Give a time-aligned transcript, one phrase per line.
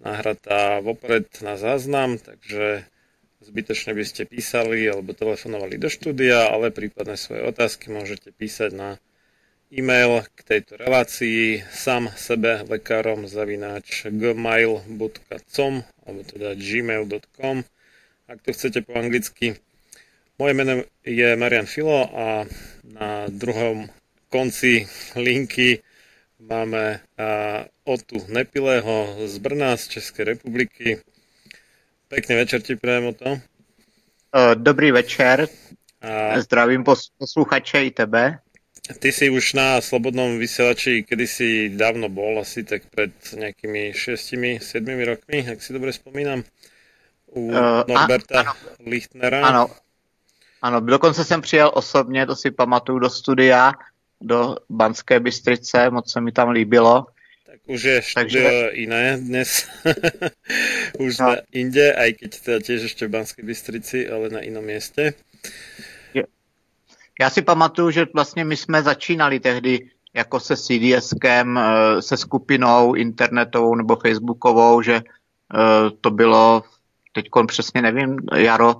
[0.00, 2.84] nahratá vopred na záznam, takže
[3.40, 8.88] zbytočne by ste písali alebo telefonovali do štúdia, ale prípadne svoje otázky môžete písať na
[9.70, 15.74] e-mail k tejto relácii sám sebe lekárom zavináč gmail.com
[16.06, 17.66] alebo teda gmail.com
[18.26, 19.54] ak to chcete po anglicky.
[20.42, 22.42] Moje meno je Marian Filo a
[22.82, 23.86] na druhom
[24.26, 24.82] konci
[25.14, 25.85] linky
[26.48, 27.00] máme
[27.84, 30.98] Otu Nepilého z Brna, z Českej republiky.
[32.08, 33.38] Pekný večer ti prajem o to.
[34.54, 35.48] Dobrý večer.
[36.00, 36.40] A...
[36.40, 36.84] Zdravím
[37.18, 38.38] posluchače i tebe.
[38.98, 44.62] Ty si už na Slobodnom vysielači kedysi dávno bol, asi tak pred nejakými 6-7
[45.02, 46.46] rokmi, ak si dobre spomínam
[47.34, 48.52] u uh, Norberta ano,
[48.86, 49.42] Lichtnera.
[49.42, 49.74] Ano,
[50.62, 53.72] ano, dokonce jsem přijel osobně, to si pamatuju, do studia,
[54.20, 57.06] do Banské Bystrice, moc se mi tam líbilo.
[57.46, 58.70] Tak už je štúdio Takže...
[58.74, 59.68] iné dnes.
[60.98, 61.26] už no.
[61.26, 65.14] na inde, aj keď teda tiež ešte v Banskej Bystrici, ale na inom mieste.
[67.20, 72.94] Já si pamatuju, že vlastně my jsme začínali tehdy jako se CDSkem, eh, se skupinou
[72.94, 76.62] internetovou nebo facebookovou, že eh, to bylo
[77.12, 78.74] teď přesně nevím, jaro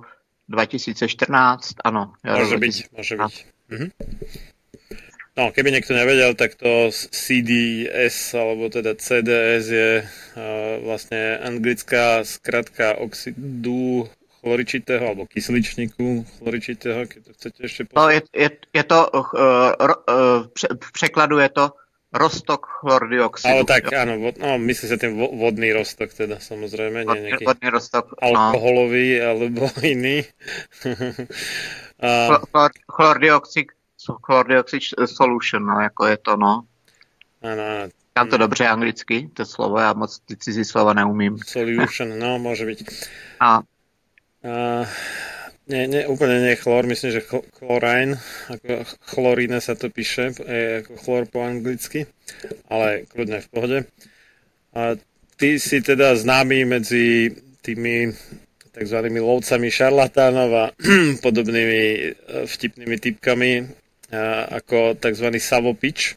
[0.49, 2.13] 2014, ano.
[2.25, 3.45] Jaro může být, může být.
[3.69, 3.89] Mhm.
[5.37, 12.97] No, keby niekto nevedel, tak to CDS, alebo teda CDS je uh, vlastne anglická skratka
[12.97, 14.09] oxidu
[14.41, 18.01] chloričitého alebo kysličníku chloričitého, keď to chcete ešte povedať.
[18.01, 21.65] No, je, je, je to, uh, uh, v překladu je to
[22.17, 23.53] roztok chlordioxidu.
[23.53, 23.99] Ale tak, jo.
[23.99, 28.25] áno, no, myslí sa tým vodný roztok teda, samozrejme, nie nejaký vodný roztok, no.
[28.25, 29.23] alkoholový no.
[29.29, 30.25] alebo iný.
[32.01, 32.41] a...
[32.89, 33.76] Chlordioxid,
[34.15, 36.63] chlordioxid solution, no, jako je to, no.
[37.43, 37.63] Áno.
[38.17, 41.37] Říkám to dobře anglicky, to slovo, já moc ty cizí slova neumím.
[41.37, 42.79] Solution, no, môže byť.
[43.39, 43.61] A.
[44.41, 44.85] a
[45.67, 47.27] nie, nie, úplne nie chlor, myslím, že
[47.59, 48.15] chlorín,
[48.47, 52.07] ako chloríne sa to píše, je ako chlor po anglicky,
[52.71, 53.77] ale kľudne v pohode.
[54.71, 54.95] A
[55.35, 58.15] ty si teda známy medzi tými
[58.71, 58.97] tzv.
[59.11, 60.65] lovcami šarlatánov a
[61.25, 62.15] podobnými
[62.47, 63.51] vtipnými typkami
[64.07, 65.27] ako tzv.
[65.35, 66.15] savopič,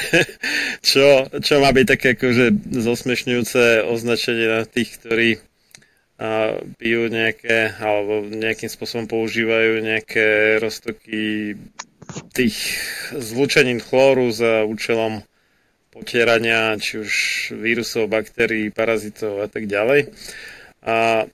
[0.90, 2.46] čo, čo má byť také akože
[2.82, 5.28] zosmešňujúce označenie na tých, ktorí
[6.76, 11.56] pijú nejaké, alebo nejakým spôsobom používajú nejaké roztoky
[12.36, 12.56] tých
[13.16, 15.24] zlučenín chlóru za účelom
[15.94, 17.12] potierania či už
[17.56, 20.12] vírusov, baktérií, parazitov a tak ďalej.
[20.84, 21.24] A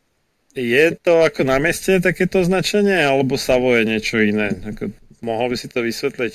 [0.57, 4.55] je to ako na mieste takéto značenie, alebo Savo je niečo iné?
[4.65, 4.89] Ako
[5.23, 6.33] Mohl by si to vysvětlit?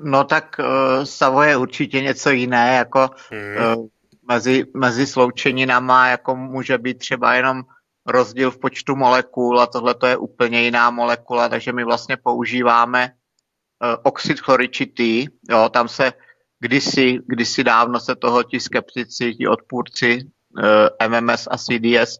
[0.00, 3.78] No tak uh, Savo je určitě něco jiné, jako mm.
[3.78, 3.86] uh,
[4.28, 7.62] mezi, mezi sloučeninama jako může být třeba jenom
[8.06, 13.10] rozdíl v počtu molekul a tohle to je úplně jiná molekula, takže my vlastně používáme
[13.10, 16.12] uh, oxid chloričitý, jo, tam se
[16.60, 22.18] kdysi, kdysi dávno se toho ti skeptici, ti odpůrci uh, MMS a CDS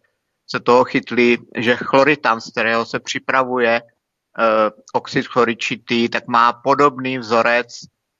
[0.51, 3.83] se toho chytli, že chloritan, z kterého se připravuje
[4.93, 7.69] oxid chloričitý, tak má podobný vzorec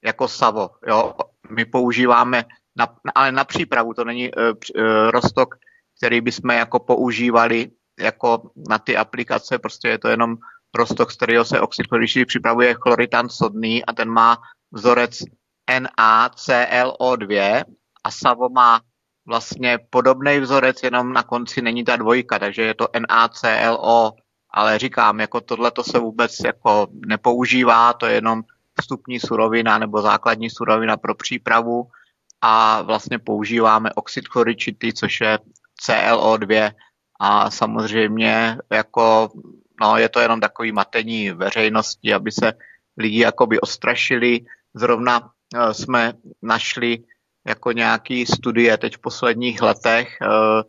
[0.05, 0.71] jako savo.
[0.87, 1.15] Jo?
[1.51, 2.45] My používáme,
[2.77, 5.55] na, ale na přípravu, to není uh, uh, rostok,
[5.99, 7.71] který bychom jako používali
[8.01, 10.37] jako na ty aplikace, prostě je to jenom
[10.75, 14.39] rostok, z kterého se oxid chloričitý připravuje chloritan sodný a ten má
[14.73, 15.19] vzorec
[15.71, 17.63] NaClO2
[18.05, 18.81] a savo má
[19.27, 24.13] vlastně podobný vzorec, jenom na konci není ta dvojka, takže je to NaClO
[24.55, 28.43] ale říkám, jako tohle to se vůbec jako nepoužívá, to je jenom
[28.81, 31.87] vstupní surovina nebo základní surovina pro přípravu
[32.41, 35.39] a vlastně používáme oxid chloričitý, což je
[35.87, 36.73] ClO2
[37.21, 39.29] a samozřejmě jako,
[39.81, 42.53] no, je to jenom takový matení veřejnosti, aby se
[42.97, 44.41] lidi jakoby ostrašili.
[44.75, 46.13] Zrovna uh, jsme
[46.43, 46.99] našli
[47.47, 50.63] jako nějaký studie teď v posledních letech, uh,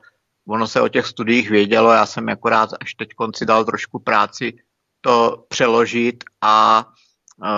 [0.47, 4.53] ono se o těch studiích vědělo, já jsem akorát až teď konci dal trošku práci
[5.01, 6.85] to přeložit a
[7.43, 7.49] e,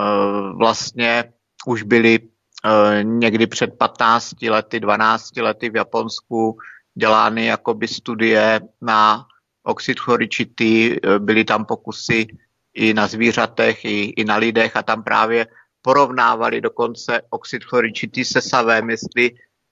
[0.56, 1.32] vlastně
[1.66, 6.58] už byly e, někdy před 15 lety, 12 lety v Japonsku
[6.94, 9.26] dělány jakoby studie na
[9.62, 12.26] oxid chloričitý, e, byly tam pokusy
[12.74, 15.46] i na zvířatech, i, i na lidech a tam právě
[15.82, 19.30] porovnávali dokonce oxid chloričitý se savem, jestli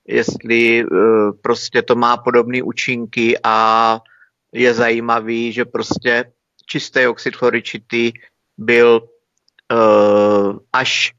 [0.09, 0.87] jestli eh,
[1.43, 4.01] prostě to má podobné účinky a
[4.53, 6.33] je zajímavý, že prostě
[6.67, 8.13] čistý oxid chloričitý
[8.59, 9.09] byl
[9.73, 11.13] uh, až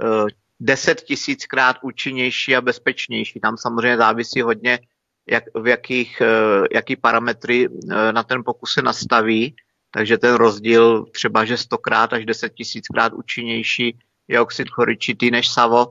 [0.00, 0.28] uh,
[0.60, 3.40] 10 tisíckrát účinnější a bezpečnější.
[3.40, 4.78] Tam samozřejmě závisí hodně,
[5.28, 9.56] jak, v jakých, uh, jaký parametry uh, na ten pokus se nastaví,
[9.90, 15.86] takže ten rozdíl třeba, že stokrát až 10 tisíckrát účinnější je oxid chloričitý než savo,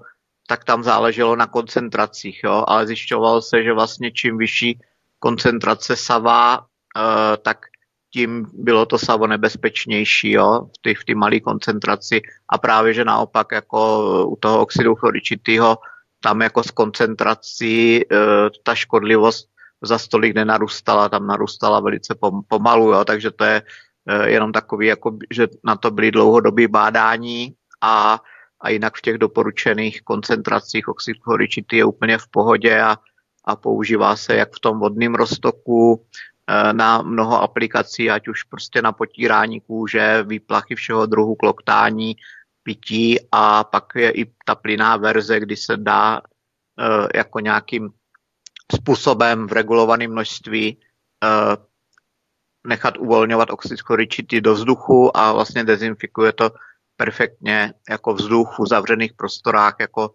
[0.47, 2.63] tak tam záleželo na koncentracích, jo?
[2.67, 4.79] ale zjišťovalo se, že vlastně čím vyšší
[5.19, 6.63] koncentrace sava, uh,
[7.41, 7.65] tak
[8.13, 10.69] tím bylo to savo nebezpečnější jo?
[10.79, 13.79] v té v malé koncentraci a právě, že naopak jako
[14.27, 15.77] u toho oxidu chloričitého
[16.21, 18.19] tam jako s koncentrací uh,
[18.63, 19.49] ta škodlivost
[19.81, 22.15] za stolik nenarůstala, tam narůstala velice
[22.47, 23.05] pomalu, jo?
[23.05, 28.21] takže to je uh, jenom takový, jako, že na to byly dlouhodobé bádání a
[28.61, 32.97] a jinak v těch doporučených koncentracích oxid chloričitý je úplně v pohodě a,
[33.45, 36.05] a používá se jak v tom vodném roztoku
[36.47, 42.15] eh, na mnoho aplikací, ať už prostě na potírání kůže, výplachy všeho druhu, kloktání,
[42.63, 47.89] pití a pak je i ta plyná verze, kdy se dá eh, jako nějakým
[48.75, 50.77] způsobem v regulovaném množství
[51.23, 51.57] eh,
[52.67, 56.49] nechat uvolňovat oxid chloričitý do vzduchu a vlastně dezinfikuje to
[56.97, 60.11] perfektně jako vzduch v uzavřených prostorách, jako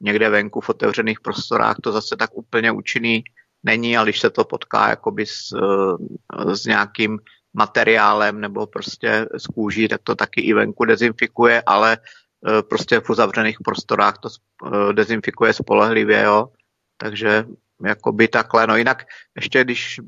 [0.00, 3.24] někde venku v otevřených prostorách, to zase tak úplně účinný
[3.64, 7.18] není, ale když se to potká jakoby s, eh, s nějakým
[7.54, 13.10] materiálem nebo prostě z kůží, tak to taky i venku dezinfikuje, ale eh, prostě v
[13.10, 16.48] uzavřených prostorách to eh, dezinfikuje spolehlivě, jo.
[16.96, 17.44] Takže
[17.84, 18.66] jakoby takhle.
[18.66, 19.04] No jinak
[19.36, 20.00] ještě, když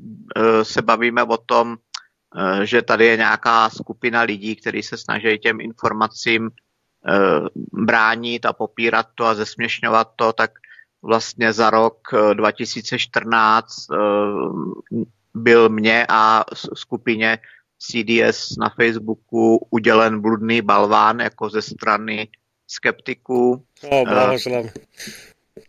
[0.63, 1.77] se bavíme o tom,
[2.63, 7.13] že tady je nějaká skupina lidí, kteří se snaží těm informacím eh,
[7.85, 10.51] bránit a popírat to a zesměšňovat to, tak
[11.01, 11.99] vlastně za rok
[12.33, 13.97] 2014 eh,
[15.33, 16.43] byl mě a
[16.73, 17.39] skupině
[17.79, 22.27] CDS na Facebooku udělen bludný balván jako ze strany
[22.67, 23.65] skeptiků.
[23.89, 24.69] O, blahoželám.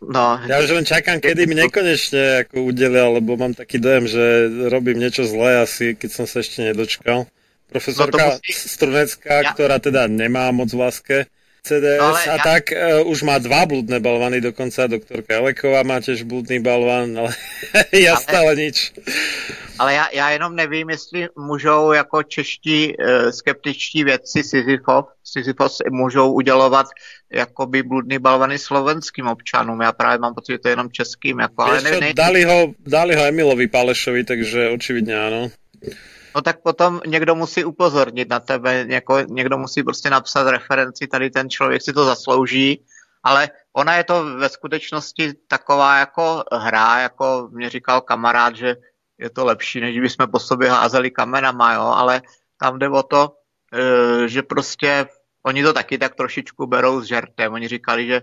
[0.03, 4.23] No, ja už len čakám, kedy mi nekonečne ako udelia, lebo mám taký dojem, že
[4.69, 7.25] robím niečo zlé asi, keď som sa ešte nedočkal.
[7.69, 8.53] Profesorka no musí...
[8.53, 9.51] Strunecká, ja...
[9.53, 11.17] ktorá teda nemá moc v láske
[11.63, 12.43] CDS no, a ja...
[12.43, 17.31] tak uh, už má dva blúdne balvany, dokonca doktorka Eleková má tiež blúdny balvan, ale
[17.95, 18.23] ja ale...
[18.23, 18.95] stále nič.
[19.79, 26.33] Ale já, já jenom nevím, jestli můžou jako čeští uh, skeptičtí vědci Sisyfos, Sisyfos můžou
[26.33, 26.87] udělovat
[27.31, 29.81] jakoby bludný balvany slovenským občanům.
[29.81, 31.39] Já právě mám pocit, že to je jenom českým.
[31.39, 32.13] Jako, ale ne, ne...
[32.13, 35.49] Dali, ho, dali ho Emilovi Pálešovi, takže očividně ano.
[36.35, 41.29] No tak potom někdo musí upozornit na tebe, něko, někdo musí prostě napsat referenci, tady
[41.29, 42.85] ten člověk si to zaslouží,
[43.23, 48.75] ale ona je to ve skutečnosti taková jako hra, jako mě říkal kamarád, že
[49.17, 52.21] je to lepší, než by jsme po sobě házeli kamenama, jo, ale
[52.57, 53.35] tam jde o to,
[53.73, 55.07] e, že prostě
[55.43, 57.53] oni to taky tak trošičku berou s žertem.
[57.53, 58.21] Oni říkali, že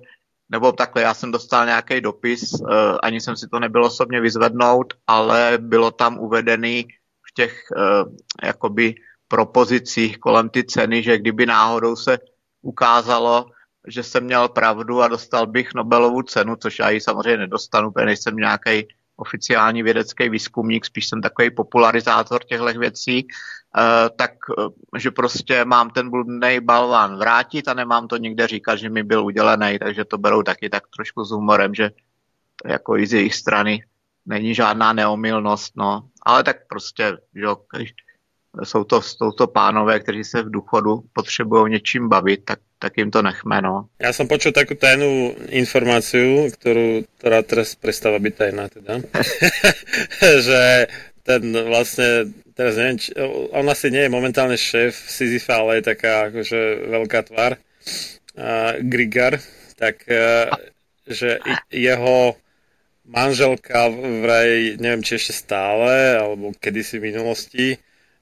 [0.49, 2.65] nebo takhle, já jsem dostal nějaký dopis, e,
[3.03, 6.89] ani jsem si to nebyl osobně vyzvednout, ale bylo tam uvedený
[7.37, 8.95] těch e, jakoby
[9.29, 12.19] propozicích kolem ty ceny, že kdyby náhodou se
[12.63, 13.47] ukázalo,
[13.87, 18.07] že jsem měl pravdu a dostal bych Nobelovu cenu, což já ji samozřejmě nedostanu, protože
[18.07, 25.11] nejsem nějaký oficiální vědecký výzkumník, spíš jsem takový popularizátor těchto věcí, uh, tak uh, že
[25.11, 29.79] prostě mám ten bludný balván vrátit a nemám to nikde říkat, že mi byl udělený,
[29.79, 31.91] takže to berou taky tak trošku s humorem, že
[32.67, 33.85] jako i z jejich strany
[34.27, 36.09] není žádná neomilnost, no.
[36.27, 37.47] Ale tak prostě, že
[38.65, 43.11] jsou to, jsou to pánové, kteří se v důchodu potřebují něčím bavit, tak, tak jim
[43.11, 43.87] to nechme, no.
[43.99, 48.95] Já jsem počul takovou tajnou informaci, kterou, která teraz prestáva být tajná teda,
[50.41, 50.87] že
[51.23, 53.15] ten vlastně, teraz nevím, či,
[53.51, 57.57] on asi je momentálně šéf Sisyfa, ale je taká akože velká tvár,
[58.39, 58.45] uh,
[58.79, 59.41] Grigar,
[59.77, 60.57] tak uh,
[61.07, 61.39] že
[61.71, 62.35] jeho
[63.07, 67.67] manželka vraj, neviem, či ešte stále, alebo kedysi v minulosti,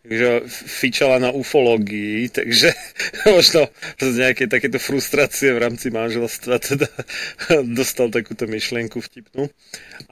[0.04, 2.76] takže fičala na ufologii, takže
[3.24, 6.88] možno z nejaké takéto frustrácie v rámci manželstva teda
[7.78, 9.48] dostal takúto myšlienku vtipnú.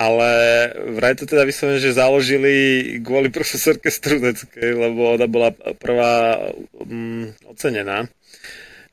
[0.01, 0.29] Ale
[0.97, 2.55] vraj to teda vyslovene, že založili
[3.05, 6.49] kvôli profesorke Struneckej, lebo ona bola prvá
[6.81, 8.09] um, ocenená,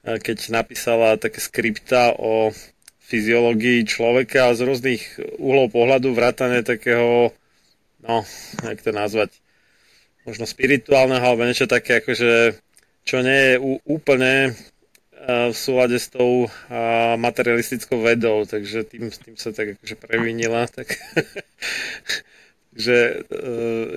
[0.04, 2.52] keď napísala také skripta o
[3.10, 5.02] fyziológii človeka z rôznych
[5.42, 7.34] uhlov pohľadu, vrátane takého,
[8.06, 8.22] no,
[8.62, 9.34] jak to nazvať,
[10.30, 12.54] možno spirituálneho alebo niečo také, akože,
[13.02, 13.56] čo nie je
[13.90, 14.54] úplne
[15.30, 16.48] v súlade s tou
[17.18, 20.96] materialistickou vedou, takže tým, tým sa tak akože previnila, tak
[22.76, 23.26] že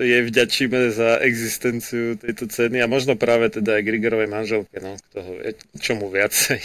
[0.01, 5.17] je vďačíme za existenciu tejto ceny a možno práve teda aj Grigorovej manželke, no, kto
[5.21, 5.33] ho
[5.77, 6.59] čomu viacej.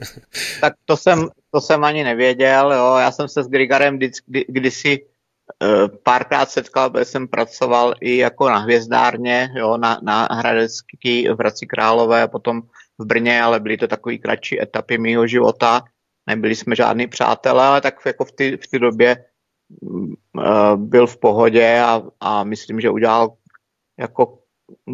[0.64, 2.96] tak to jsem, to jsem ani nevěděl, jo.
[2.98, 4.10] já jsem se s Grigorem kdy,
[4.48, 5.06] kdysi
[5.62, 11.38] Eh, párkrát setkal, protože jsem pracoval i jako na hvězdárně, jo, na, na Hradecký v
[11.38, 12.62] Hradci Králové a potom
[12.98, 15.82] v Brně, ale byly to takové kratší etapy mého života.
[16.26, 19.24] Nebyli jsme žádní přátelé, ale tak jako v té v době
[20.76, 23.36] byl v pohodě a, a myslím, že udělal
[23.98, 24.38] jako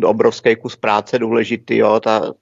[0.04, 2.32] obrovský kus práce důležitý, jo, ta,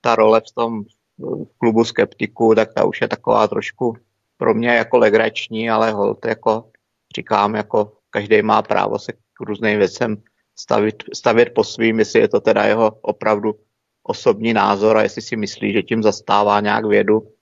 [0.00, 0.82] ta role v tom
[1.18, 3.96] v klubu skeptiků, tak ta už je taková trošku
[4.36, 6.70] pro mě jako legrační, ale hold, jako
[7.16, 10.22] říkám, jako každý má právo se k různým věcem
[10.56, 13.54] stavit, stavět po svým, jestli je to teda jeho opravdu
[14.02, 17.32] osobní názor a jestli si myslí, že tím zastává nějak vědu,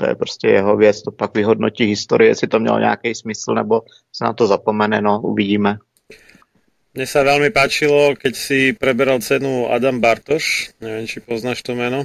[0.00, 3.82] to je prostě jeho věc, to pak vyhodnotí historie, jestli to mělo nějaký smysl, nebo
[4.12, 5.78] se na to zapomene, no, uvidíme.
[6.94, 12.04] Mně se velmi páčilo, keď si preberal cenu Adam Bartoš, nevím, či poznáš to jméno.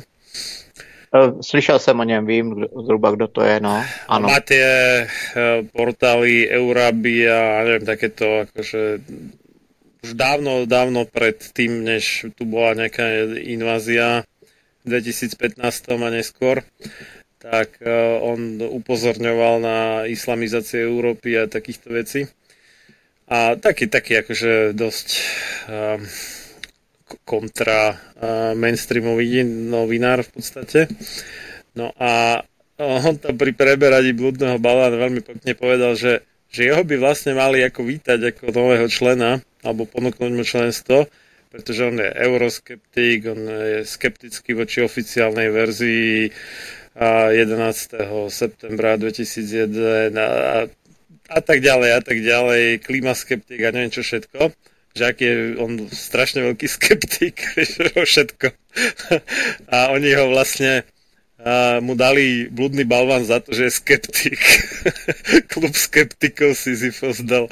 [1.16, 3.86] Eh, slyšel jsem o něm, vím zhruba, kdo to je, no.
[4.08, 4.28] Ano.
[4.28, 4.68] Má tie
[5.08, 9.00] eh, portály Eurabia, nevím, takéto, akože
[10.04, 14.28] už dávno, dávno pred tým, než tu bola nejaká invázia
[14.86, 15.58] v 2015
[15.90, 16.62] a neskôr,
[17.46, 17.90] tak eh,
[18.26, 19.78] on upozorňoval na
[20.10, 22.22] islamizáciu Európy a takýchto vecí.
[23.26, 25.08] A taký, taký akože dosť
[25.66, 25.98] um,
[27.26, 27.98] kontra
[28.54, 30.86] mainstreamový novinár v podstate.
[31.74, 32.46] No a
[32.78, 37.64] on tam pri preberaní blúdneho balána veľmi pekne povedal, že, že jeho by vlastne mali
[37.64, 41.08] ako vítať ako nového člena alebo ponúknuť mu členstvo,
[41.50, 46.30] pretože on je euroskeptik, on je skeptický voči oficiálnej verzii
[46.96, 48.32] 11.
[48.32, 50.68] septembra 2001 a,
[51.30, 54.56] a tak ďalej a tak ďalej, klimaskeptik a neviem čo všetko
[54.96, 57.36] že je on strašne veľký skeptik
[58.00, 58.48] o všetko.
[59.76, 60.88] a oni ho vlastne
[61.46, 64.40] a mu dali bludný balvan za to, že je skeptik.
[65.52, 67.52] Klub skeptikov Sisyphos dal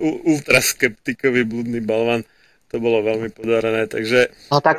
[0.00, 2.22] ultra skeptikovi bludný balvan.
[2.70, 4.28] To bylo velmi podarené, takže...
[4.52, 4.78] No tak,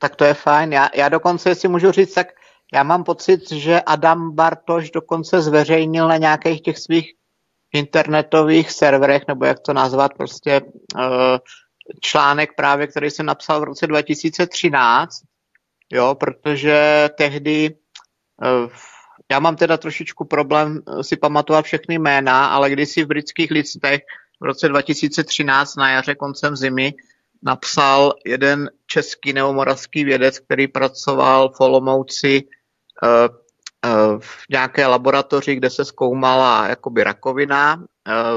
[0.00, 0.72] tak to je fajn.
[0.72, 2.32] Já, já dokonce, si můžu říct, tak
[2.74, 7.12] já mám pocit, že Adam Bartoš dokonce zveřejnil na nějakých těch svých
[7.74, 11.02] internetových serverech, nebo jak to nazvat, prostě uh,
[12.00, 15.22] článek právě, který jsem napsal v roce 2013,
[15.92, 17.74] jo, protože tehdy
[18.64, 18.70] uh,
[19.30, 24.00] já mám teda trošičku problém si pamatovat všechny jména, ale když si v britských listech
[24.40, 26.94] v roce 2013 na jaře koncem zimy
[27.42, 32.42] napsal jeden český neomoravský vědec, který pracoval v Olomouci
[34.18, 37.82] v nějaké laboratoři, kde se zkoumala jakoby rakovina, uh,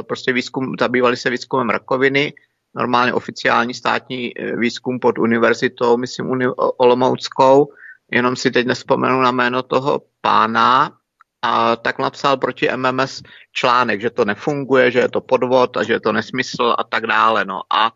[0.07, 2.33] prostě výzkum, zabývali se výzkumem rakoviny,
[2.75, 7.73] normálně oficiální státní výzkum pod univerzitou, myslím uni- Olomouckou,
[8.11, 10.99] jenom si teď nespomenu na jméno toho pána,
[11.41, 15.93] a tak napsal proti MMS článek, že to nefunguje, že je to podvod a že
[15.93, 17.45] je to nesmysl a tak dále.
[17.45, 17.61] No.
[17.69, 17.91] A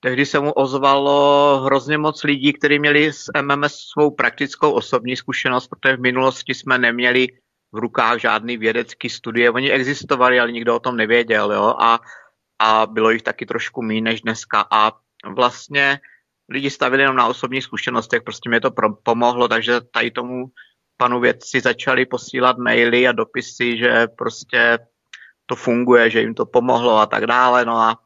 [0.00, 5.68] tehdy se mu ozvalo hrozně moc lidí, kteří měli s MMS svou praktickou osobní zkušenost,
[5.68, 7.26] protože v minulosti jsme neměli
[7.72, 9.50] v rukách žádný vědecký studie.
[9.50, 11.52] Oni existovali, ale nikdo o tom nevěděl.
[11.52, 11.74] Jo?
[11.80, 12.00] A,
[12.58, 14.66] a bylo jich taky trošku méně než dneska.
[14.70, 14.92] A
[15.34, 16.00] vlastně
[16.48, 20.46] lidi stavili jenom na osobních zkušenostech, prostě mě to pro, pomohlo, takže tady tomu
[20.96, 24.78] panu vědci začali posílat maily a dopisy, že prostě
[25.46, 27.64] to funguje, že jim to pomohlo a tak dále.
[27.64, 27.98] No a,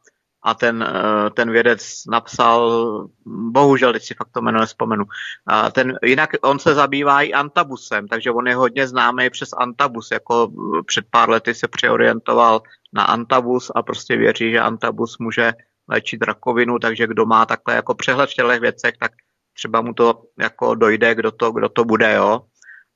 [0.45, 5.05] a ten, eh, ten vědec napsal, bohužel, teď si fakt to jméno nespomenu,
[5.47, 10.11] a ten, jinak on se zabývá i antabusem, takže on je hodně známý přes antabus,
[10.11, 10.53] jako
[10.87, 15.53] před pár lety se přeorientoval na antabus a prostě věří, že antabus může
[15.89, 19.13] léčit rakovinu, takže kdo má takhle jako přehled v těchto věcech, tak
[19.53, 22.41] třeba mu to jako dojde, kdo to, kdo to bude, jo.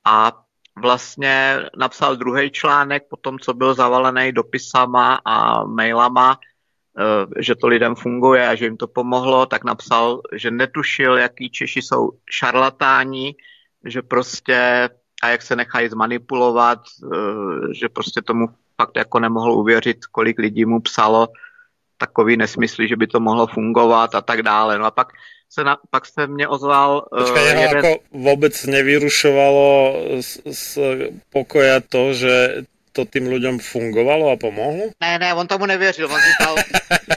[0.06, 0.32] A
[0.80, 6.57] vlastně napsal druhý článek po tom, co byl zavalený dopisama a mailama, eh,
[7.38, 11.82] že to lidem funguje a že jim to pomohlo, tak napsal, že netušil, jaký Češi
[11.82, 13.34] jsou šarlatáni,
[13.84, 14.88] že prostě
[15.22, 20.64] a jak se nechají zmanipulovat, eh, že prostě tomu fakt jako nemohl uvěřit, kolik lidí
[20.64, 21.28] mu psalo
[21.98, 24.78] takový nesmysly, že by to mohlo fungovat a tak dále.
[24.78, 25.08] No a pak
[25.50, 27.06] se na, pak se mě ozval...
[27.18, 27.84] Počkej, uh, jeden...
[27.84, 30.78] jako vůbec nevyrušovalo z, z
[31.32, 32.62] pokoja to, že
[32.98, 34.90] to tým lidem fungovalo a pomohlo?
[35.00, 36.10] Ne, ne, on tomu nevěřil.
[36.10, 36.54] On říkal,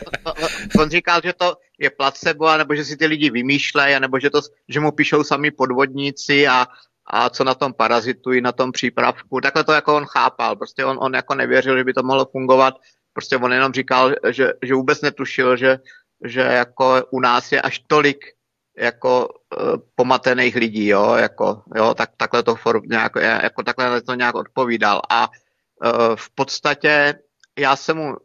[0.79, 4.41] on říkal, že to je placebo, nebo že si ty lidi vymýšlejí, nebo že, to,
[4.69, 6.67] že mu píšou sami podvodníci a,
[7.07, 9.41] a co na tom parazitují, na tom přípravku.
[9.41, 10.55] Takhle to jako on chápal.
[10.55, 12.73] Prostě on, on jako nevěřil, že by to mohlo fungovat.
[13.13, 15.79] Prostě on jenom říkal, že, že vůbec netušil, že
[16.25, 18.25] že jako u nás je až tolik
[18.77, 24.13] jako uh, pomatených lidí, jo, jako, jo, tak, takhle to for, nějak, jako takhle to
[24.13, 25.29] nějak odpovídal a
[26.15, 27.15] v podstatě
[27.59, 28.15] já jsem mu uh,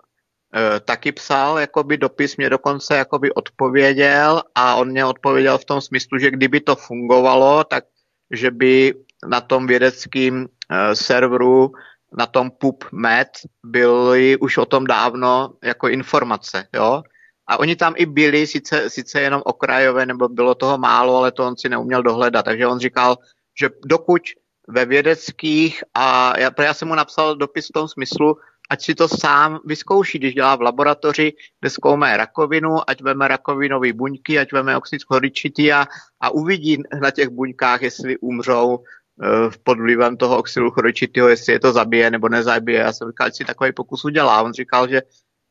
[0.85, 6.19] taky psal jakoby dopis, mě dokonce jakoby odpověděl a on mě odpověděl v tom smyslu,
[6.19, 7.85] že kdyby to fungovalo, tak
[8.31, 8.95] že by
[9.27, 10.47] na tom vědeckém uh,
[10.92, 11.73] serveru
[12.19, 13.29] na tom PubMed
[13.64, 17.03] byly už o tom dávno jako informace, jo,
[17.47, 21.47] a oni tam i byli, sice, sice jenom okrajové, nebo bylo toho málo, ale to
[21.47, 22.45] on si neuměl dohledat.
[22.45, 23.16] Takže on říkal,
[23.61, 24.23] že dokud
[24.68, 28.37] ve vědeckých, a já, já jsem mu napsal dopis v tom smyslu,
[28.70, 33.92] ať si to sám vyzkouší, když dělá v laboratoři, kde zkoumá rakovinu, ať veme rakovinové
[33.92, 35.87] buňky, ať veme oxid chloričitý a,
[36.20, 41.61] a uvidí na těch buňkách, jestli umřou uh, pod vlivem toho oxidu chloričitého, jestli je
[41.61, 42.79] to zabije nebo nezabije.
[42.79, 44.42] Já jsem říkal, ať si takový pokus udělá.
[44.42, 45.02] On říkal, že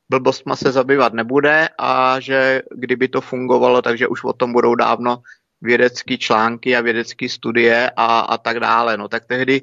[0.09, 5.17] blbostma se zabývat nebude a že kdyby to fungovalo, takže už o tom budou dávno
[5.65, 8.97] vědecké články a vědecké studie a, a tak dále.
[8.97, 9.61] No tak tehdy,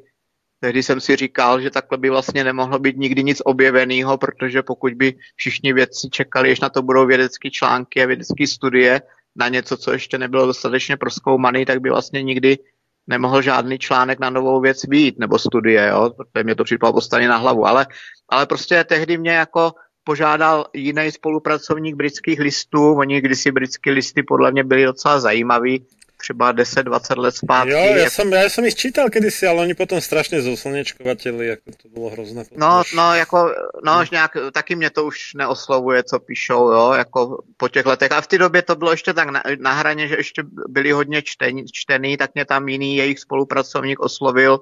[0.61, 4.93] tehdy jsem si říkal, že takhle by vlastně nemohlo být nikdy nic objeveného, protože pokud
[4.95, 9.03] by všichni vědci čekali, až na to budou vědecké články a vědecké studie
[9.37, 12.59] na něco, co ještě nebylo dostatečně proskoumaný, tak by vlastně nikdy
[13.07, 17.27] nemohl žádný článek na novou věc být, nebo studie, jo, protože mě to připadlo postavit
[17.27, 17.87] na hlavu, ale,
[18.29, 19.73] ale prostě tehdy mě jako
[20.05, 22.95] požádal jiný spolupracovník britských listů.
[22.95, 25.87] Oni kdysi britské listy podle mě byly docela zajímavý,
[26.23, 27.71] třeba 10-20 let zpátky.
[27.71, 31.89] Jo, já jsem, já jsem jich čítal kdysi, ale oni potom strašně zoslněčkovateli, jako to
[31.89, 32.45] bylo hrozné.
[32.57, 34.05] No, no, jako, no, no.
[34.13, 38.13] nějak, taky mě to už neoslovuje, co píšou, jo, jako po těch letech.
[38.13, 41.23] A v té době to bylo ještě tak na, na hraně, že ještě byli hodně
[41.23, 44.61] čtení, čtený, tak mě tam jiný jejich spolupracovník oslovil,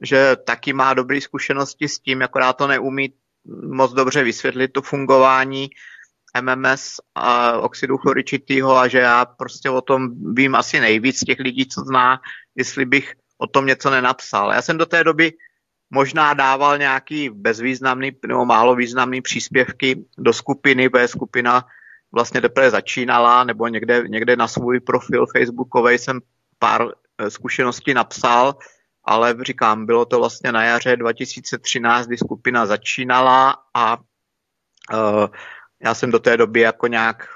[0.00, 3.12] že taky má dobré zkušenosti s tím, akorát to neumí
[3.72, 5.70] moc dobře vysvětlit to fungování
[6.40, 11.66] MMS a oxidu chloričitýho a že já prostě o tom vím asi nejvíc těch lidí,
[11.66, 12.20] co zná,
[12.56, 14.52] jestli bych o tom něco nenapsal.
[14.52, 15.32] Já jsem do té doby
[15.90, 21.64] možná dával nějaký bezvýznamný nebo málo významný příspěvky do skupiny, protože skupina
[22.12, 26.20] vlastně teprve začínala, nebo někde, někde na svůj profil facebookový jsem
[26.58, 28.54] pár eh, zkušeností napsal,
[29.04, 35.26] ale říkám, bylo to vlastně na jaře 2013, kdy skupina začínala a uh,
[35.84, 37.28] já jsem do té doby jako nějak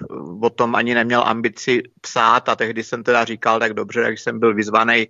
[0.43, 4.41] o tom ani neměl ambici psát a tehdy jsem teda říkal, tak dobře, jak jsem
[4.41, 5.09] byl vyzvaný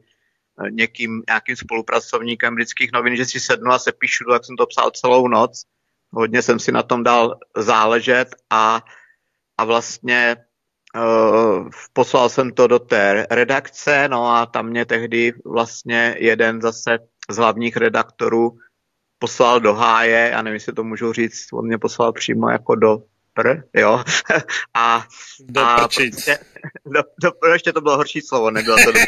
[0.70, 4.90] někým, nějakým spolupracovníkem britských novin, že si sednu a se píšu, tak jsem to psal
[4.90, 5.62] celou noc.
[6.12, 8.84] Hodně jsem si na tom dal záležet a,
[9.58, 10.36] a vlastně
[10.96, 16.98] uh, poslal jsem to do té redakce, no a tam mě tehdy vlastně jeden zase
[17.30, 18.58] z hlavních redaktorů
[19.18, 22.98] poslal do háje, já nevím, jestli to můžu říct, on mě poslal přímo jako do
[23.34, 24.04] pr, jo.
[24.74, 25.06] a,
[25.40, 26.38] do a prostě,
[26.86, 28.98] do, do, ještě to bylo horší slovo, nebylo to do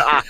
[0.06, 0.22] a,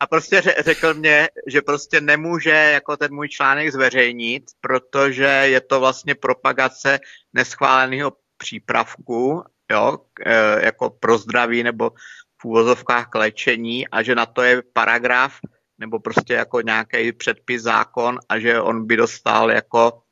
[0.00, 5.80] a prostě řekl mě, že prostě nemůže jako ten můj článek zveřejnit, protože je to
[5.80, 6.98] vlastně propagace
[7.32, 11.90] neschváleného přípravku, jo, e, jako pro zdraví nebo
[12.40, 15.32] v úvozovkách k léčení a že na to je paragraf
[15.78, 20.02] nebo prostě jako nějaký předpis zákon a že on by dostal jako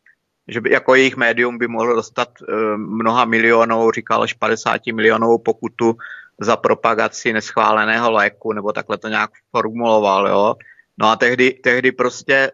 [0.49, 5.39] že by, jako jejich médium by mohlo dostat e, mnoha milionů, říkal až 50 milionů
[5.39, 5.97] pokutu
[6.41, 10.55] za propagaci neschváleného léku, nebo takhle to nějak formuloval, jo.
[10.99, 12.51] No a tehdy, tehdy prostě e,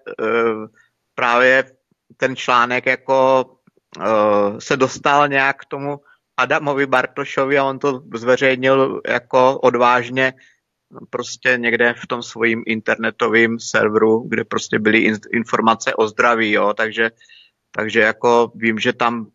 [1.14, 1.64] právě
[2.16, 3.44] ten článek jako
[3.98, 6.00] e, se dostal nějak k tomu
[6.36, 10.34] Adamovi Bartošovi a on to zveřejnil jako odvážně
[11.10, 17.10] prostě někde v tom svým internetovém serveru, kde prostě byly informace o zdraví, jo, takže,
[17.70, 19.26] takže jako vím, že tam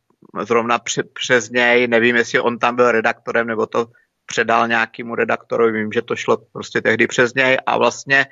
[0.42, 0.80] zrovna
[1.14, 3.88] přes něj, nevím, jestli on tam byl redaktorem, nebo to
[4.26, 7.58] předal nějakému redaktorovi, vím, že to šlo prostě tehdy přes něj.
[7.66, 8.26] A vlastně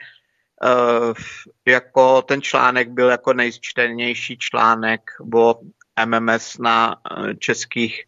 [0.64, 1.14] uh,
[1.68, 5.02] jako ten článek byl jako nejčtenější článek
[5.36, 5.60] o
[6.06, 8.04] MMS na uh, českých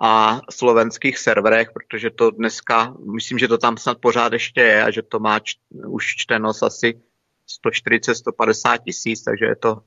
[0.00, 4.90] a slovenských serverech, protože to dneska, myslím, že to tam snad pořád ještě je a
[4.90, 7.00] že to má č- už čtenost asi
[7.66, 9.82] 140-150 tisíc, takže je to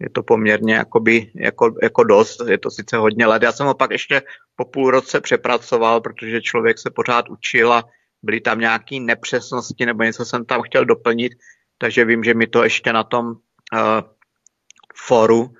[0.00, 3.42] je to poměrně jakoby, jako, jako dost, je to sice hodně let.
[3.42, 4.22] Já jsem ho pak ještě
[4.56, 7.84] po půl roce přepracoval, protože člověk se pořád učil a
[8.22, 11.32] byly tam nějaké nepřesnosti nebo něco jsem tam chtěl doplnit,
[11.78, 13.36] takže vím, že mi to ještě na tom uh,
[14.94, 15.54] foru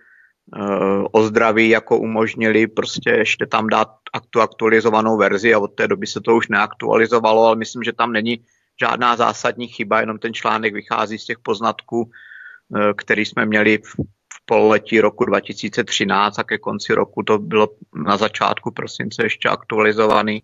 [1.13, 6.07] o zdraví jako umožnili prostě ještě tam dát aktu aktualizovanou verzi a od té doby
[6.07, 8.45] se to už neaktualizovalo, ale myslím, že tam není
[8.81, 13.97] žádná zásadní chyba, jenom ten článek vychází z těch poznatků, uh, který jsme měli v
[14.45, 20.43] pololetí roku 2013 a ke konci roku to bylo na začátku prosince ještě aktualizovaný.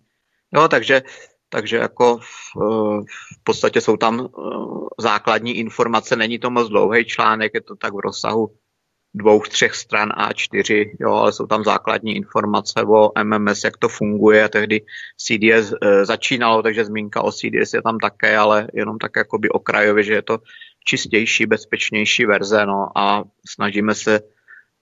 [0.55, 1.01] Jo, takže,
[1.49, 2.25] takže jako v,
[3.39, 4.29] v podstatě jsou tam eh,
[4.99, 8.55] základní informace, není to moc dlouhý článek, je to tak v rozsahu
[9.13, 14.43] dvou, třech stran A4, jo, ale jsou tam základní informace o MMS, jak to funguje.
[14.43, 14.81] A tehdy
[15.17, 20.03] CDS e, začínalo, takže zmínka o CDS je tam také, ale jenom tak jakoby okrajově,
[20.03, 20.39] že je to
[20.85, 22.97] čistější, bezpečnější verze, no.
[22.97, 24.19] A snažíme se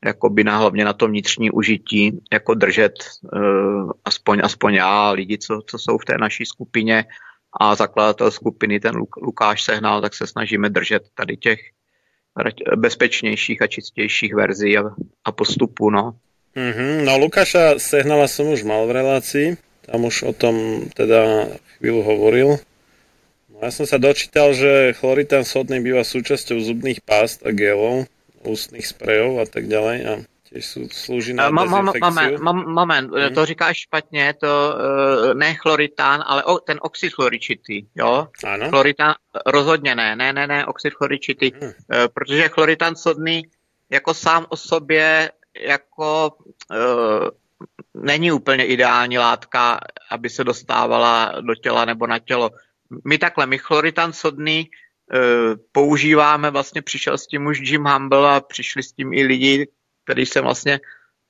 [0.05, 2.93] jakoby na, hlavně na tom vnitřní užití jako držet
[3.33, 7.05] uh, aspoň, aspoň já, lidi, co, co jsou v té naší skupině.
[7.59, 11.59] A zakladatel skupiny, ten Lukáš Sehnal, tak se snažíme držet tady těch
[12.75, 14.83] bezpečnějších a čistějších verzí a,
[15.25, 16.15] a postupů, no.
[16.55, 17.07] Mm-hmm.
[17.07, 19.47] No Lukáša Sehnala som už mal v relácii,
[19.87, 21.47] tam už o tom teda
[21.79, 22.49] chvíľu hovoril.
[23.63, 28.09] Ja som sa dočítal, že chloritán sodný býva súčasťou zubných pást a gelov,
[28.43, 30.13] ústnych sprejov a tak ďalej a
[30.91, 33.35] slúži na mo, mo, moment, mo, moment, hmm.
[33.35, 38.27] to říkáš špatně, to uh, ne chloritán, ale o, ten oxid chloričitý, jo?
[38.43, 38.69] Ano.
[38.69, 39.13] Chloritán
[39.45, 41.63] rozhodně ne, ne, ne, ne, oxid chloričitý, hmm.
[41.63, 41.71] uh,
[42.13, 43.43] protože chloritán sodný
[43.89, 46.35] jako sám o sobě jako
[46.71, 47.29] uh,
[47.93, 52.49] není úplně ideální látka, aby se dostávala do těla nebo na tělo
[53.05, 54.69] my takhle, my chloritan sodný
[55.71, 59.67] používáme, vlastně přišel s tím už Jim Humble a přišli s tím i lidi,
[60.03, 60.79] který jsem vlastně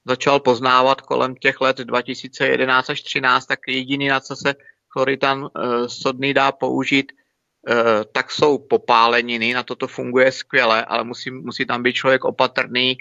[0.06, 4.56] začal poznávat kolem těch let 2011 až 2013, tak jediný, na co se
[4.90, 5.50] chloritan uh,
[5.88, 7.76] sodný dá použít, uh,
[8.12, 12.98] tak jsou popáleniny, na to to funguje skvěle, ale musí, musí tam být člověk opatrný,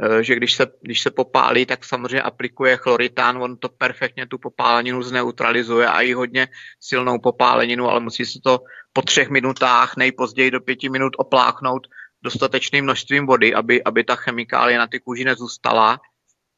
[0.00, 4.38] Eh, že když se, když se popálí, tak samozřejmě aplikuje chloritán, on to perfektně tu
[4.38, 6.48] popáleninu zneutralizuje a i hodně
[6.80, 8.60] silnou popáleninu, ale musí se to
[8.92, 11.86] po třech minutách, nejpozději do pěti minut opláchnout
[12.22, 16.00] dostatečným množstvím vody, aby, aby ta chemikálie na ty kůži nezůstala.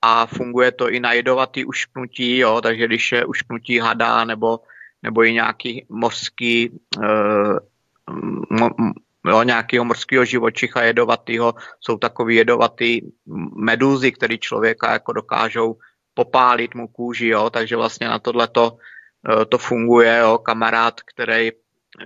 [0.03, 4.61] A funguje to i na jedovatý ušknutí, jo, takže když je ušknutí hada nebo,
[5.03, 7.59] nebo i nějaký mořský uh,
[9.27, 13.01] jo, nějakého morského živočicha jedovatého, jsou takový jedovatý
[13.57, 15.77] medúzy, který člověka jako dokážou
[16.15, 18.77] popálit mu kůži, jo, takže vlastně na tohle to,
[19.29, 21.51] eh, to funguje, jo, kamarád, který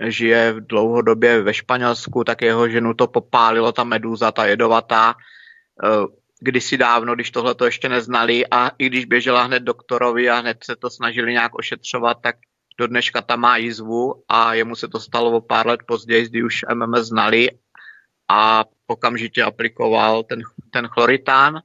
[0.07, 5.15] žije v dlouhodobě ve Španělsku, tak jeho ženu to popálilo, ta medúza, ta jedovatá,
[5.83, 6.05] eh,
[6.39, 10.57] kdysi dávno, když tohle to ještě neznali a i když běžela hned doktorovi a hned
[10.63, 12.35] se to snažili nějak ošetřovat, tak
[12.79, 16.43] do dneška tam má jizvu a jemu se to stalo o pár let později, kdy
[16.43, 17.49] už MMS znali
[18.27, 21.59] a okamžitě aplikoval ten, ten chloritán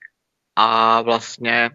[0.56, 1.70] a vlastně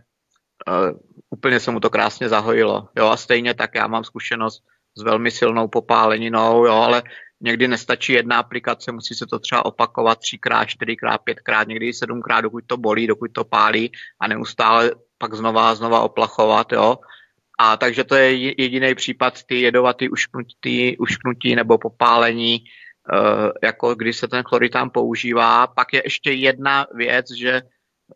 [0.68, 2.90] uh, úplně se mu to krásně zahojilo.
[2.98, 4.64] Jo, a stejně tak já mám zkušenost
[4.98, 7.04] s velmi silnou popáleninou, jo, ale
[7.42, 12.42] někdy nestačí jedna aplikace, musí se to třeba opakovat třikrát, čtyřikrát, pětkrát, někdy i sedmkrát,
[12.42, 16.98] dokud to bolí, dokud to pálí a neustále pak znova a znova oplachovat, jo.
[17.60, 24.18] A takže to je jediný případ ty jedovatý ušknutí, ušknutí nebo popálení, uh, jako když
[24.18, 25.68] se ten chloritán používá.
[25.68, 27.62] Pak je ještě jedna věc, že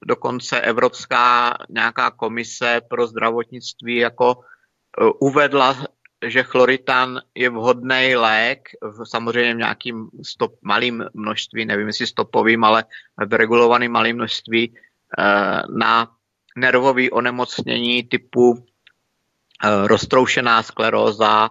[0.08, 5.78] dokonce Evropská nějaká komise pro zdravotnictví jako uh, uvedla
[6.24, 12.64] že chloritán je vhodný lék, v samozřejmě v nějakým stop, malým množství, nevím jestli stopovým,
[12.64, 12.84] ale
[13.26, 16.12] v regulovaném malém množství eh, na
[16.58, 18.66] nervové onemocnění typu
[19.64, 21.50] eh, roztroušená skleróza,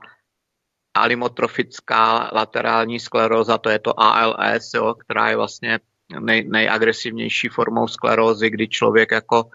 [0.94, 5.80] alimotrofická laterální skleróza, to je to ALS, jo, která je vlastně
[6.20, 9.50] nej, nejagresivnější formou sklerózy, kdy člověk jako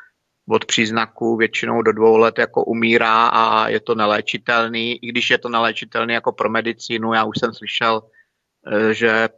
[0.50, 5.38] od příznaků většinou do dvou let jako umírá a je to neléčitelný, i když je
[5.38, 7.14] to neléčitelný jako pro medicínu.
[7.14, 8.02] Já už jsem slyšel,
[8.68, 9.30] eh, že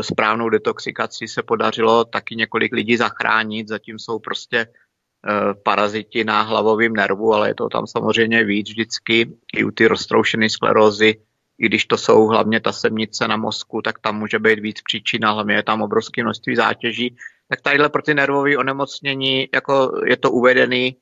[0.00, 6.92] správnou detoxikací se podařilo taky několik lidí zachránit, zatím jsou prostě eh, paraziti na hlavovém
[6.92, 9.36] nervu, ale je to tam samozřejmě víc vždycky.
[9.56, 11.20] I u ty roztroušené sklerózy,
[11.58, 15.24] i když to jsou hlavně ta semnice na mozku, tak tam může být víc příčin
[15.24, 17.16] hlavně je tam obrovské množství zátěží
[17.48, 20.96] tak tadyhle pro ty nervové onemocnění jako je to uvedený,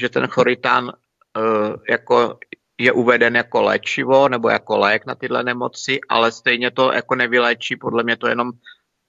[0.00, 2.38] že ten choritán uh, jako
[2.78, 7.76] je uveden jako léčivo nebo jako lék na tyhle nemoci, ale stejně to jako nevyléčí,
[7.76, 8.50] podle mě to jenom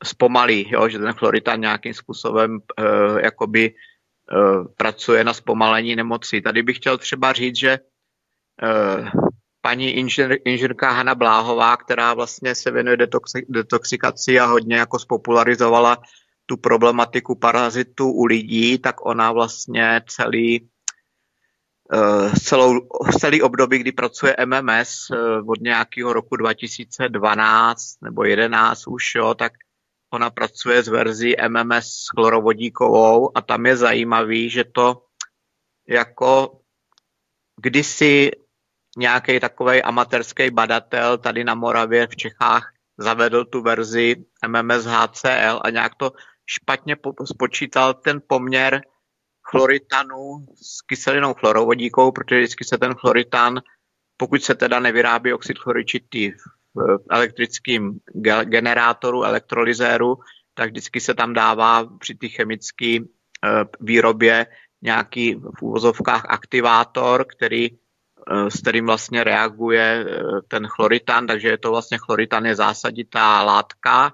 [0.04, 6.42] zpomalí, jo, že ten chloritán nějakým způsobem uh, jakoby uh, pracuje na zpomalení nemocí.
[6.42, 7.80] Tady bych chtěl třeba říct, že
[8.64, 9.10] uh,
[9.62, 15.98] paní inžir, inžirka Hanna Bláhová, která vlastně se věnuje detoxi, detoxikaci a hodně jako spopularizovala
[16.46, 20.70] tu problematiku parazitů u lidí, tak ona vlastně celý
[21.94, 22.80] uh, celou,
[23.20, 29.52] celý období, kdy pracuje MMS eh, od nějakého roku 2012 nebo 11 už, jo, tak
[30.14, 35.06] ona pracuje s verzí MMS chlorovodíkovou a tam je zajímavý, že to
[35.88, 36.62] jako
[37.62, 38.32] kdysi
[38.98, 44.16] nějaký takový amatérský badatel tady na Moravě v Čechách zavedl tu verzi
[44.48, 46.12] MMS HCL a nějak to
[46.46, 48.82] špatně spočítal ten poměr
[49.44, 53.62] chloritanu s kyselinou chlorovodíkou, protože vždycky se ten chloritan,
[54.18, 56.32] pokud se teda nevyrábí oxid chloričitý
[56.76, 58.00] v elektrickém
[58.44, 60.18] generátoru, elektrolyzéru,
[60.54, 63.02] tak vždycky se tam dává při té chemické e,
[63.80, 64.48] výrobě
[64.82, 67.78] nějaký v úvozovkách aktivátor, který, e,
[68.52, 70.06] s kterým vlastně reaguje e,
[70.48, 74.14] ten chloritan, takže je to vlastně chloritan je zásaditá látka,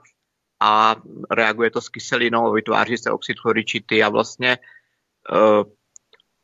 [0.61, 0.95] a
[1.31, 4.57] reaguje to s kyselinou, vytváří se oxid chloričitý a vlastně
[5.31, 5.63] uh,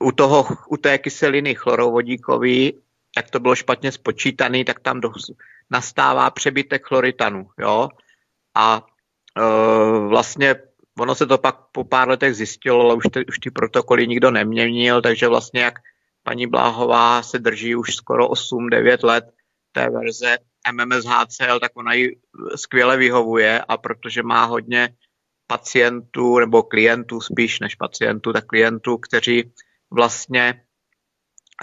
[0.08, 2.82] u, toho, u té kyseliny chlorovodíkový,
[3.18, 5.12] jak to bylo špatně spočítaný, tak tam do,
[5.70, 7.50] nastává přebytek chloritanu.
[7.60, 7.90] Jo?
[8.56, 8.86] A
[9.40, 10.56] uh, vlastně
[11.00, 14.32] ono se to pak po pár letech zjistilo, ale už ty, už ty protokoly nikdo
[14.32, 15.80] neměnil, takže vlastně jak
[16.24, 19.26] paní Bláhová se drží už skoro 8-9 let
[19.72, 20.38] té verze,
[20.72, 22.20] MMS HCL, tak ona ji
[22.56, 24.90] skvěle vyhovuje a protože má hodně
[25.48, 29.52] pacientů nebo klientů spíš než pacientů, tak klientů, kteří
[29.92, 30.62] vlastně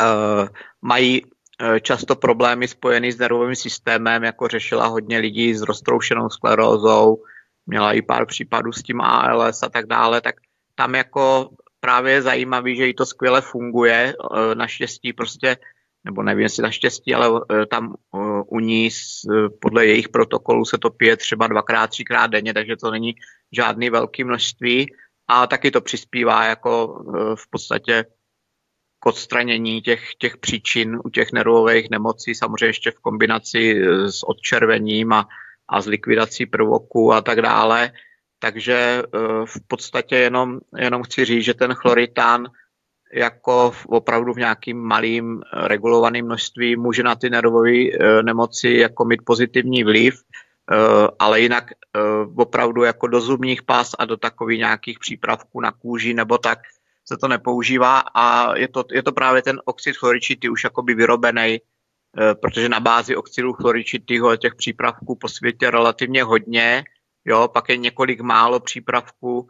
[0.01, 0.49] uh,
[0.83, 7.23] mají uh, často problémy spojené s nervovým systémem, jako řešila hodně lidí s roztroušenou sklerózou,
[7.67, 10.35] měla i pár případů s tím ALS a tak dále, tak
[10.75, 14.15] tam jako právě je zajímavý, že jí to skvěle funguje.
[14.17, 15.57] Uh, naštěstí prostě
[16.05, 20.79] nebo nevím, jestli naštěstí, ale eh, tam eh, u ní eh, podle jejich protokolu se
[20.79, 23.15] to pije třeba dvakrát, třikrát denně, takže to není
[23.53, 24.95] žádný velký množství
[25.29, 28.05] a taky to přispívá jako v podstatě
[29.01, 35.13] k odstranění těch, těch příčin u těch nervových nemocí, samozřejmě ještě v kombinaci s odčervením
[35.13, 35.29] a,
[35.69, 37.93] a s likvidací prvoků a tak dále.
[38.39, 39.03] Takže
[39.45, 42.49] v podstatě jenom, jenom chci říct, že ten chloritán
[43.15, 48.71] jako v, opravdu v nějakým malým eh, regulovaným množství může na ty nervové e, nemoci
[48.71, 50.77] jako mít pozitivní vliv, e,
[51.19, 51.71] ale jinak
[52.37, 56.59] opravdu jako do zubních pás a do takových nějakých přípravků na kůži nebo tak
[57.05, 61.59] se to nepoužívá a je to, je to právě ten oxid chloričitý už jakoby vyrobený,
[62.41, 66.85] protože na bázi oxidu chloričitýho těch přípravků po světě relativně hodně,
[67.25, 69.49] jo, pak je několik málo přípravků,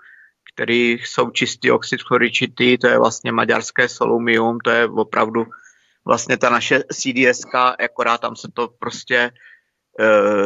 [0.55, 5.45] který jsou čistý oxid chloričitý, to je vlastně maďarské solumium, to je opravdu
[6.05, 7.41] vlastně ta naše CDS,
[7.85, 9.31] akorát tam se to prostě e,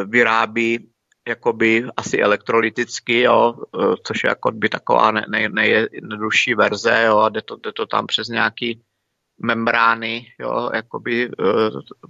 [0.05, 0.88] vyrábí
[1.29, 7.18] jakoby asi elektrolyticky, jo, e, což je jako by taková ne, ne, nejjednodušší verze, jo,
[7.18, 8.83] a jde to, jde to tam přes nějaký
[9.42, 11.31] membrány, jo, jakoby e,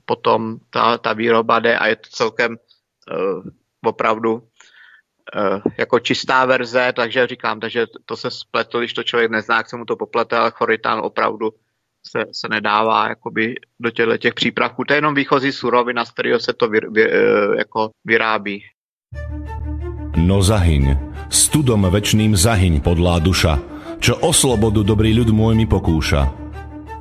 [0.05, 2.59] potom ta, ta výroba jde a je to celkem e,
[3.85, 4.48] opravdu
[5.79, 9.77] jako čistá verze, takže říkám, takže to se spletlo, když to člověk nezná, jak se
[9.77, 11.51] mu to poplete, ale choritán opravdu
[12.07, 14.85] se, se nedává jakoby do těchto těch přípravků.
[14.85, 17.11] To je jenom výchozí surovina, z kterého se to vy, vy,
[17.59, 18.63] jako vyrábí.
[20.17, 20.99] No zahyň,
[21.31, 23.59] studom večným zahyň podlá duša,
[24.03, 26.27] čo o slobodu dobrý ľud môj mi pokúša.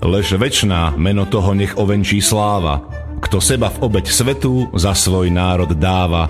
[0.05, 2.85] Lež večná meno toho nech ovenčí sláva,
[3.17, 6.29] kto seba v obeď svetu za svoj národ dáva,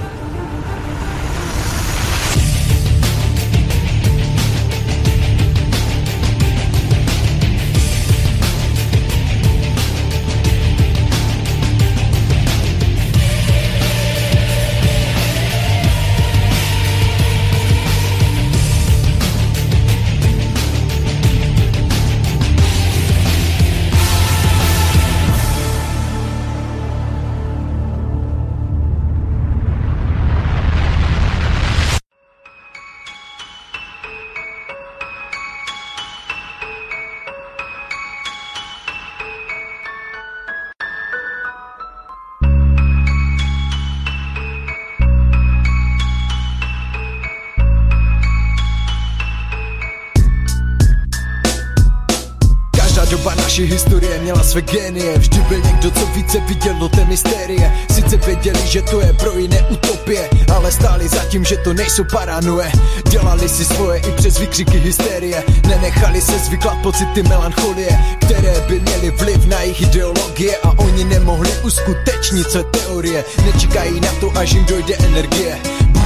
[54.51, 57.73] Své génie Vždy byl někdo, co více viděl do té mystérie.
[57.91, 62.71] Sice věděli, že to je pro jiné utopie Ale stáli zatím, že to nejsou paranoje.
[63.09, 65.43] Dělali si svoje i přes výkřiky hysterie.
[65.67, 70.57] Nenechali se zvyklat pocity melancholie Které by měly vliv na jejich ideologie.
[70.63, 73.23] A oni nemohli uskutečnit své teorie.
[73.45, 75.57] Nečekají na to, až jim dojde energie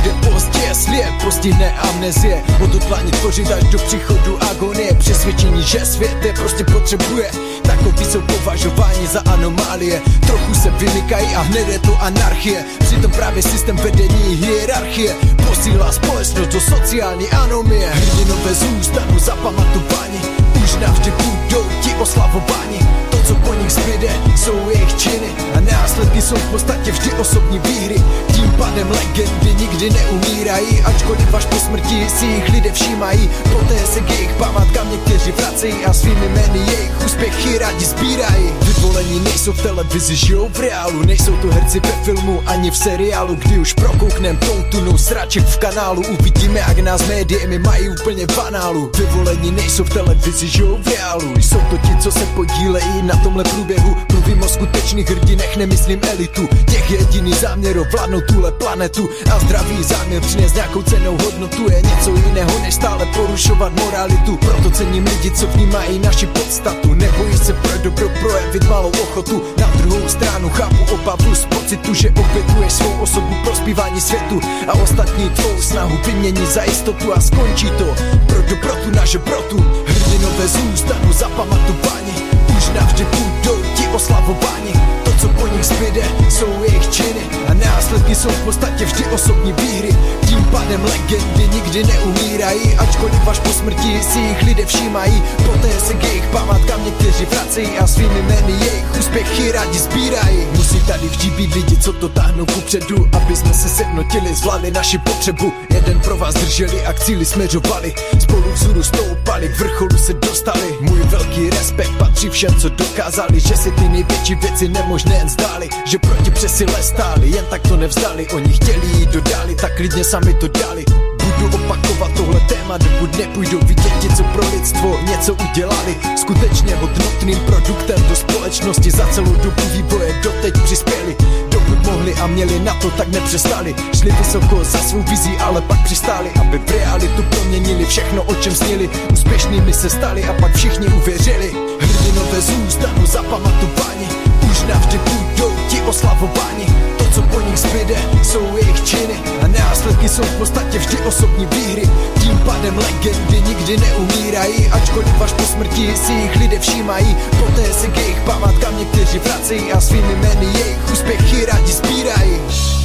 [0.06, 4.94] bude pozdě, svět postihne amnezie Odhodlání tvořit až do příchodu agonie.
[4.94, 10.02] Přesvědčení, že svět je prostě potřebuje Takový jsou považováni za anomálie.
[10.28, 12.66] Trochu se vymykají a hned je to anarchie.
[12.80, 15.16] Přitom právě systém vedení hierarchie
[15.48, 17.90] Posílá společnost do sociální anomie.
[17.90, 20.22] Hrdinové zůstanou zapamatováni
[20.64, 22.85] Už navždy budou ti oslavováni To,
[23.28, 28.04] co po nich zbyde, jsou jejich činy A následky jsou v podstatě vždy osobní výhry.
[28.34, 33.30] Tím pádem legendy nikdy neumírají Ačkoliv až po smrti si jich lidé všímají.
[33.54, 38.54] Poté se k jejich památkám někteří vracejí A svými jmény jejich úspěchy rádi sbírají.
[38.62, 41.04] Vyvolení nejsou v televizi, žijou v reálu.
[41.04, 43.36] Nejsou to herci ve filmu ani v seriálu.
[43.36, 48.92] Kdy už prokouknem tou tunou sraček v kanálu Uvidíme, jak nás médiemi mají úplně banálu
[48.98, 51.34] Vyvolení nejsou v televizi, žijou v reálu.
[51.38, 53.98] Jsou to ti, co se podílejí na tomhle průběhu.
[54.12, 56.48] Mluvím o skutečných hrdinech, nemyslím elitu.
[56.72, 59.10] Těch jediný záměr ovládnout tuhle planetu.
[59.36, 64.38] A zdravý záměr přinést nějakou cenou hodnotu Je něco jiného, než stále porušovat moralitu.
[64.38, 66.94] Proto cením lidi, co vnímají naši podstatu.
[66.94, 69.44] Nebojí se pro dobro projevit malou ochotu.
[69.58, 74.40] Na druhou stranu chápu obavu z pocitu, že opětuješ svou osobu pro zpívání světu.
[74.68, 77.96] A ostatní tvou snahu vymění za jistotu a skončí to
[78.28, 79.66] Pro dobrotu na žebrotu.
[79.88, 82.35] Hrdinové zůstanou Už
[82.76, 84.74] navždy budou ti oslavováni
[85.04, 87.22] To, co po nich zbyde, jsou jejich činy.
[87.48, 89.96] A následky jsou v podstatě vždy osobní výhry.
[90.28, 95.24] Tím pádem legendy nikdy neumírají Ačkoliv až po smrti si jich lidé všímají.
[95.46, 100.46] Poté se k jejich památkám někteří vracejí A svými jmény jejich úspěchy rádi sbírají.
[100.56, 104.98] Musí tady vždy být lidi, co to táhnou kupředu Aby jsme se sednotili, zvládli naši
[104.98, 105.54] potřebu.
[105.70, 107.94] Jeden pro vás drželi a k cíli směřovali.
[108.20, 110.76] Spolu vzhůru stoupali, k vrcholu se dostali.
[110.82, 115.70] Můj velký respekt patří všem, co dokázali Že si ty největší věci nemožné jen zdáli
[115.86, 120.04] Že proti přesile stáli, jen tak to nevzdali Oni chtěli jít do dály, tak klidně
[120.04, 120.86] sami to dali
[121.26, 125.96] Budu opakovat tohle téma, dokud nepůjdou vidět ti, co pro lidstvo něco udělali.
[126.18, 131.16] Skutečně hodnotným produktem do společnosti za celou dobu vývoje doteď přispěli.
[131.50, 133.76] Dokud mohli a měli na to, tak nepřestali.
[133.98, 138.56] Šli vysoko za svou vizí, ale pak přistáli Aby v realitu proměnili všechno, o čem
[138.56, 138.90] snili.
[139.14, 141.52] Úspěšnými se stali a pak všichni uvěřili.
[141.80, 144.35] Hrdinové zůstanou zapamatováni Už
[144.68, 146.66] navždy budou ti oslavováni
[146.98, 151.46] To, co po nich zbyde, jsou jejich činy a následky jsou v podstatě vždy osobní
[151.46, 151.90] výhry.
[152.22, 157.18] Tím pádem legendy nikdy neumírají, ačkoliv až po smrti si jich lidé všímají.
[157.40, 162.85] Poté se k jejich památkám někteří vrací a svými jmény jejich úspěchy rádi sbírají.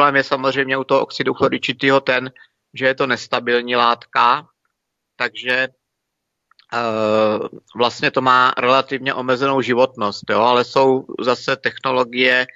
[0.00, 2.30] Problém je samozřejmě u toho oxidu chloričitého ten,
[2.74, 4.48] že je to nestabilní látka,
[5.16, 5.68] takže
[6.72, 10.40] uh, vlastně to má relativně omezenou životnost, jo?
[10.40, 12.46] ale jsou zase technologie,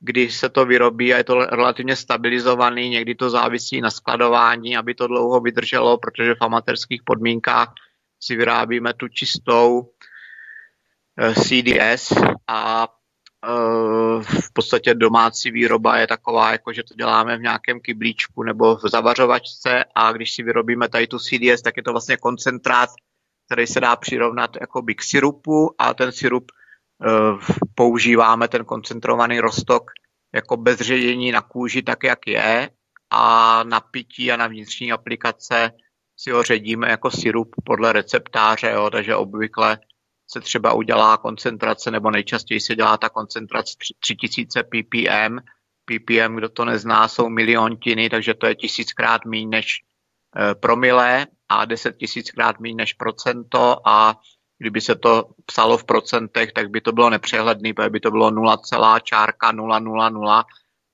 [0.00, 4.94] kdy se to vyrobí a je to relativně stabilizovaný, někdy to závisí na skladování, aby
[4.94, 7.72] to dlouho vydrželo, protože v amatérských podmínkách
[8.20, 9.90] si vyrábíme tu čistou
[11.18, 12.12] eh, CDS
[12.48, 12.97] a Eh,
[14.22, 18.82] v podstatě domácí výroba je taková, jako že to děláme v nějakém kyblíčku nebo v
[18.90, 22.90] zavařovačce a když si vyrobíme tady tu CDS, tak je to vlastně koncentrát,
[23.46, 27.40] který se dá přirovnat jako k sirupu a ten sirup uh,
[27.74, 29.90] používáme, ten koncentrovaný rostok,
[30.34, 32.70] jako bez ředění na kůži, tak jak je
[33.10, 35.72] a na pití a na vnitřní aplikace
[36.16, 39.78] si ho ředíme jako sirup podle receptáře, jo, takže obvykle
[40.30, 45.38] se třeba udělá koncentrace, nebo nejčastěji se dělá ta koncentrace 3000 ppm.
[45.84, 49.82] ppm, kdo to nezná, jsou miliontiny, takže to je tisíckrát méně než
[50.36, 54.20] e, promile a deset tisíckrát méně než procento a
[54.58, 58.30] kdyby se to psalo v procentech, tak by to bylo nepřehledný, protože by to bylo
[58.30, 58.58] 0,
[59.02, 60.44] čárka 000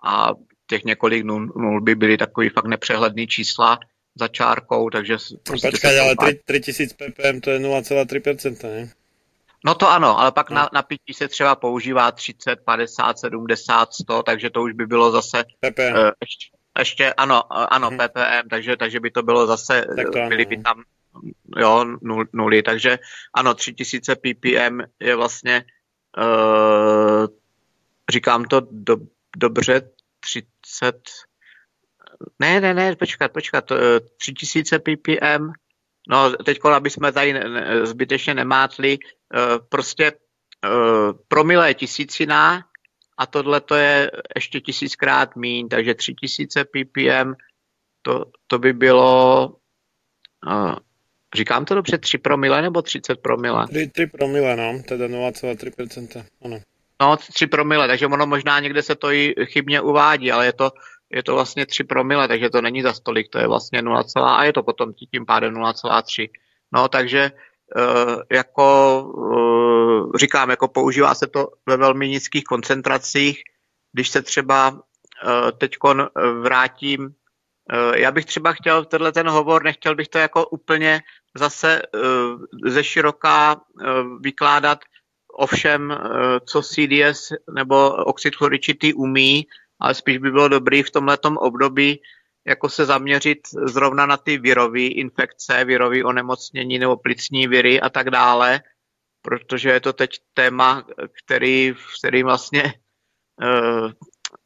[0.06, 0.30] a
[0.66, 3.78] těch několik nul, nul by byly takový fakt nepřehledný čísla
[4.14, 5.16] za čárkou, takže...
[5.42, 6.14] Prostě Počkej, ale
[6.44, 8.90] 3000 ppm to je 0,3%, ne?
[9.64, 14.22] No to ano, ale pak na, na pití se třeba používá 30, 50, 70, 100,
[14.22, 15.44] takže to už by bylo zase...
[15.60, 15.94] PPM.
[15.94, 17.98] Uh, ještě, ještě, ano, uh, ano, hmm.
[17.98, 20.62] PPM, takže, takže by to bylo zase, tak to byly by no.
[20.62, 20.82] tam
[21.56, 22.98] jo, nul, nuly, takže
[23.34, 25.64] ano, 3000 ppm je vlastně,
[26.18, 27.26] uh,
[28.10, 28.96] říkám to do,
[29.36, 29.90] dobře,
[30.20, 30.96] 30,
[32.38, 33.72] ne, ne, ne, počkat, počkat,
[34.18, 35.52] 3000 ppm
[36.08, 37.40] No, teď, aby jsme tady
[37.82, 39.38] zbytečně nemátli, eh,
[39.68, 40.12] prostě
[40.64, 40.68] eh,
[41.28, 42.64] promile je tisícina
[43.18, 47.34] a tohle to je ještě tisíckrát míň, takže tři tisíce ppm,
[48.02, 49.56] to, to by bylo,
[50.52, 50.76] eh,
[51.34, 53.66] říkám to dobře, 3 promile nebo 30 promile?
[53.68, 56.60] 3, 3 promile, no, teda 0,3%, ano.
[57.00, 60.70] No, 3 promile, takže ono možná někde se to i chybně uvádí, ale je to
[61.14, 64.44] je to vlastně 3 promile, takže to není za stolik, to je vlastně 0, a
[64.44, 66.30] je to potom tím pádem 0,3.
[66.72, 67.30] No, takže
[67.76, 68.66] uh, jako
[69.02, 73.42] uh, říkám, jako používá se to ve velmi nízkých koncentracích.
[73.92, 74.78] Když se třeba uh,
[75.58, 75.76] teď
[76.42, 77.14] vrátím,
[77.94, 81.00] já bych třeba chtěl tenhle ten hovor, nechtěl bych to jako úplně
[81.34, 81.82] zase
[82.66, 83.60] ze široká
[84.20, 84.78] vykládat
[85.38, 85.96] o všem, uh,
[86.46, 89.46] co CDS nebo oxid chloričitý umí,
[89.80, 92.00] ale spíš by bylo dobrý v tomhletom období
[92.46, 98.10] jako se zaměřit zrovna na ty virové infekce, virové onemocnění nebo plicní viry a tak
[98.10, 98.60] dále,
[99.22, 100.86] protože je to teď téma,
[101.24, 102.74] který, který vlastně
[103.42, 103.90] uh,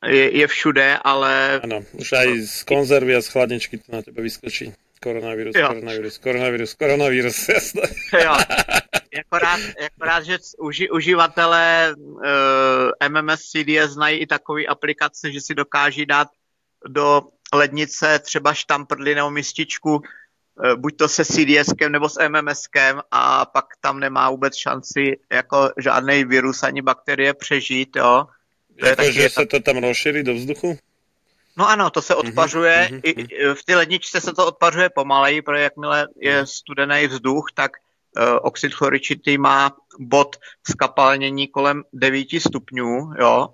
[0.07, 1.61] je, je všude, ale...
[1.63, 4.73] Ano, už aj z konzervy a z chladničky to na tebe vyskočí.
[5.03, 5.69] Koronavírus, jo.
[5.69, 7.83] koronavírus, koronavírus, koronavírus, jasné.
[8.25, 8.37] Jo.
[9.21, 12.23] Akorát, akorát že uži, uživatelé uh,
[13.01, 16.29] eh, MMS CDS znají i takové aplikace, že si dokáží dát
[16.89, 23.45] do lednice třeba štamprdli nebo mističku, uh, buď to se CDSkem nebo s MMSkem a
[23.45, 28.27] pak tam nemá vůbec šanci jako žádný virus ani bakterie přežít, jo.
[28.81, 30.79] To jako, je že se to tam rozšíří do vzduchu?
[31.59, 32.89] No ano, to se mhm, odpařuje.
[32.91, 33.01] Mm-hmm.
[33.05, 37.71] I, v té ledničce se to odpařuje pomaleji, protože jakmile je studený vzduch, tak
[38.43, 40.37] oxid chloričitý má bod
[40.71, 43.49] skapalnění kolem 9 stupňů, jo.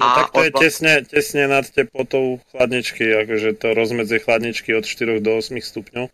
[0.00, 4.86] No a tak to je těsně, těsně nad teplotou chladničky, jakože to rozmedzi chladničky od
[4.86, 6.08] 4 do 8 stupňů.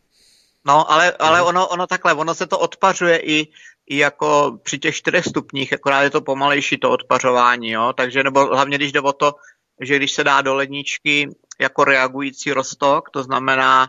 [0.64, 1.47] No, ale, ale mm.
[1.47, 3.47] ono, ono takhle, ono se to odpařuje i
[3.87, 7.93] i jako při těch čtyřech stupních, akorát je to pomalejší to odpařování, jo?
[7.97, 9.34] takže nebo hlavně když jde o to,
[9.80, 11.28] že když se dá do ledničky
[11.61, 13.87] jako reagující rostok, to znamená,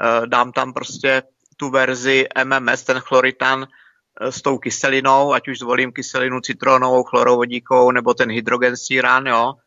[0.00, 1.22] eh, dám tam prostě
[1.60, 7.92] tu verzi MMS, ten chloritan eh, s tou kyselinou, ať už zvolím kyselinu citronovou, chlorovodíkovou
[7.92, 9.60] nebo ten hydrogen síran, jo,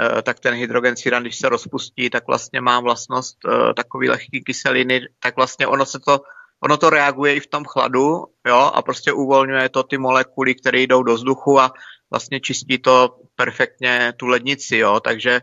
[0.00, 3.36] eh, tak ten hydrogen síran, když se rozpustí, tak vlastně má vlastnost
[3.76, 6.24] takový lehký kyseliny, tak vlastně ono se to
[6.64, 10.80] ono to reaguje i v tom chladu, jo, a prostě uvolňuje to ty molekuly, které
[10.80, 11.72] jdou do vzduchu a
[12.10, 15.40] vlastně čistí to perfektně tu lednici, jo, takže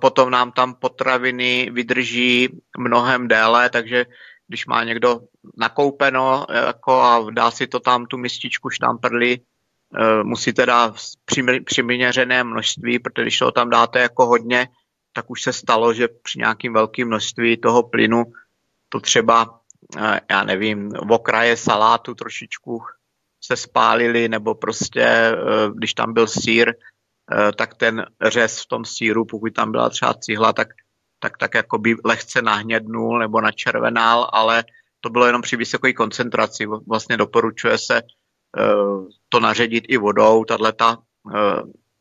[0.00, 2.48] potom nám tam potraviny vydrží
[2.78, 4.06] mnohem déle, takže
[4.48, 5.20] když má někdo
[5.56, 9.40] nakoupeno jako a dá si to tam tu mističku štamprly, e,
[10.24, 14.68] musí teda při, přiměřené množství, protože když to tam dáte jako hodně,
[15.12, 18.24] tak už se stalo, že při nějakým velkým množství toho plynu
[18.88, 19.60] to třeba,
[19.98, 22.82] eh, já nevím, v okraje salátu trošičku
[23.40, 25.34] se spálili, nebo prostě, eh,
[25.74, 26.74] když tam byl sír, eh,
[27.56, 30.68] tak ten řez v tom síru, pokud tam byla třeba cihla, tak,
[31.18, 34.64] tak, tak jako by lehce nahnědnul nebo načervenal, ale
[35.00, 36.66] to bylo jenom při vysoké koncentraci.
[36.86, 38.02] Vlastně doporučuje se
[39.28, 41.02] to naředit i vodou, tato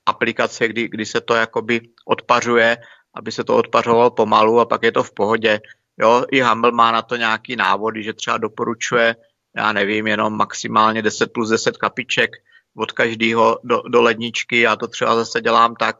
[0.05, 2.77] aplikace, kdy, kdy se to jakoby odpařuje,
[3.13, 5.59] aby se to odpařovalo pomalu a pak je to v pohodě.
[5.99, 9.15] Jo, i Humble má na to nějaký návody, že třeba doporučuje,
[9.55, 12.31] já nevím, jenom maximálně 10 plus 10 kapiček
[12.77, 14.61] od každého do, do ledničky.
[14.61, 15.97] Já to třeba zase dělám tak,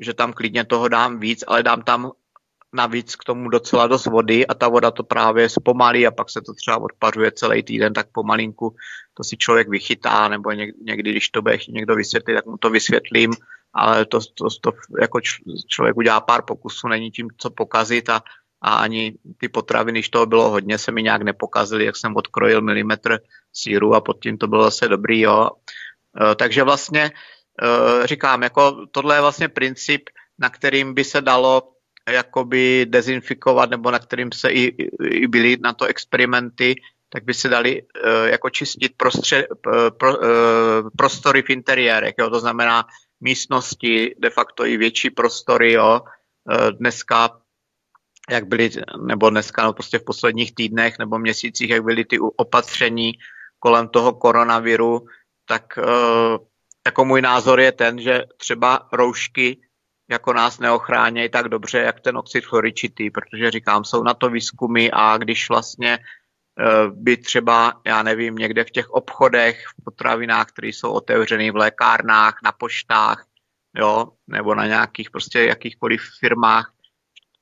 [0.00, 2.10] že tam klidně toho dám víc, ale dám tam
[2.72, 6.40] navíc k tomu docela dost vody a ta voda to právě zpomalí a pak se
[6.40, 8.76] to třeba odpařuje celý týden, tak pomalinku
[9.14, 13.32] to si člověk vychytá, nebo někdy, když to bude někdo vysvětlit, tak mu to vysvětlím,
[13.74, 15.20] ale to, to, to jako
[15.66, 18.22] člověk udělá pár pokusů, není tím co pokazit a
[18.62, 22.62] a ani ty potraviny, když toho bylo hodně, se mi nějak nepokazily, jak jsem odkrojil
[22.62, 23.18] milimetr
[23.52, 25.50] síru a pod tím to bylo zase dobrý, jo.
[26.16, 30.02] E, takže vlastně e, říkám, jako tohle je vlastně princip,
[30.38, 31.72] na kterým by se dalo
[32.08, 36.74] jakoby dezinfikovat, nebo na kterým se i, i byly na to experimenty,
[37.08, 37.82] tak by se dali
[38.24, 39.46] jako čistit prostře,
[39.98, 40.16] pro,
[40.96, 42.30] prostory v interiérech, jo?
[42.30, 42.84] to znamená
[43.20, 46.00] místnosti, de facto i větší prostory, jo?
[46.70, 47.30] Dneska
[48.30, 48.70] jak byly,
[49.06, 53.12] nebo dneska, no prostě v posledních týdnech nebo měsících, jak byly ty opatření
[53.58, 55.06] kolem toho koronaviru,
[55.48, 56.46] tak uh,
[56.86, 59.60] jako můj názor je ten, že třeba roušky
[60.10, 64.90] jako nás neochránějí tak dobře, jak ten oxid chloričitý, protože říkám, jsou na to výzkumy
[64.92, 70.68] a když vlastně uh, by třeba, já nevím, někde v těch obchodech, v potravinách, které
[70.68, 73.26] jsou otevřené v lékárnách, na poštách,
[73.76, 76.72] jo, nebo na nějakých prostě jakýchkoliv firmách,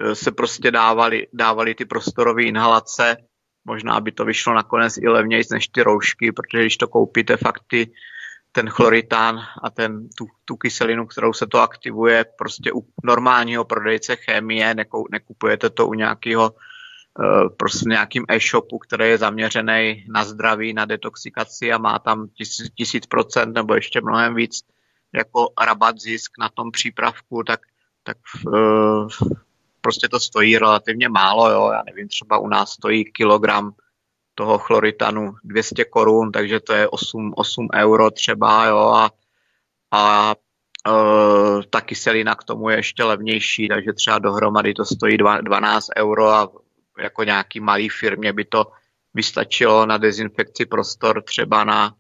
[0.02, 3.16] Eh, se prostě dávali, dávali ty prostorové inhalace.
[3.66, 7.62] Možná by to vyšlo nakonec i levněji než ty roušky, protože když to koupíte fakt
[7.66, 7.90] ty,
[8.52, 14.16] ten chloritán a ten, tu, tu kyselinu, kterou se to aktivuje, prostě u normálního prodejce
[14.16, 14.74] chemie,
[15.10, 21.72] nekupujete to u nějakého eh, prostě nějakým e-shopu, který je zaměřený na zdraví, na detoxikaci
[21.72, 24.60] a má tam tisíc, tisíc procent nebo ještě mnohem víc
[25.14, 27.60] jako rabat zisk na tom přípravku, tak,
[28.02, 29.08] tak uh,
[29.86, 31.70] prostě to stojí relativně málo, jo.
[31.72, 33.72] Já nevím, třeba u nás stojí kilogram
[34.34, 39.10] toho chloritanu 200 korun, takže to je 8, 8 euro třeba, jo, a,
[39.92, 40.92] a e,
[41.70, 46.48] ta kyselina k tomu je ještě levnější, takže třeba dohromady to stojí 12 euro a
[46.98, 48.66] jako nějaký malý firmě by to
[49.14, 51.94] vystačilo na dezinfekci prostor třeba na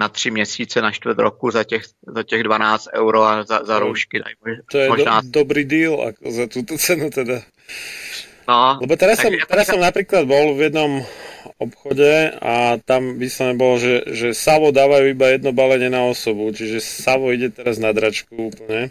[0.00, 3.78] na tři měsíce, na čtvrt roku za těch, za těch 12 euro a za, za
[3.78, 4.22] roušky.
[4.72, 5.20] To je možná...
[5.20, 7.44] do, dobrý deal za túto cenu teda.
[8.48, 11.06] No, Lebo teraz som, teraz som napríklad bol v jednom
[11.60, 16.50] obchode a tam by sa nebolo, že, že Savo dávajú iba jedno balenie na osobu,
[16.50, 18.90] čiže Savo ide teraz na dračku úplne.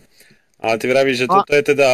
[0.64, 1.44] Ale ty vravíš, že no.
[1.44, 1.90] toto je teda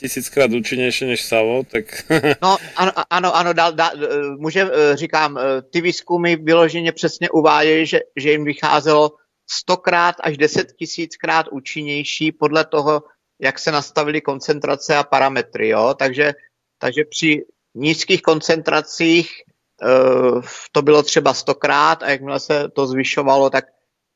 [0.00, 1.84] tisíckrát účinnější než Savo, tak...
[2.42, 3.90] no, ano, ano, ano dal, dal,
[4.38, 9.10] může, eh, říkám, eh, ty výzkumy vyloženě přesně uvádějí, že, že jim vycházelo
[9.50, 13.02] stokrát až deset tisíckrát účinnější podle toho,
[13.40, 16.32] jak se nastavily koncentrace a parametry, jo, takže,
[16.78, 17.44] takže při
[17.74, 19.30] nízkých koncentracích
[20.72, 23.64] to bylo třeba stokrát a jakmile se to zvyšovalo, tak,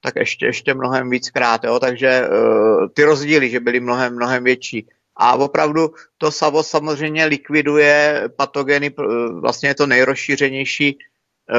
[0.00, 4.86] tak ještě, ještě mnohem víckrát, jo, takže uh, ty rozdíly, že byly mnohem, mnohem větší.
[5.16, 8.94] A opravdu to savo samozřejmě likviduje patogeny,
[9.40, 11.58] vlastně je to nejrozšířenější eh,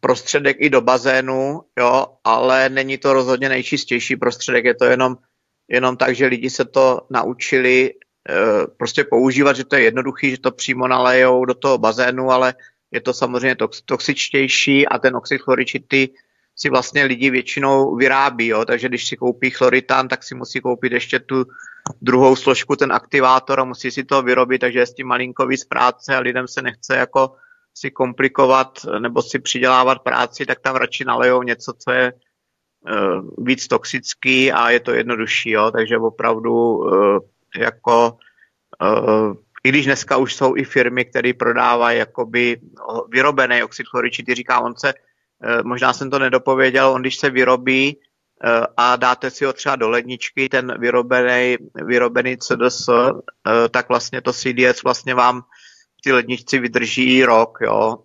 [0.00, 5.16] prostředek i do bazénu, jo, ale není to rozhodně nejčistější prostředek, je to jenom,
[5.68, 10.40] jenom tak, že lidi se to naučili eh, prostě používat, že to je jednoduchý, že
[10.40, 12.54] to přímo nalejou do toho bazénu, ale
[12.90, 16.08] je to samozřejmě toxičtější a ten oxid chloričitý
[16.60, 18.64] si vlastně lidi většinou vyrábí, jo?
[18.64, 21.44] takže když si koupí chloritan, tak si musí koupit ještě tu
[22.02, 25.64] druhou složku, ten aktivátor a musí si to vyrobit, takže je s tím malinko víc
[25.64, 27.34] práce a lidem se nechce jako
[27.74, 33.68] si komplikovat nebo si přidělávat práci, tak tam radši nalejou něco, co je uh, víc
[33.68, 35.70] toxický a je to jednodušší, jo?
[35.70, 37.18] takže opravdu uh,
[37.58, 38.18] jako
[38.82, 39.34] uh,
[39.64, 42.60] i když dneska už jsou i firmy, které prodávají jakoby
[43.08, 44.94] vyrobený oxid chloričitý, říká on se,
[45.64, 48.00] možná jsem to nedopověděl, on když se vyrobí
[48.76, 52.88] a dáte si ho třeba do ledničky, ten vyrobený, vyrobený CDS,
[53.70, 55.42] tak vlastně to CDS vlastně vám
[55.98, 57.98] v té ledničci vydrží rok, jo.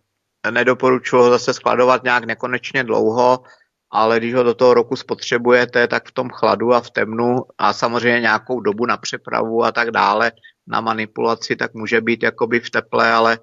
[0.52, 3.44] Nedoporučuji ho zase skladovat nějak nekonečně dlouho,
[3.92, 7.74] ale když ho do toho roku spotřebujete, tak v tom chladu a v temnu a
[7.74, 10.32] samozřejmě nějakou dobu na přepravu a tak dále,
[10.68, 13.40] na manipulaci, tak může být jakoby v teple, ale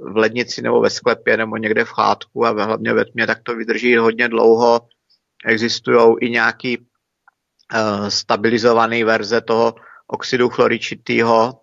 [0.00, 3.56] v lednici nebo ve sklepě nebo někde v chládku a hlavně ve tmě, tak to
[3.56, 4.80] vydrží hodně dlouho.
[5.46, 9.74] Existují i nějaký uh, stabilizované verze toho
[10.06, 11.60] oxidu chloričitého,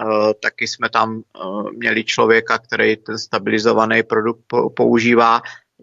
[0.00, 4.44] Eh, taky jsme tam uh, měli člověka, který ten stabilizovaný produkt
[4.76, 5.42] používá.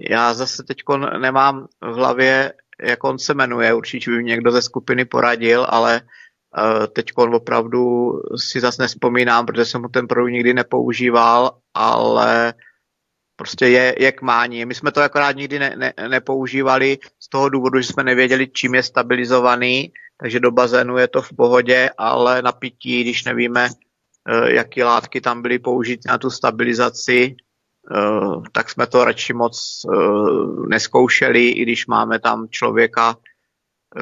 [0.10, 0.78] Já zase teď
[1.22, 6.02] nemám v hlavě, jak on se jmenuje, určitě by mě někdo ze skupiny poradil, ale
[6.02, 6.08] uh,
[6.94, 12.54] teď opravdu si zase nespomínám, protože jsem mu ten produkt nikdy nepoužíval, ale
[13.36, 14.66] prostě je, je k mání.
[14.66, 18.76] My jsme to akorát nikdy ne, ne, nepoužívali z toho důvodu, že jsme nevěděli, čím
[18.76, 23.70] je stabilizovaný, takže do bazénu je to v pohodě, ale na pití, když nevíme,
[24.28, 27.36] Eh, jaký látky tam byly použity na tu stabilizaci,
[27.96, 29.98] eh, tak jsme to radši moc eh,
[30.70, 33.18] neskoušeli, i když máme tam člověka,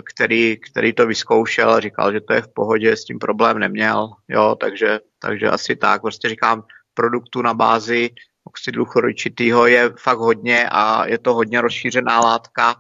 [0.04, 4.10] který, který to vyzkoušel a říkal, že to je v pohodě, s tím problém neměl,
[4.28, 6.64] jo, takže, takže asi tak, prostě říkám,
[6.94, 8.10] produktu na bázi
[8.44, 12.76] oxidu chloričitýho je fakt hodně a je to hodně rozšířená látka.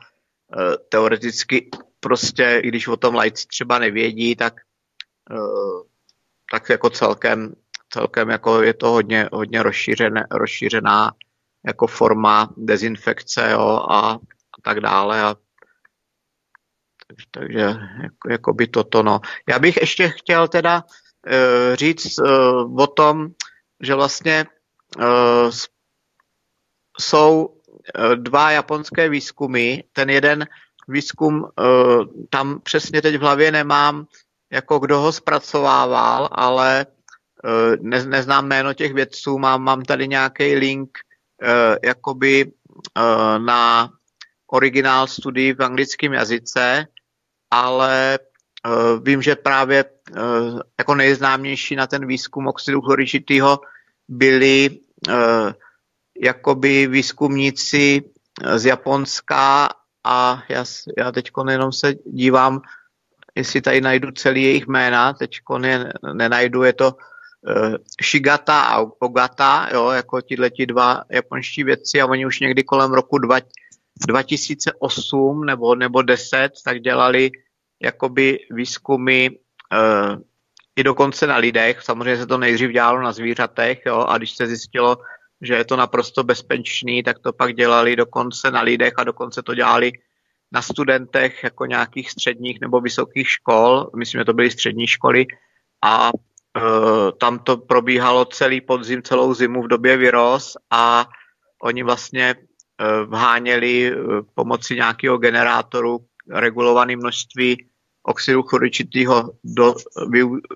[0.89, 4.53] Teoreticky prostě, i když o tom lajci třeba nevědí, tak
[6.51, 7.53] tak jako celkem,
[7.89, 11.11] celkem jako je to hodně, hodně rozšířené, rozšířená
[11.65, 15.21] jako forma dezinfekce jo, a, a tak dále.
[15.21, 15.35] A,
[17.31, 17.59] takže,
[18.03, 19.03] jako, jako by toto.
[19.03, 19.19] No.
[19.49, 23.27] Já bych ještě chtěl teda uh, říct uh, o tom,
[23.81, 24.45] že vlastně
[24.97, 25.51] uh,
[26.99, 27.57] jsou
[28.15, 29.77] dva japonské výzkumy.
[29.93, 30.47] Ten jeden
[30.87, 34.05] výzkum, uh, tam přesně teď v hlavě nemám,
[34.51, 36.85] jako kdo ho zpracovával, ale
[37.81, 40.97] ne, neznám jméno těch vědců, mám, mám tady nějaký link
[41.83, 42.51] jakoby
[43.37, 43.89] na
[44.47, 46.87] originál studii v anglickém jazyce,
[47.51, 48.19] ale
[48.65, 53.59] uh, vím, že právě uh, jako nejznámější na ten výzkum oxidu chloričitýho
[54.07, 54.69] byli
[55.07, 55.51] uh,
[56.21, 58.01] jakoby výzkumníci
[58.55, 59.69] z Japonska
[60.03, 60.65] a já,
[60.97, 62.61] já teď jenom se dívám,
[63.35, 69.69] jestli tady najdu celý jejich jména, teď je nenajdu, je to uh, Shigata a Ogata,
[69.73, 73.37] jo, jako ti dva japonští vědci a oni už někdy kolem roku dva,
[74.07, 77.31] 2008 nebo, nebo 10 tak dělali
[77.81, 80.21] jakoby výzkumy uh,
[80.75, 81.81] i dokonce na lidech.
[81.81, 84.97] Samozřejmě se to nejdřív dělalo na zvířatech jo, a když se zjistilo,
[85.41, 89.55] že je to naprosto bezpečný, tak to pak dělali dokonce na lidech a dokonce to
[89.55, 89.91] dělali
[90.51, 95.25] na studentech jako nějakých středních nebo vysokých škol, myslím, že to byly střední školy
[95.83, 96.61] a e,
[97.19, 101.05] tam to probíhalo celý podzim, celou zimu v době vyrost a
[101.63, 102.35] oni vlastně
[102.79, 103.95] e, vháněli e,
[104.33, 107.67] pomocí nějakého generátoru regulované množství
[108.03, 109.75] oxidu chloričitého do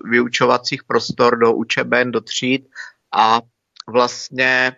[0.04, 2.68] vyučovacích prostor, do učeben, do tříd
[3.14, 3.40] a
[3.88, 4.76] vlastně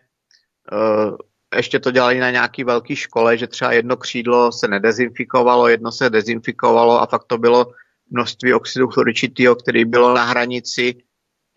[0.72, 5.92] e, ještě to dělali na nějaký velký škole, že třeba jedno křídlo se nedezinfikovalo, jedno
[5.92, 7.66] se dezinfikovalo a fakt to bylo
[8.10, 10.94] množství oxidu chloričitého, který bylo na hranici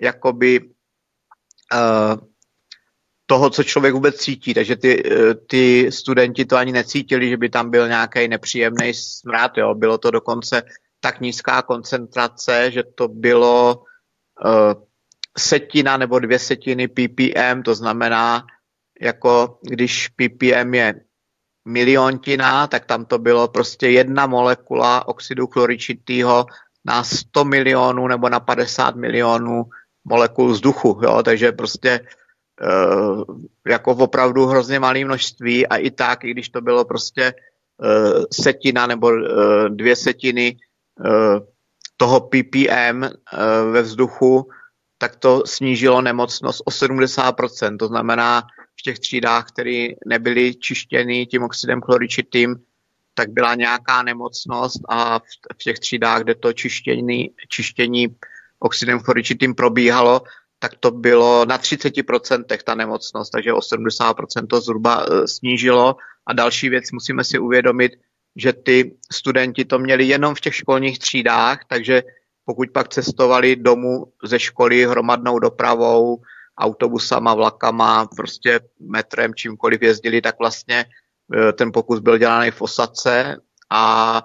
[0.02, 0.60] jakoby
[1.74, 2.28] uh,
[3.30, 4.54] toho, co člověk vůbec cítí.
[4.54, 9.58] Takže ty, uh, ty studenti to ani necítili, že by tam byl nějaký nepříjemný smrad.
[9.58, 9.76] Jo.
[9.76, 10.64] Bylo to dokonce
[11.00, 13.84] tak nízká koncentrace, že to bylo
[14.46, 14.74] uh,
[15.38, 18.46] setina nebo dvě setiny ppm, to znamená
[19.02, 20.94] jako když ppm je
[21.68, 26.46] miliontina, tak tam to bylo prostě jedna molekula oxidu chloričitýho
[26.86, 29.64] na 100 milionů nebo na 50 milionů
[30.06, 31.24] molekul vzduchu, jo?
[31.24, 32.00] takže prostě
[32.62, 33.24] uh,
[33.68, 37.34] jako opravdu hrozně malé množství a i tak, i když to bylo prostě
[37.78, 40.58] uh, setina nebo uh, dvě setiny
[41.98, 43.04] toho ppm
[43.72, 44.50] ve vzduchu,
[44.98, 47.78] tak to snížilo nemocnost o 70%.
[47.78, 48.44] To znamená,
[48.80, 52.56] v těch třídách, které nebyly čištěny tím oxidem chloričitým,
[53.14, 55.20] tak byla nějaká nemocnost a
[55.54, 58.08] v těch třídách, kde to čištění, čištění
[58.60, 60.22] oxidem chloričitým probíhalo,
[60.60, 65.96] tak to bylo na 30% ta nemocnost, takže o 70% to zhruba e, snížilo.
[66.28, 67.92] A další věc musíme si uvědomit,
[68.36, 72.04] že ty studenti to měli jenom v těch školních třídách, takže
[72.46, 76.22] pokud pak cestovali domů ze školy hromadnou dopravou,
[76.58, 83.38] autobusama, vlakama, prostě metrem, čímkoliv jezdili, tak vlastně e, ten pokus byl dělaný v osadce
[83.70, 84.24] a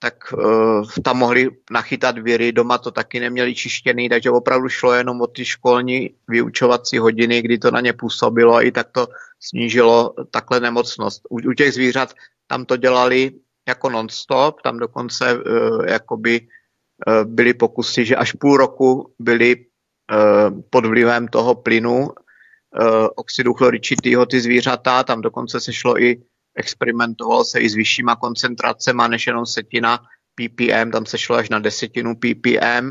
[0.00, 5.20] tak uh, tam mohli nachytat viry, doma to taky neměli čištěný, takže opravdu šlo jenom
[5.20, 9.06] o ty školní vyučovací hodiny, kdy to na ně působilo a i tak to
[9.40, 11.22] snížilo takhle nemocnost.
[11.30, 12.14] U, u těch zvířat
[12.46, 13.30] tam to dělali
[13.68, 20.60] jako non-stop, tam dokonce uh, jakoby uh, byly pokusy, že až půl roku byly uh,
[20.70, 26.22] pod vlivem toho plynu uh, oxidu chloričitýho ty zvířata, tam dokonce se šlo i
[26.54, 30.00] experimentoval se i s vyššíma koncentracemi než jenom setina
[30.34, 32.90] ppm, tam se šlo až na desetinu ppm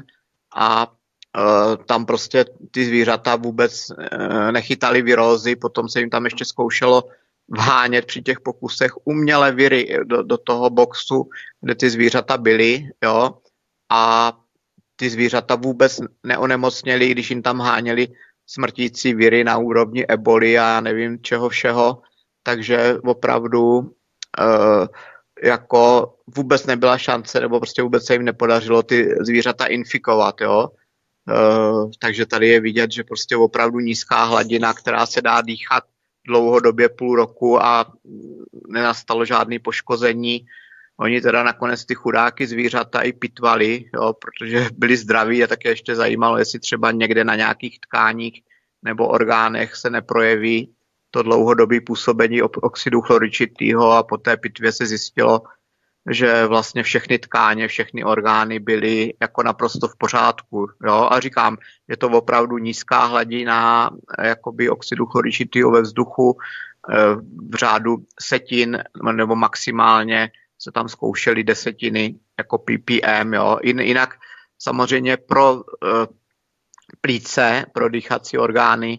[0.56, 6.46] a uh, tam prostě ty zvířata vůbec uh, nechytali virózy, potom se jim tam ještě
[6.46, 7.04] zkoušelo
[7.50, 11.30] vhánět při těch pokusech umělé viry do, do toho boxu,
[11.62, 13.38] kde ty zvířata byly, jo,
[13.92, 14.34] a
[14.96, 18.08] ty zvířata vůbec neonemocněly, když jim tam háněli
[18.46, 22.02] smrtící viry na úrovni eboli a nevím čeho všeho,
[22.50, 24.88] takže opravdu uh,
[25.44, 30.68] jako vůbec nebyla šance, nebo prostě vůbec se jim nepodařilo ty zvířata infikovat, jo.
[31.30, 35.84] Uh, takže tady je vidět, že prostě opravdu nízká hladina, která se dá dýchat
[36.28, 37.94] dlouhodobě půl roku a
[38.68, 40.46] nenastalo žádné poškození.
[41.00, 45.96] Oni teda nakonec ty chudáky zvířata i pitvali, jo, protože byli zdraví a také ještě
[45.96, 48.42] zajímalo, jestli třeba někde na nějakých tkáních
[48.84, 50.74] nebo orgánech se neprojeví
[51.12, 55.42] to dlouhodobé působení oxidu chloričitého a po té pitvě se zjistilo,
[56.10, 60.68] že vlastně všechny tkáně, všechny orgány byly jako naprosto v pořádku.
[60.86, 61.08] Jo?
[61.12, 61.58] A říkám,
[61.88, 63.90] je to opravdu nízká hladina
[64.24, 66.38] jakoby oxidu chloričitého ve vzduchu
[66.94, 67.16] eh,
[67.50, 70.32] v řádu setin nebo maximálně
[70.62, 73.34] se tam zkoušely desetiny jako ppm.
[73.34, 73.60] Jo?
[73.64, 74.16] Jinak
[74.60, 76.08] samozřejmě pro eh,
[77.02, 78.98] plíce, pro dýchací orgány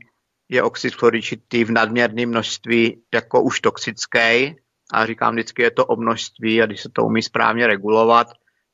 [0.50, 4.56] je oxid chloričitý v nadměrném množství jako už toxický.
[4.92, 8.26] A říkám vždycky je to o množství a když se to umí správně regulovat,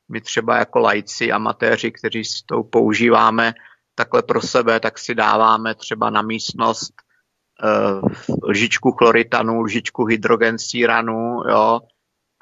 [0.09, 3.55] my třeba jako lajci, amatéři, kteří si to používáme
[3.95, 6.93] takhle pro sebe, tak si dáváme třeba na místnost
[8.03, 8.09] uh,
[8.49, 11.81] lžičku chloritanu, lžičku hydrogensíranu, jo,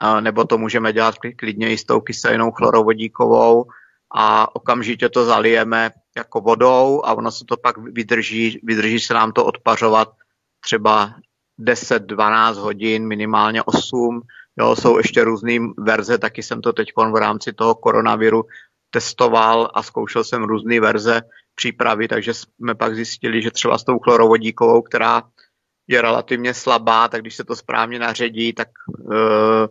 [0.02, 3.64] uh, nebo to můžeme dělat klidně i s tou kyselinou chlorovodíkovou
[4.14, 9.32] a okamžitě to zalijeme jako vodou a ono se to pak vydrží, vydrží se nám
[9.32, 10.08] to odpařovat
[10.64, 11.14] třeba
[11.60, 14.20] 10-12 hodin, minimálně 8.
[14.58, 18.44] Jo, jsou ještě různé verze, taky jsem to teď v rámci toho koronaviru
[18.90, 21.22] testoval a zkoušel jsem různé verze
[21.54, 25.22] přípravy, takže jsme pak zjistili, že třeba s tou chlorovodíkovou, která
[25.88, 29.66] je relativně slabá, tak když se to správně naředí, tak uh,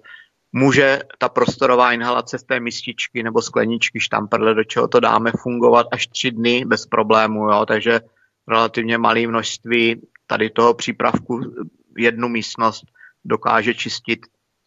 [0.54, 5.88] může ta prostorová inhalace z té mističky nebo skleničky štamperle, do čeho to dáme, fungovat
[5.92, 7.66] až tři dny bez problému, jo?
[7.66, 8.02] takže
[8.48, 11.42] relativně malé množství tady toho přípravku
[11.98, 12.86] jednu místnost
[13.26, 14.20] dokáže čistit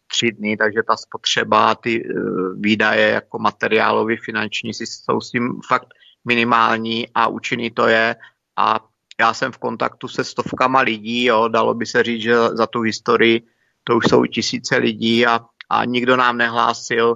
[0.07, 5.87] tři dny, takže ta spotřeba, ty uh, výdaje jako materiálový, finanční jsou s tím fakt
[6.25, 8.15] minimální a účinný to je
[8.57, 8.79] a
[9.19, 12.81] já jsem v kontaktu se stovkama lidí, jo, dalo by se říct, že za tu
[12.81, 13.41] historii
[13.83, 15.39] to už jsou tisíce lidí a
[15.69, 17.15] a nikdo nám nehlásil,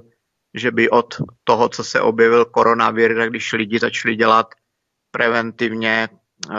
[0.54, 4.46] že by od toho, co se objevil koronavir, tak když lidi začali dělat
[5.10, 6.56] preventivně eh,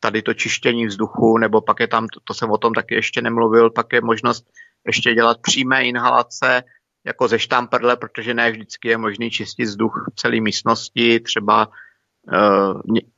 [0.00, 3.70] tady to čištění vzduchu, nebo pak je tam, to jsem o tom taky ještě nemluvil,
[3.70, 4.44] pak je možnost
[4.86, 6.62] ještě dělat přímé inhalace,
[7.06, 11.68] jako ze štamperle, protože ne vždycky je možný čistit vzduch v celé místnosti, třeba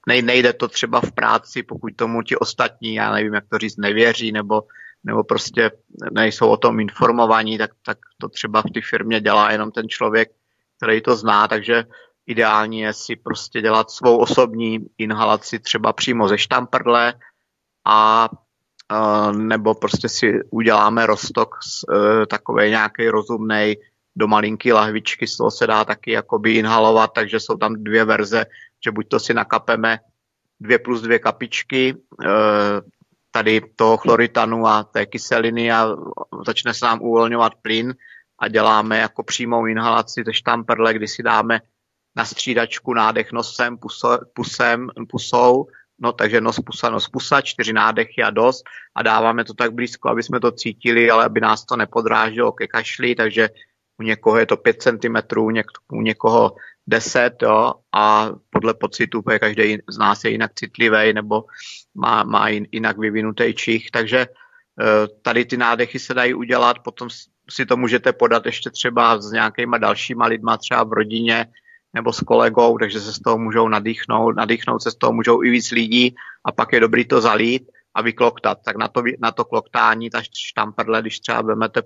[0.08, 3.76] eh, nejde to třeba v práci, pokud tomu ti ostatní, já nevím, jak to říct,
[3.76, 4.62] nevěří, nebo
[5.04, 5.70] nebo prostě
[6.12, 10.30] nejsou o tom informovaní, tak, tak to třeba v té firmě dělá jenom ten člověk,
[10.76, 11.84] který to zná, takže
[12.26, 17.14] ideální je si prostě dělat svou osobní inhalaci třeba přímo ze štamprle
[17.86, 18.28] a
[19.32, 23.74] nebo prostě si uděláme roztok z e, takový nějaký rozumný
[24.16, 28.46] do malinký lahvičky, z toho se dá taky jakoby inhalovat, takže jsou tam dvě verze,
[28.84, 29.98] že buď to si nakapeme
[30.60, 32.28] dvě plus dvě kapičky, e,
[33.34, 35.88] tady toho chloritanu a té kyseliny a
[36.46, 37.94] začne se nám uvolňovat plyn
[38.38, 41.60] a děláme jako přímou inhalaci ze štamperle, kdy si dáme
[42.16, 45.66] na střídačku nádech nosem, puso, pusem, pusou,
[45.98, 48.62] no takže nos pusa, nos pusa, čtyři nádechy a dost
[48.94, 52.66] a dáváme to tak blízko, aby jsme to cítili, ale aby nás to nepodráželo ke
[52.66, 53.48] kašli, takže
[53.98, 55.16] u někoho je to 5 cm,
[55.92, 61.44] u někoho 10 jo, a podle pocitu, protože každý z nás je jinak citlivý nebo
[61.94, 67.08] má, má jinak vyvinutý čich, takže eh, tady ty nádechy se dají udělat, potom
[67.50, 71.46] si to můžete podat ještě třeba s nějakýma dalšíma lidma, třeba v rodině
[71.94, 75.50] nebo s kolegou, takže se z toho můžou nadýchnout, nadýchnout se z toho můžou i
[75.50, 76.14] víc lidí
[76.44, 78.58] a pak je dobrý to zalít a vykloktat.
[78.64, 81.82] Tak na to, na to kloktání, ta štamperle, když třeba vezmete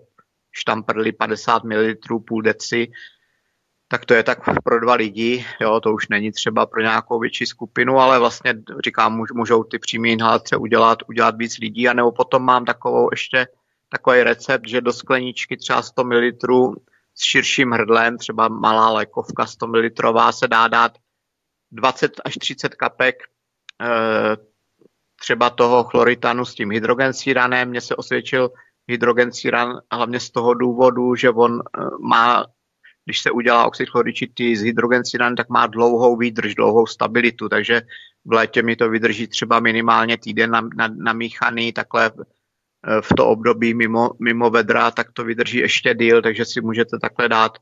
[0.52, 2.92] štamperli 50 ml, půl deci,
[3.88, 7.46] tak to je tak pro dva lidi, jo, to už není třeba pro nějakou větší
[7.46, 12.42] skupinu, ale vlastně říkám, můžou ty přímé inhalace udělat, udělat víc lidí, a nebo potom
[12.42, 13.46] mám takovou ještě
[13.88, 16.74] takový recept, že do skleničky třeba 100 ml
[17.14, 20.98] s širším hrdlem, třeba malá lékovka 100 ml se dá dát
[21.70, 23.88] 20 až 30 kapek e,
[25.20, 27.68] třeba toho chloritanu s tím hydrogensíranem.
[27.68, 28.50] Mně se osvědčil
[28.88, 32.44] hydrogensíran hlavně z toho důvodu, že on e, má
[33.08, 37.82] když se udělá oxid chloričitý z hydrogencinan, tak má dlouhou výdrž, dlouhou stabilitu, takže
[38.24, 44.10] v létě mi to vydrží třeba minimálně týden namíchaný, takhle eh, v to období mimo,
[44.20, 47.58] mimo vedra, tak to vydrží ještě díl, takže si můžete takhle dát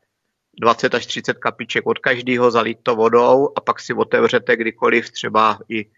[0.61, 5.59] 20 až 30 kapiček od každého, zalít to vodou a pak si otevřete kdykoliv, třeba
[5.69, 5.91] i eh,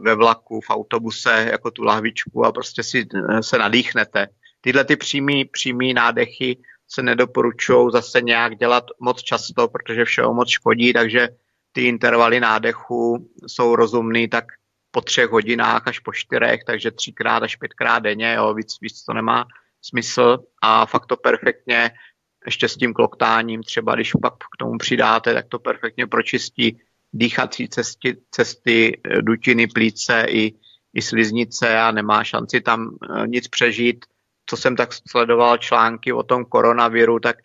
[0.00, 4.26] ve vlaku, v autobuse, jako tu lahvičku a prostě si eh, se nadýchnete.
[4.60, 6.58] Tyhle ty přímý, přímý nádechy
[6.88, 11.28] se nedoporučují zase nějak dělat moc často, protože všeho moc škodí, takže
[11.72, 14.44] ty intervaly nádechu jsou rozumný tak
[14.90, 19.12] po třech hodinách až po čtyřech, takže třikrát až pětkrát denně, jo, víc, víc to
[19.12, 19.46] nemá
[19.82, 21.90] smysl a fakt to perfektně
[22.46, 26.80] ještě s tím kloktáním, třeba když pak k tomu přidáte, tak to perfektně pročistí
[27.16, 30.54] dýchací cesty, cesty dutiny, plíce i,
[30.94, 34.04] i sliznice a nemá šanci tam eh, nic přežít
[34.46, 37.36] co jsem tak sledoval články o tom koronaviru, tak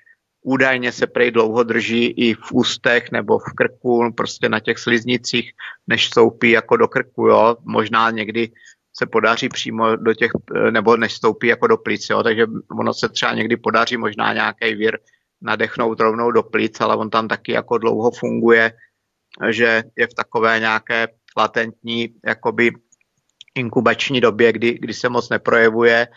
[0.42, 5.52] údajně se prej dlouho drží i v ústech nebo v krku, prostě na těch sliznicích,
[5.88, 7.58] než stoupí jako do krku, jo.
[7.64, 8.52] Možná někdy
[8.94, 10.32] se podaří přímo do těch,
[10.72, 12.24] nebo než stoupí jako do plíc, jo.
[12.24, 12.46] Takže
[12.80, 15.00] ono se třeba někdy podaří možná nějaký vír
[15.42, 18.74] nadechnout rovnou do plíc, ale on tam taky jako dlouho funguje,
[19.50, 21.08] že je v takové nějaké
[21.38, 22.72] latentní jakoby
[23.56, 26.08] inkubační době, kdy, kdy se moc neprojevuje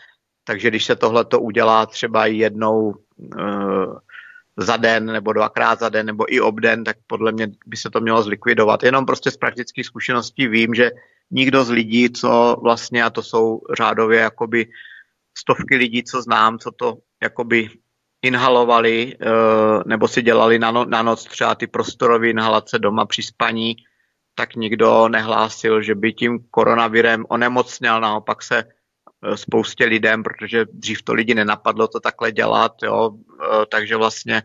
[0.45, 3.97] takže když se tohle to udělá třeba jednou uh,
[4.57, 8.01] za den nebo dvakrát za den nebo i obden, tak podle mě by se to
[8.01, 8.83] mělo zlikvidovat.
[8.83, 10.91] Jenom prostě z praktických zkušeností vím, že
[11.31, 14.67] nikdo z lidí, co vlastně, a to jsou řádově jakoby
[15.37, 17.69] stovky lidí, co znám, co to jakoby
[18.25, 23.23] inhalovali uh, nebo si dělali na, no, na noc třeba ty prostorové inhalace doma při
[23.23, 23.75] spaní,
[24.35, 28.63] tak nikdo nehlásil, že by tím koronavirem onemocněl, naopak se
[29.25, 33.11] Eh, spoustě lidem, protože dřív to lidi nenapadlo to takhle dělat, jo,
[33.43, 34.43] eh, takže vlastně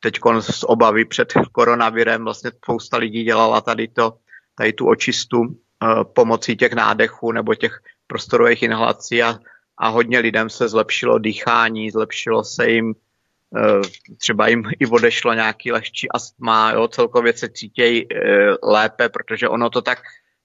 [0.00, 4.18] teď z obavy před koronavirem vlastně spousta lidí dělala tady to,
[4.54, 9.38] tady tu očistu eh, pomocí těch nádechů nebo těch prostorových inhalací a,
[9.78, 12.94] a hodně lidem se zlepšilo dýchání, zlepšilo se jim
[14.18, 18.06] třeba jim i odešlo nějaký lehčí astma, jo, celkově se cítějí
[18.62, 20.02] lépe, protože ono to tak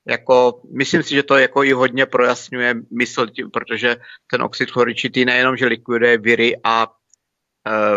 [0.10, 3.98] jako, myslím si, že to jako i hodně projasňuje mysl, protože
[4.32, 6.92] ten oxid chloričitý nejenom, že likviduje viry a e,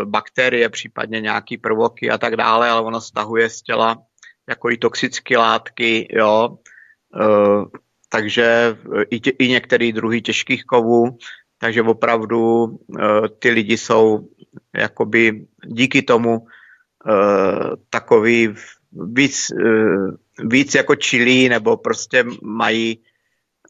[0.04, 4.02] bakterie, případně nějaký prvoky a tak dále, ale ono stahuje z těla
[4.48, 6.58] jako i toxické látky, jo.
[7.20, 7.24] E,
[8.08, 8.76] takže
[9.10, 11.18] i, tě, i některý druhý těžkých kovů,
[11.62, 14.28] takže opravdu e, ty lidi jsou
[14.74, 16.46] jakoby díky tomu
[17.06, 17.12] e,
[17.90, 18.54] takový
[18.92, 22.98] víc, eh, víc jako čilí nebo prostě mají,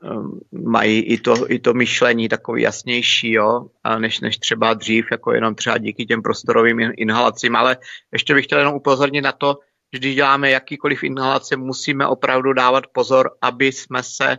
[0.05, 3.67] eh, mají i to, i to myšlení takový jasnější, jo,
[3.99, 7.77] než, než třeba dřív, jako jenom třeba díky těm prostorovým inhalacím, ale
[8.13, 9.59] ještě bych chtěl jenom upozornit na to,
[9.93, 14.39] že když děláme jakýkoliv inhalace, musíme opravdu dávat pozor, aby jsme se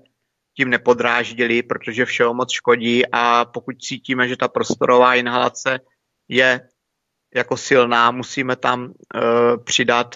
[0.57, 5.79] tím nepodráždili, protože všeho moc škodí a pokud cítíme, že ta prostorová inhalace
[6.27, 6.69] je
[7.35, 10.15] jako silná, musíme tam uh, přidat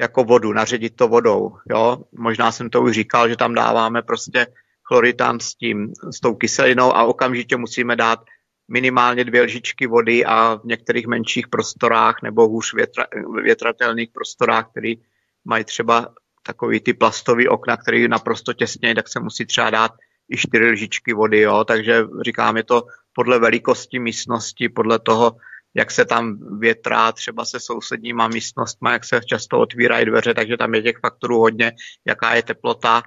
[0.00, 1.56] jako vodu, naředit to vodou.
[1.70, 1.98] Jo?
[2.12, 4.46] Možná jsem to už říkal, že tam dáváme prostě
[4.82, 8.18] chloritan s, tím, s tou kyselinou a okamžitě musíme dát
[8.68, 13.06] minimálně dvě lžičky vody a v některých menších prostorách nebo hůř větra,
[13.42, 14.94] větratelných prostorách, které
[15.44, 16.14] mají třeba
[16.46, 19.92] takový ty plastový okna, který naprosto těsně, tak se musí třeba dát
[20.32, 21.64] i čtyři lžičky vody, jo?
[21.64, 22.82] takže říkám, je to
[23.12, 25.36] podle velikosti místnosti, podle toho,
[25.74, 30.74] jak se tam větrá třeba se sousedníma místnostma, jak se často otvírají dveře, takže tam
[30.74, 31.72] je těch faktorů hodně,
[32.06, 33.02] jaká je teplota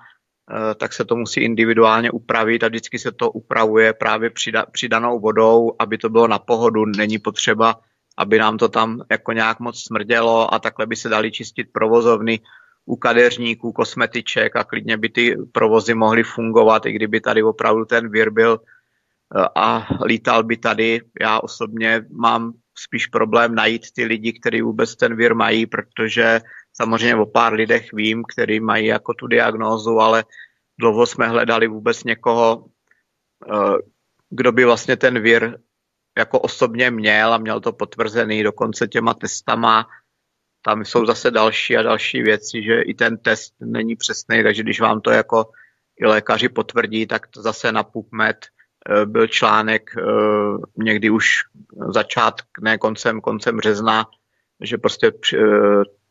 [0.77, 4.31] tak se to musí individuálně upravit a vždycky se to upravuje právě
[4.71, 6.85] přidanou vodou, aby to bylo na pohodu.
[6.85, 7.79] Není potřeba,
[8.17, 12.39] aby nám to tam jako nějak moc smrdělo a takhle by se dali čistit provozovny
[12.87, 18.09] u kadeřníků, kosmetiček a klidně by ty provozy mohly fungovat, i kdyby tady opravdu ten
[18.09, 18.59] vir byl
[19.55, 21.01] a lítal by tady.
[21.21, 26.41] Já osobně mám spíš problém najít ty lidi, kteří vůbec ten vir mají, protože
[26.73, 30.23] samozřejmě o pár lidech vím, kteří mají jako tu diagnózu, ale
[30.79, 32.65] dlouho jsme hledali vůbec někoho,
[33.51, 33.77] eh,
[34.29, 35.57] kdo by vlastně ten vir
[36.17, 39.87] jako osobně měl a měl to potvrzený dokonce těma testama.
[40.67, 44.81] Tam jsou zase další a další věci, že i ten test není přesný, takže když
[44.81, 45.49] vám to jako
[46.01, 48.37] i lékaři potvrdí, tak to zase na PubMed
[48.89, 50.03] Eh, byl článek eh,
[50.77, 51.27] někdy už
[51.89, 54.05] začátk, ne koncem, koncem března,
[54.63, 55.39] že prostě eh,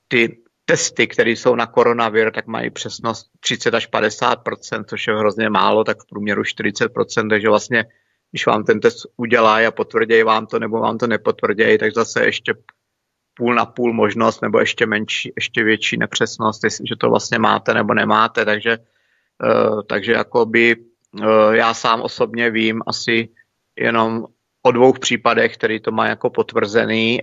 [0.09, 4.39] ty testy, které jsou na koronavir, tak mají přesnost 30 až 50
[4.87, 7.85] což je hrozně málo, tak v průměru 40% takže vlastně,
[8.31, 12.25] když vám ten test udělají a potvrdějí vám to, nebo vám to nepotvrdějí, tak zase
[12.25, 12.55] ještě
[13.37, 17.95] půl na půl možnost, nebo ještě menší, ještě větší nepřesnost, že to vlastně máte nebo
[17.95, 18.79] nemáte, takže,
[19.87, 20.77] takže jakoby
[21.23, 23.29] Eh, já sám osobně vím asi
[23.77, 24.27] jenom
[24.63, 27.23] o dvou případech, který to má jako potvrzený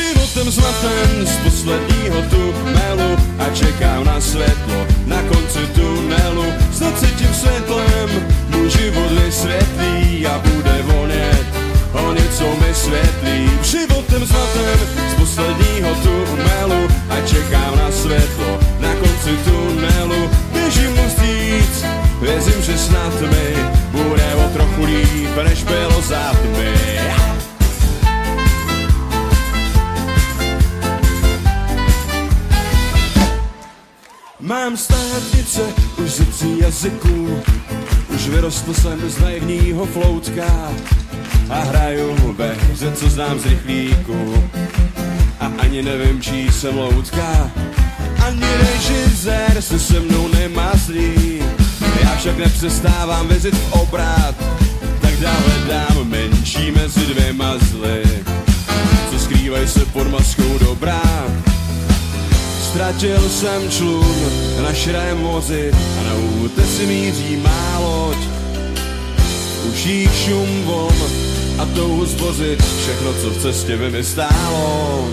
[0.00, 6.44] Životem zmaten z posledního tunelu a čekám na světlo na konci tunelu.
[6.72, 8.10] Snad se tím světlem
[8.48, 11.46] můj život vysvětlí a bude vonět
[11.92, 13.50] o něco mi světlí.
[13.62, 14.78] Životem zmaten
[15.10, 20.30] z posledního tunelu a čekám na světlo na konci tunelu.
[20.52, 21.84] Běžím mu vstříc,
[22.20, 23.48] věřím, že snad mi
[23.92, 26.90] bude o trochu líp, než bylo za tmy.
[34.50, 35.60] Mám státnice
[36.04, 37.42] už ze tří jazyků,
[38.14, 40.72] už vyrostl jsem z naivního floutka
[41.50, 44.44] a hraju ve hře, co znám z rychlíku.
[45.40, 47.50] A ani nevím, čí jsem loutka.
[48.26, 51.42] Ani režisér se se mnou nemazlí,
[52.02, 54.34] já však nepřestávám věřit v obrat,
[55.00, 58.02] tak dále dám menší mezi dvěma zly,
[59.10, 61.49] co skrývají se pod maskou dobrá.
[62.70, 64.16] Ztratil jsem člun
[64.62, 68.16] na širém moři a na úte míří má loď.
[69.68, 69.88] Už
[70.24, 70.94] šum von
[71.58, 75.08] a touhu zbořit všechno, co v cestě by mi stálo.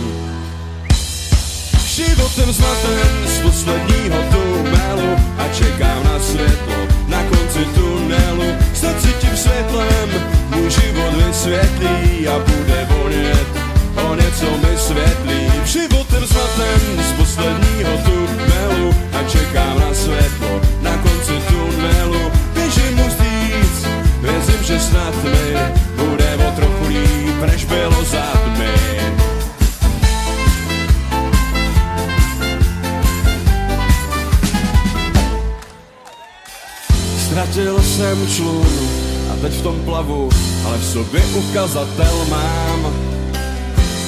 [1.86, 8.58] Životem zmaten z posledního tunelu a čekám na světlo na konci tunelu.
[8.74, 10.10] Snad cítím světlem,
[10.56, 13.57] můj život vysvětlí a bude vonět
[14.04, 15.52] o něco mi světlí.
[15.66, 22.32] Životem zmaten z posledního posledního tunelu a čekám na světlo na konci tunelu.
[22.54, 23.86] Běžím mu zdíc,
[24.22, 25.58] věřím, že snad mi
[25.96, 28.26] bude o trochu líp, než bylo za
[28.56, 28.78] tmy.
[37.26, 38.68] Ztratil jsem člun
[39.34, 40.30] a teď v tom plavu,
[40.66, 43.07] ale v sobě ukazatel mám.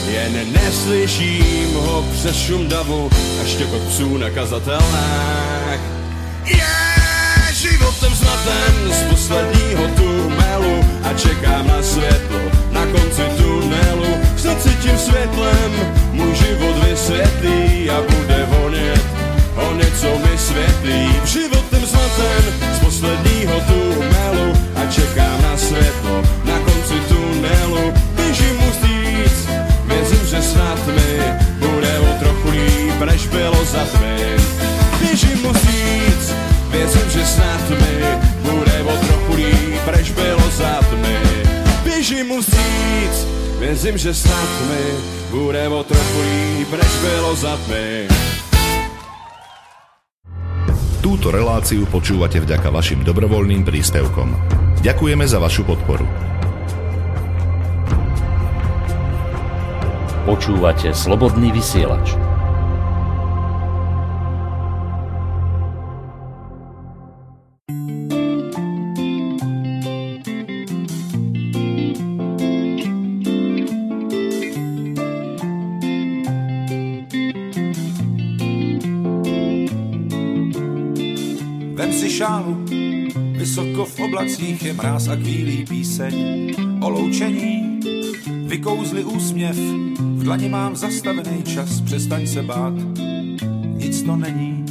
[0.09, 3.09] Jen neslyším ho přes šum davu
[3.41, 5.79] a štěkot psů na kazatelnách.
[6.45, 12.39] Je životem zmaten z posledního tunelu a čekám na světlo
[12.71, 14.17] na konci tunelu.
[14.37, 15.71] Snad si tím světlem
[16.11, 19.05] můj život vysvětlí a bude vonět
[19.55, 21.09] o něco mi světlí.
[21.25, 22.43] Životem zmaten
[22.75, 27.93] z posledního tunelu a čekám na světlo na konci tunelu.
[28.15, 28.71] Běžím mu
[30.09, 31.11] věřím, že snad mi
[31.59, 34.17] bude o trochu líp, než bylo za tmy.
[34.99, 36.33] Běžím mu vstříc,
[36.71, 37.95] věřím, že snad mi
[38.41, 41.17] bude o trochu líp, než bylo za tmy.
[41.83, 43.27] Běžím mu vstříc,
[43.59, 44.83] věřím, že snad mi
[45.29, 48.07] bude o trochu líp, než bylo za tmy.
[51.01, 54.35] Túto reláciu počúvate vďaka vašim dobrovoľným príspevkom.
[54.83, 56.05] Ďakujeme za vašu podporu.
[60.29, 62.13] Počúvate Slobodný vysielač.
[81.73, 82.53] Vem si šálu,
[83.33, 86.13] vysoko v oblacích je mráz a kvílí píseň
[86.85, 87.58] o loučení.
[88.69, 89.55] Vykouzli úsměv,
[89.99, 92.73] v dlani mám zastavený čas, přestaň se bát,
[93.75, 94.65] nic to není.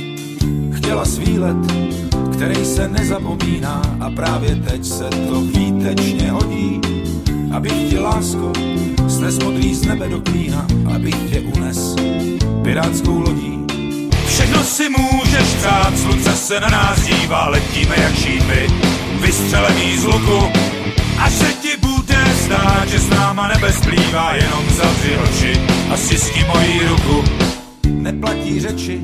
[0.72, 1.56] Chtěla svílet,
[2.32, 6.80] který se nezapomíná a právě teď se to výtečně hodí.
[7.52, 8.52] Abych ti lásko
[9.08, 11.96] snes modrý z nebe do klína, abych tě unes
[12.62, 13.58] pirátskou lodí.
[14.26, 18.70] Všechno si můžeš přát, slunce se na nás dívá, letíme jak šípy,
[19.20, 20.46] vystřelený z luku.
[21.18, 21.87] Až se ti
[22.48, 25.52] zdát, že s náma nebe splývá, jenom zavři oči
[25.90, 27.24] a stiskni moji ruku.
[27.88, 29.00] Neplatí řeči,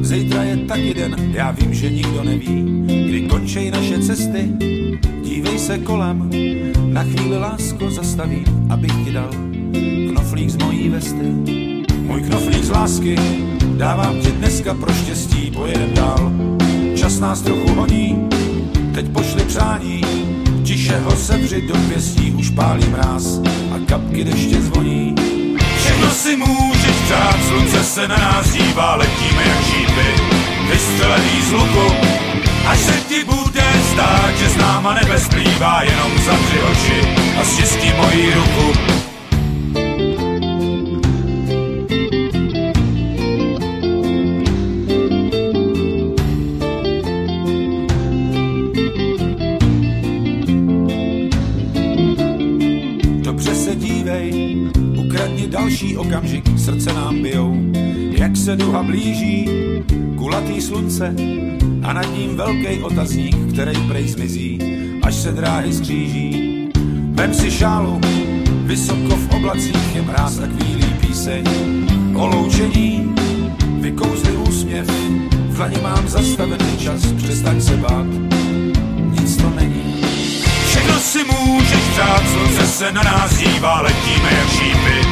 [0.00, 4.50] zítra je taky den, já vím, že nikdo neví, kdy končí naše cesty.
[5.22, 6.30] Dívej se kolem,
[6.92, 9.30] na chvíli lásko zastavím, abych ti dal
[10.10, 11.28] knoflík z mojí vesty.
[11.98, 13.16] Můj knoflík z lásky
[13.76, 16.32] dávám ti dneska pro štěstí, pojedem dál.
[16.96, 18.28] Čas nás trochu honí,
[18.94, 20.00] teď pošli přání,
[20.64, 23.40] tiše ho sevři do pěstí, pálí mráz
[23.74, 25.14] a kapky deště zvoní.
[25.78, 30.22] Všechno si můžeš přát, slunce se na nás dívá, letíme jak šípy,
[30.70, 31.92] vystřelený z luku.
[32.66, 37.92] Až se ti bude zdát, že s náma nebe splývá, jenom zavři oči a stiskni
[37.96, 39.01] moji ruku.
[58.52, 59.48] Se duha blíží,
[60.18, 61.14] kulatý slunce
[61.82, 64.58] a nad ním velký otazník, který prej zmizí,
[65.02, 66.68] až se dráhy skříží.
[67.12, 68.00] Vem si šálu,
[68.64, 71.44] vysoko v oblacích je mráz a kvílí píseň
[72.14, 73.14] o loučení.
[73.80, 74.86] Vykouzli úsměv,
[75.48, 78.06] v dlani mám zastavený čas, přestaň se bát,
[79.20, 80.04] nic to není.
[80.68, 85.08] Všechno si můžeš přát, slunce se na nás dívá, letíme jak šípy,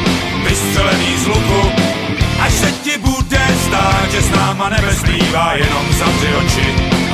[0.47, 1.80] vystřelený z luku.
[2.41, 6.67] Až se ti bude zdát, že s náma nebe splývá, jenom zavři oči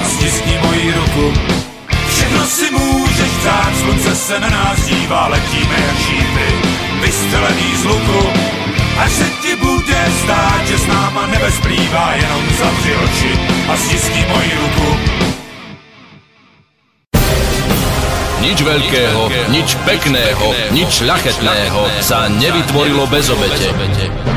[0.04, 1.34] a stiskni moji ruku.
[2.08, 6.48] Všechno si můžeš přát, slunce se na nás dívá, letíme jak šípy,
[7.02, 8.22] vystřelený z luku.
[8.98, 13.40] Až se ti bude zdát, že s náma nebe splývá, jenom zavři oči
[13.74, 14.98] a stiskni moji ruku.
[18.42, 24.37] Nič veľkého, nič pekného, nič šľachetného sa nevytvorilo bez obete.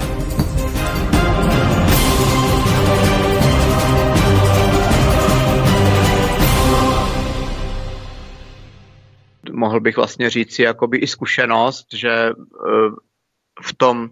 [9.71, 12.31] Mohl bych vlastně říct si jakoby i zkušenost, že
[13.61, 14.09] v tom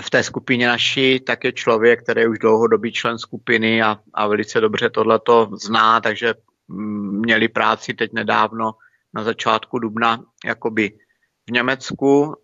[0.00, 4.26] v té skupině naší, tak je člověk, který je už dlouhodobý člen skupiny a, a
[4.26, 6.34] velice dobře tohleto zná, takže
[6.68, 8.76] mm, měli práci teď nedávno
[9.14, 10.92] na začátku dubna jakoby
[11.48, 12.36] v Německu.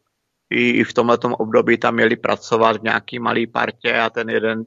[0.51, 4.65] I, i v tomto období tam měli pracovat v nějaký malý partě a ten jeden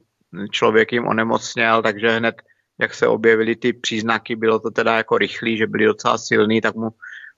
[0.51, 2.35] člověk jim onemocněl, takže hned
[2.79, 6.75] jak se objevily ty příznaky, bylo to teda jako rychlý, že byli docela silný, tak
[6.75, 6.89] mu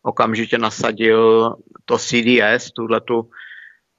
[0.01, 1.55] okamžitě nasadil
[1.85, 3.29] to CDS, tuhle tu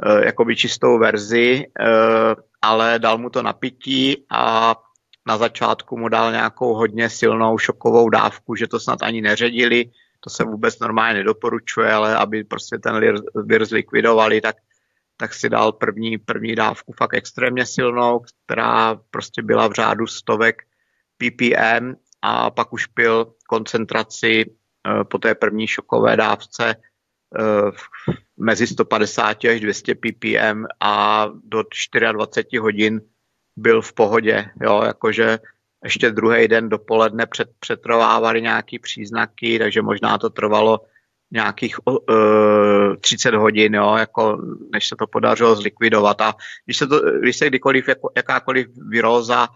[0.06, 4.76] Eh, jakoby čistou verzi, eh, ale dal mu to napití a
[5.26, 9.90] na začátku mu dal nějakou hodně silnou šokovou dávku, že to snad ani neředili,
[10.20, 13.00] to se vůbec normálně nedoporučuje, ale aby prostě ten
[13.34, 14.56] vir zlikvidovali, tak,
[15.16, 20.62] tak si dal první, první dávku fakt extrémně silnou, která prostě byla v řádu stovek
[21.20, 26.74] ppm a pak už pil koncentraci eh, po té první šokové dávce
[28.36, 31.62] mezi 150 až 200 ppm a do
[32.12, 33.00] 24 hodin
[33.56, 35.38] byl v pohodě, jo, jakože
[35.84, 40.80] ještě druhý den dopoledne před, přetrvávali nějaký příznaky, takže možná to trvalo
[41.30, 44.38] nějakých uh, 30 hodin, jo, jako,
[44.72, 46.20] než se to podařilo zlikvidovat.
[46.20, 46.34] A
[46.64, 49.48] když se, to, když se kdykoliv, jako, jakákoliv viróza,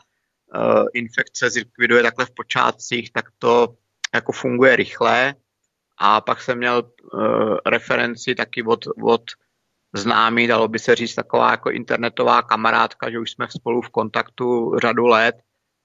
[0.94, 3.74] infekce zlikviduje takhle v počátcích, tak to
[4.14, 5.34] jako funguje rychle
[5.98, 6.82] a pak jsem měl
[7.12, 9.22] uh, referenci taky od, od
[9.94, 14.76] známý, dalo by se říct taková jako internetová kamarádka, že už jsme spolu v kontaktu
[14.78, 15.36] řadu let,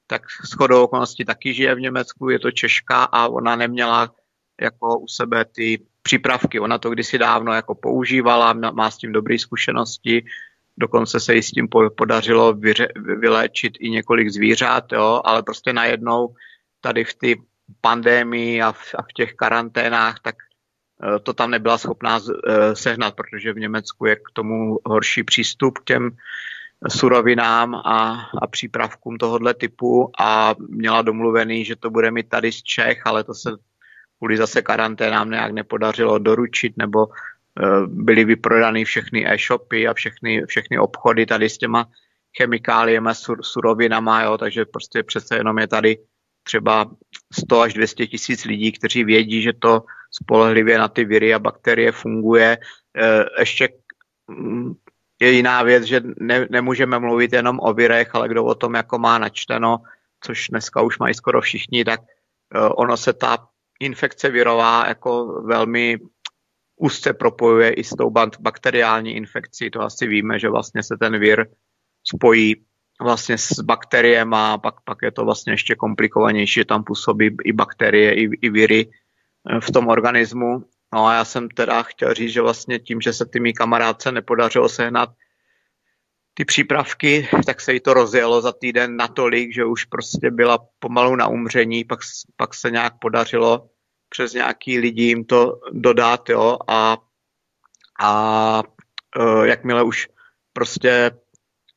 [0.08, 0.22] tak
[0.52, 4.14] shodou okolností taky žije v Německu, je to Češka a ona neměla
[4.62, 6.60] jako u sebe ty přípravky.
[6.60, 10.26] Ona to kdysi dávno jako používala, má s tím dobré zkušenosti,
[10.80, 16.34] dokonce se jí s tím podařilo vyře, vyléčit i několik zvířat, jo, ale prostě najednou
[16.82, 17.42] tady v ty
[17.82, 20.36] pandémii a v, a v těch karanténách, tak
[21.04, 25.78] eh, to tam nebyla schopná eh, sehnat, protože v Německu je k tomu horší přístup
[25.78, 26.10] k těm
[26.88, 32.64] surovinám a, a přípravkům tohohle typu a měla domluvený, že to bude mít tady z
[32.64, 33.50] Čech, ale to se
[34.18, 37.08] kvůli zase karanténám nějak nepodařilo doručit, nebo
[37.88, 41.88] byly vyprodány všechny e-shopy a všechny, všechny obchody tady s těma
[42.38, 45.98] chemikáliemi, sur, surovinama, jo, takže prostě přece jenom je tady
[46.44, 46.92] třeba
[47.34, 51.92] 100 až 200 tisíc lidí, kteří vědí, že to spolehlivě na ty viry a bakterie
[51.92, 52.58] funguje.
[52.98, 53.70] E, ještě
[54.28, 54.74] mm,
[55.22, 58.98] je jiná věc, že ne, nemůžeme mluvit jenom o virech, ale kdo o tom jako
[58.98, 59.78] má načteno,
[60.22, 63.38] což dneska už mají skoro všichni, tak e, ono se ta
[63.80, 65.98] infekce virová jako velmi
[66.80, 69.72] úzce propojuje i s tou bakteriální infekcí.
[69.72, 71.48] To asi víme, že vlastně se ten vir
[72.04, 72.56] spojí
[73.02, 78.14] vlastně s bakteriem a pak, pak je to vlastně ještě komplikovanější, tam působí i bakterie,
[78.14, 78.90] i, i viry
[79.50, 80.64] eh, v tom organismu.
[80.94, 84.12] No a já jsem teda chtěl říct, že vlastně tím, že se ty mý kamarádce
[84.12, 85.10] nepodařilo sehnat
[86.34, 91.16] ty přípravky, tak se jí to rozjelo za týden natolik, že už prostě byla pomalu
[91.16, 92.00] na umření, pak,
[92.36, 93.70] pak se nějak podařilo
[94.10, 96.98] přes nějaký lidi jim to dodat, jo, a,
[98.00, 98.64] a
[99.20, 100.08] uh, jakmile už
[100.54, 101.12] prostě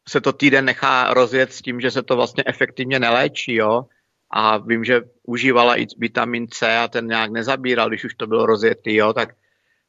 [0.09, 3.85] se to týden nechá rozjet s tím, že se to vlastně efektivně neléčí, jo.
[4.31, 8.47] A vím, že užívala i vitamin C a ten nějak nezabíral, když už to bylo
[8.47, 9.35] rozjetý, jo, tak,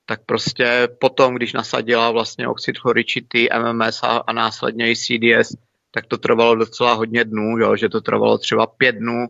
[0.05, 5.55] tak prostě potom, když nasadila vlastně oxid chloričitý, MMS a, a následně i CDS,
[5.91, 9.27] tak to trvalo docela hodně dnů, jo, že to trvalo třeba pět dnů,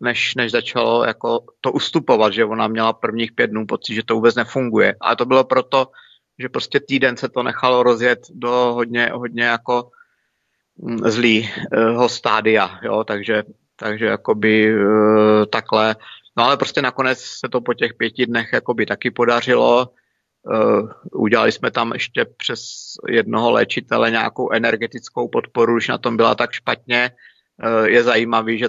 [0.00, 4.14] než, než začalo jako to ustupovat, že ona měla prvních pět dnů pocit, že to
[4.14, 4.94] vůbec nefunguje.
[5.00, 5.86] A to bylo proto,
[6.38, 9.90] že prostě týden se to nechalo rozjet do hodně, hodně jako
[11.04, 13.42] zlýho stádia, jo, takže,
[13.76, 15.96] takže jakoby uh, takhle.
[16.36, 19.88] No ale prostě nakonec se to po těch pěti dnech jakoby taky podařilo.
[20.42, 22.60] Uh, udělali jsme tam ještě přes
[23.08, 27.10] jednoho léčitele nějakou energetickou podporu, už na tom byla tak špatně.
[27.84, 28.68] Je zajímavý, že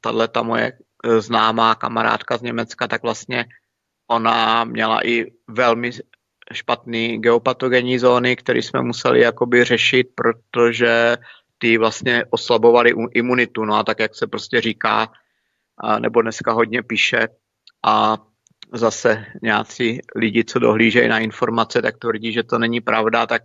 [0.00, 0.72] tato moje
[1.18, 3.44] známá kamarádka z Německa, tak vlastně
[4.10, 5.90] ona měla i velmi
[6.52, 11.16] špatný geopatogenní zóny, které jsme museli jakoby řešit, protože
[11.58, 13.64] ty vlastně oslabovaly imunitu.
[13.64, 15.12] No a tak, jak se prostě říká,
[15.98, 17.28] nebo dneska hodně píše
[17.86, 18.16] a
[18.72, 23.42] zase nějací lidi, co dohlížejí na informace, tak tvrdí, že to není pravda, tak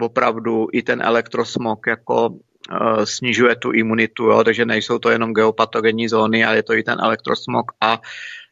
[0.00, 2.38] opravdu i ten elektrosmog jako
[3.04, 4.44] snižuje tu imunitu, jo?
[4.44, 8.00] takže nejsou to jenom geopatogenní zóny, ale je to i ten elektrosmog a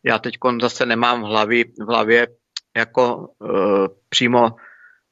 [0.05, 2.27] já teď zase nemám v hlavě, v hlavě
[2.77, 4.57] jako uh, přímo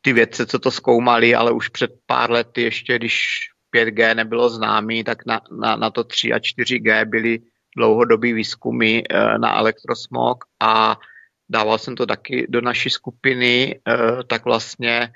[0.01, 3.39] ty vědce, co to zkoumali, ale už před pár lety ještě, když
[3.77, 7.39] 5G nebylo známý, tak na, na, na to 3 a 4G byly
[7.77, 9.03] dlouhodobý výzkumy
[9.39, 10.97] na elektrosmog a
[11.49, 13.81] dával jsem to taky do naší skupiny,
[14.27, 15.13] tak vlastně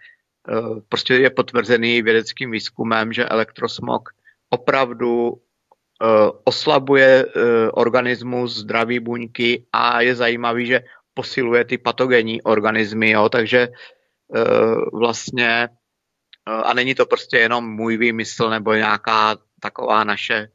[0.89, 4.09] prostě je potvrzený vědeckým výzkumem, že elektrosmog
[4.51, 5.41] opravdu
[6.45, 7.27] oslabuje
[7.73, 10.81] organismus zdraví buňky a je zajímavý, že
[11.15, 13.69] posiluje ty patogenní organismy, jo, takže
[14.93, 15.69] vlastně
[16.47, 20.49] a není to prostě jenom můj výmysl nebo nějaká taková naše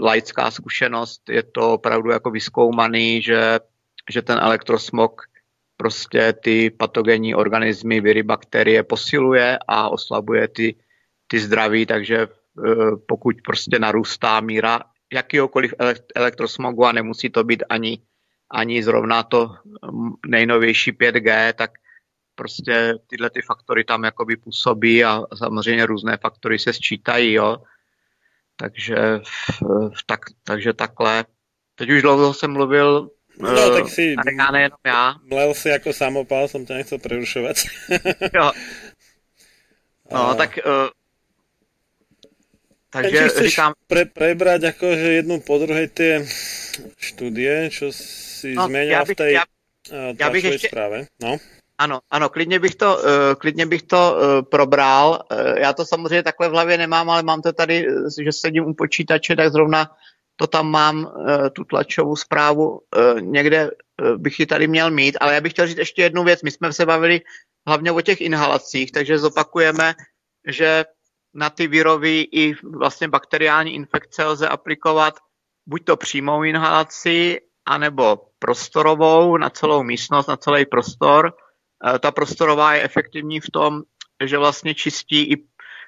[0.00, 3.60] laická zkušenost, je to opravdu jako vyskoumaný, že,
[4.10, 5.22] že ten elektrosmog
[5.76, 10.74] prostě ty patogenní organismy, viry, bakterie posiluje a oslabuje ty,
[11.26, 12.28] ty zdraví, takže e,
[13.08, 14.80] pokud prostě narůstá míra
[15.12, 15.74] jakýhokoliv
[16.14, 17.98] elektrosmogu a nemusí to být ani,
[18.50, 19.54] ani zrovna to
[20.26, 21.70] nejnovější 5G, tak
[22.34, 27.56] prostě tyhle ty faktory tam jakoby působí a samozřejmě různé faktory se sčítají, jo.
[28.56, 28.96] Takže,
[30.06, 31.24] tak, takže takhle.
[31.74, 34.14] Teď už dlouho jsem mluvil, No, uh, tak si...
[34.38, 35.14] Já nejenom já.
[35.24, 37.56] Mlel si jako samopal, jsem tě nechcel prerušovat.
[38.34, 38.52] jo.
[40.12, 40.34] No, a...
[40.34, 40.58] tak...
[40.66, 40.88] Uh,
[42.90, 43.72] takže říkám...
[43.86, 46.24] Pre, prebrať akože jednu po druhé ty
[46.96, 49.44] štúdie, čo si no, zmenil v té já,
[50.20, 51.06] já bych ještě, správe.
[51.22, 51.36] No.
[51.78, 55.24] Ano, ano, klidně bych to, uh, klidně bych to uh, probral.
[55.32, 57.86] Uh, já to samozřejmě takhle v hlavě nemám, ale mám to tady,
[58.22, 59.90] že sedím u počítače, tak zrovna
[60.36, 62.68] to tam mám, uh, tu tlačovou zprávu.
[62.68, 66.24] Uh, někde uh, bych ji tady měl mít, ale já bych chtěl říct ještě jednu
[66.24, 66.42] věc.
[66.42, 67.20] My jsme se bavili
[67.66, 69.94] hlavně o těch inhalacích, takže zopakujeme,
[70.46, 70.84] že
[71.34, 75.14] na ty virový i vlastně bakteriální infekce lze aplikovat
[75.66, 81.32] buď to přímou inhalaci, anebo prostorovou na celou místnost, na celý prostor,
[81.84, 83.82] Eh, ta prostorová je efektivní v tom,
[84.24, 85.36] že vlastně čistí i,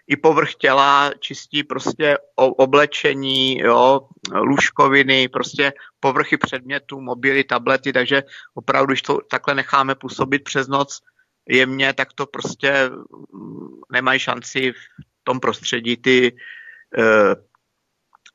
[0.09, 4.01] i povrch těla, čistí prostě oblečení, jo,
[4.35, 8.22] lůžkoviny, prostě povrchy předmětů, mobily, tablety, takže
[8.55, 11.01] opravdu, když to takhle necháme působit přes noc
[11.48, 12.90] jemně, tak to prostě
[13.32, 14.76] mm, nemají šanci v
[15.24, 16.36] tom prostředí ty,
[16.98, 17.35] eh,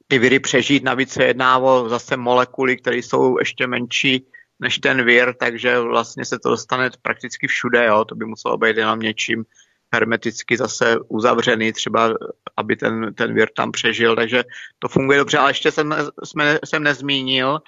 [0.07, 0.83] ty viry přežít.
[0.83, 4.27] Navíc se jedná o zase molekuly, které jsou ještě menší,
[4.59, 8.05] než ten vir, takže vlastně se to dostane prakticky všude, jo?
[8.05, 9.45] to by muselo být jenom něčím
[9.93, 12.13] hermeticky zase uzavřený, třeba
[12.57, 14.43] aby ten, ten vir tam přežil, takže
[14.79, 17.59] to funguje dobře, ale ještě jsem, jsme, jsem nezmínil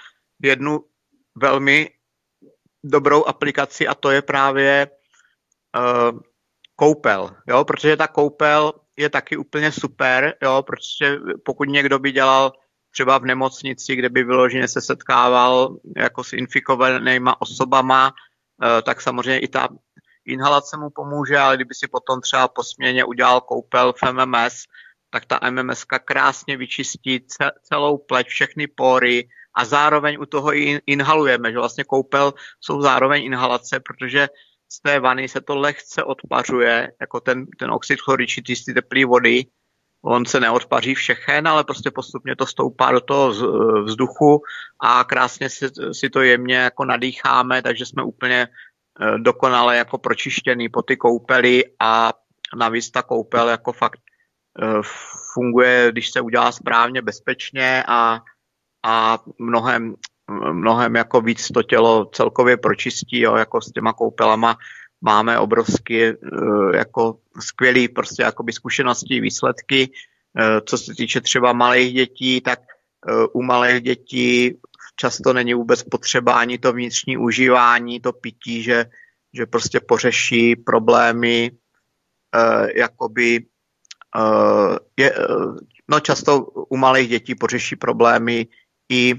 [0.44, 0.86] jednu
[1.36, 1.90] velmi
[2.84, 4.88] dobrou aplikaci a to je právě
[5.78, 6.20] uh,
[6.76, 7.66] koupel, jo?
[7.66, 10.64] protože ta koupel je taky úplně super, jo?
[10.68, 12.54] protože pokud někdo by dělal
[12.96, 18.14] třeba v nemocnici, kde by vyloženě se setkával jako s infikovanýma osobama,
[18.64, 19.68] eh, tak samozřejmě i ta
[20.26, 24.64] inhalace mu pomůže, ale kdyby si potom třeba po směně udělal koupel v MMS,
[25.10, 27.26] tak ta MMS krásně vyčistí
[27.64, 29.28] celou pleť, všechny pory
[29.58, 34.28] a zároveň u toho i inhalujeme, že vlastně koupel jsou zároveň inhalace, protože
[34.72, 39.46] z té vany se to lehce odpařuje, jako ten, ten oxid chloričitý z teplé vody,
[40.06, 43.30] on se neodpaří všechen, ale prostě postupně to stoupá do toho
[43.84, 44.42] vzduchu
[44.80, 48.48] a krásně si, si to jemně jako nadýcháme, takže jsme úplně
[49.18, 52.14] dokonale jako pročištěný po ty koupely a
[52.58, 54.00] navíc ta koupel jako fakt
[54.62, 54.82] eh,
[55.34, 58.22] funguje, když se udělá správně, bezpečně a,
[58.86, 59.96] a mnohem,
[60.52, 64.58] mnohem jako víc to tělo celkově pročistí, jo, jako s těma koupelama
[65.02, 66.16] máme obrovsky eh,
[66.78, 69.92] jako skvělý prostě jakoby zkušenosti, výsledky.
[70.40, 74.60] Eh, co se týče třeba malých dětí, tak eh, u malých dětí
[74.96, 78.86] často není vůbec potřeba ani to vnitřní užívání, to pití, že,
[79.34, 81.52] že prostě pořeší problémy,
[82.76, 83.46] jakoby
[84.98, 85.16] je,
[85.88, 88.48] no často u malých dětí pořeší problémy
[88.92, 89.16] i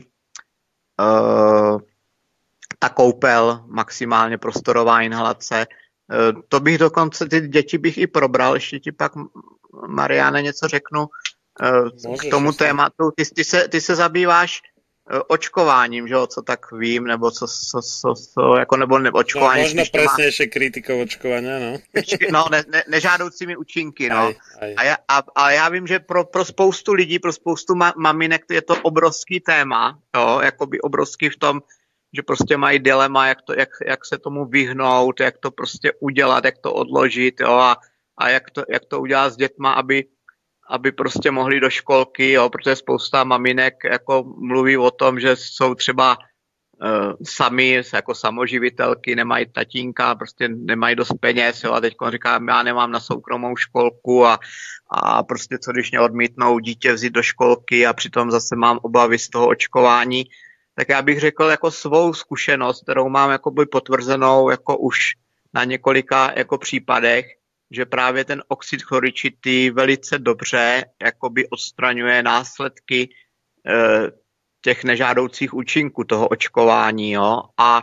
[2.78, 5.60] ta koupel, maximálně prostorová inhalace.
[5.60, 5.66] E,
[6.48, 9.12] to bych dokonce, ty děti bych i probral, ještě ti pak,
[9.86, 11.06] Mariane, něco řeknu
[11.62, 13.10] e, Můžeš, k tomu tématu.
[13.16, 14.60] Ty, ty, se, ty se zabýváš
[15.26, 19.62] očkováním, že jo, co tak vím, nebo co, co, co, co jako, nebo ne, očkování.
[19.62, 21.78] No, možno přesně ještě kritikou očkování, no.
[22.32, 24.16] no, ne, ne, nežádoucími účinky, no.
[24.16, 24.74] Aj, aj.
[24.76, 28.42] A, já, a, a já vím, že pro, pro spoustu lidí, pro spoustu ma, maminek
[28.50, 31.60] je to obrovský téma, jo, jakoby obrovský v tom,
[32.12, 36.44] že prostě mají dilema, jak, to, jak, jak se tomu vyhnout, jak to prostě udělat,
[36.44, 37.76] jak to odložit jo, a,
[38.18, 40.04] a jak, to, jak to udělat s dětma, aby,
[40.68, 45.74] aby prostě mohli do školky, jo, protože spousta maminek jako mluví o tom, že jsou
[45.74, 46.16] třeba
[47.24, 52.90] sami jako samoživitelky, nemají tatínka, prostě nemají dost peněz, jo, a teď říkám, já nemám
[52.90, 54.38] na soukromou školku a,
[54.90, 59.18] a prostě co když mě odmítnou dítě vzít do školky a přitom zase mám obavy
[59.18, 60.24] z toho očkování,
[60.74, 65.12] tak já bych řekl jako svou zkušenost, kterou mám jako by potvrzenou jako už
[65.54, 67.26] na několika jako případech,
[67.70, 73.08] že právě ten oxid chloričitý velice dobře jakoby odstraňuje následky e,
[74.60, 77.12] těch nežádoucích účinků toho očkování.
[77.12, 77.42] Jo?
[77.56, 77.80] A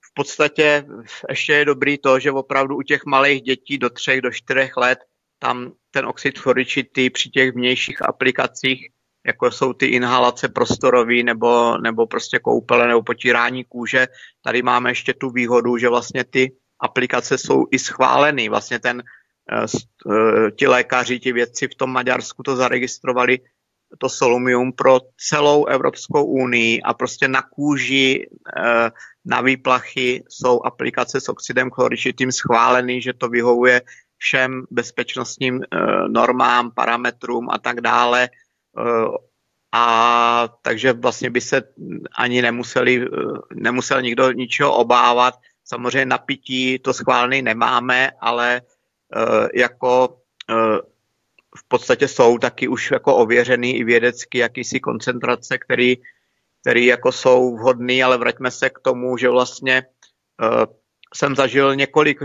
[0.00, 0.84] v podstatě
[1.28, 4.98] ještě je dobrý to, že opravdu u těch malých dětí do třech, do čtyřech let
[5.38, 8.88] tam ten oxid chloričitý při těch vnějších aplikacích,
[9.26, 14.06] jako jsou ty inhalace prostorový nebo, nebo prostě koupele nebo potírání kůže,
[14.42, 18.48] tady máme ještě tu výhodu, že vlastně ty aplikace jsou i schváleny.
[18.48, 19.02] Vlastně ten,
[19.52, 23.40] eh, eh, ti lékaři, ti vědci v tom Maďarsku to zaregistrovali
[23.98, 28.90] to solumium pro celou Evropskou unii a prostě na kůži, eh,
[29.24, 33.82] na výplachy jsou aplikace s oxidem chloričitým schválený, že to vyhovuje
[34.18, 35.60] všem bezpečnostním
[36.08, 38.28] normám, parametrům a tak dále.
[39.72, 39.84] A
[40.62, 41.62] takže vlastně by se
[42.16, 43.04] ani nemuseli,
[43.52, 45.34] nemusel nikdo ničeho obávat
[45.64, 48.62] Samozřejmě napití to schválený nemáme, ale
[49.16, 50.18] uh, jako
[50.50, 50.78] uh,
[51.56, 55.96] v podstatě jsou taky už jako ověřený i vědecky jakýsi koncentrace, který,
[56.60, 59.82] který jako jsou vhodný, ale vraťme se k tomu, že vlastně
[60.42, 60.64] uh,
[61.14, 62.18] jsem zažil několik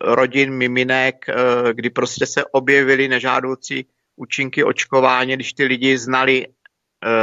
[0.00, 1.24] rodin miminek,
[1.72, 3.86] kdy prostě se objevily nežádoucí
[4.16, 6.46] účinky očkování, když ty lidi znali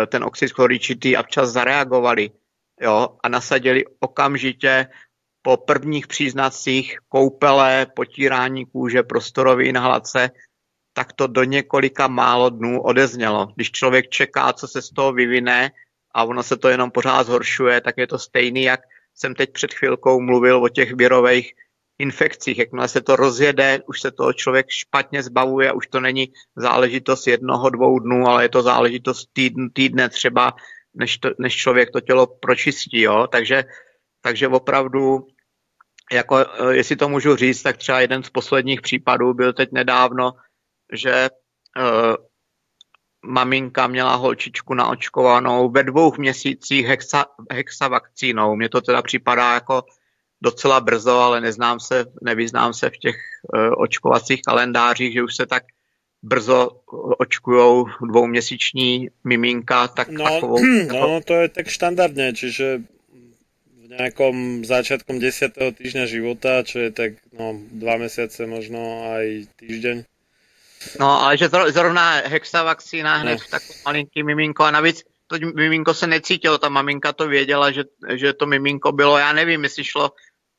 [0.08, 2.32] ten oxid chloričitý a včas zareagovali
[2.82, 4.88] jo, a nasadili okamžitě
[5.48, 10.32] po prvních příznacích koupele, potírání kůže, prostorové inhalace,
[10.94, 13.48] tak to do několika málo dnů odeznělo.
[13.56, 15.72] Když člověk čeká, co se z toho vyvine
[16.12, 18.80] a ono se to jenom pořád zhoršuje, tak je to stejný, jak
[19.16, 21.54] jsem teď před chvilkou mluvil o těch virových
[22.00, 22.58] infekcích.
[22.58, 27.70] Jakmile se to rozjede, už se toho člověk špatně zbavuje, už to není záležitost jednoho,
[27.70, 30.54] dvou dnů, ale je to záležitost týdne, týdne třeba,
[30.94, 33.02] než, to, než člověk to tělo pročistí.
[33.02, 33.28] Jo?
[33.32, 33.64] Takže,
[34.22, 35.28] takže opravdu
[36.12, 40.34] jako, eh, jestli to můžu říct, tak třeba jeden z posledních případů byl teď nedávno,
[40.94, 41.30] že
[41.78, 42.16] uh,
[43.26, 48.56] maminka měla holčičku naočkovanou ve dvou měsících hexa, hexavakcínou.
[48.56, 49.84] Mně to teda připadá jako
[50.42, 53.16] docela brzo, ale neznám se, nevyznám se v těch
[53.54, 55.64] uh, očkovacích kalendářích, že už se tak
[56.24, 56.70] brzo
[57.20, 60.58] očkujou dvouměsíční miminka, tak no, takovou...
[60.88, 62.82] No, to je tak štandardne, čiže
[63.88, 65.56] nejakom začiatkom 10.
[65.80, 69.98] týždňa života, čo je tak no, dva mesiace, možno aj týždeň.
[71.00, 73.50] No, ale že zrovna hexavakcína hned no.
[73.50, 77.84] takový malinký miminko a navíc to miminko se necítilo, ta maminka to věděla, že,
[78.16, 80.12] že to miminko bylo, já nevím, jestli šlo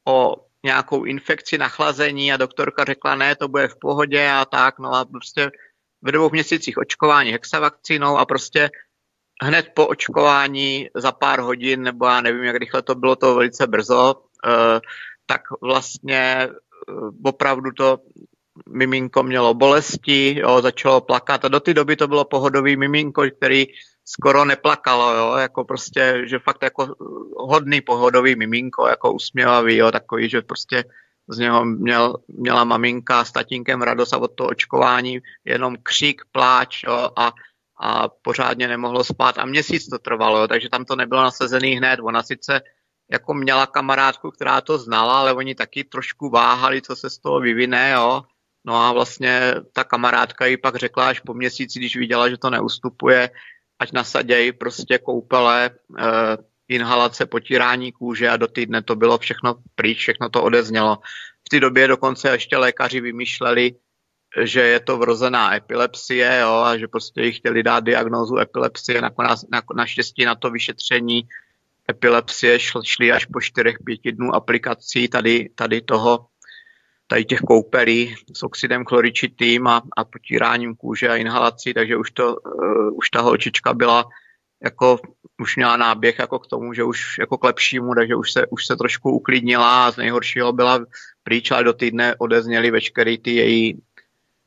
[0.08, 4.94] o nějakou infekci, nachlazení a doktorka řekla, ne, to bude v pohodě a tak, no
[4.94, 5.50] a prostě
[6.02, 8.70] ve dvou měsících očkování hexavakcínou a prostě
[9.42, 13.66] hned po očkování za pár hodin, nebo já nevím, jak rychle to bylo, to velice
[13.66, 14.14] brzo,
[14.46, 14.80] eh,
[15.26, 16.92] tak vlastně eh,
[17.24, 17.98] opravdu to
[18.68, 21.44] miminko mělo bolesti, jo, začalo plakat.
[21.44, 23.66] A do té doby to bylo pohodový miminko, který
[24.04, 26.94] skoro neplakalo, jo, jako prostě, že fakt jako
[27.36, 30.84] hodný pohodový miminko, jako usměvavý, jo, takový, že prostě
[31.28, 36.82] z něho měl, měla maminka s tatínkem radost a od toho očkování jenom křik, pláč
[36.82, 37.32] jo, a
[37.80, 42.00] a pořádně nemohlo spát a měsíc to trvalo, takže tam to nebylo nasazený hned.
[42.02, 42.60] Ona sice
[43.12, 47.40] jako měla kamarádku, která to znala, ale oni taky trošku váhali, co se z toho
[47.40, 48.22] vyvine, jo.
[48.66, 52.50] No a vlastně ta kamarádka jí pak řekla až po měsíci, když viděla, že to
[52.50, 53.30] neustupuje,
[53.78, 56.36] ať nasadějí prostě koupele, eh,
[56.68, 60.98] inhalace, potírání kůže a do týdne to bylo všechno pryč, všechno to odeznělo.
[61.46, 63.72] V té době dokonce ještě lékaři vymýšleli,
[64.42, 69.00] že je to vrozená epilepsie jo, a že prostě jí chtěli dát diagnózu epilepsie.
[69.00, 71.22] Nakonec, na, naštěstí na to vyšetření
[71.90, 76.26] epilepsie šli, šli až po 4-5 dnů aplikací tady, tady toho
[77.08, 82.36] tady těch koupelí s oxidem chloričitým a, a potíráním kůže a inhalací, takže už, to,
[82.36, 84.04] uh, už ta holčička byla
[84.62, 84.98] jako,
[85.42, 88.66] už měla náběh jako k tomu, že už jako k lepšímu, takže už se, už
[88.66, 90.84] se trošku uklidnila a z nejhoršího byla
[91.22, 93.82] pryč, ale do týdne odezněly veškerý ty její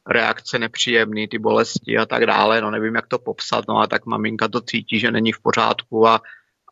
[0.07, 4.05] reakce nepříjemný, ty bolesti a tak dále, no nevím, jak to popsat, no a tak
[4.05, 6.21] maminka to cítí, že není v pořádku a,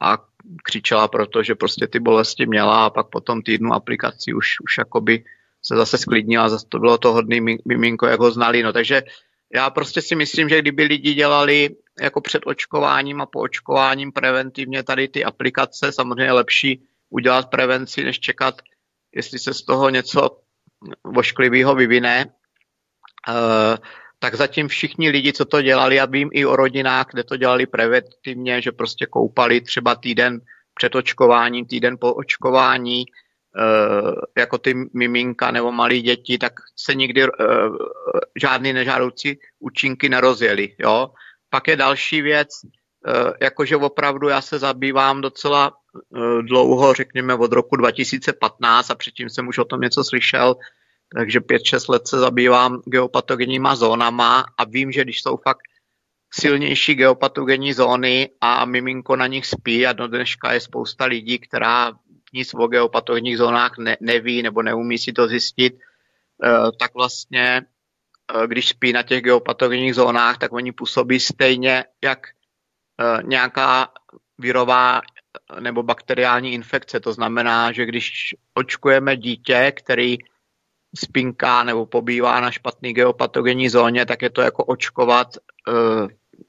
[0.02, 0.18] a
[0.64, 4.78] křičela proto, že prostě ty bolesti měla a pak po tom týdnu aplikací už, už
[4.78, 5.24] jakoby
[5.62, 9.04] se zase sklidnila, zase to bylo to hodný miminko, jak ho znali, no takže
[9.56, 11.70] já prostě si myslím, že kdyby lidi dělali
[12.02, 15.92] jako před očkováním a po očkováním preventivně tady ty aplikace.
[15.92, 18.62] Samozřejmě lepší udělat prevenci, než čekat,
[19.16, 20.40] jestli se z toho něco
[21.04, 22.26] vošklivého vyvine.
[23.30, 23.78] Uh,
[24.20, 27.66] tak zatím všichni lidi, co to dělali, já vím i o rodinách, kde to dělali
[27.66, 30.40] preventivně, že prostě koupali třeba týden
[30.74, 33.06] před očkováním, týden po očkování,
[33.58, 37.30] Eh, jako ty miminka nebo malí děti, tak se nikdy uh,
[38.42, 40.76] žádný nežádoucí účinky nerozjeli.
[40.80, 41.10] Jo?
[41.50, 42.50] Pak je další věc,
[43.42, 49.48] jakože opravdu já se zabývám docela uh, dlouho, řekněme od roku 2015 a předtím jsem
[49.48, 50.56] už o tom něco slyšel,
[51.16, 55.62] takže 5-6 let se zabývám geopatogenníma zónama a vím, že když jsou fakt
[56.34, 61.92] silnější geopatogenní zóny a miminko na nich spí a do dneška je spousta lidí, která
[62.34, 65.80] nic o geopatogenních zónách ne, neví nebo neumí si to zjistit,
[66.44, 67.62] eh, tak vlastně,
[68.44, 72.28] eh, když spí na těch geopatogenních zónách, tak oni působí stejně jak
[73.02, 73.90] eh, nějaká
[74.38, 75.02] virová
[75.60, 77.00] nebo bakteriální infekce.
[77.00, 80.18] To znamená, že když očkujeme dítě, který
[80.96, 85.28] spinká nebo pobývá na špatný geopatogenní zóně, tak je to jako očkovat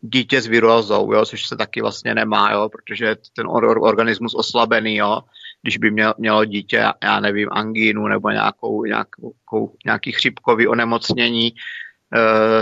[0.00, 3.46] dítě s virózou, jo, což se taky vlastně nemá, jo, protože ten
[3.80, 5.20] organismus oslabený, jo
[5.62, 11.46] když by měl, mělo dítě, já nevím, angínu nebo nějakou, nějakou, nějaký chřipkový onemocnění.
[11.46, 11.54] E,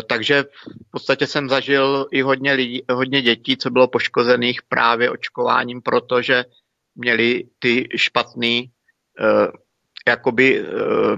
[0.02, 0.44] takže
[0.86, 6.44] v podstatě jsem zažil i hodně, lidí, hodně dětí, co bylo poškozených právě očkováním, protože
[6.96, 8.66] měli ty špatné e,
[10.08, 11.16] jakoby e, e,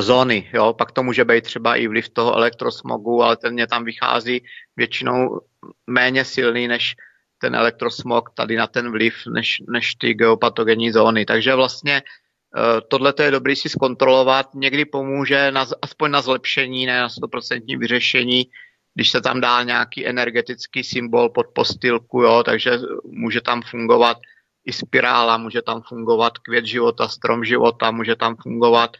[0.00, 0.50] zóny.
[0.52, 0.72] Jo?
[0.72, 4.44] Pak to může být třeba i vliv toho elektrosmogu, ale ten mě tam vychází
[4.76, 5.40] většinou
[5.86, 6.94] méně silný než
[7.38, 11.24] ten elektrosmog tady na ten vliv než, než ty geopatogenní zóny.
[11.24, 14.54] Takže vlastně eh, tohle je dobrý si zkontrolovat.
[14.54, 18.46] Někdy pomůže na, aspoň na zlepšení, ne na 100% vyřešení,
[18.94, 24.18] když se tam dá nějaký energetický symbol pod postýlku, jo, takže může tam fungovat
[24.64, 28.96] i spirála, může tam fungovat květ života, strom života, může tam fungovat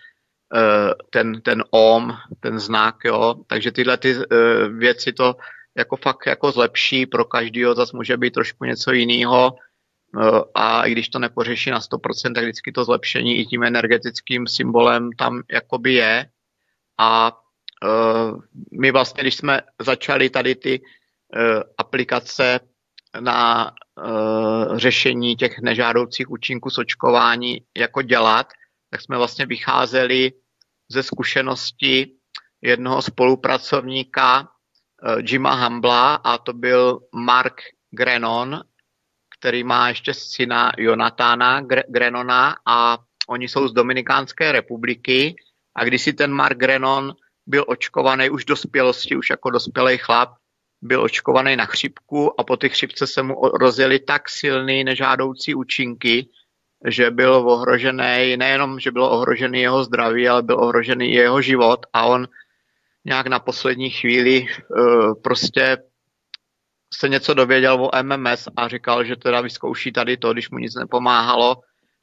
[1.10, 3.34] ten, ten OM, ten znak, jo.
[3.46, 4.22] Takže tyhle ty uh,
[4.78, 5.34] věci to
[5.76, 9.52] jako fakt jako zlepší, pro každýho zase může být trošku něco jiného
[10.22, 14.46] eh, a i když to nepořeší na 100%, tak vždycky to zlepšení i tím energetickým
[14.46, 16.26] symbolem tam jakoby je
[16.98, 17.38] a
[18.80, 20.80] my vlastně, když jsme začali tady ty
[21.78, 22.60] aplikace
[23.20, 23.70] na
[24.76, 28.46] řešení těch nežádoucích účinků sočkování jako dělat,
[28.96, 30.32] tak jsme vlastně vycházeli
[30.88, 32.12] ze zkušenosti
[32.62, 34.48] jednoho spolupracovníka,
[35.04, 37.60] Eh, Jima Hambla a to byl Mark
[37.90, 38.60] Grenon,
[39.38, 42.98] který má ještě syna Jonatána Grenona a
[43.28, 45.36] oni jsou z Dominikánské republiky.
[45.76, 47.12] A když si ten Mark Grenon
[47.46, 50.30] byl očkovaný už dospělosti, už jako dospělý chlap,
[50.82, 56.28] byl očkovaný na chřipku a po těch chřipce se mu rozjeli tak silný nežádoucí účinky,
[56.84, 62.06] že byl ohrožený, nejenom, že bylo ohrožený jeho zdraví, ale byl ohrožený jeho život a
[62.06, 62.28] on
[63.04, 65.78] nějak na poslední chvíli uh, prostě
[66.94, 70.74] se něco dověděl o MMS a říkal, že teda vyzkouší tady to, když mu nic
[70.74, 71.56] nepomáhalo.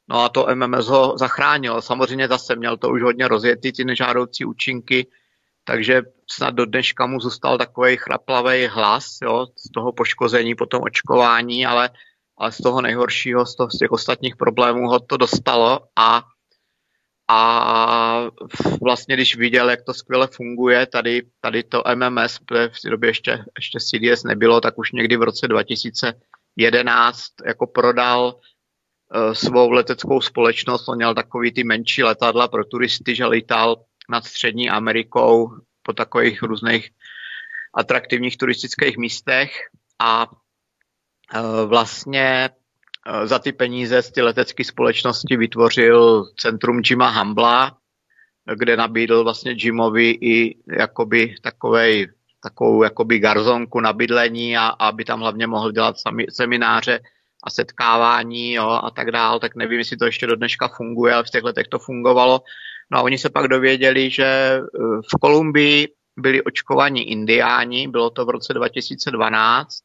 [0.08, 1.82] No a to MMS ho zachránilo.
[1.82, 5.06] Samozřejmě zase měl to už hodně rozjetý, ty nežádoucí účinky,
[5.64, 10.82] takže snad do dneška mu zůstal takový chraplavý hlas jo, z toho poškození po tom
[10.82, 11.90] očkování, ale,
[12.38, 16.22] ale z toho nejhoršího, z, toho, z těch ostatních problémů ho to dostalo a
[17.28, 18.28] a
[18.82, 23.44] vlastně když viděl, jak to skvěle funguje, tady, tady to MMS, v té době ještě,
[23.58, 30.88] ještě CDS nebylo, tak už někdy v roce 2011 jako prodal uh, svou leteckou společnost,
[30.88, 33.76] on měl takový ty menší letadla pro turisty, že lítal
[34.08, 35.50] nad střední Amerikou
[35.82, 36.90] po takových různých
[37.74, 39.50] atraktivních turistických místech.
[39.98, 40.26] A
[41.66, 42.50] vlastně
[43.06, 47.76] Eh, za ty peníze z ty letecké společnosti vytvořil centrum Jima Hambla,
[48.54, 52.08] kde nabídl vlastně Jimovi i jakoby takovej,
[52.42, 57.00] takovou jakoby garzonku na bydlení a, a aby tam hlavně mohl dělat sami, semináře
[57.44, 61.24] a setkávání jo, a tak dál, tak nevím, jestli to ještě do dneška funguje, ale
[61.24, 62.40] v těch letech to fungovalo.
[62.90, 64.60] No a oni se pak dověděli, že eh,
[65.12, 69.78] v Kolumbii byli očkovaní indiáni, bylo to v roce 2012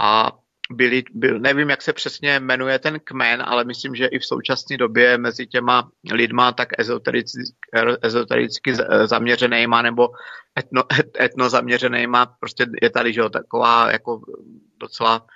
[0.00, 0.32] a
[0.72, 4.76] byli, byl, nevím, jak se přesně jmenuje ten kmen, ale myslím, že i v současné
[4.76, 7.38] době mezi těma lidma tak ezotericky,
[8.02, 8.74] ezotericky
[9.04, 10.08] zaměřenýma nebo
[10.58, 10.82] etno,
[11.20, 14.20] etno zaměřenýma, prostě je tady, že jo, taková jako
[14.80, 15.26] docela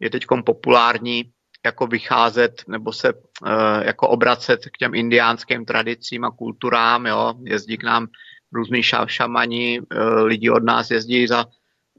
[0.00, 1.24] je teď populární
[1.66, 3.50] jako vycházet nebo se uh,
[3.82, 8.06] jako obracet k těm indiánským tradicím a kulturám, jo, jezdí k nám
[8.52, 11.46] různý šamani, uh, lidi od nás jezdí za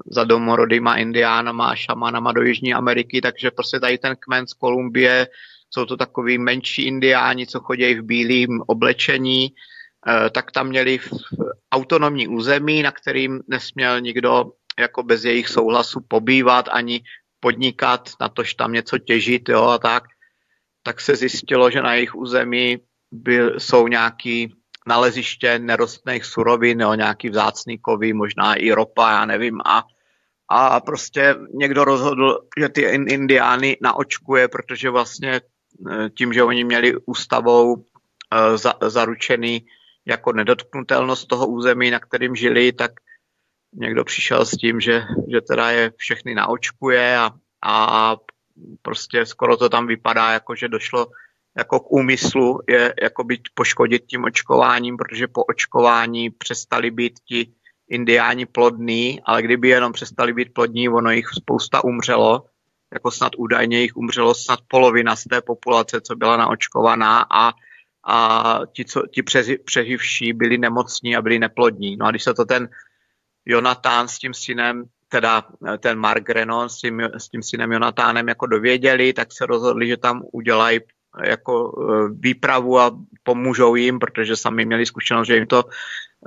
[0.06, 5.28] za domorodýma indiánama a šamanama do Jižní Ameriky, takže prostě tady ten kmen z Kolumbie,
[5.70, 9.54] jsou to takový menší indiáni, co chodí v bílém oblečení,
[10.08, 11.00] eh, tak tam měli
[11.72, 17.04] autonomní území, na kterým nesměl nikdo jako bez jejich souhlasu pobývat ani
[17.40, 20.04] podnikat, na tož tam něco těžit jo, a tak,
[20.84, 22.78] tak se zjistilo, že na jejich území
[23.12, 24.59] byl, jsou nějaký
[24.90, 29.84] naleziště nerostných surovin, jo, nějaký vzácný kovy, možná i ropa, já nevím, a,
[30.50, 35.42] a prostě někdo rozhodl, že ty indiány naočkuje, protože vlastně e,
[36.10, 39.66] tím, že oni měli ústavou e, za, zaručený
[40.06, 42.92] jako nedotknutelnost toho území, na kterým žili, tak
[43.74, 47.30] někdo přišel s tím, že, že teda je všechny naočkuje a,
[47.66, 48.16] a
[48.82, 51.08] prostě skoro to tam vypadá, jako že došlo
[51.58, 57.54] jako k úmyslu je jako být poškodit tím očkováním, protože po očkování přestali být ti
[57.90, 62.46] indiáni plodní, ale kdyby jenom přestali být plodní, ono jich spousta umřelo,
[62.94, 67.54] jako snad údajně jich umřelo snad polovina z té populace, co byla naočkovaná a,
[68.08, 69.24] a ti, co, ti
[69.66, 71.98] přeživší byli nemocní a byli neplodní.
[71.98, 72.70] No a když se to ten
[73.46, 75.44] Jonatán s tím synem, teda
[75.80, 79.98] ten Mark Renon s tím, s tím synem Jonatánem jako dověděli, tak se rozhodli, že
[79.98, 80.80] tam udělají
[81.24, 85.64] jako e, výpravu a pomůžou jim, protože sami měli zkušenost, že jim to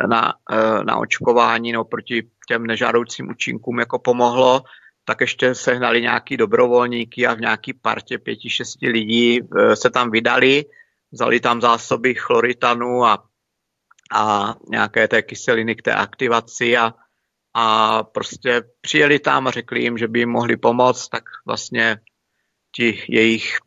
[0.07, 4.63] na, e, na očkování no, proti těm nežádoucím účinkům jako pomohlo,
[5.05, 9.41] tak ještě sehnali nějaký dobrovolníky a v nějaký partě pěti, šesti lidí
[9.75, 10.65] se tam vydali,
[11.13, 13.25] vzali tam zásoby chloritanu a,
[14.13, 16.95] a nějaké té kyseliny k té aktivaci a,
[17.55, 21.99] a prostě přijeli tam a řekli jim, že by jim mohli pomoct, tak vlastně
[22.77, 23.59] ti jejich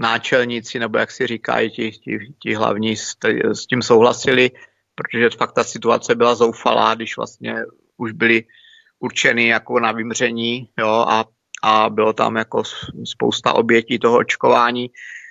[0.00, 3.14] náčelníci, nebo jak si říkají, ti, ti, ti hlavní s,
[3.52, 4.50] s tím souhlasili,
[4.94, 7.54] protože fakt ta situace byla zoufalá, když vlastně
[7.96, 8.44] už byli
[8.98, 11.24] určeny jako na vymření jo, a,
[11.62, 12.62] a bylo tam jako
[13.04, 14.90] spousta obětí toho očkování,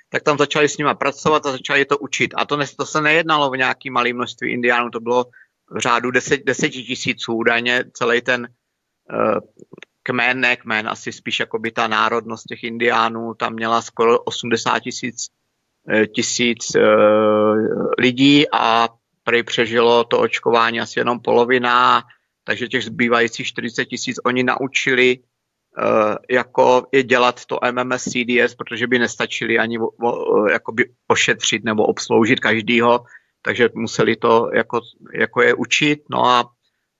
[0.10, 2.34] tak tam začali s nima pracovat a začali to učit.
[2.38, 5.26] A to, ne, to se nejednalo v nějaký malý množství indiánů, to bylo
[5.70, 8.48] v řádu deset, deseti tisíců údajně celý ten
[9.14, 9.40] uh,
[10.10, 14.80] kmen, ne kmen, asi spíš jako by ta národnost těch indiánů, tam měla skoro 80
[14.80, 15.30] tisíc
[15.90, 18.90] eh, tisíc uh, lidí a
[19.23, 22.03] prej přežilo to očkování asi jenom polovina,
[22.44, 28.88] takže těch zbývajících 40 tisíc oni naučili uh, jako je dělat to MMS CDS, protože
[28.88, 30.45] by nestačili ani o, o,
[31.07, 33.06] ošetřit nebo obsloužit každýho,
[33.41, 34.81] takže museli to jako,
[35.14, 36.49] jako je učit, no a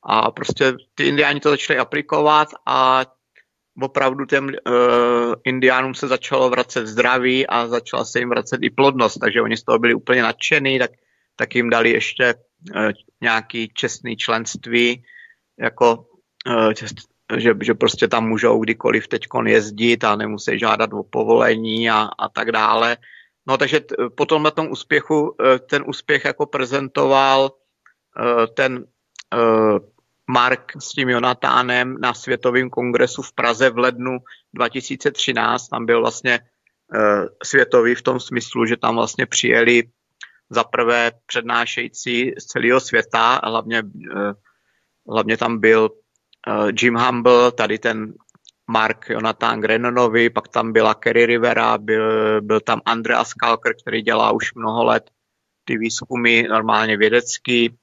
[0.03, 3.05] a prostě ty indiáni to začali aplikovat a
[3.81, 9.19] opravdu těm uh, indiánům se začalo vracet zdraví a začala se jim vracet i plodnost,
[9.19, 10.91] takže oni z toho byli úplně nadšený, tak,
[11.35, 12.34] tak jim dali ještě
[12.76, 15.03] uh, nějaký čestný členství,
[15.59, 16.05] jako
[16.47, 16.73] uh,
[17.38, 22.30] že, že prostě tam můžou kdykoliv teď jezdit a nemusí žádat o povolení a, a
[22.30, 22.97] tak dále.
[23.47, 25.35] No takže t, potom na tom úspěchu
[25.69, 27.51] ten úspěch jako prezentoval
[28.53, 28.85] ten
[30.27, 34.18] Mark s tím Jonatánem na Světovém kongresu v Praze v lednu
[34.53, 35.68] 2013.
[35.68, 39.84] Tam byl vlastně uh, světový v tom smyslu, že tam vlastně přijeli
[40.49, 44.31] za prvé přednášející z celého světa, hlavně, uh,
[45.10, 45.89] hlavně tam byl
[46.81, 48.14] Jim Humble, tady ten
[48.68, 54.31] Mark Jonathan Grennonovi, pak tam byla Kerry Rivera, byl, byl tam Andreas Kalker, který dělá
[54.31, 55.10] už mnoho let
[55.65, 57.77] ty výzkumy normálně vědecký,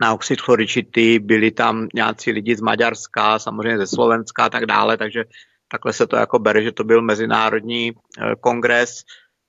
[0.00, 4.96] na oxid chloričitý, byli tam nějací lidi z Maďarska, samozřejmě ze Slovenska a tak dále,
[4.96, 5.24] takže
[5.68, 9.02] takhle se to jako bere, že to byl mezinárodní eh, kongres,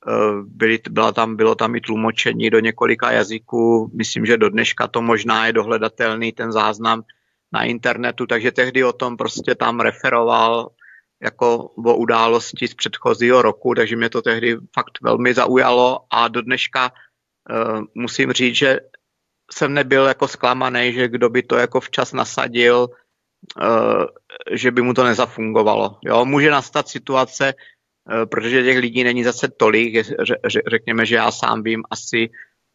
[0.08, 0.12] eh,
[0.46, 5.02] byli, byla tam, bylo tam i tlumočení do několika jazyků, myslím, že do dneška to
[5.02, 7.04] možná je dohledatelný ten záznam
[7.54, 10.70] na internetu, takže tehdy o tom prostě tam referoval
[11.22, 16.42] jako o události z předchozího roku, takže mě to tehdy fakt velmi zaujalo a do
[16.42, 18.80] dneška uh, musím říct, že
[19.54, 22.88] jsem nebyl jako zklamaný, že kdo by to jako včas nasadil,
[23.62, 24.06] uh,
[24.52, 25.98] že by mu to nezafungovalo.
[26.04, 30.06] Jo, může nastat situace, uh, protože těch lidí není zase tolik,
[30.68, 32.30] řekněme, že já sám vím asi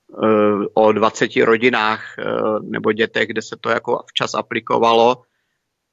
[0.08, 2.16] uh, o 20 rodinách
[2.62, 5.22] nebo dětech, kde se to jako včas aplikovalo,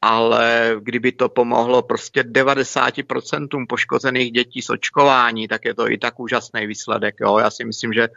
[0.02, 6.20] ale kdyby to pomohlo prostě 90% poškozených dětí s očkování, tak je to i tak
[6.20, 7.16] úžasný výsledek.
[7.22, 7.38] Jo?
[7.38, 8.08] Já si myslím, že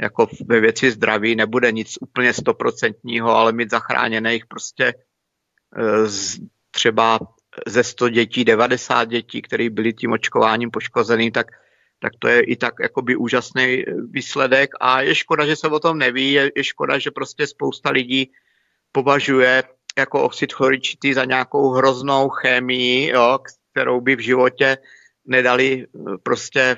[0.00, 4.94] jako ve věci zdraví nebude nic úplně stoprocentního, ale mít zachráněných prostě
[5.76, 6.38] e, z,
[6.70, 7.18] třeba
[7.66, 11.46] ze 100 dětí, 90 dětí, které byly tím očkováním poškozený, tak,
[11.98, 14.70] tak to je i tak jakoby úžasný výsledek.
[14.80, 18.30] A je škoda, že se o tom neví, je, je škoda, že prostě spousta lidí
[18.92, 19.62] považuje
[19.98, 23.38] jako oxid chloričitý za nějakou hroznou chemii, jo,
[23.72, 24.78] kterou by v životě
[25.26, 25.86] nedali
[26.22, 26.76] prostě,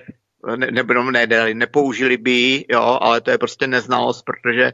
[0.56, 4.72] ne, nebo nedali, nepoužili by ji, jo, ale to je prostě neznalost, protože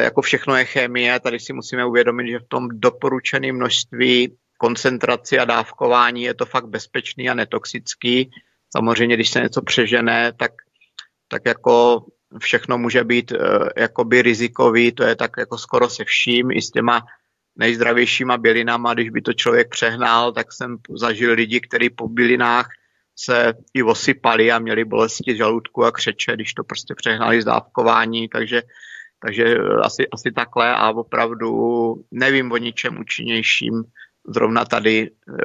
[0.00, 5.44] jako všechno je chemie, tady si musíme uvědomit, že v tom doporučeném množství koncentraci a
[5.44, 8.30] dávkování je to fakt bezpečný a netoxický.
[8.76, 10.52] Samozřejmě, když se něco přežené, tak,
[11.28, 12.04] tak jako
[12.38, 13.38] všechno může být uh,
[13.76, 17.02] jakoby rizikový, to je tak jako skoro se vším, i s těma
[17.56, 22.68] nejzdravějšíma bylinama, když by to člověk přehnal, tak jsem zažil lidi, kteří po bylinách
[23.24, 28.28] se i osypali a měli bolesti žaludku a křeče, když to prostě přehnali z dávkování,
[28.28, 28.62] takže,
[29.20, 31.48] takže asi, asi takhle a opravdu
[32.10, 33.84] nevím o ničem účinnějším
[34.28, 35.44] zrovna tady, eh,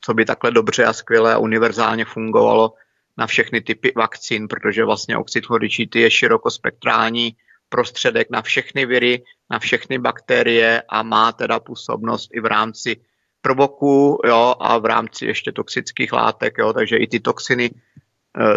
[0.00, 2.72] co by takhle dobře a skvěle a univerzálně fungovalo
[3.18, 7.36] na všechny typy vakcín, protože vlastně oxid chloričitý je širokospektrální
[7.68, 12.96] prostředek na všechny viry, na všechny bakterie a má teda působnost i v rámci
[13.42, 17.70] prvoků jo, a v rámci ještě toxických látek, jo, takže i ty toxiny e,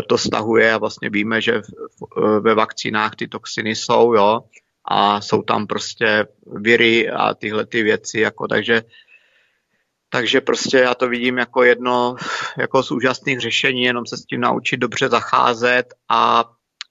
[0.09, 4.41] to stahuje a vlastně víme, že v, ve vakcínách ty toxiny jsou, jo,
[4.85, 8.81] a jsou tam prostě viry a tyhle ty věci, jako takže
[10.09, 12.15] takže prostě já to vidím jako jedno
[12.57, 16.45] jako z úžasných řešení, jenom se s tím naučit dobře zacházet a,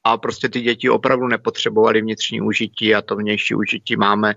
[0.04, 4.34] a prostě ty děti opravdu nepotřebovaly vnitřní užití a to vnější užití máme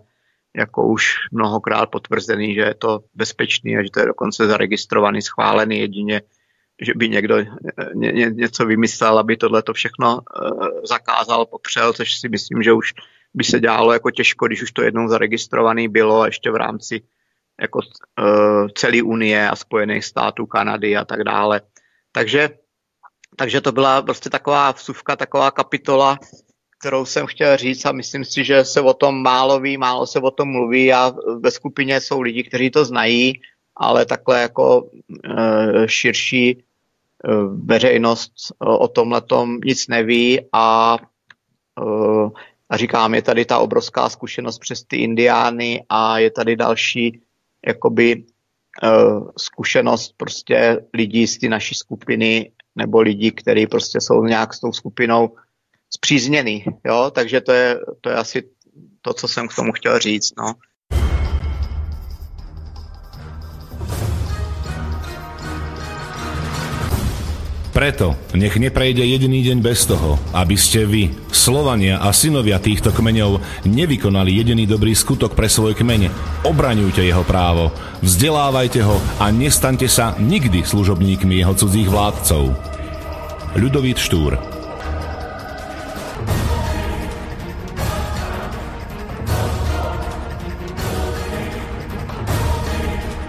[0.58, 5.80] jako už mnohokrát potvrzený, že je to bezpečný a že to je dokonce zaregistrovaný, schválený
[5.80, 6.22] jedině,
[6.82, 7.38] že by někdo
[7.94, 12.74] ně, ně, něco vymyslel, aby tohle to všechno uh, zakázal, popřel, což si myslím, že
[12.74, 12.94] už
[13.34, 17.02] by se dělalo jako těžko, když už to jednou zaregistrovaný bylo a ještě v rámci
[17.62, 21.62] jako uh, celé Unie a Spojených států, Kanady a tak dále.
[22.12, 22.50] Takže,
[23.36, 26.18] takže to byla prostě taková vsuvka, taková kapitola,
[26.80, 30.20] kterou jsem chtěl říct a myslím si, že se o tom málo ví, málo se
[30.20, 33.41] o tom mluví a ve skupině jsou lidi, kteří to znají,
[33.76, 39.22] ale takhle jako uh, širší uh, veřejnost o tomhle
[39.66, 40.98] nic neví a
[41.82, 42.30] uh,
[42.70, 47.22] a říkám, je tady ta obrovská zkušenost přes ty indiány a je tady další
[47.68, 48.24] jakoby
[49.38, 54.72] zkušenost prostě lidí z ty naší skupiny nebo lidí, kteří prostě jsou nějak s tou
[54.72, 55.36] skupinou
[55.96, 58.44] zpřízněný, jo, takže to je, to je asi
[59.02, 60.54] to, co jsem k tomu chtěl říct, no.
[67.78, 73.38] Preto nech neprejde jediný deň bez toho, aby ste vy, Slovania a synovia týchto kmeňov,
[73.70, 76.10] nevykonali jediný dobrý skutok pre svoj kmeň.
[76.42, 77.70] Obraňujte jeho právo,
[78.02, 82.58] vzdelávajte ho a nestaňte sa nikdy služobníkmi jeho cudzích vládcov.
[83.62, 84.57] Ľudovít Štúr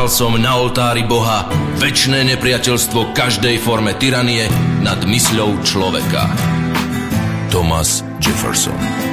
[0.00, 1.44] Prisahal som na oltári Boha
[1.76, 4.48] väčšné nepriateľstvo každej forme tyranie
[4.80, 6.24] nad mysľou človeka.
[7.52, 9.09] Thomas Jefferson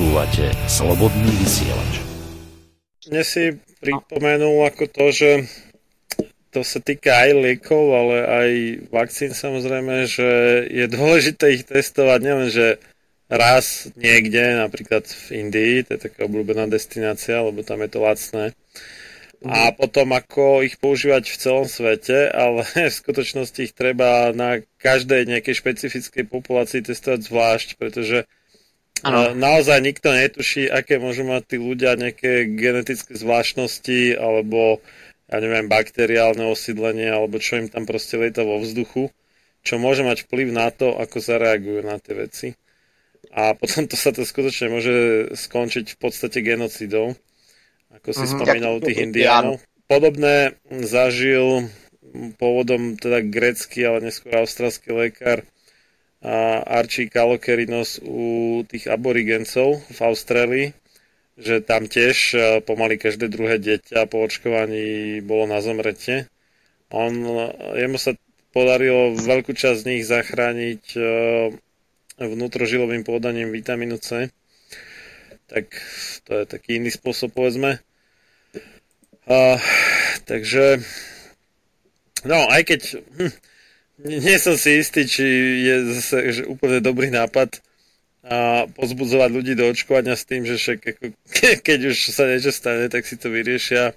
[0.00, 2.00] Počúvate Slobodný vysielač.
[3.12, 3.52] Mne si
[3.84, 5.30] pripomenul ako to, že
[6.56, 8.50] to sa týka aj liekov, ale aj
[8.88, 12.80] vakcín samozrejme, že je dôležité ich testovať nielen, že
[13.28, 18.44] raz niekde, napríklad v Indii, to je taká obľúbená destinácia, lebo tam je to lacné,
[19.44, 25.28] a potom ako ich používať v celom svete, ale v skutočnosti ich treba na každej
[25.28, 28.24] nejakej špecifickej populácii testovať zvlášť, pretože
[29.00, 29.32] Ano.
[29.32, 34.84] Naozaj nikto netuší, aké môžu mať tí ľudia nejaké genetické zvláštnosti alebo
[35.30, 39.08] ja neviem, bakteriálne osídlenie alebo čo im tam proste lieta vo vzduchu,
[39.64, 42.48] čo môže mať vplyv na to, ako zareagujú na tie veci.
[43.30, 44.96] A potom to sa to skutočne môže
[45.38, 47.14] skončiť v podstate genocidou,
[47.94, 48.36] ako si uh-huh.
[48.36, 49.62] spomínal u tých indiánov.
[49.86, 51.70] Podobné zažil
[52.36, 55.46] pôvodom teda grecký, ale neskôr australský lekár
[56.20, 60.66] Archie Kalokerinos u tých aborigencov v Austrálii,
[61.40, 66.28] že tam tiež e, pomaly každé druhé dieťa po očkovaní bolo na zomrete.
[66.92, 67.32] On, e,
[67.80, 68.12] jemu sa
[68.52, 71.00] podarilo veľkú časť z nich zachrániť e,
[72.20, 74.28] vnútrožilovým podaním vitamínu C.
[75.48, 75.72] Tak
[76.28, 77.80] to je taký iný spôsob, povedzme.
[79.30, 79.58] Uh,
[80.26, 80.82] takže,
[82.26, 83.32] no, aj keď, hm,
[84.04, 85.24] nie som si istý, či
[85.64, 87.60] je zase že úplne dobrý nápad
[88.20, 91.04] a pozbudzovať ľudí do očkovania s tým, že však ako,
[91.64, 93.96] keď už sa niečo stane, tak si to vyriešia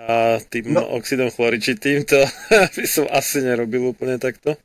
[0.00, 0.86] a tým no.
[0.96, 2.20] oxidom chloričitým, to
[2.76, 4.56] by som asi nerobil úplne takto.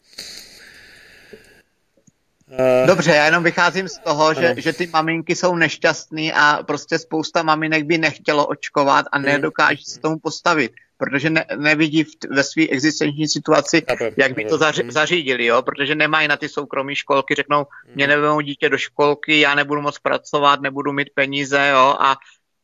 [2.85, 7.43] Dobře, já jenom vycházím z toho, že, že ty maminky jsou nešťastný a prostě spousta
[7.43, 9.25] maminek by nechtělo očkovat a hmm.
[9.25, 13.83] nedokáže se tomu postavit protože ne, nevidí v, ve své existenční situaci,
[14.17, 15.61] jak by to zaři, zařídili, jo?
[15.61, 17.65] protože nemají na ty soukromé školky, řeknou,
[17.95, 21.95] mě nevezmou dítě do školky, já nebudu moc pracovat, nebudu mít peníze jo?
[21.99, 22.15] A,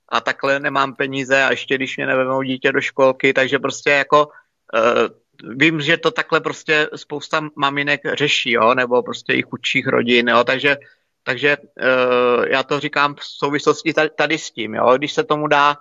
[0.09, 4.25] a takhle nemám peníze a ještě když mě nevezmou dítě do školky, takže prostě jako
[4.25, 5.07] uh,
[5.43, 8.73] vím, že to takhle prostě spousta maminek řeší, jo?
[8.73, 10.43] nebo prostě i chudších rodin, jo?
[10.43, 10.77] takže
[11.23, 14.97] takže uh, já to říkám v souvislosti tady, tady s tím, jo?
[14.97, 15.77] když se tomu dá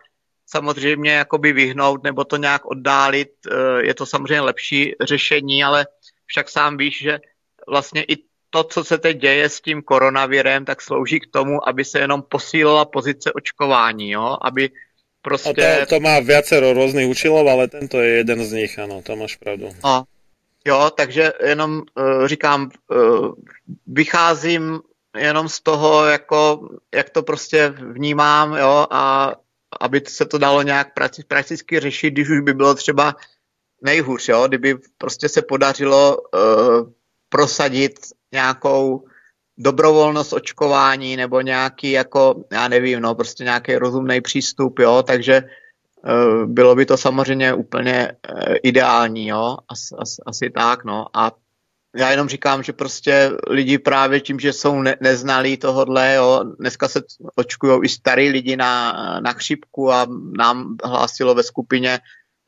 [0.51, 5.87] samozřejmě jakoby vyhnout nebo to nějak oddálit, eh, je to samozřejmě lepší řešení, ale
[6.27, 7.19] však sám víš, že
[7.69, 8.17] vlastně i
[8.51, 12.23] to, co se teď děje s tím koronavirem, tak slouží k tomu, aby se jenom
[12.23, 14.39] posílila pozice očkování, jo?
[14.43, 14.71] aby
[15.23, 15.67] prostě...
[15.67, 19.17] A to, to má viacero různých účilov, ale tento je jeden z nich, ano, to
[19.17, 19.69] máš pravdu.
[19.85, 20.03] A,
[20.67, 23.33] jo, takže jenom uh, říkám, uh,
[23.87, 24.81] vycházím
[25.19, 29.35] jenom z toho, jako, jak to prostě vnímám, jo, a
[29.81, 30.95] aby se to dalo nějak
[31.29, 33.17] prakticky řešit, když už by bylo třeba
[33.83, 34.49] nejhůř, jo?
[34.49, 36.91] kdyby prostě se podařilo uh,
[37.29, 37.93] prosadit
[38.33, 39.05] nějakou
[39.61, 46.45] dobrovolnost očkování nebo nějaký jako, já nevím, no prostě nějaký rozumný přístup, jo, takže uh,
[46.47, 51.07] bylo by to samozřejmě úplně uh, ideální, jo, As, as, asi tak, no.
[51.15, 51.33] A
[51.97, 56.89] já jenom říkám, že prostě lidi právě tím, že jsou ne, neznalí tohodle, jo, dneska
[56.89, 57.03] se
[57.37, 60.07] očkují i starý lidi na, na chřipku a
[60.39, 61.99] nám hlásilo ve skupině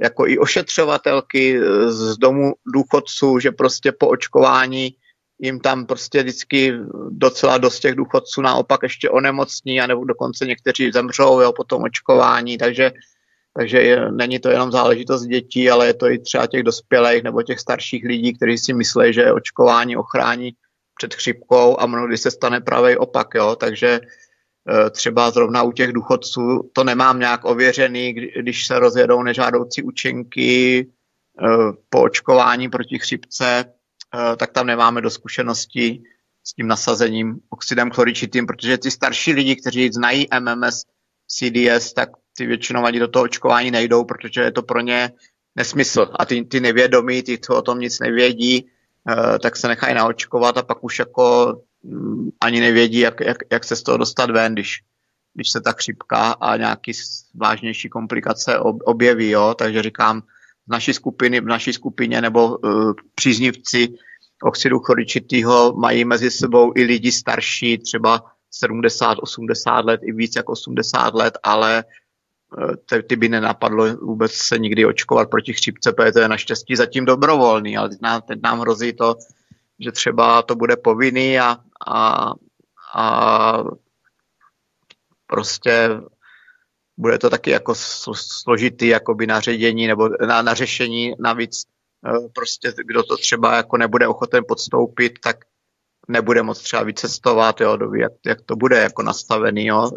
[0.01, 4.95] jako i ošetřovatelky z domu důchodců, že prostě po očkování
[5.39, 6.73] jim tam prostě vždycky
[7.11, 11.83] docela dost těch důchodců naopak ještě onemocní a nebo dokonce někteří zemřou jo, po tom
[11.83, 12.93] očkování, takže
[13.57, 17.43] takže je, není to jenom záležitost dětí, ale je to i třeba těch dospělých nebo
[17.43, 20.53] těch starších lidí, kteří si myslí, že očkování ochrání
[20.97, 23.29] před chřipkou a mnohdy se stane pravý opak.
[23.35, 23.57] Jo?
[23.57, 29.83] Takže e, třeba zrovna u těch důchodců to nemám nějak ověřený, když se rozjedou nežádoucí
[29.83, 30.87] účinky e,
[31.91, 33.65] po očkování proti chřipce,
[34.37, 36.03] tak tam nemáme do zkušeností
[36.45, 40.85] s tím nasazením oxidem chloričitým, protože ty starší lidi, kteří znají MMS,
[41.27, 45.13] CDS, tak ty většinou ani do toho očkování nejdou, protože je to pro ně
[45.57, 46.07] nesmysl.
[46.19, 50.59] A ty, ty nevědomí, ty, co o tom nic nevědí, uh, tak se nechají naočkovat
[50.59, 54.53] a pak už jako um, ani nevědí, jak, jak, jak se z toho dostat ven,
[54.53, 54.81] když,
[55.35, 56.93] když se ta chřipka a nějaký
[57.35, 59.31] vážnější komplikace ob, objeví.
[59.31, 59.55] Jo?
[59.59, 60.23] Takže říkám,
[60.67, 63.89] z naší skupiny, v naší skupině nebo uh, příznivci
[64.43, 70.49] oxidu choričitýho mají mezi sebou i lidi starší, třeba 70, 80 let, i víc jak
[70.49, 71.85] 80 let, ale
[72.87, 77.05] ty, ty by nenapadlo vůbec se nikdy očkovat proti chřipce, protože to je naštěstí zatím
[77.05, 79.15] dobrovolný, ale teď nám, teď nám hrozí to,
[79.79, 81.57] že třeba to bude povinný a,
[81.87, 82.33] a,
[82.95, 83.65] a
[85.27, 85.89] prostě
[87.03, 87.75] bude to taky jako
[88.15, 91.15] složitý jakoby na ředění nebo na, na řešení.
[91.19, 91.67] Navíc
[92.07, 95.37] e, prostě kdo to třeba jako nebude ochoten podstoupit, tak
[96.09, 99.91] nebude moc třeba vycestovat, jo, jak, jak to bude jako nastavený, jo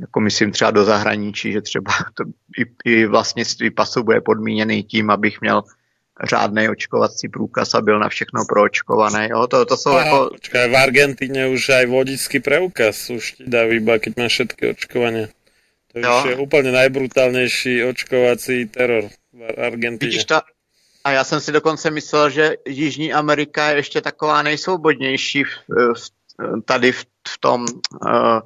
[0.00, 2.24] jako myslím třeba do zahraničí, že třeba to
[2.58, 5.62] i, i vlastnictví pasu bude podmíněný tím, abych měl
[6.24, 9.28] řádný očkovací průkaz a byl na všechno proočkovaný.
[9.30, 9.46] Jo?
[9.46, 10.30] To, to jsou Aha, jako...
[10.30, 15.28] Počkaj, v Argentíně už aj vodický preukaz už ti dá iba, keď máš všetky očkovanie.
[16.02, 20.10] To je úplně nejbrutálnější očkovací teror v Argentíně.
[20.10, 20.42] Vidíš ta...
[21.04, 26.10] A já jsem si dokonce myslel, že Jižní Amerika je ještě taková nejsvobodnější v, v,
[26.64, 27.66] tady v, v tom
[28.04, 28.40] uh,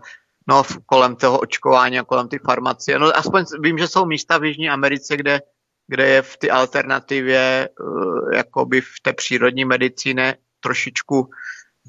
[0.48, 2.98] no, kolem toho očkování a kolem ty farmacie.
[2.98, 5.40] No, aspoň vím, že jsou místa v Jižní Americe, kde,
[5.88, 11.30] kde je v ty alternativě, uh, jakoby v té přírodní medicíně trošičku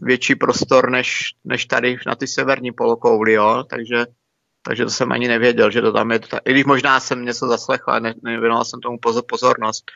[0.01, 4.05] větší prostor než, než tady na ty severní polokouli, jo, takže,
[4.63, 7.91] takže to jsem ani nevěděl, že to tam je, i když možná jsem něco zaslechl,
[7.91, 9.91] ale ne, nevěnoval jsem tomu pozornost.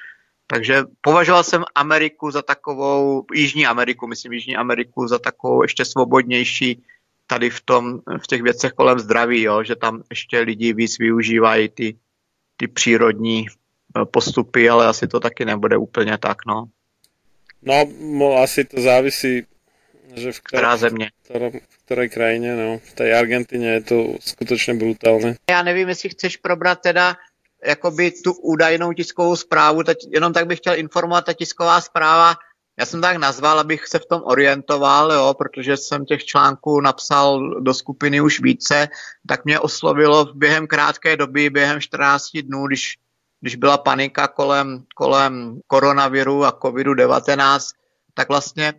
[0.48, 6.84] Takže považoval jsem Ameriku za takovou, Jižní Ameriku, myslím Jižní Ameriku za takovou ještě svobodnější
[7.27, 11.69] tady v, tom, v těch věcech kolem zdraví, jo, že tam ještě lidi víc využívají
[11.69, 11.98] ty,
[12.57, 16.65] ty přírodní eh, postupy, ale asi to taky nebude úplně tak, no.
[17.61, 17.88] No,
[18.44, 19.44] asi to závisí,
[20.16, 21.12] že v které, země.
[21.70, 22.78] v které krajině, no.
[22.78, 25.36] V té Argentině je to skutečně brutálné.
[25.50, 27.16] Já nevím, jestli chceš probrat teda
[27.66, 32.36] jakoby tu údajnou tiskovou zprávu, teď jenom tak bych chtěl informovat, ta tisková zpráva
[32.80, 37.62] já jsem tak nazval, abych se v tom orientoval, jo, protože jsem těch článků napsal
[37.62, 38.88] do skupiny už více,
[39.28, 42.98] tak mě oslovilo během krátké doby, během 14 dnů, když,
[43.42, 47.60] když byla panika kolem, kolem koronaviru a covidu-19,
[48.14, 48.74] tak vlastně,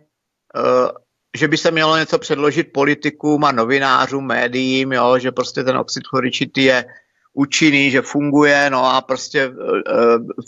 [0.55, 0.89] uh,
[1.37, 6.07] že by se mělo něco předložit politikům a novinářům, médiím, jo, že prostě ten oxid
[6.07, 6.85] chloričitý je
[7.33, 9.55] účinný, že funguje, no a prostě uh,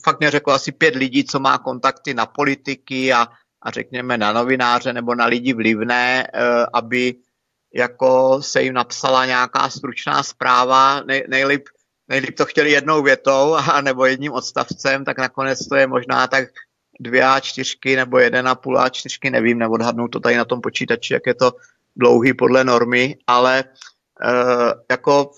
[0.04, 3.28] fakt mě řeklo asi pět lidí, co má kontakty na politiky a,
[3.62, 7.16] a řekněme na novináře nebo na lidi vlivné, uh, aby
[7.74, 11.64] jako se jim napsala nějaká stručná zpráva, nej, nejlíp,
[12.08, 16.50] nejlíp to chtěli jednou větou a nebo jedním odstavcem, tak nakonec to je možná tak
[17.02, 20.46] dvě a čtyřky nebo jeden a půl a čtyřky, nevím, nebo odhadnu to tady na
[20.46, 21.52] tom počítači, jak je to
[21.96, 25.32] dlouhý podle normy, ale uh, jako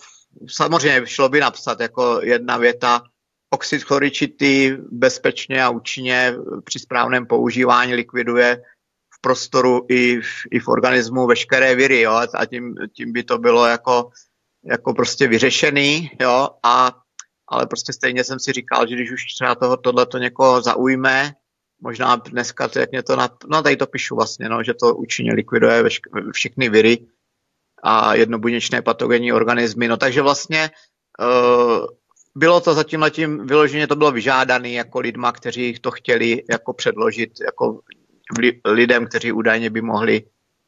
[0.49, 3.01] samozřejmě šlo by napsat jako jedna věta,
[3.49, 6.33] oxid chloričitý bezpečně a účinně
[6.63, 8.61] při správném používání likviduje
[9.13, 13.37] v prostoru i v, i v organismu veškeré viry, jo, a tím, tím by to
[13.37, 14.09] bylo jako,
[14.65, 16.91] jako prostě vyřešený, jo, a,
[17.47, 21.33] ale prostě stejně jsem si říkal, že když už třeba toho, tohleto někoho zaujme,
[21.83, 25.33] možná dneska, jak mě to, na, no tady to píšu vlastně, no, že to účinně
[25.33, 26.97] likviduje vešk, všechny viry,
[27.83, 29.87] a jednobuněčné patogenní organismy.
[29.87, 30.71] No takže vlastně
[31.19, 31.85] uh,
[32.35, 37.31] bylo to zatím letím vyloženě to bylo vyžádané jako lidma, kteří to chtěli jako předložit
[37.45, 37.79] jako
[38.65, 40.23] lidem, kteří údajně by mohli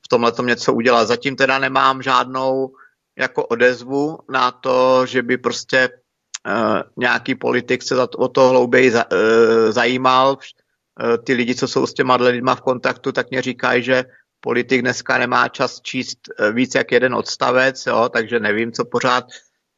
[0.06, 1.06] v tomhle něco udělat.
[1.06, 2.76] Zatím teda nemám žádnou
[3.18, 8.50] jako odezvu na to, že by prostě uh, nějaký politik se za to, o to
[8.50, 10.38] hlouběji za, uh, zajímal.
[11.04, 14.06] Uh, ty lidi, co jsou s těma lidma v kontaktu, tak mě říkají, že
[14.40, 19.26] politik dneska nemá čas číst eh, víc jak jeden odstavec, jo, takže nevím, co pořád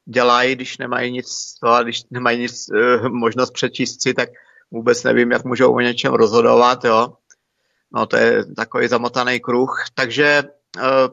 [0.06, 1.28] dělají, když nemají nic,
[1.64, 4.30] a když nemají nic, uh, možnost přečíst si, tak
[4.72, 7.14] vůbec nevím, jak můžou o něčem rozhodovat, jo.
[7.94, 10.44] No to je takový zamotaný kruh, takže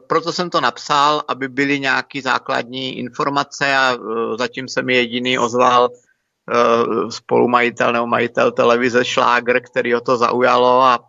[0.07, 3.97] proto jsem to napsal, aby byly nějaké základní informace a
[4.37, 5.89] zatím se mi jediný ozval
[7.09, 10.99] spolumajitel nebo majitel televize Šláger, který ho to zaujalo a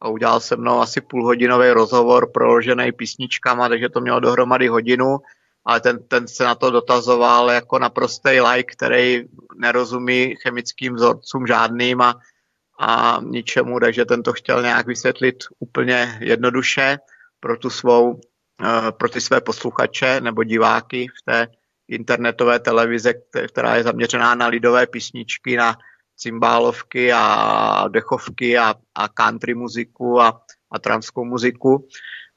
[0.00, 5.18] a udělal se mnou asi půlhodinový rozhovor proložený písničkama, takže to mělo dohromady hodinu,
[5.64, 9.24] ale ten, ten se na to dotazoval jako naprostý like, který
[9.56, 12.20] nerozumí chemickým vzorcům žádným a,
[12.80, 16.98] a ničemu, takže ten to chtěl nějak vysvětlit úplně jednoduše
[17.40, 18.20] pro tu svou,
[18.64, 21.48] eh, pro ty své posluchače nebo diváky v té
[21.90, 23.14] internetové televize,
[23.48, 25.76] která je zaměřená na lidové písničky, na
[26.16, 30.42] cymbálovky a dechovky a, a country muziku a,
[30.72, 31.88] a transkou muziku.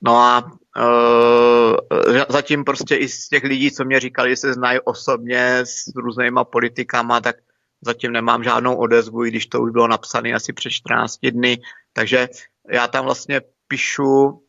[0.02, 4.80] No a e, zatím prostě i z těch lidí, co mě říkali, že se znají
[4.80, 7.36] osobně s různýma politikama, tak
[7.82, 11.58] zatím nemám žádnou odezvu, i když to už bylo napsané asi před 14 dny,
[11.94, 12.28] takže
[12.70, 14.44] já tam vlastně píšu,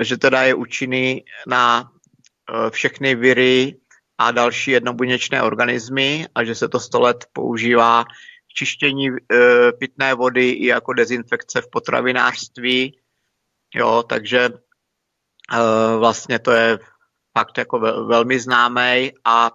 [0.00, 3.76] že teda je účinný na eh, všechny viry
[4.20, 9.12] a další jednobuněčné organismy a že se to 100 let používá k čištění e,
[9.72, 12.98] pitné vody i jako dezinfekce v potravinářství.
[13.74, 14.50] Jo, takže e,
[15.98, 16.78] vlastně to je
[17.38, 19.50] fakt jako vel, velmi známý a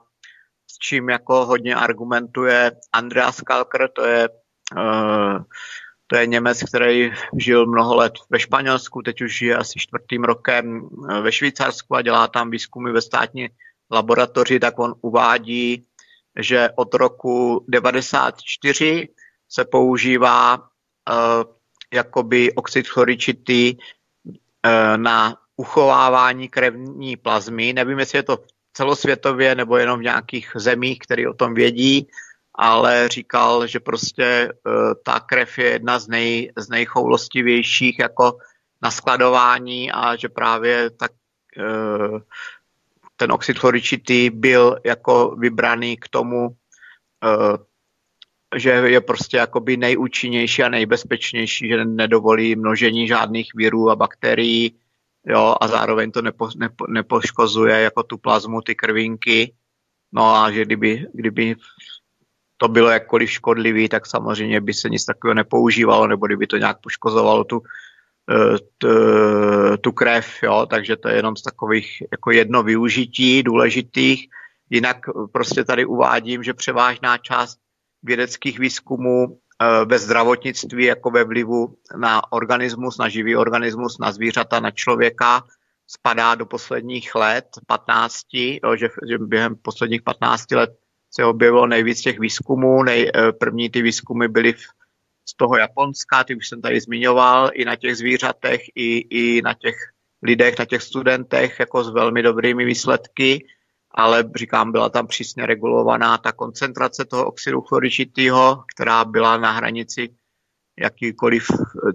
[0.72, 4.30] s čím jako hodně argumentuje Andreas Kalker, to je,
[4.78, 5.44] uh,
[6.08, 10.90] to je Němec, který žil mnoho let ve Španělsku, teď už je asi čtvrtým rokem
[11.22, 13.50] ve Švýcarsku a dělá tam výzkumy ve státní
[13.92, 15.86] laboratoři, tak on uvádí,
[16.40, 19.10] že od roku 94
[19.50, 20.64] se používá uh,
[21.94, 27.74] jakoby oxid chloričitý uh, na uchovávání krevní plazmy.
[27.74, 28.38] Nevím, jestli je to
[28.74, 32.08] celosvětově nebo jenom v nějakých zemích, které o tom vědí,
[32.56, 38.38] ale říkal, že prostě uh, ta krev je jedna z, nej, z nejchoulostivějších jako
[38.82, 41.12] na skladování a že právě tak
[43.16, 47.56] ten oxid chloričitý byl jako vybraný k tomu, uh,
[48.56, 54.80] že je prostě jakoby nejúčinnější a nejbezpečnější, že nedovolí množení žádných virů a bakterií,
[55.26, 59.54] jo, a zároveň to nepo, nepo, nepoškozuje jako tu plazmu, ty krvinky.
[60.12, 61.56] No a že kdyby, kdyby
[62.58, 66.78] to bylo jakkoliv škodlivý, tak samozřejmě by se nic takového nepoužívalo, nebo kdyby to nějak
[66.82, 67.62] poškozovalo tu,
[68.30, 68.88] eh, tu,
[69.82, 74.28] tu krev, jo, takže to je jenom z takových jako jedno využití důležitých.
[74.70, 74.98] Jinak
[75.32, 77.60] prostě tady uvádím, že převážná část
[78.04, 84.60] vědeckých výzkumů Eh, ve zdravotnictví jako ve vlivu na organismus, na živý organismus, na zvířata,
[84.60, 85.44] na člověka
[85.88, 90.70] spadá do posledních let 15, jo, že, že během posledních 15 let
[91.12, 92.84] se objevilo nejvíc těch výzkumů.
[92.84, 94.64] Nej, eh, první ty výzkumy byly v,
[95.26, 99.54] z toho Japonska, ty už jsem tady zmiňoval, i na těch zvířatech, i, i na
[99.54, 99.76] těch
[100.24, 103.46] lidech, na těch studentech, jako s velmi dobrými výsledky
[103.98, 110.10] ale říkám, byla tam přísně regulovaná ta koncentrace toho oxidu chloričitého, která byla na hranici
[110.80, 111.48] jakýkoliv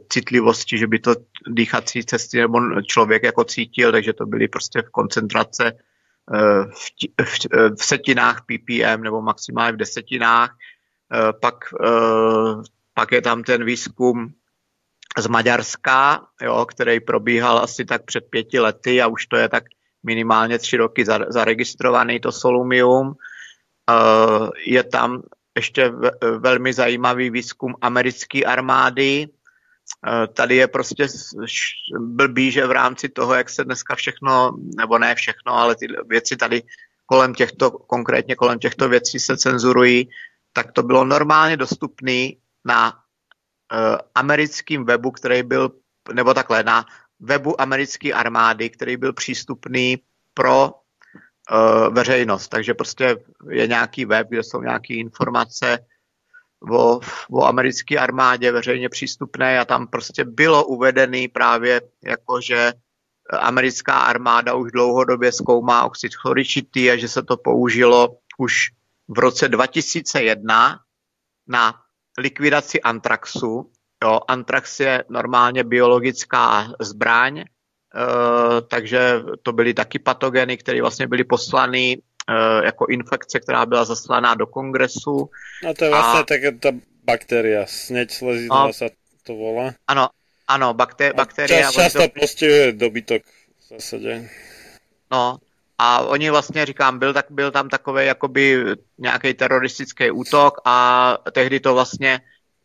[0.08, 1.14] citlivosti, že by to
[1.48, 5.72] dýchací cesty nebo člověk jako cítil, takže to byly prostě v koncentrace
[6.34, 7.38] eh, v, v,
[7.76, 10.56] v setinách ppm nebo maximálně v desetinách.
[11.12, 11.54] Eh, pak,
[11.84, 12.62] eh,
[13.00, 14.28] pak je tam ten výzkum
[15.18, 19.64] z Maďarska, jo, který probíhal asi tak před pěti lety a už to je tak
[20.02, 23.16] minimálně tři roky zaregistrovaný, to Solumium.
[23.90, 25.22] Eh, je tam
[25.56, 25.92] ještě
[26.38, 29.28] velmi zajímavý výzkum americké armády.
[29.28, 31.06] Eh, tady je prostě
[31.98, 36.36] blbý, že v rámci toho, jak se dneska všechno, nebo ne všechno, ale ty věci
[36.36, 36.62] tady
[37.06, 40.08] kolem těchto, konkrétně kolem těchto věcí se cenzurují,
[40.52, 45.70] tak to bylo normálně dostupné na uh, americkém webu, který byl,
[46.12, 46.86] nebo takhle, na
[47.20, 49.98] webu americké armády, který byl přístupný
[50.34, 52.48] pro uh, veřejnost.
[52.48, 53.16] Takže prostě
[53.50, 55.78] je nějaký web, kde jsou nějaké informace
[56.72, 57.00] o,
[57.30, 62.72] o americké armádě veřejně přístupné a tam prostě bylo uvedený právě jako, že
[63.38, 68.70] americká armáda už dlouhodobě zkoumá oxid chloričitý a že se to použilo už
[69.08, 70.80] v roce 2001
[71.46, 71.82] na
[72.20, 73.70] likvidaci antraxu
[74.04, 77.44] Jo, antrax je normálně biologická zbraň, e,
[78.68, 84.34] takže to byly taky patogeny, které vlastně byly poslany e, jako infekce, která byla zaslaná
[84.34, 85.30] do kongresu.
[85.64, 86.24] No to je vlastně a...
[86.24, 86.68] tak ta
[87.04, 88.90] bakteria, sněď slezidla no, se
[89.22, 89.74] to volá.
[89.86, 90.08] Ano,
[90.48, 91.62] ano, bakter, bakterie.
[91.62, 92.20] Čas, často to...
[92.20, 93.22] postihuje dobytok
[93.58, 94.30] v zásadě.
[95.12, 95.38] No,
[95.80, 101.60] a oni vlastně, říkám, byl, tak, byl tam takový jakoby nějaký teroristický útok a tehdy
[101.60, 102.20] to vlastně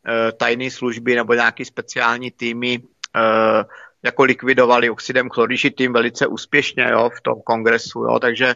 [0.08, 2.80] Eh, tajné služby nebo nějaký speciální týmy
[3.16, 3.64] eh,
[4.04, 8.56] jako likvidovali oxidem chlorižitým velice úspěšně jo, v tom kongresu, jo, takže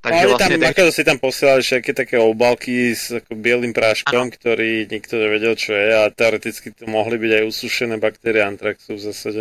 [0.00, 0.92] takže no, vlastně tam, tak...
[0.94, 4.30] si tam posielali všetky také obalky s ako bielým práškom, ano.
[4.30, 9.02] ktorý nikto nevedel, čo je a teoreticky to mohly byť aj usušené bakterie antraxu v
[9.02, 9.40] zásade.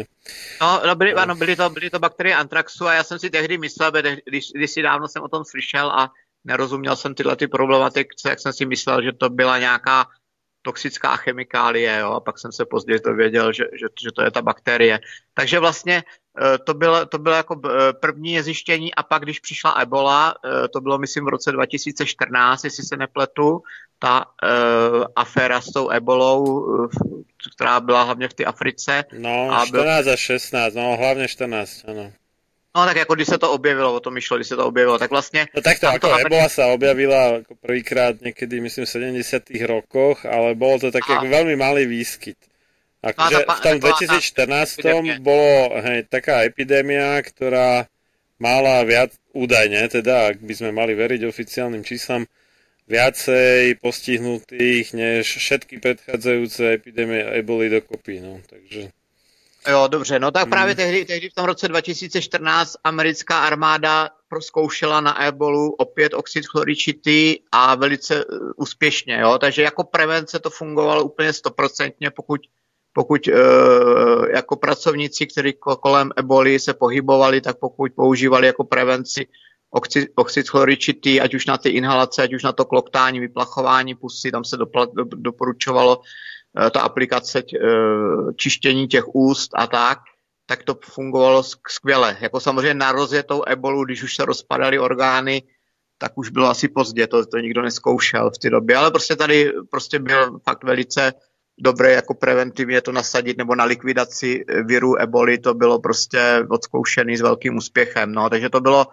[0.61, 1.21] No, no byly, no.
[1.21, 3.91] ano, byly to, byly to bakterie antraxu a já jsem si tehdy myslel,
[4.25, 6.11] když, když si dávno jsem o tom slyšel a
[6.43, 10.05] nerozuměl jsem tyhle ty problematiky, jak jsem si myslel, že to byla nějaká
[10.65, 14.41] toxická chemikálie, jo, a pak jsem se později dověděl, že, že, že to je ta
[14.41, 14.99] bakterie.
[15.33, 19.71] Takže vlastně eh, to bylo, to bylo jako eh, první zjištění a pak, když přišla
[19.71, 23.61] ebola, eh, to bylo myslím v roce 2014, jestli se nepletu,
[23.99, 26.67] ta uh, aféra s tou ebolou,
[27.55, 29.03] která byla hlavně v té Africe.
[29.17, 30.13] No, a 14 byl...
[30.13, 32.11] a 16, no hlavně 14, ano.
[32.75, 35.09] No tak jako když se to objevilo, o tom myšlo, když se to objevilo, tak
[35.11, 35.47] vlastně...
[35.55, 40.59] No takto, ako to ebola sa objavila ako prvýkrát niekedy, myslím, v 70 rokoch, ale
[40.59, 42.35] bolo to tak ako veľmi malý výskyt.
[42.99, 47.87] Akože v tom 2014 bolo hej, taká epidémia, ktorá
[48.43, 52.27] mala viac, údajne, teda, ak by sme mali veriť oficiálnym číslam,
[52.91, 58.19] viacej postihnutých než všetky predchádzajúce epidémie eboli dokopy.
[58.19, 58.91] No, takže...
[59.67, 60.75] Jo, dobře, no tak právě hmm.
[60.75, 67.75] tehdy, tehdy v tom roce 2014 americká armáda proskoušela na ebolu opět oxid chloričitý a
[67.75, 72.41] velice uh, úspěšně, jo, takže jako prevence to fungovalo úplně stoprocentně, pokud,
[72.93, 73.33] pokud uh,
[74.35, 79.27] jako pracovníci, kteří kolem eboli se pohybovali, tak pokud používali jako prevenci
[79.69, 84.31] oxid, oxid chloričitý, ať už na ty inhalace, ať už na to kloktání, vyplachování pusy,
[84.31, 86.01] tam se dopla, do, doporučovalo
[86.73, 89.99] ta aplikace eh, čištění těch úst a tak,
[90.45, 92.17] tak to fungovalo skvěle.
[92.19, 95.43] Jako samozřejmě na rozjetou ebolu, když už se rozpadaly orgány,
[95.97, 99.53] tak už bylo asi pozdě, to, to nikdo neskoušel v té době, ale prostě tady
[99.71, 101.13] prostě byl fakt velice
[101.59, 107.21] dobré jako preventivně to nasadit nebo na likvidaci viru eboli, to bylo prostě odzkoušený s
[107.21, 108.85] velkým úspěchem, no, takže to bylo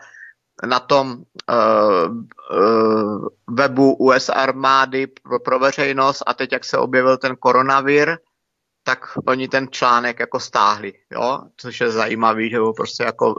[0.67, 2.17] na tom uh,
[2.59, 8.19] uh, webu US armády pro, pro veřejnost a teď, jak se objevil ten koronavir,
[8.85, 11.41] tak oni ten článek jako stáhli, jo?
[11.57, 13.35] což je zajímavý, že ho prostě jako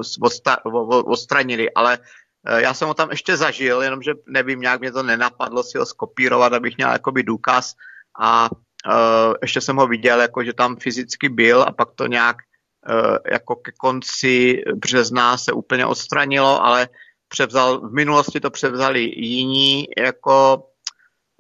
[1.05, 5.63] odstranili, ale uh, já jsem ho tam ještě zažil, jenomže nevím, nějak mě to nenapadlo
[5.63, 7.73] si ho skopírovat, abych měl jakoby důkaz
[8.19, 12.35] a uh, ještě jsem ho viděl, jako že tam fyzicky byl a pak to nějak
[12.89, 16.87] uh, jako ke konci března se úplně odstranilo, ale
[17.33, 20.63] převzal, v minulosti to převzali jiní jako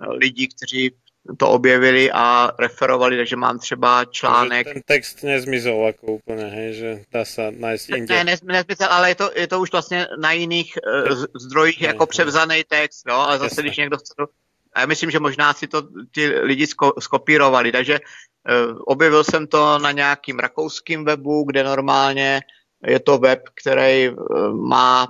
[0.01, 0.91] eh, lidi, kteří
[1.37, 4.67] to objevili a referovali, takže mám třeba článek.
[4.73, 8.23] Ten text nezmizel jako úplně, hej, že dá se najít jinde.
[8.23, 12.03] Ne, nezmizel, ale je to, je to už vlastně na jiných uh, zdrojích ne, jako
[12.03, 12.07] ne.
[12.07, 13.63] převzaný text, jo, ale zase, Jasne.
[13.63, 14.25] když někdo chce to,
[14.73, 19.47] a já myslím, že možná si to ti lidi sko, skopírovali, takže uh, objevil jsem
[19.47, 22.41] to na nějakým rakouským webu, kde normálně
[22.87, 24.17] je to web, který uh,
[24.51, 25.07] má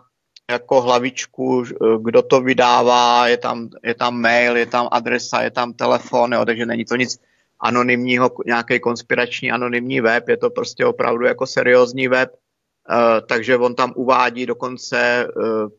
[0.52, 1.64] jako hlavičku,
[2.02, 6.46] kdo to vydává, je tam, je tam mail, je tam adresa, je tam telefon, jo,
[6.46, 7.20] takže není to nic
[7.60, 13.76] anonymního, nějaký konspirační anonymní web, je to prostě opravdu jako seriózní web, uh, takže on
[13.76, 15.70] tam uvádí dokonce, uh,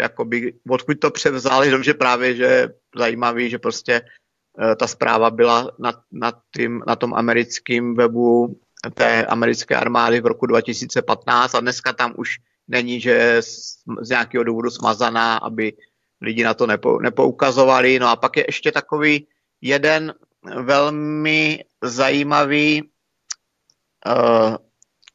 [0.00, 5.92] jakoby, odkud to převzal, jenomže právě, že zajímavý, že prostě uh, ta zpráva byla na,
[6.12, 8.60] na, tým, na tom americkém webu
[8.94, 13.42] té americké armády v roku 2015 a dneska tam už není, že je
[14.02, 15.72] z nějakého důvodu smazaná, aby
[16.20, 17.98] lidi na to nepo, nepoukazovali.
[17.98, 19.26] No a pak je ještě takový
[19.60, 20.14] jeden
[20.62, 24.56] velmi zajímavý uh,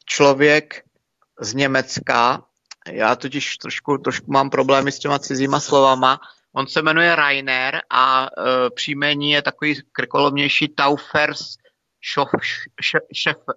[0.05, 0.83] člověk
[1.39, 2.43] z Německa.
[2.87, 6.19] Já totiž trošku, trošku mám problémy s těma cizíma slovama.
[6.55, 11.55] On se jmenuje Rainer a uh, příjmení je takový krkolomnější Taufers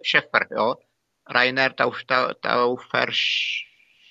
[0.07, 0.75] Schäfer, jo?
[1.31, 1.75] Rainer
[2.41, 3.17] Taufers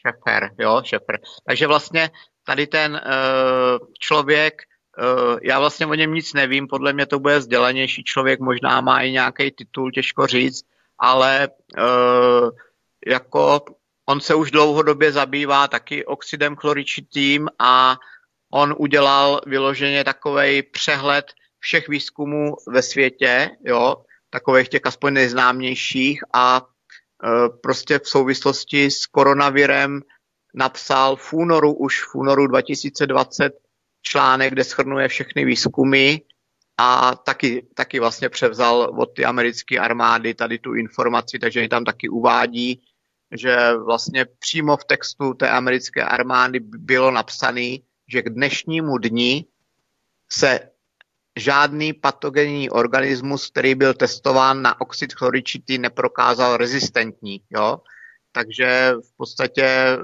[0.05, 1.19] Šefer, jo, Šefer.
[1.47, 2.09] Takže vlastně
[2.45, 4.61] tady ten uh, člověk,
[4.97, 9.01] uh, já vlastně o něm nic nevím, podle mě to bude vzdělanější člověk, možná má
[9.01, 10.65] i nějaký titul, těžko říct,
[10.99, 12.49] ale uh,
[13.07, 13.65] jako
[14.05, 17.97] on se už dlouhodobě zabývá taky oxidem chloričitým a
[18.53, 21.25] on udělal vyloženě takový přehled
[21.59, 23.95] všech výzkumů ve světě, jo,
[24.29, 26.74] takových těch aspoň nejznámějších a Eh,
[27.61, 30.01] prostě v souvislosti s koronavirem
[30.55, 33.53] napsal v únoru, už v únoru 2020
[34.01, 36.21] článek, kde schrnuje všechny výzkumy
[36.77, 41.85] a taky, taky vlastně převzal od ty americké armády tady tu informaci, takže ji tam
[41.85, 42.81] taky uvádí,
[43.31, 47.77] že vlastně přímo v textu té americké armády bylo napsané,
[48.07, 49.45] že k dnešnímu dni
[50.31, 50.59] se
[51.35, 57.41] žádný patogenní organismus, který byl testován na oxid chloričitý, neprokázal rezistentní.
[57.49, 57.77] Jo?
[58.31, 59.97] Takže v podstatě eh,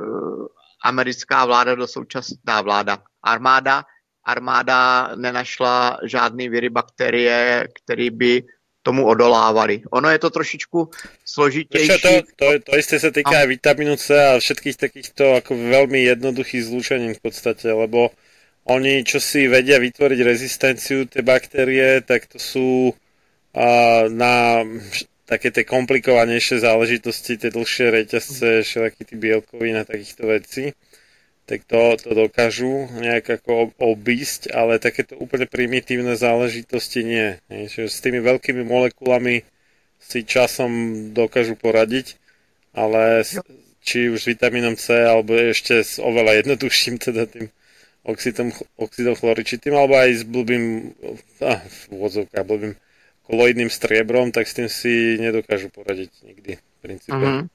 [0.83, 3.83] americká vláda do současná vláda, armáda,
[4.23, 8.43] armáda nenašla žádný viry bakterie, který by
[8.83, 9.81] tomu odolávali.
[9.91, 10.89] Ono je to trošičku
[11.25, 12.01] složitější.
[12.01, 16.65] To, to, to isté sa týka aj vitamínu C a všetkých takýchto ako veľmi jednoduchých
[16.65, 18.09] zlúčení v podstate, lebo
[18.69, 22.93] oni, čo si vedia vytvoriť rezistenciu, tie baktérie, tak to sú
[23.57, 24.61] a, na
[25.25, 30.75] také tie komplikovanejšie záležitosti, tie dlhšie reťazce, všetky tí bielkoviny a takýchto vecí,
[31.47, 37.39] tak to, to dokážu nejak ako obísť, ale takéto úplne primitívne záležitosti nie.
[37.47, 39.47] Čiže s tými veľkými molekulami
[39.99, 40.71] si časom
[41.15, 42.19] dokážu poradiť,
[42.75, 43.23] ale
[43.81, 47.47] či už s vitamínom C, alebo ešte s oveľa jednoduchším, teda tým
[48.03, 50.93] oxidom, oxidom chloričitým, alebo aj s blbým,
[51.41, 52.73] ah, v blbým
[53.23, 57.17] koloidným striebrom, tak s tím si nedokážu poradit nikdy v principe.
[57.17, 57.47] Mm-hmm.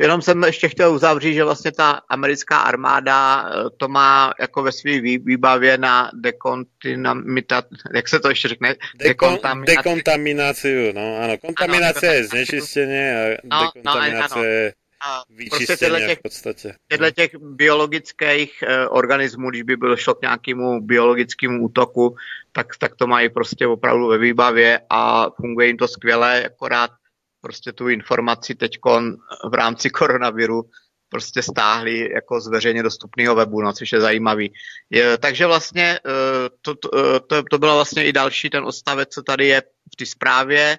[0.00, 4.72] Jenom jsem ještě chtěl uzavřít, že vlastně ta americká armáda eh, to má jako ve
[4.72, 8.74] své výbavě na dekontaminaci, jak se to ještě řekne?
[8.94, 10.92] Dekon, dekontaminaci.
[10.94, 14.72] no ano, kontaminace ano, je znečištění a no, dekontaminace no, je
[15.28, 16.74] vyčistění prostě v podstatě.
[16.88, 22.16] Těchto těch biologických eh, organismů, když by bylo šlo k nějakému biologickému útoku,
[22.52, 26.90] tak, tak to mají prostě opravdu ve výbavě a funguje jim to skvěle, akorát
[27.40, 28.78] prostě tu informaci teď
[29.50, 30.62] v rámci koronaviru
[31.12, 34.52] prostě stáhli jako z veřejně dostupného webu, no, což je zajímavý.
[34.90, 39.08] Je, takže vlastně eh, to, to, eh, to, to bylo vlastně i další ten odstavec,
[39.08, 39.62] co tady je
[39.92, 40.78] v té zprávě.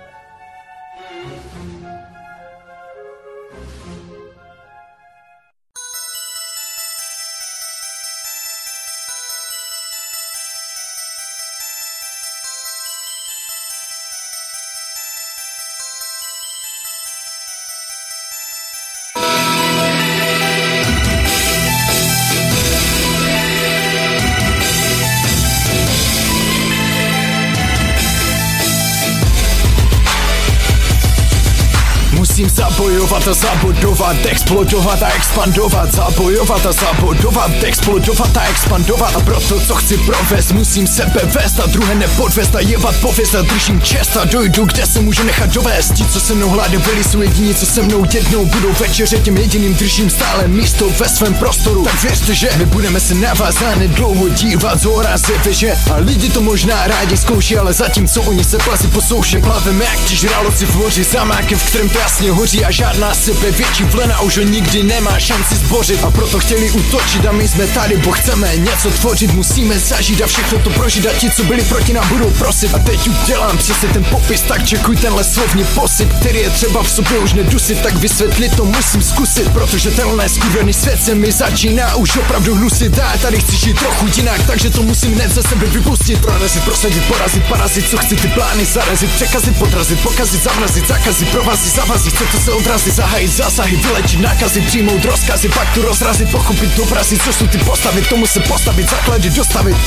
[34.01, 39.15] Zabudovat, explodovat a expandovat Zabojovat a zabudovat, explodovat a expandovat.
[39.15, 43.41] A proto co chci provést, musím sebe vést A druhé nepodvést a jevat pověst A
[43.41, 45.93] držím čest a dojdu, kde se můžu nechat dovést.
[45.93, 49.75] Ti, co se mnou byli, jsou jediní, co se mnou jednou budou večeře Těm jediným
[49.75, 51.83] držím stále místo ve svém prostoru.
[51.83, 53.55] Tak věřte, že my budeme se na vás
[53.87, 58.43] dlouho dívat z hora ze veže A lidi to možná rádi zkouší, ale zatímco oni
[58.43, 62.65] se plazí po souše Plaveme jak ti žraloci v moři, zamákem, v kterém jasně hoří
[62.65, 66.03] a žádná sebe větší vlena už ho nikdy nemá šanci zbořit.
[66.03, 69.33] A proto chtěli útočit a my jsme tady, bo chceme něco tvořit.
[69.33, 72.75] Musíme zažít a všechno to prožít a ti, co byli proti nám budou prosit.
[72.75, 76.89] A teď udělám přesně ten popis, tak čekuj tenhle slovní posyp Který je třeba v
[76.89, 81.95] sobě už nedusit, tak vysvětlit to musím zkusit Protože tenhle skurvený svět se mi začíná
[81.95, 82.99] už opravdu hnusit.
[82.99, 86.21] A tady chci žít trochu jinak, takže to musím hned ze sebe vypustit.
[86.21, 89.11] Prorazit, prosadit, porazit, parazit, co chci ty plány zarazit.
[89.11, 94.61] Překazit, podrazit, pokazit, zamrazit, zakazit, provazit, zavazit, chce to se odrazit, zahájit zásahy, vylečit nákazy,
[94.61, 99.29] přijmout rozkazy, pak tu rozrazit, pochopit obrazy, co jsou ty postavy, tomu se postavit, základy
[99.29, 99.77] dostavit.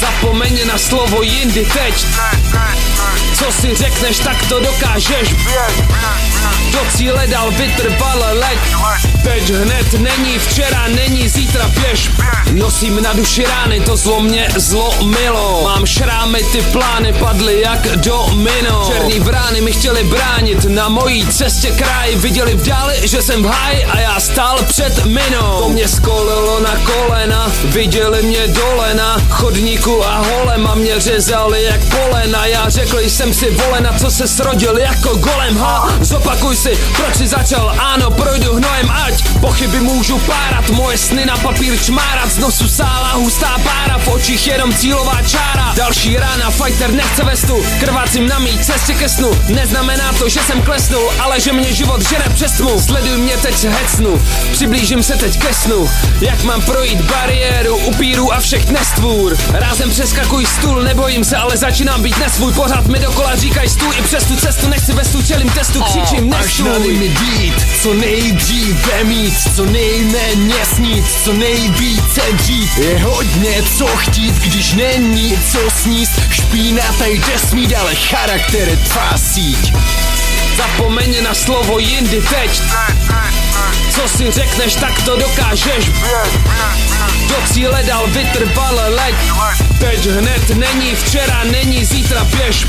[0.00, 2.06] Zapomeň na slovo jindy teď.
[3.34, 5.34] Co si řekneš, tak to dokážeš.
[6.72, 8.58] Do cíle dal vytrvale leď.
[9.22, 12.10] Teď hned není, včera není, zítra běž.
[12.52, 15.62] Nosím na duši rány, to zlo mě zlomilo.
[15.64, 18.90] Mám šrámy, ty plány padly jak domino.
[18.92, 20.64] Černý brány mi chtěli bránit.
[20.64, 25.04] Na mojí cestě kraj Viděli v dáli, že jsem v háji a já stál před
[25.04, 25.62] minou.
[25.62, 31.62] To mě skolilo na kolena, viděli mě dole na chodníku a holem a mě řezali
[31.62, 35.88] jak polena Já řekl jsem si volena, co se srodil jako golem ha?
[36.00, 41.36] Zopakuj si, proč si začal, ano projdu hnojem ať Pochyby můžu párat, moje sny na
[41.36, 45.74] papír čmárat Z nosu sála hustá pára, v očích jenom cílová čára.
[45.76, 47.64] Další rána, fighter nechce vestu.
[47.80, 49.30] Krvácím na mý cestě ke snu.
[49.48, 52.80] Neznamená to, že jsem klesnul, ale že mě život žene přes tmu.
[52.80, 55.90] Sleduj mě teď hecnu, přiblížím se teď ke snu.
[56.20, 59.36] Jak mám projít bariéru upíru a všech nestvůr.
[59.52, 63.96] Rázem Rázem přeskakuj stůl, nebojím se, ale začínám být nesvůj Pořád mi dokola říkaj stůj
[63.98, 67.54] i přes tu cestu Nechci ve stu čelím testu, křičím nestůj Až na mi dít,
[67.82, 75.38] co nejdříve mít Co nejméně snít, co nejvíce dřít Je hodně co chtít, když není
[75.52, 76.12] co sníst.
[76.30, 79.72] Špína tady jde smít, ale charakter je tvá síť
[80.58, 82.62] Zapomeň na slovo jindy teď.
[83.90, 85.90] Co si řekneš, tak to dokážeš.
[87.28, 89.14] Do cíle dal vytrvale leď.
[89.80, 92.66] Teď hned není, včera není, zítra běž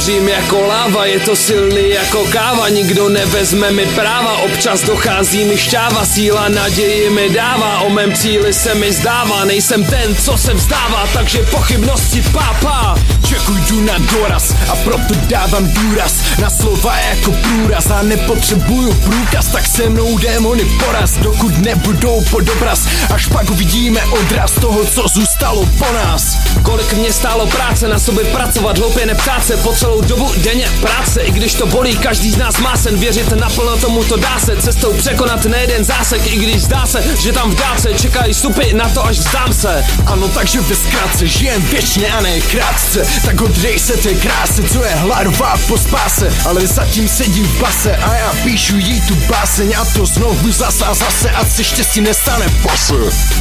[0.00, 5.58] hořím jako láva, je to silný jako káva, nikdo nevezme mi práva, občas dochází mi
[5.58, 10.54] šťáva, síla naději mi dává, o mém cíli se mi zdává, nejsem ten, co se
[10.54, 12.98] vzdává, takže pochybnosti pápa.
[13.28, 19.46] Čekuj jdu na doraz a proto dávám důraz na slova jako průraz a nepotřebuju průkaz,
[19.46, 25.04] tak se mnou démony poraz, dokud nebudou pod obraz, až pak uvidíme odraz toho, co
[25.14, 26.36] zůstalo po nás.
[26.62, 31.20] Kolik mě stálo práce na sobě pracovat, hloupě neptát se po celou dobu denně práce,
[31.20, 34.56] i když to bolí, každý z nás má sen věřit naplno tomu to dá se,
[34.56, 38.88] cestou překonat nejeden zásek, i když zdá se, že tam v dálce čekají supy na
[38.88, 39.84] to, až vzdám se.
[40.06, 44.84] Ano, takže ve zkrátce žijem věčně a ne krátce, tak odrej se té krásy, co
[44.84, 49.74] je hladová po spáse, ale zatím sedím v base a já píšu jí tu báseň
[49.78, 52.94] a to znovu zase a zase, ať se štěstí nestane pase.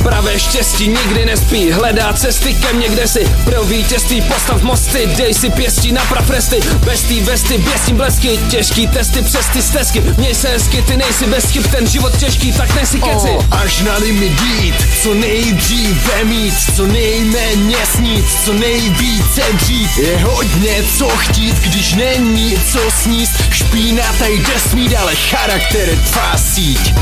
[0.04, 5.34] Pravé štěstí nikdy nespí, hledá cesty ke mně, kde si pro vítězství postav mosty, dej
[5.34, 10.36] si pěstí na prafresty, bez tý vesty, běsím blesky, těžký testy přes ty stezky, měj
[10.36, 13.28] se hezky, ty nejsi bez chyb, ten život těžký, tak nejsi keci.
[13.28, 19.98] Oh, až na limit jít, co nejdříve mít, co nejméně snít, co nejvíce dřít.
[19.98, 25.96] Je hodně co chtít, když není co sníst, špína tady jde smít, ale charakter je
[25.96, 26.94] tvá síť.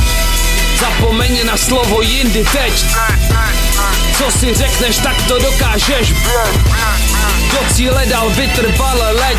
[0.80, 2.86] Zapomeň na slovo jindy teď.
[4.18, 6.14] Co si řekneš, tak to dokážeš.
[7.52, 9.38] Do cíle dal vytrvale leď.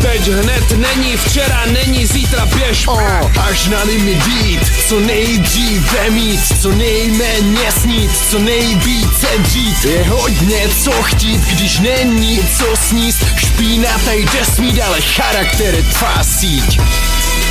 [0.00, 2.86] Teď hned není včera, není zítra běž.
[2.88, 3.00] Oh,
[3.48, 9.84] Až na limit jít, co nejdříve mít Co nejméně snít, co nejvíce dřít.
[9.84, 13.24] Je hodně co chtít, když není co sníst.
[13.36, 16.78] Špína tady jde smít, ale charakter je tvá síť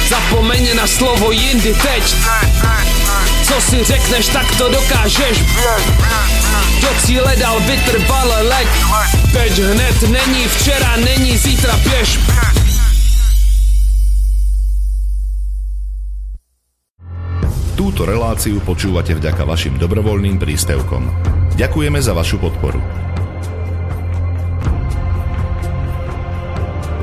[0.06, 2.16] Zapomeň na slovo jindy teď
[3.44, 5.38] Co si řekneš, tak to dokážeš
[6.82, 8.68] Do cíle dal vytrvale leď
[9.34, 12.20] Teď hned není včera, není zítra běž
[17.76, 21.12] Túto reláciu počúvate vďaka vašim dobrovoľným príspevkom.
[21.60, 22.80] Ďakujeme za vašu podporu.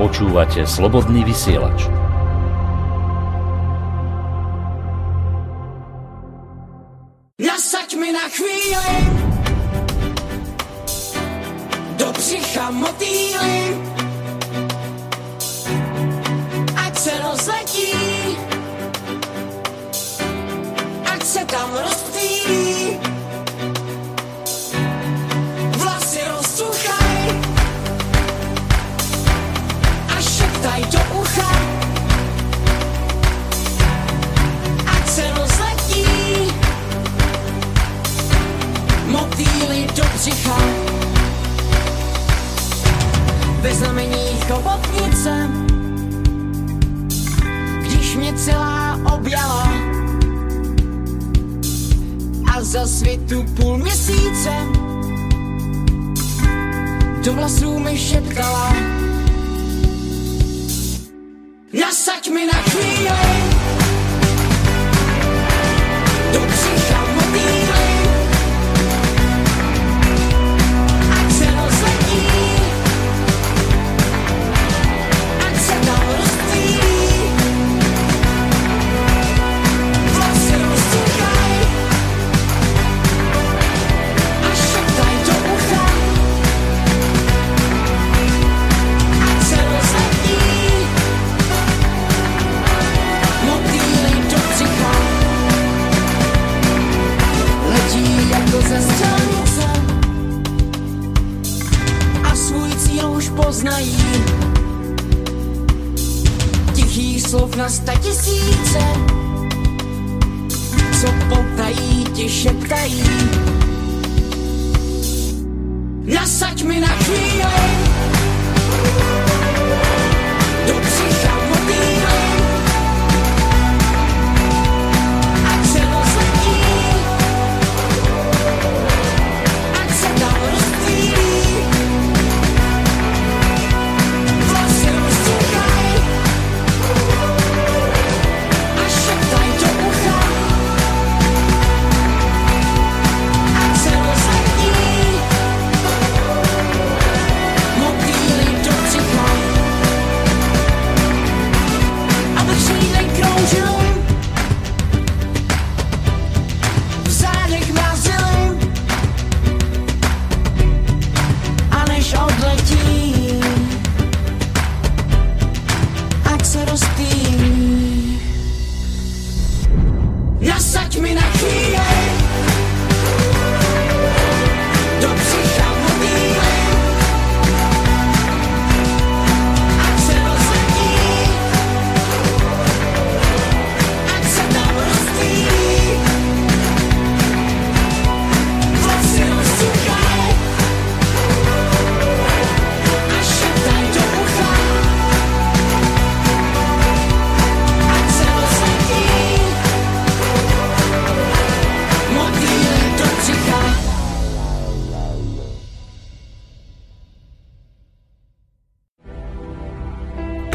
[0.01, 2.02] Počúvate Slobodný vysielač.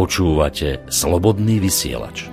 [0.00, 2.24] Počúvate Slobodný vysielač.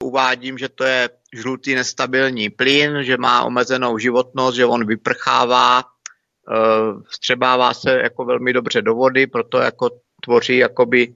[0.00, 7.04] Uvádím, že to je žlutý nestabilní plyn, že má omezenou životnost, že on vyprchává, eh,
[7.04, 9.90] vstřebává se jako velmi dobře do vody, proto jako
[10.24, 11.12] tvoří jakoby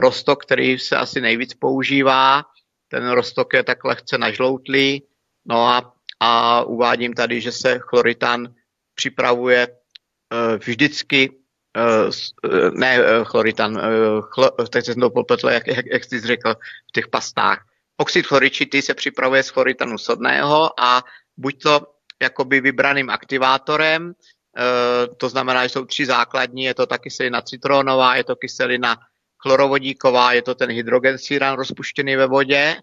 [0.00, 2.44] rostok, který se asi nejvíc používá.
[2.88, 5.02] Ten rostok je tak lehce nažloutlý.
[5.44, 8.54] No a, a uvádím tady, že se chloritan
[8.94, 11.30] připravuje eh, vždycky,
[11.76, 12.10] eh,
[12.44, 13.82] eh, ne eh, chloritan, eh,
[14.20, 16.54] chlo, teď jsem to popletl, jak, jak, jak jsi řekl,
[16.88, 17.66] v těch pastách.
[17.96, 21.02] Oxid chloričitý se připravuje z chloritanu sodného a
[21.36, 21.86] buď to
[22.22, 24.14] jakoby vybraným aktivátorem,
[24.56, 28.96] eh, to znamená, že jsou tři základní, je to ta kyselina citronová, je to kyselina
[29.44, 32.76] chlorovodíková, je to ten hydrogen síran rozpuštěný ve vodě,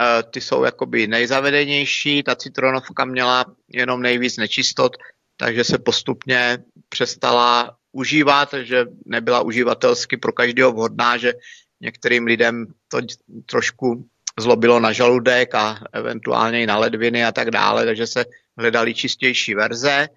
[0.00, 4.96] Eh, ty jsou jakoby nejzavedenější, ta citronovka měla jenom nejvíc nečistot,
[5.36, 6.58] takže se postupně
[6.88, 11.32] přestala užívat, že nebyla uživatelsky pro každého vhodná, že
[11.80, 12.98] některým lidem to
[13.46, 14.08] trošku
[14.38, 18.24] zlobilo na žaludek a eventuálně i na ledviny a tak dále, takže se
[18.58, 20.08] hledali čistější verze.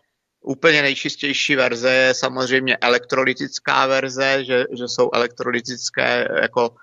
[0.42, 6.76] Úplně nejčistější verze je samozřejmě elektrolytická verze, že, že jsou elektrolytické jako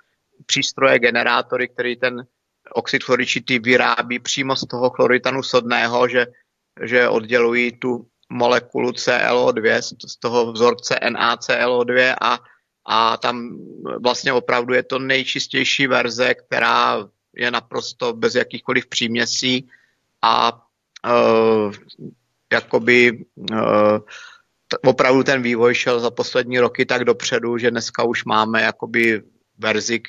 [0.46, 2.26] přístroje, generátory, který ten
[2.72, 6.26] oxid chloričitý vyrábí přímo z toho chloritanu sodného, že,
[6.82, 12.38] že oddělují tu molekulu ClO2 z toho vzorce NaClO2 a,
[12.86, 13.58] a tam
[14.02, 19.68] vlastně opravdu je to nejčistější verze, která je naprosto bez jakýchkoliv příměsí
[20.22, 20.62] a
[21.06, 21.72] uh,
[22.52, 23.24] jakoby
[24.68, 29.22] t- opravdu ten vývoj šel za poslední roky tak dopředu, že dneska už máme jakoby
[29.58, 30.00] verzi,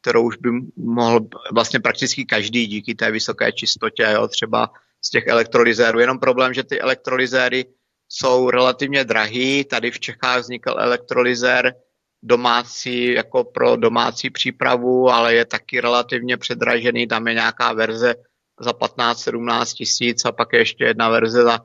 [0.00, 1.20] kterou už by mohl
[1.52, 4.70] vlastně prakticky každý díky té vysoké čistotě, jo, třeba
[5.04, 5.98] z těch elektrolyzérů.
[5.98, 7.64] Jenom problém, že ty elektrolyzéry
[8.08, 9.64] jsou relativně drahý.
[9.64, 11.74] Tady v Čechách vznikl elektrolyzér
[12.22, 17.06] domácí, jako pro domácí přípravu, ale je taky relativně předražený.
[17.06, 18.14] Tam je nějaká verze
[18.60, 21.58] za 15-17 tisíc a pak je ještě jedna verze za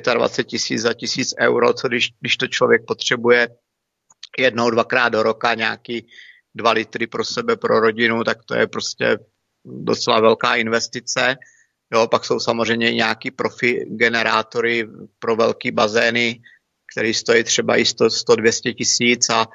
[0.00, 3.48] 25 tisíc, za tisíc euro, co když, když to člověk potřebuje
[4.38, 6.06] jednou, dvakrát do roka nějaký
[6.54, 9.18] dva litry pro sebe, pro rodinu, tak to je prostě
[9.64, 11.36] docela velká investice.
[11.94, 14.88] Jo, pak jsou samozřejmě nějaký profi generátory
[15.18, 16.40] pro velký bazény,
[16.92, 19.46] který stojí třeba i 100, 100-200 tisíc, a,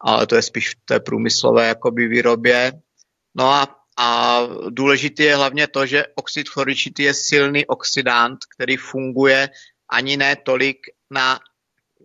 [0.00, 2.72] ale to je spíš v té průmyslové jakoby výrobě.
[3.34, 9.48] No a, a důležité je hlavně to, že oxid chloričitý je silný oxidant, který funguje
[9.88, 11.40] ani ne tolik na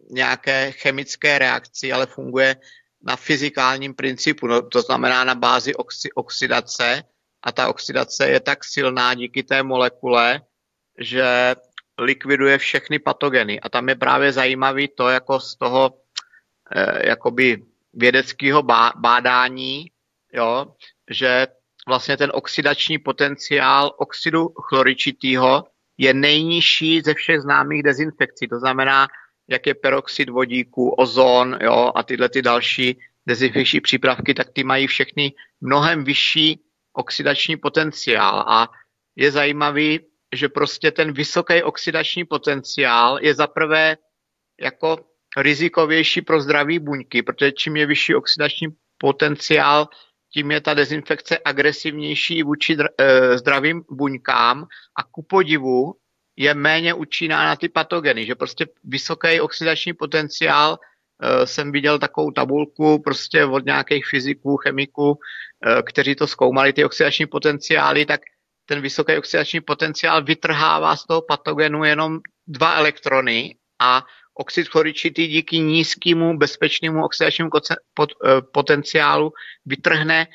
[0.09, 2.55] nějaké chemické reakci, ale funguje
[3.01, 7.03] na fyzikálním principu, no, to znamená na bázi oxi, oxidace
[7.43, 10.41] a ta oxidace je tak silná díky té molekule,
[10.97, 11.55] že
[11.97, 13.59] likviduje všechny patogeny.
[13.59, 15.93] A tam je právě zajímavý to jako z toho
[16.75, 19.91] eh, jakoby vědeckého bá, bádání,
[20.33, 20.75] jo,
[21.09, 21.47] že
[21.87, 25.63] vlastně ten oxidační potenciál oxidu chloričitého
[25.99, 28.47] je nejnižší ze všech známých dezinfekcí.
[28.47, 29.07] To znamená,
[29.49, 34.87] jak je peroxid vodíku, ozon jo, a tyhle ty další dezinfekční přípravky, tak ty mají
[34.87, 36.59] všechny mnohem vyšší
[36.93, 38.45] oxidační potenciál.
[38.47, 38.67] A
[39.15, 39.99] je zajímavý,
[40.35, 43.97] že prostě ten vysoký oxidační potenciál je zaprvé
[44.61, 44.97] jako
[45.37, 49.87] rizikovější pro zdraví buňky, protože čím je vyšší oxidační potenciál,
[50.33, 55.95] tím je ta dezinfekce agresivnější vůči eh, zdravým buňkám a ku podivu
[56.35, 62.31] je méně účinná na ty patogeny, že prostě vysoký oxidační potenciál, eh, jsem viděl takovou
[62.31, 65.19] tabulku prostě od nějakých fyziků, chemiků,
[65.65, 68.21] eh, kteří to zkoumali, ty oxidační potenciály, tak
[68.65, 74.05] ten vysoký oxidační potenciál vytrhává z toho patogenu jenom dva elektrony a
[74.39, 78.07] oxid chloričitý díky nízkému bezpečnému oxidačnímu eh,
[78.41, 79.33] potenciálu
[79.65, 80.27] vytrhne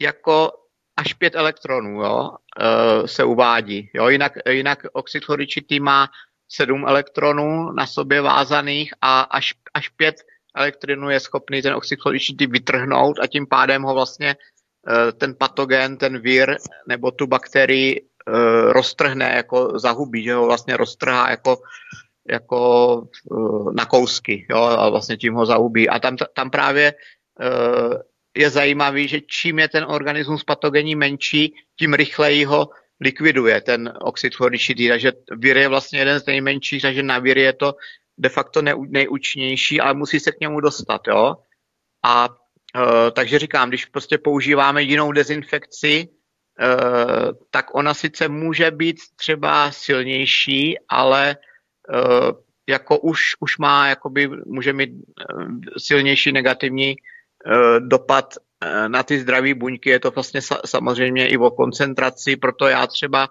[0.00, 0.52] jako
[0.96, 3.90] až pět elektronů, jo, eh, se uvádí.
[3.94, 6.08] Jo, jinak, jinak oxid chloričitý má
[6.48, 10.16] sedm elektronů na sobě vázaných a až, až pět
[10.54, 15.96] elektronů je schopný ten oxid chloričitý vytrhnout a tím pádem ho vlastně eh, ten patogen,
[15.96, 16.56] ten vír
[16.88, 18.06] nebo tu bakterii
[18.68, 21.56] roztrhne, jako zahubí, že ho vlastně roztrhá jako,
[22.30, 23.02] jako
[23.32, 25.88] eh, na kousky jo, a vlastně tím ho zahubí.
[25.88, 26.94] A tam, tam právě
[27.40, 27.98] eh,
[28.36, 32.68] je zajímavý, že čím je ten organismus patogenní menší, tím rychleji ho
[33.00, 37.52] likviduje ten oxid chloričitý, takže vír je vlastně jeden z nejmenších, takže na vír je
[37.52, 37.74] to
[38.18, 41.34] de facto nej, nejúčinnější, ale musí se k němu dostat, jo.
[42.04, 42.28] A
[42.76, 46.08] e, takže říkám, když prostě používáme jinou dezinfekci,
[47.50, 51.36] tak ona sice může být třeba silnější, ale
[52.68, 54.94] jako už, už má, jakoby, může mít e,
[55.78, 56.96] silnější negativní e,
[57.80, 58.34] dopad
[58.88, 59.90] na ty zdraví buňky.
[59.90, 63.28] Je to vlastně sa, samozřejmě i o koncentraci, proto já třeba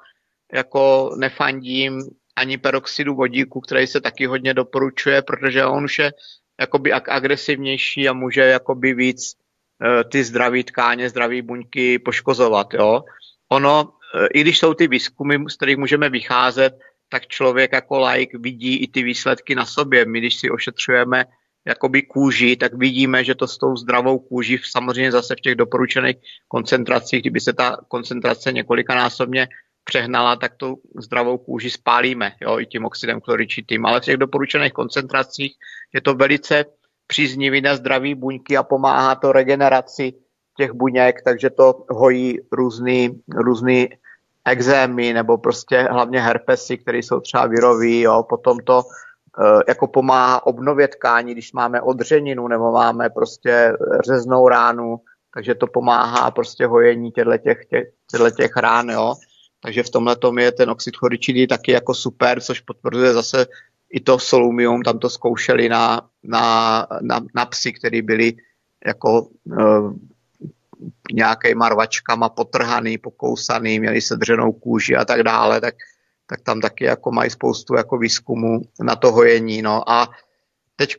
[0.54, 2.02] jako nefandím
[2.36, 6.14] ani peroxidu vodíku, který se taky hodně doporučuje, protože on už je
[6.60, 9.38] jakoby ag- agresivnější a může jakoby víc
[10.12, 12.74] ty zdraví tkáně, zdraví buňky poškozovat.
[12.74, 13.04] Jo?
[13.50, 13.94] Ono,
[14.34, 16.74] i když jsou ty výzkumy, z kterých můžeme vycházet,
[17.10, 20.06] tak člověk jako like vidí i ty výsledky na sobě.
[20.06, 21.26] My, když si ošetřujeme
[21.68, 26.16] jakoby kůži, tak vidíme, že to s tou zdravou kůží samozřejmě zase v těch doporučených
[26.48, 29.48] koncentracích, kdyby se ta koncentrace několikanásobně
[29.84, 33.86] přehnala, tak tu zdravou kůži spálíme, jo, i tím oxidem chloričitým.
[33.86, 35.54] Ale v těch doporučených koncentracích
[35.94, 36.66] je to velice
[37.08, 40.14] příznivý na zdraví buňky a pomáhá to regeneraci
[40.58, 43.90] těch buněk, takže to hojí různý, různý
[44.52, 50.46] exémy nebo prostě hlavně herpesy, které jsou třeba virový, jo, potom to eh, jako pomáhá
[50.46, 53.74] obnově tkání, když máme odřeninu nebo máme prostě
[54.06, 54.98] řeznou ránu,
[55.34, 57.88] takže to pomáhá prostě hojení těchto těch, těch,
[58.38, 59.14] těch rán, jo.
[59.64, 63.46] Takže v tomhle tom je ten oxid chloričitý taky jako super, což potvrzuje zase
[63.90, 68.34] i to solumium, tam to zkoušeli na, na, na, na psy, který byli
[68.86, 69.94] jako uh,
[71.14, 75.76] nějakýma rvačkama potrhaný, pokousaný, měli sedřenou kůži a tak dále, tak,
[76.28, 79.62] tak tam taky jako mají spoustu jako výzkumu na to hojení.
[79.62, 80.10] No a
[80.80, 80.96] Teď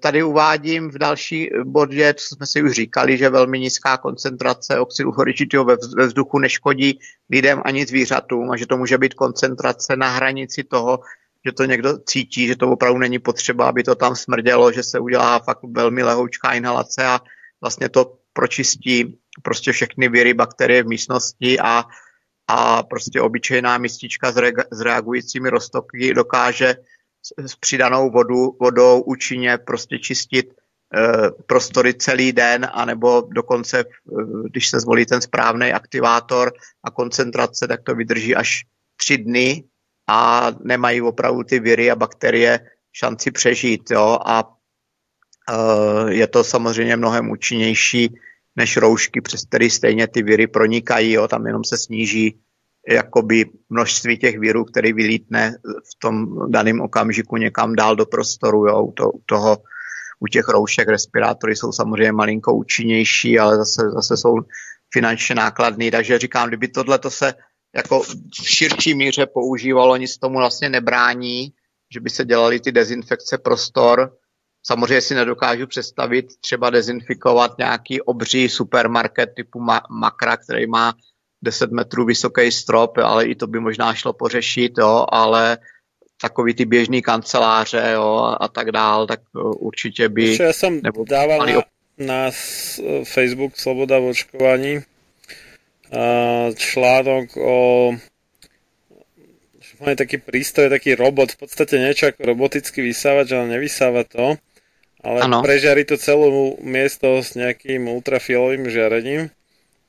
[0.00, 5.12] tady uvádím v další bodě, co jsme si už říkali, že velmi nízká koncentrace oxidu
[5.12, 6.98] chloričitého ve ve vzduchu neškodí
[7.30, 11.00] lidem ani zvířatům a že to může být koncentrace na hranici toho,
[11.46, 15.00] že to někdo cítí, že to opravdu není potřeba, aby to tam smrdělo, že se
[15.00, 17.20] udělá fakt velmi lehoučká inhalace a
[17.60, 21.84] vlastně to pročistí prostě všechny viry, bakterie v místnosti a,
[22.48, 26.74] a prostě obyčejná mistička s, re- s reagujícími roztoky dokáže
[27.22, 30.46] s- s přidanou vodu, vodou účinně prostě čistit
[30.96, 33.84] eh, prostory celý den, anebo dokonce, eh,
[34.50, 36.52] když se zvolí ten správný aktivátor
[36.84, 38.64] a koncentrace, tak to vydrží až
[38.96, 39.64] tři dny
[40.08, 42.60] a nemají opravdu ty viry a bakterie
[42.92, 43.90] šanci přežít.
[43.90, 44.18] Jo?
[44.26, 44.44] A
[46.08, 48.14] je to samozřejmě mnohem účinnější
[48.56, 51.28] než roušky, přes které stejně ty viry pronikají, jo?
[51.28, 52.38] tam jenom se sníží
[52.88, 58.66] jakoby množství těch virů, který vylítne v tom daném okamžiku někam dál do prostoru.
[58.66, 58.82] Jo?
[58.82, 59.58] U, to, u toho
[60.20, 64.34] u těch roušek respirátory jsou samozřejmě malinko účinnější, ale zase, zase jsou
[64.92, 67.34] finančně nákladný, takže říkám, kdyby tohle to se
[67.76, 71.52] jako v širší míře používalo, nic tomu vlastně nebrání,
[71.92, 74.12] že by se dělaly ty dezinfekce prostor.
[74.62, 80.94] Samozřejmě si nedokážu představit třeba dezinfikovat nějaký obří supermarket typu Ma- Makra, který má
[81.42, 85.58] 10 metrů vysoký strop, ale i to by možná šlo pořešit, jo, ale
[86.20, 90.38] takový ty běžný kanceláře jo, a tak dál, tak uh, určitě by...
[90.38, 92.20] Ešte ja som nebo dával na, op- na
[93.02, 97.56] Facebook Sloboda v očkovaní a, článok o
[99.62, 104.38] že máme taký prístroj, taký robot, v podstate niečo ako robotický vysávač, ale nevysáva to,
[105.02, 105.42] ale Ano.
[105.42, 109.34] prežiari to celú miesto s nejakým ultrafialovým žiarením.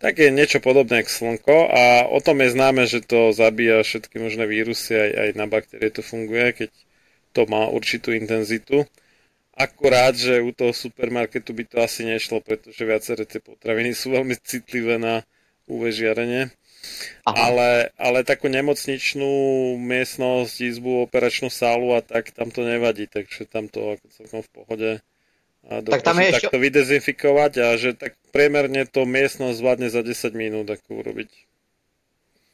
[0.04, 4.20] Tak je niečo podobné ako slnko a o tom je známe, že to zabíja všetky
[4.20, 6.72] možné vírusy, aj, aj na baktérie to funguje, keď
[7.32, 8.84] to má určitú intenzitu.
[9.54, 14.36] Akurát, že u toho supermarketu by to asi nešlo, pretože viaceré tie potraviny sú veľmi
[14.42, 15.24] citlivé na
[15.70, 16.52] UV žiarenie.
[17.24, 19.32] Ale, ale takú nemocničnú
[19.80, 24.50] miestnosť, izbu, operačnú sálu a tak, tam to nevadí, takže tam to ako celkom v
[24.52, 24.90] pohode
[25.64, 30.04] a Tak tam je ešte- takto vydezinfikovať a že tak priemerne to miestnosť zvládne za
[30.04, 31.32] 10 minút ako urobiť.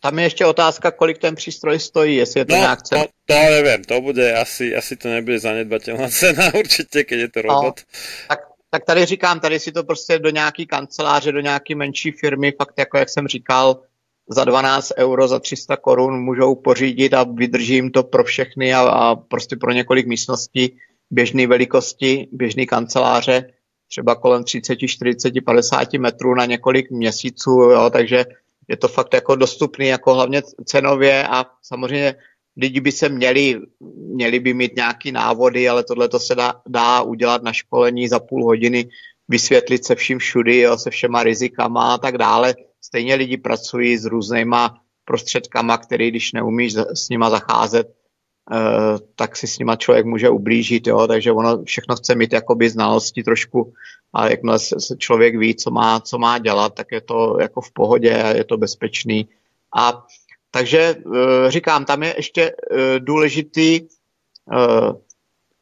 [0.01, 2.99] Tam je ještě otázka, kolik ten přístroj stojí, jestli je to No, nějak cen...
[3.01, 7.39] to, to neviem, to bude asi, asi to nebude zanedbateľná cena určite, keď je to
[7.41, 7.81] robot.
[8.27, 8.39] tak
[8.71, 12.73] tak tady říkám, tady si to prostě do nějaký kanceláře, do nějaký menší firmy, fakt
[12.77, 13.81] jako jak jsem říkal,
[14.29, 19.15] za 12 euro, za 300 korun můžou pořídit a vydržím to pro všechny a, a
[19.15, 20.77] prostě pro několik místností
[21.11, 23.53] běžné velikosti, běžné kanceláře,
[23.87, 28.25] třeba kolem 30, 40, 50 metrů na několik měsíců, jo, takže
[28.67, 32.15] je to fakt jako dostupný, jako hlavně cenově a samozřejmě
[32.57, 33.61] lidi by se měli,
[33.95, 38.19] měli by mít nějaký návody, ale tohle to se dá, dá udělat na školení za
[38.19, 38.89] půl hodiny,
[39.27, 42.55] vysvětlit se vším všudy, jo, se všema rizikama a tak dále.
[42.81, 49.47] Stejně lidi pracují s různýma prostředkama, který když neumíš s nima zacházet, eh, tak si
[49.47, 53.73] s nima člověk může ublížit, jo, takže ono všechno chce mít jakoby znalosti trošku
[54.13, 57.71] a jakmile se člověk ví, co má, co má dělat, tak je to jako v
[57.71, 59.29] pohodě a je to bezpečný.
[59.77, 60.05] A
[60.51, 63.81] takže eh, říkám, tam je ještě eh, důležitý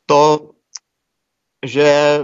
[0.06, 0.52] to,
[1.66, 2.20] že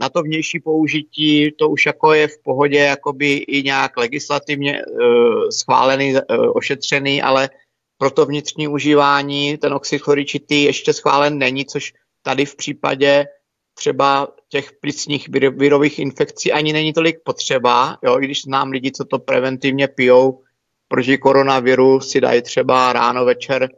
[0.00, 5.52] na to vnější použití to už jako je v pohodě jakoby i nějak legislativně eh,
[5.52, 7.50] schválený, eh, ošetřený, ale
[7.98, 13.26] pro to vnitřní užívání ten oxid chloričitý ještě schválen není, což tady v případě
[13.74, 18.92] třeba těch plicních vir- virových infekcí ani není tolik potřeba, jo, i když znám lidi,
[18.92, 20.42] co to preventivně pijou
[20.88, 23.68] proti koronaviru, si dají třeba ráno, večer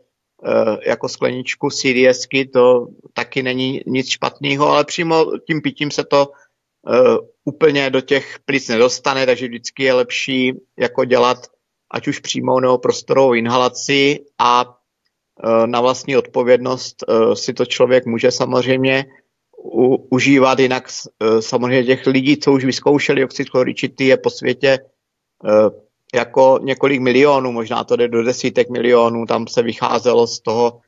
[0.86, 7.16] jako skleničku CDSky, to taky není nic špatného, ale přímo tím pitím se to uh,
[7.44, 11.38] úplně do těch plic nedostane, takže vždycky je lepší jako dělat
[11.90, 17.04] ať už přímou nebo prostorovou inhalaci a uh, na vlastní odpovědnost
[17.34, 19.04] si to člověk může samozřejmě
[19.64, 20.88] u, užívat, jinak
[21.40, 24.78] samozřejmě těch lidí, co už vyzkoušeli oxid chloričitý, je po světě
[26.14, 30.80] jako několik milionů, možná to jde do desítek milionů, tam se vycházelo z toho,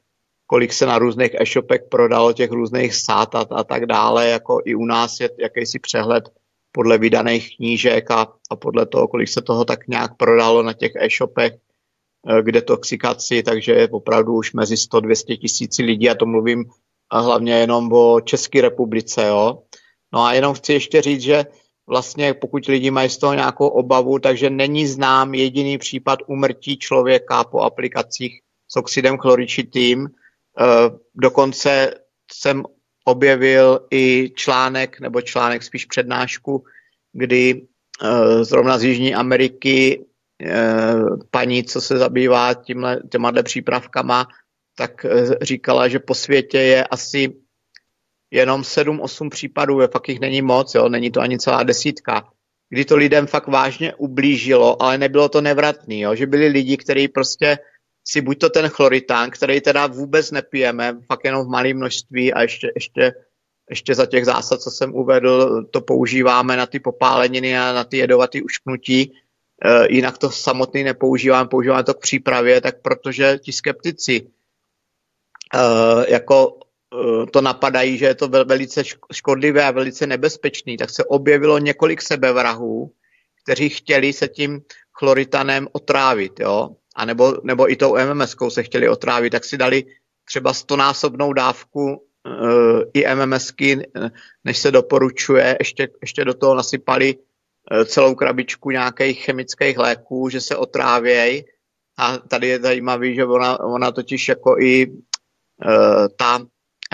[0.47, 4.85] kolik se na různých e-shopech prodalo těch různých sát a, tak dále, jako i u
[4.85, 6.25] nás je jakýsi přehled
[6.73, 10.93] podle vydaných knížek a, a podle toho, kolik se toho tak nějak prodalo na těch
[10.97, 16.65] e-shopech eh, k detoxikaci, takže je opravdu už mezi 100-200 tisíci lidí a to mluvím
[17.11, 19.63] a hlavně jenom o České republice, jo.
[20.13, 21.45] No a jenom chci ještě říct, že
[21.87, 27.45] vlastně pokud lidi mají z toho nějakou obavu, takže není znám jediný případ umrtí člověka
[27.45, 30.07] po aplikacích s oxidem chloričitým.
[30.07, 31.95] Eh, Dokonce
[32.33, 32.65] jsem
[33.05, 36.65] objevil i článek, nebo článek spíš přednášku,
[37.13, 37.63] kdy
[38.03, 40.05] eh, zrovna z Jižní Ameriky
[40.43, 40.95] eh,
[41.31, 44.27] paní, co se zabývá tímhle, těma přípravkama,
[44.77, 45.07] tak
[45.43, 47.44] říkala, že po světě je asi
[48.35, 52.29] jenom 7-8 případů, je, fakt jich není moc, jo, není to ani celá desítka,
[52.69, 57.09] kdy to lidem fakt vážně ublížilo, ale nebylo to nevratný, jo, že byli lidi, kteří
[57.09, 57.59] prostě
[58.05, 62.43] si buď to ten chloritán, který teda vůbec nepijeme, fakt jenom v malém množství a
[62.43, 63.13] ještě, ještě,
[63.71, 67.97] ještě za těch zásad, co jsem uvedl, to používáme na ty popáleniny a na ty
[67.97, 69.13] jedovatý ušknutí, e,
[69.95, 74.27] jinak to samotný nepoužíváme, používáme to k přípravě, tak protože ti skeptici
[75.55, 76.64] e, jako
[77.33, 81.59] to napadají, že je to vel, velice šk- škodlivé a velice nebezpečný, tak se objevilo
[81.59, 82.93] několik sebevrahů,
[83.43, 84.61] kteří chtěli se tím
[84.93, 89.85] chloritanem otrávit, jo, a nebo, nebo i tou MMSkou se chtěli otrávit, tak si dali
[90.25, 94.11] třeba stonásobnou dávku uh, i MMSky, eh,
[94.45, 100.41] než se doporučuje, ještě, ještě do toho nasypali uh, celou krabičku nějakých chemických léků, že
[100.41, 101.45] se otrávěj.
[101.99, 106.47] A tady je zajímavý, že ona, ona totiž jako i uh, ta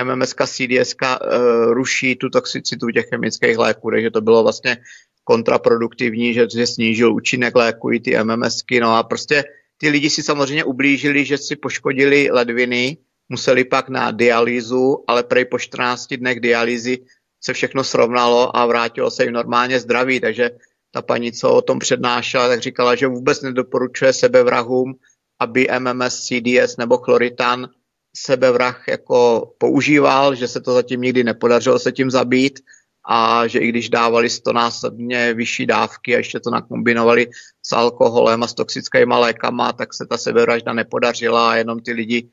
[0.05, 4.77] MMSka, CDSka uh, ruší tu toxicitu těch chemických léků, takže to bylo vlastně
[5.25, 9.45] kontraproduktivní, že, že snížil účinek léku i ty MMSky, no a prostě
[9.77, 12.97] ty lidi si samozřejmě ublížili, že si poškodili ledviny,
[13.29, 16.99] museli pak na dialýzu, ale prej po 14 dnech dialýzy
[17.41, 20.51] se všechno srovnalo a vrátilo se jim normálně zdraví, takže
[20.91, 24.95] ta paní, co o tom přednášela, tak říkala, že vůbec nedoporučuje sebevrahům,
[25.39, 27.69] aby MMS, CDS nebo chloritan
[28.17, 32.61] sebevrah jako používal, že se to zatím nikdy nepodařilo se tím zabít
[33.09, 37.27] a že i když dávali stonásobně vyšší dávky a ještě to nakombinovali
[37.63, 42.29] s alkoholem a s toxickými lékama, tak se ta sebevražda nepodařila a jenom ty lidi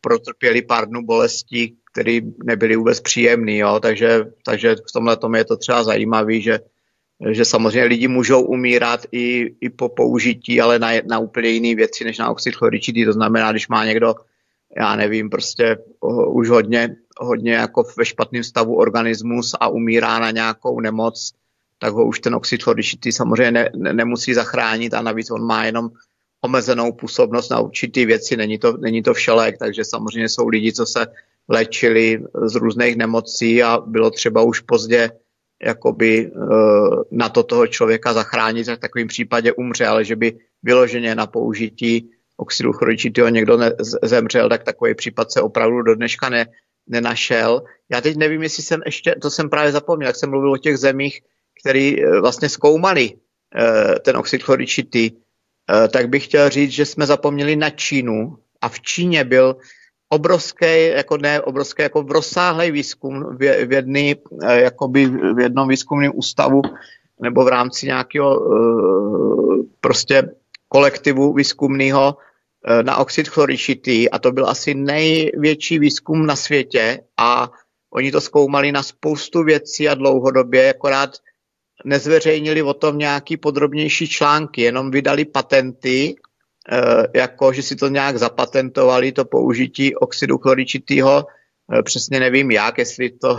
[0.00, 3.52] protrpěli pár dnů bolestí, které nebyly vůbec příjemné.
[3.80, 6.60] Takže, takže v tomhle tom je to třeba zajímavé, že,
[7.30, 12.04] že samozřejmě lidi můžou umírat i, i po použití, ale na, na úplně jiné věci
[12.04, 13.04] než na oxid chloričitý.
[13.04, 14.14] To znamená, když má někdo,
[14.76, 20.30] já nevím, prostě uh, už hodně, hodně jako ve špatném stavu organismus a umírá na
[20.30, 21.32] nějakou nemoc,
[21.78, 25.64] tak ho už ten oxid chloričitý samozřejmě ne, ne, nemusí zachránit a navíc on má
[25.64, 25.90] jenom
[26.44, 30.86] omezenou působnost na určité věci, není to, není to všelek, takže samozřejmě jsou lidi, co
[30.86, 31.06] se
[31.48, 35.10] léčili z různých nemocí a bylo třeba už pozdě
[35.62, 36.36] jakoby eh,
[37.10, 41.26] na to toho člověka zachránit, že v takovém případě umře, ale že by vyloženě na
[41.26, 46.46] použití oxidu chloričitého někdo ne, zemřel, tak takový případ se opravdu do dneška ne,
[46.86, 47.62] nenašel.
[47.90, 50.78] Já teď nevím, jestli jsem ještě, to jsem právě zapomněl, jak jsem mluvil o těch
[50.78, 51.20] zemích,
[51.60, 57.06] který eh, vlastně zkoumali eh, ten oxid chloričitý, eh, tak bych chtěl říct, že jsme
[57.06, 59.56] zapomněli na Čínu a v Číně byl
[60.08, 64.14] obrovský, jako ne obrovský, jako v rozsáhlý výzkum v, v, jedný,
[64.48, 66.62] jakoby v jednom výzkumném ústavu
[67.22, 68.40] nebo v rámci nějakého
[69.80, 70.30] prostě
[70.68, 72.16] kolektivu výzkumného
[72.82, 77.50] na oxid chloričitý a to byl asi největší výzkum na světě a
[77.90, 81.10] oni to zkoumali na spoustu věcí a dlouhodobě, akorát
[81.84, 86.14] nezveřejnili o tom nějaký podrobnější články, jenom vydali patenty,
[86.72, 91.26] eh, jako že si to nějak zapatentovali, to použití oxidu chloričitého,
[91.72, 93.38] eh, přesně nevím jak, jestli to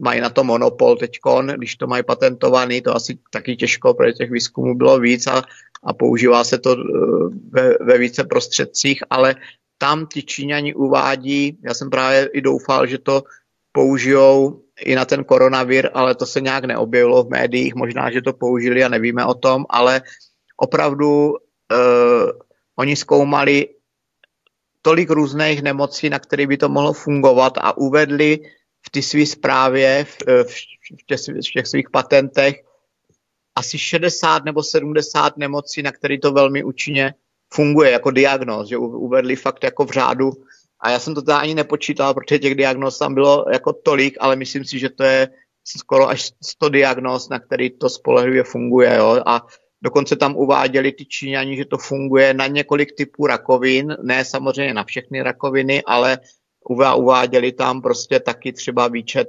[0.00, 4.30] mají na to monopol teďkon, když to mají patentovaný, to asi taky těžko, protože těch
[4.30, 5.42] výzkumů bylo víc a,
[5.84, 6.82] a používá se to eh,
[7.50, 9.34] ve, ve více prostředcích, ale
[9.78, 13.22] tam ti Číňani uvádí, já jsem právě i doufal, že to
[13.72, 18.32] použijou i na ten koronavir, ale to se nějak neobjevilo v médiích, možná, že to
[18.32, 20.02] použili a nevíme o tom, ale
[20.56, 21.36] opravdu
[21.72, 22.32] eh,
[22.76, 23.68] oni zkoumali
[24.82, 28.38] tolik různých nemocí, na které by to mohlo fungovat a uvedli
[28.86, 30.54] v ty své zprávě, v, eh, v,
[31.00, 32.62] v, těch, v těch svých patentech
[33.54, 37.14] asi 60 nebo 70 nemocí, na které to velmi účinně
[37.54, 40.32] funguje jako diagnóz, že uvedli fakt jako v řádu
[40.80, 44.36] a já jsem to teda ani nepočítal, protože těch diagnóz tam bylo jako tolik, ale
[44.36, 45.28] myslím si, že to je
[45.78, 48.96] skoro až 100 diagnóz, na který to spolehlivě funguje.
[48.96, 49.22] Jo?
[49.26, 49.46] A
[49.82, 54.84] dokonce tam uváděli ty Číňani, že to funguje na několik typů rakovin, ne samozřejmě na
[54.84, 56.18] všechny rakoviny, ale
[56.68, 59.28] uváděli tam prostě taky třeba výčet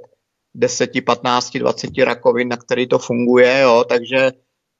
[0.54, 3.84] 10, 15, 20 rakovin, na který to funguje, jo?
[3.88, 4.32] takže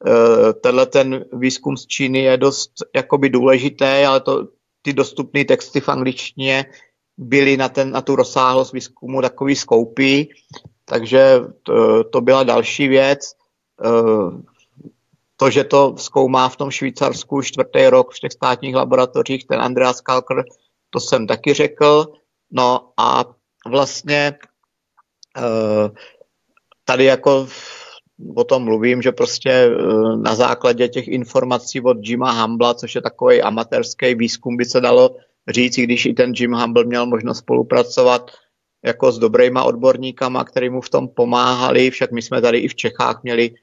[0.06, 4.48] eh, tenhle ten výzkum z Číny je dost jakoby důležitý, ale to,
[4.82, 6.64] ty dostupné texty v angličtině
[7.16, 10.28] byly na, ten, na tu rozsáhlost výzkumu takový skoupý,
[10.84, 13.32] takže to, to byla další věc.
[13.84, 14.52] Eh,
[15.36, 20.00] To, že to zkoumá v tom Švýcarsku čtvrtý rok v těch státních laboratořích, ten Andreas
[20.00, 20.44] Kalker,
[20.90, 22.12] to jsem taky řekl.
[22.52, 23.24] No a
[23.66, 24.34] vlastně
[25.39, 25.89] eh,
[26.84, 27.48] tady jako
[28.34, 33.02] o tom mluvím, že prostě eh, na základě těch informací od Jima Humbla, což je
[33.02, 35.16] takový amatérský výzkum, by se dalo
[35.48, 38.31] říct, i když i ten Jim Humble měl možnost spolupracovat
[38.84, 42.74] jako s dobrýma odborníkama, který mu v tom pomáhali, však my jsme tady i v
[42.74, 43.56] Čechách měli uh,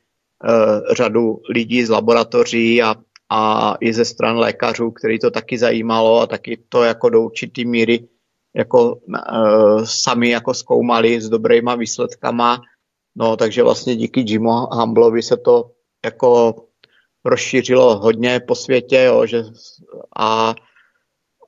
[0.96, 2.96] řadu lidí z laboratoří a,
[3.30, 7.66] a i ze stran lékařů, který to taky zajímalo a taky to jako do určitý
[7.66, 8.08] míry
[8.56, 12.62] jako uh, sami jako zkoumali s dobrýma výsledkama.
[13.16, 15.72] No, takže vlastně díky Jimu Humblovi se to
[16.06, 16.56] jako
[17.26, 19.44] rozšířilo hodně po světě, jo, že
[20.18, 20.56] a,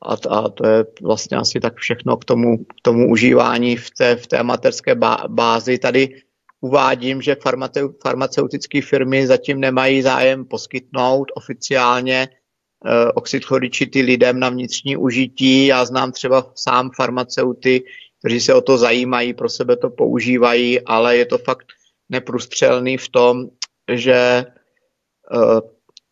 [0.06, 4.16] a, a to je vlastně asi tak všechno k tomu, k tomu užívání v té,
[4.16, 5.78] v té amatérské bá, bázi.
[5.78, 6.22] Tady
[6.62, 12.30] uvádím, že farmaceu, farmaceutické firmy zatím nemají zájem poskytnout oficiálně
[13.16, 15.66] oxid chloričitý lidem na vnitřní užití.
[15.66, 17.84] Já znám třeba sám farmaceuty,
[18.20, 21.68] kteří se o to zajímají, pro sebe to používají, ale je to fakt
[22.10, 23.46] neprůstřelný v tom,
[23.92, 24.46] že
[25.34, 25.60] uh,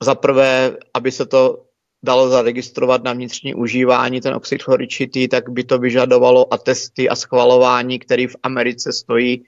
[0.03, 1.65] za prvé, aby se to
[2.03, 7.99] dalo zaregistrovat na vnitřní užívání, ten oxid chloričitý, tak by to vyžadovalo atesty a schvalování,
[7.99, 9.43] který v Americe stojí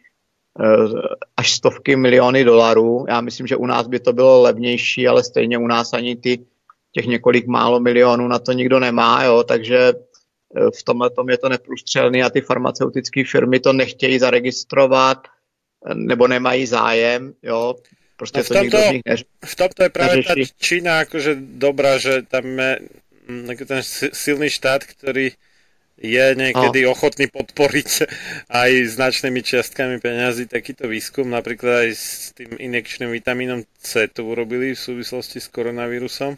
[0.60, 1.02] uh,
[1.38, 3.06] až stovky miliony dolarů.
[3.10, 6.46] Já myslím, že u nás by to bylo levnější, ale stejně u nás ani ty
[6.92, 9.94] těch několik málo milionů na to nikdo nemá, jo, takže
[10.52, 15.28] v tomhle tom je to neprůstřelný a ty farmaceutické firmy to nechtějí zaregistrovat
[15.94, 17.76] nebo nemají zájem, jo.
[18.18, 20.44] Prostě No v to nikdo tomto- z nich neř- V tomto je tá neřeší.
[20.62, 22.80] Čína akože dobrá, že tam je
[23.28, 25.34] mm, taký ten si- silný štát, ktorý
[26.02, 26.92] je niekedy No.
[26.94, 27.90] ochotný podporiť
[28.62, 32.06] aj značnými čiastkami peňazí takýto výskum, napríklad aj s
[32.38, 36.38] tým injekčným vitamínom C to urobili v súvislosti s koronavírusom.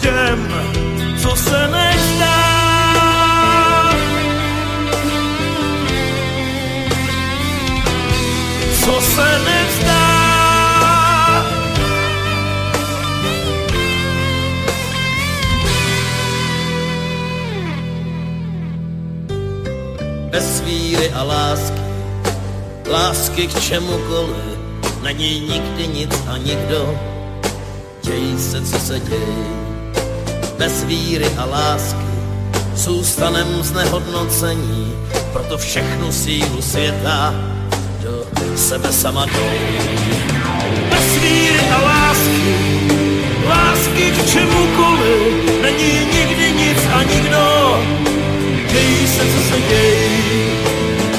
[0.00, 0.54] Těm,
[1.22, 2.50] co se nezdá.
[8.84, 10.20] Co se nevzdá.
[20.30, 21.80] bez víry a lásky,
[22.90, 24.58] lásky k čemukoliv,
[25.02, 26.98] není nikdy nic a nikdo,
[28.02, 29.59] děj se, co se děj.
[30.60, 32.10] Bez víry a lásky
[32.74, 34.92] zůstanem znehodnocení,
[35.32, 37.34] proto všechnu sílu světa
[38.02, 38.24] do
[38.56, 39.60] sebe sama dej.
[40.90, 42.56] bez víry a lásky,
[43.48, 47.80] lásky k čemukoliv, není nikdy nic a nikdo,
[48.72, 50.10] děj se, co se děj.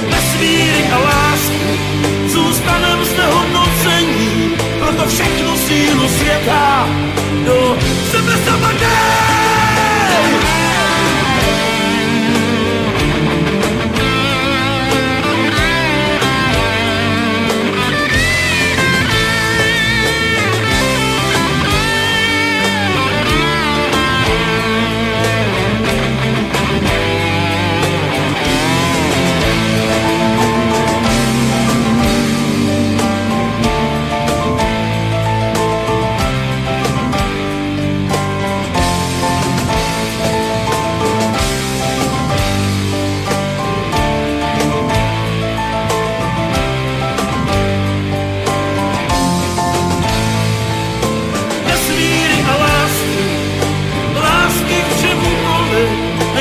[0.10, 1.80] Bez víry a lásky,
[2.28, 3.61] zůstanem znehodnocení,
[5.14, 6.88] všechnu sílu světa
[7.46, 7.78] do
[8.12, 8.72] sebe sama.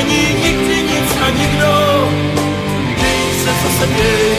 [0.03, 1.73] Není nikdy nic a nikdo,
[3.01, 4.37] děj se, co se děj.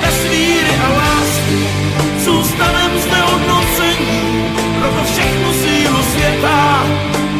[0.00, 1.58] Bez víry a lásky,
[2.24, 2.86] zůstanem
[4.80, 6.86] proto všechnu sílu světa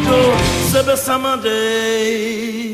[0.09, 0.37] do
[0.71, 2.73] sebe sama dej.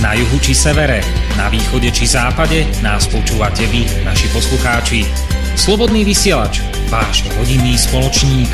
[0.00, 1.00] Na juhu či severe,
[1.36, 5.08] na východe či západe nás počúvate vy, naši poslucháči.
[5.56, 6.60] Slobodný vysielač,
[6.94, 8.46] váš rodinný spoločník.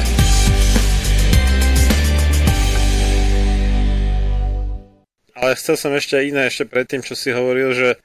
[5.36, 8.00] Ale chcel som ešte iné, ešte predtým, čo si hovoril, že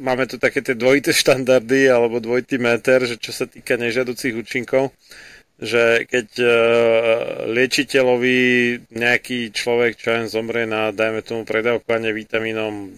[0.00, 4.88] máme tu také tie dvojité štandardy alebo dvojitý meter, že čo sa týka nežiaducich účinkov,
[5.60, 6.48] že keď uh,
[7.52, 8.40] liečiteľovi
[8.88, 12.88] nejaký človek, čo len zomrie na, dajme tomu, predávkovanie vitamínom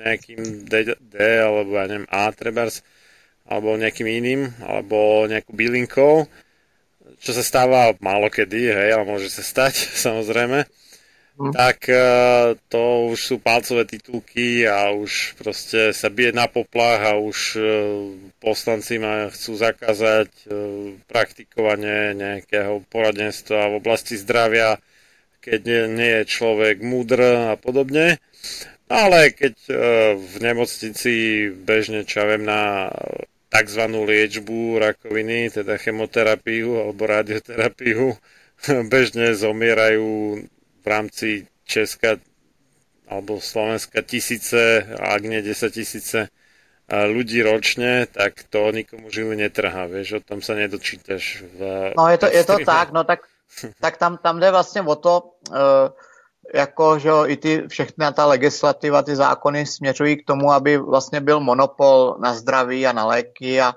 [0.00, 2.80] nejakým D, D alebo ja neviem, A trebárs,
[3.44, 6.14] alebo nejakým iným, alebo nejakou bylinkou,
[7.20, 9.74] čo sa stáva málo kedy, hej, ale môže sa stať,
[10.06, 10.64] samozrejme,
[11.34, 17.18] tak eh, to už sú palcové titulky a už proste sa bije na poplach a
[17.18, 17.64] už eh,
[18.38, 20.50] poslanci ma chcú zakázať eh,
[21.10, 24.78] praktikovanie nejakého poradenstva v oblasti zdravia,
[25.42, 28.22] keď nie, nie je človek múdr a podobne.
[28.84, 29.56] Ale keď
[30.12, 32.92] v nemocnici bežne, čo ja viem, na
[33.54, 33.82] tzv.
[33.86, 38.18] liečbu rakoviny, teda chemoterapiu alebo radioterapiu,
[38.92, 40.42] bežne zomierajú
[40.82, 42.18] v rámci Česka
[43.06, 46.28] alebo Slovenska tisíce, ak nie 10 tisíce
[46.84, 51.44] a ľudí ročne, tak to nikomu žili netrhá, vieš, o tom sa nedočítaš.
[51.56, 51.58] V
[51.96, 53.24] No je to, je to tak, no tak,
[53.80, 55.88] tak tam, tam jde vlastně o to, uh,
[56.54, 61.20] jako, že jo, i ty všechna ta legislativa, ty zákony směřují k tomu, aby vlastně
[61.20, 63.74] byl monopol na zdraví a na léky a,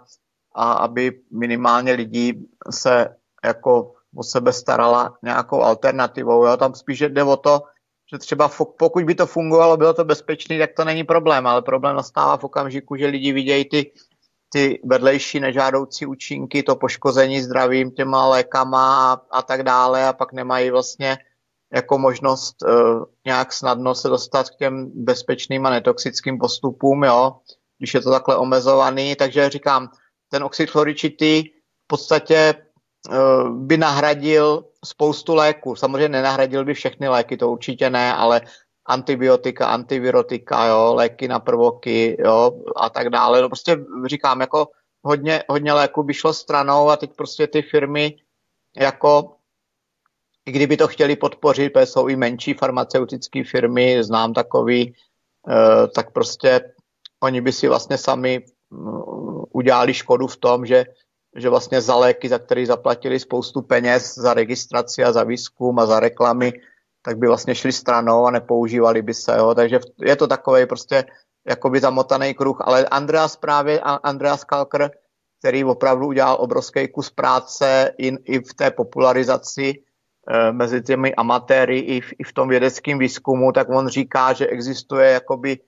[0.55, 3.15] a aby minimálně lidí se
[3.45, 6.45] jako o sebe starala nějakou alternativou.
[6.45, 6.57] Jo?
[6.57, 7.61] Tam spíš jde o to,
[8.11, 11.95] že třeba pokud by to fungovalo, bylo to bezpečné, tak to není problém, ale problém
[11.95, 13.91] nastává v okamžiku, že lidi vidějí ty,
[14.49, 20.33] ty vedlejší nežádoucí účinky, to poškození zdravím těma lékama a, a tak dále a pak
[20.33, 21.17] nemají vlastně
[21.73, 27.35] jako možnost uh, nějak snadno se dostat k těm bezpečným a netoxickým postupům, jo,
[27.77, 29.89] když je to takhle omezovaný, takže říkám,
[30.29, 32.55] ten oxid chloričitý v podstatě
[33.09, 35.75] uh, by nahradil spoustu léků.
[35.75, 38.41] Samozřejmě nenahradil by všechny léky, to určitě ne, ale
[38.85, 43.41] antibiotika, antivirotika, jo, léky na prvoky, jo, a tak dále.
[43.41, 44.67] No prostě říkám, jako
[45.03, 48.15] hodně, hodně léků by šlo stranou a teď prostě ty firmy
[48.77, 49.36] jako
[50.47, 54.93] i kdyby to chtěli podpořit, protože jsou i menší farmaceutické firmy, znám takový,
[55.49, 56.73] eh, tak prostě
[57.23, 59.01] oni by si vlastně sami mm,
[59.51, 60.85] udělali škodu v tom, že,
[61.35, 65.85] že vlastně za léky, za které zaplatili spoustu peněz, za registraci a za výzkum a
[65.85, 66.53] za reklamy,
[67.01, 69.37] tak by vlastně šli stranou a nepoužívali by se.
[69.37, 69.55] Jo.
[69.55, 71.03] Takže je to takový prostě
[71.47, 72.61] jakoby zamotaný kruh.
[72.61, 74.91] Ale Andreas právě, Andreas Kalker,
[75.39, 79.86] který opravdu udělal obrovský kus práce i, i v té popularizaci eh,
[80.51, 85.11] mezi těmi amatéry i v, i v tom vědeckém výzkumu, tak on říká, že existuje
[85.11, 85.59] jakoby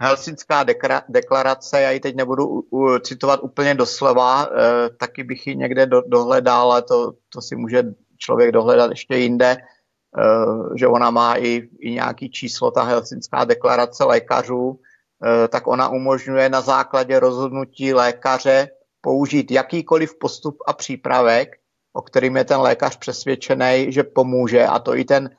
[0.00, 2.62] Helsinská dekra, deklarace, já ji teď nebudu
[3.00, 7.82] citovat úplně doslova, eh, taky bych ji někde do, dohledal, ale to, to si může
[8.18, 14.04] člověk dohledat ještě jinde, eh, že ona má i, i nějaký číslo, ta Helsinská deklarace
[14.04, 14.80] lékařů,
[15.24, 18.68] eh, tak ona umožňuje na základě rozhodnutí lékaře
[19.00, 21.48] použít jakýkoliv postup a přípravek,
[21.96, 25.30] o kterým je ten lékař přesvědčený, že pomůže, a to i ten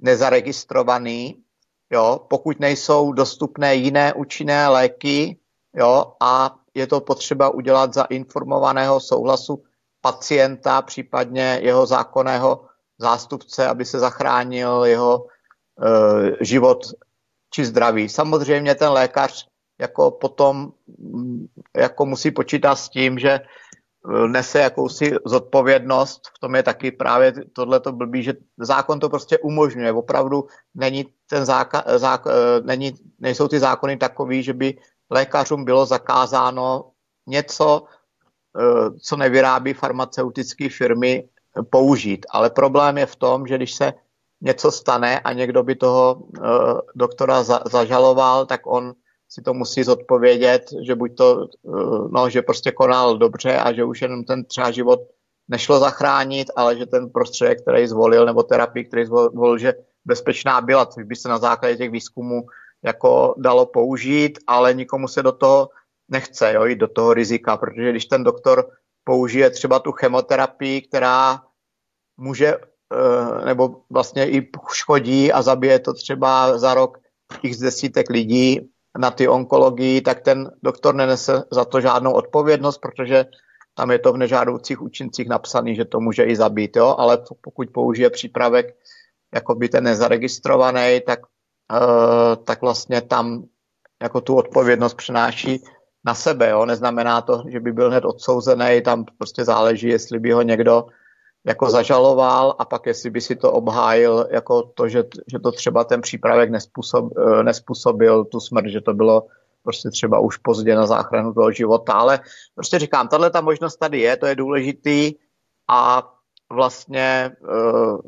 [0.00, 1.42] nezaregistrovaný,
[1.90, 5.38] jo, pokud nejsou dostupné jiné účinné léky,
[5.74, 9.62] jo, a je to potřeba udělat za informovaného souhlasu
[10.00, 12.64] pacienta, případně jeho zákonného
[12.98, 16.86] zástupce, aby se zachránil jeho e, život
[17.50, 18.08] či zdraví.
[18.08, 20.72] Samozřejmě ten lékař jako potom
[21.76, 23.40] jako musí počítat s tím, že
[24.26, 29.92] nese jakousi zodpovědnost, v tom je taky právě tohleto blbý, že zákon to prostě umožňuje.
[29.92, 34.78] Opravdu není ten záka, zák, eh, není, nejsou ty zákony takový, že by
[35.10, 36.90] lékařům bylo zakázáno
[37.26, 37.84] něco,
[38.60, 42.26] eh, co nevyrábí farmaceutické firmy, eh, použít.
[42.30, 43.92] Ale problém je v tom, že když se
[44.40, 46.22] něco stane a někdo by toho
[46.94, 48.92] doktora za, zažaloval, tak on
[49.28, 53.84] si to musí zodpovědět, že buď to, uh, no, že prostě konal dobře a že
[53.84, 55.00] už jenom ten třeba život
[55.48, 60.86] nešlo zachránit, ale že ten prostředek, který zvolil, nebo terapii, který zvolil, že bezpečná byla,
[60.86, 62.46] což by se na základě těch výzkumů
[62.84, 65.68] jako dalo použít, ale nikomu se do toho
[66.08, 68.70] nechce, jo, jít do toho rizika, protože když ten doktor
[69.04, 71.42] použije třeba tu chemoterapii, která
[72.16, 76.98] může eh, nebo vlastně i škodí a zabije to třeba za rok
[77.42, 83.24] x desítek lidí na ty onkologii, tak ten doktor nenese za to žádnou odpovědnost, protože
[83.74, 86.94] tam je to v nežádoucích účincích napsaný, že to může i zabít, jo?
[86.98, 88.76] ale pokud použije přípravek
[89.34, 91.20] jako by ten nezaregistrovaný, tak,
[91.72, 93.44] uh, tak vlastně tam
[94.02, 95.62] jako tu odpovědnost přenáší
[96.04, 96.50] na sebe.
[96.50, 96.66] Jo?
[96.66, 100.86] Neznamená to, že by byl hned odsouzený, tam prostě záleží, jestli by ho někdo
[101.44, 105.84] jako zažaloval a pak jestli by si to obhájil jako to, že, že to třeba
[105.84, 109.26] ten přípravek nespůsob, eh, nespůsobil tu smrt, že to bylo
[109.62, 112.20] prostě třeba už pozdě na záchranu toho života, ale
[112.54, 115.12] prostě říkám, tahle ta možnost tady je, to je důležitý
[115.68, 116.10] a
[116.52, 117.98] vlastně uh,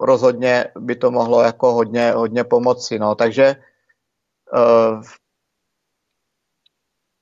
[0.00, 3.56] rozhodně by to mohlo jako hodně, hodně pomoci, no, takže
[4.56, 5.02] uh,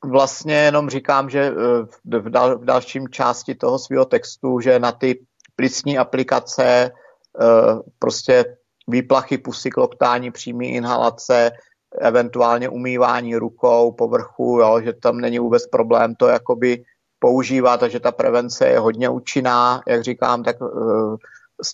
[0.05, 1.51] vlastně jenom říkám, že
[2.05, 5.27] v, dal, v dalším části toho svého textu, že na ty
[5.61, 6.91] plicní aplikace,
[7.99, 8.57] prostě
[8.89, 11.51] výplachy pusy, kloktání, přímý inhalace,
[12.01, 16.85] eventuálně umývání rukou, povrchu, jo, že tam není vůbec problém to jakoby
[17.19, 20.57] používat a že ta prevence je hodně účinná, jak říkám, tak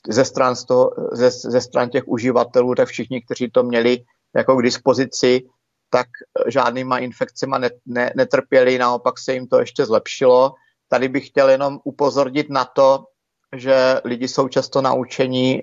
[0.08, 4.02] ze stran, z toho, ze, ze stran těch uživatelů, tak všichni, kteří to měli
[4.36, 5.47] jako k dispozici,
[5.90, 6.06] tak
[6.47, 10.52] žádnýma infekcemi ne, ne, netrpěli, naopak se jim to ještě zlepšilo.
[10.89, 13.15] Tady bych chtěl jenom upozornit na to,
[13.59, 15.62] že lidi jsou často naučení,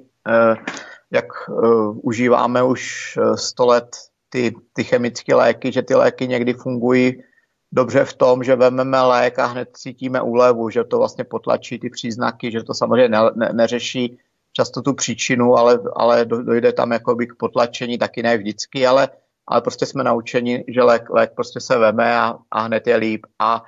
[1.11, 3.97] jak uh, užíváme už uh, 100 let
[4.29, 7.23] ty, ty chemické léky, že ty léky někdy fungují
[7.71, 11.89] dobře v tom, že vezmeme lék a hned cítíme úlevu, že to vlastně potlačí ty
[11.89, 14.17] příznaky, že to samozřejmě ne, ne, neřeší
[14.53, 19.09] často tu příčinu, ale, ale dojde tam jakoby k potlačení, taky ne vždycky, ale,
[19.47, 23.25] ale prostě jsme naučeni, že lék, lék prostě se veme a, a hned je líp.
[23.39, 23.63] A,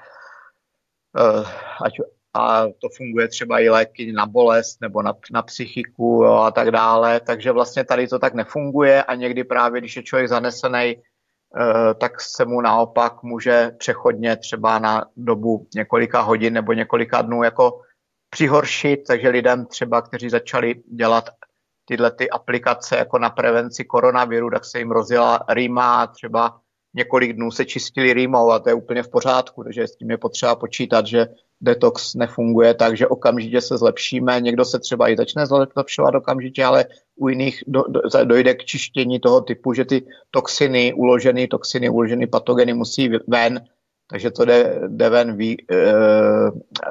[1.81, 1.93] ať,
[2.35, 6.71] a to funguje třeba i léky na bolest nebo na, na psychiku jo, a tak
[6.71, 11.93] dále, takže vlastně tady to tak nefunguje a někdy právě, když je člověk zanesený, uh,
[11.99, 17.81] tak se mu naopak může přechodně třeba na dobu několika hodin nebo několika dnů jako
[18.29, 21.29] přihoršit, takže lidem třeba, kteří začali dělat
[21.85, 26.59] tyhle ty aplikace jako na prevenci koronaviru, tak se jim rozjela rýma třeba
[26.95, 30.17] několik dnů se čistili rýmou a to je úplně v pořádku, takže s tím je
[30.17, 31.27] potřeba počítat, že
[31.61, 36.85] detox nefunguje tak, že okamžitě se zlepšíme, někdo se třeba i začne zlepšovat okamžitě, ale
[37.15, 42.27] u jiných do, do, dojde k čištění toho typu, že ty toxiny, uložené toxiny, uložené
[42.27, 43.61] patogeny musí ven
[44.09, 45.93] takže to jde, jde ven ví, e,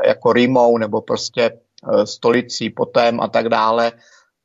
[0.07, 3.93] jako rýmou nebo prostě e, stolicí, potem a tak dále.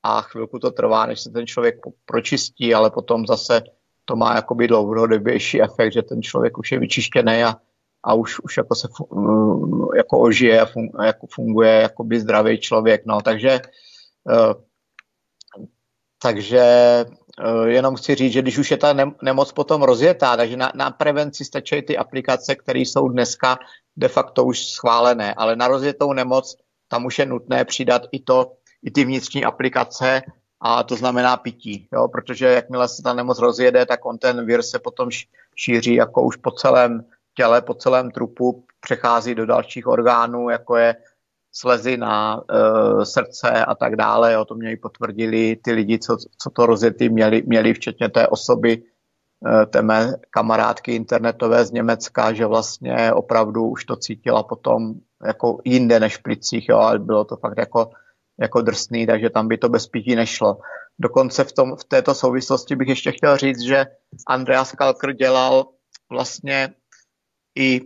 [0.03, 3.61] A chvilku to trvá, než se ten člověk pročistí, ale potom zase
[4.09, 7.55] to má jakoby dlouhodobější efekt, že ten člověk už je vyčištěný a,
[8.03, 8.87] a už, už jako se
[9.97, 13.05] jako ožije a fun, jako funguje jakoby zdravý člověk.
[13.05, 13.49] No, takže,
[14.29, 14.53] e,
[16.21, 16.65] takže
[17.39, 20.91] Eh, jenom chci říct, že když už je ta nemoc potom rozjetá, takže na, na
[20.91, 23.59] prevenci stačí ty aplikace, které jsou dneska
[23.95, 26.57] de facto už schválené, ale na rozjetou nemoc
[26.87, 28.51] tam už je nutné přidat i to,
[28.83, 30.21] i ty vnitřní aplikace
[30.61, 32.07] a to znamená pití, jo?
[32.07, 35.09] protože jakmile se ta nemoc rozjede, tak on ten vir se potom
[35.55, 40.95] šíří jako už po celém těle, po celém trupu, přechází do dalších orgánů, jako je
[41.51, 44.33] slezina, e, srdce a tak dále.
[44.33, 48.27] Jo, to mě i potvrdili ty lidi, co, co to rozjetý měli, měli, včetně té
[48.27, 48.83] osoby,
[49.47, 54.93] e, té mé kamarádky internetové z Německa, že vlastně opravdu už to cítila potom
[55.25, 57.91] jako jinde než v plicích, jo, ale bylo to fakt jako,
[58.41, 60.57] jako drsný, takže tam by to bez pití nešlo.
[60.99, 63.85] Dokonce v, tom, v této souvislosti bych ještě chtěl říct, že
[64.27, 65.65] Andreas Kalker dělal
[66.11, 66.69] vlastně
[67.57, 67.81] i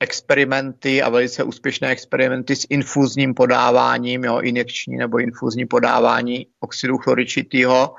[0.00, 7.94] experimenty a velice úspěšné experimenty s infuzním podáváním, jo, injekční nebo infuzní podávání oxidu chloričitýho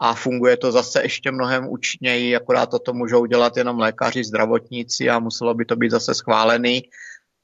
[0.00, 5.18] a funguje to zase ještě mnohem účinněji, akorát toto můžou dělat jenom lékaři, zdravotníci a
[5.18, 6.82] muselo by to být zase schválený,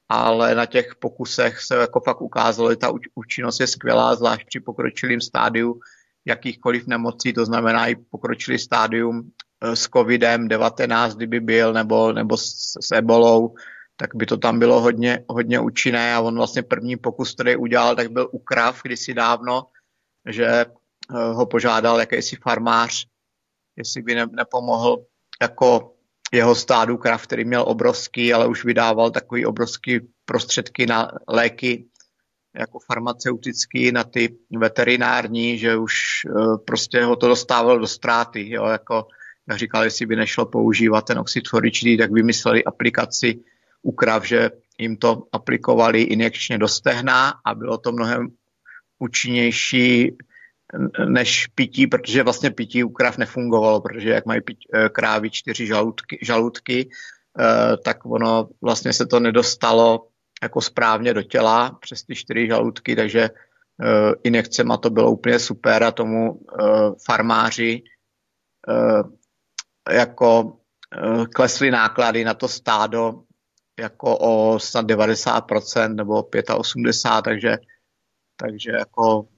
[0.08, 4.60] ale na těch pokusech se jako fakt ukázalo, že ta účinnost je skvělá, zvlášť při
[4.60, 5.80] pokročilém stádiu
[6.26, 12.72] jakýchkoliv nemocí, to znamená i pokročilý stádium eh, s covidem-19, kdyby byl, nebo, nebo s,
[12.80, 13.54] s ebolou,
[13.96, 17.96] tak by to tam bylo hodně, hodně účinné a on vlastně první pokus, který udělal,
[17.96, 19.66] tak byl u krav kdysi dávno,
[20.28, 20.66] že eh,
[21.10, 23.06] ho požádal jakýsi farmář,
[23.76, 25.04] jestli by ne, nepomohl
[25.42, 25.95] jako
[26.32, 31.84] jeho stádu krav, který měl obrovský, ale už vydával takový obrovský prostředky na léky
[32.58, 38.50] jako farmaceutický, na ty veterinární, že už uh, prostě ho to dostával do ztráty.
[38.50, 39.06] Jo, jako,
[39.48, 43.40] jak říkal, jestli by nešlo používat ten oxid fluoričitý, tak vymysleli aplikaci
[43.82, 48.28] u krav, že jim to aplikovali injekčně do stehna a bylo to mnohem
[48.98, 50.16] účinnější
[51.08, 55.66] než pití, protože vlastně pití u krav nefungovalo, protože jak mají pít, eh, krávy čtyři
[55.66, 56.90] žaludky, žaludky,
[57.40, 60.08] eh, tak ono vlastně se to nedostalo
[60.42, 63.30] jako správně do těla přes ty čtyři žaludky, takže
[63.82, 66.40] eh, injekcema to bylo úplně super a tomu
[67.06, 67.82] farmáři
[69.90, 70.56] jako
[71.34, 73.22] klesly náklady na to stádo
[73.80, 77.56] jako o snad 90% nebo 85%, takže,
[78.36, 79.28] takže jako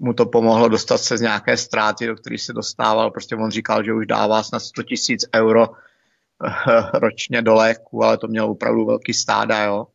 [0.00, 3.10] mu to pomohlo dostat se z nějaké ztráty, do které se dostával.
[3.10, 8.18] Prostě on říkal, že už dává snad 100 tisíc euro eh, ročně do léku, ale
[8.18, 9.86] to mělo opravdu velký stáda, jo.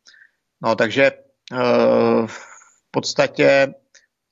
[0.62, 3.74] No, takže eh, v podstatě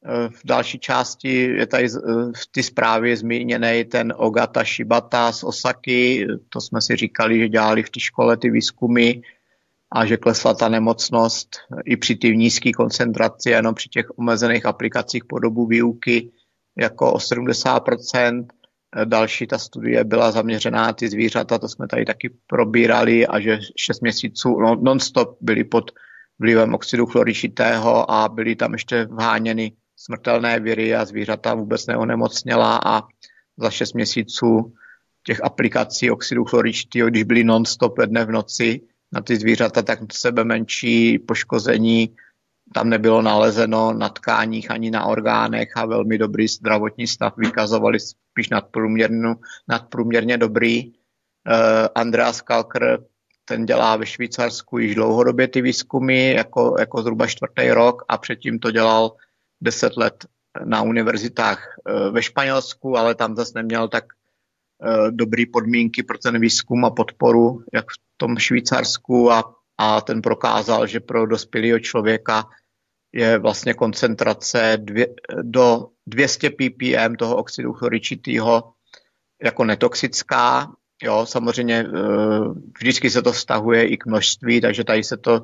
[0.06, 1.88] Eh, v další části je tady
[2.36, 6.26] v té zprávě zmíněný ten Ogata Shibata z Osaky.
[6.48, 9.12] To jsme si říkali, že dělali v té škole ty výzkumy
[9.92, 11.48] a že klesla ta nemocnost
[11.84, 16.30] i při té nízké koncentraci, jenom při těch omezených aplikacích po dobu výuky
[16.78, 18.46] jako o 70%.
[18.96, 23.40] Eh, další ta studie byla zaměřená na ty zvířata, to jsme tady taky probírali a
[23.40, 25.90] že 6 měsíců no, non-stop byli pod
[26.38, 33.02] vlivem oxidu chloričitého a byli tam ještě vháněny smrtelné viry a zvířata vůbec neonemocněla a
[33.56, 34.72] za 6 měsíců
[35.26, 38.80] těch aplikací oxidu chloričitého, když byly non-stop dne v noci
[39.14, 42.16] na ty zvířata, tak sebe menší poškození
[42.74, 48.48] tam nebylo nalezeno na tkáních ani na orgánech a velmi dobrý zdravotní stav vykazovali spíš
[49.68, 50.86] nadprůměrně, dobrý.
[50.86, 52.98] Uh, Andreas Kalker,
[53.44, 58.58] ten dělá ve Švýcarsku již dlouhodobě ty výzkumy, jako, jako zhruba čtvrtý rok a předtím
[58.58, 59.12] to dělal
[59.60, 60.26] deset let
[60.64, 64.04] na univerzitách uh, ve Španělsku, ale tam zase neměl tak
[64.84, 70.22] uh, dobrý podmínky pro ten výzkum a podporu, jak v tom Švýcarsku a, a ten
[70.22, 72.44] prokázal, že pro dospělého člověka
[73.14, 75.06] je vlastně koncentrace dvě,
[75.42, 78.72] do 200 ppm toho oxidu chloričitého
[79.42, 80.72] jako netoxická.
[81.02, 81.88] Jo, samozřejmě eh,
[82.78, 85.42] vždycky se to vztahuje i k množství, takže tady se to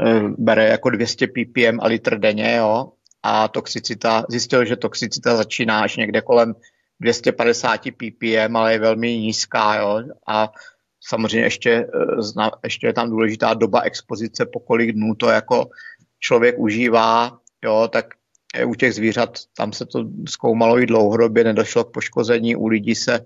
[0.00, 2.92] eh, bere jako 200 ppm a litr denně, jo.
[3.22, 6.54] A toxicita, zjistil, že toxicita začíná až někde kolem
[7.00, 10.02] 250 ppm, ale je velmi nízká, jo.
[10.28, 10.52] A
[11.00, 15.68] samozřejmě ještě, eh, ještě je tam důležitá doba expozice, po kolik dnů to jako
[16.18, 18.06] člověk užívá, jo, tak
[18.66, 23.24] u těch zvířat tam se to zkoumalo i dlouhodobě, nedošlo k poškození, u lidí se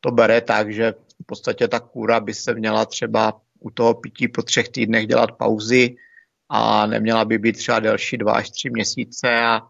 [0.00, 4.28] to bere tak, že v podstatě ta kůra by se měla třeba u toho pití
[4.28, 5.96] po třech týdnech dělat pauzy
[6.48, 9.60] a neměla by být třeba delší dva až tři měsíce a,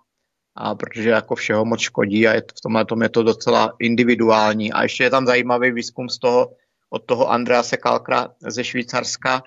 [0.55, 3.73] a protože jako všeho moc škodí a je to, v tomhle tom je to docela
[3.79, 4.73] individuální.
[4.73, 6.53] A ještě je tam zajímavý výzkum z toho,
[6.91, 9.43] od toho Andrease Kalkra ze Švýcarska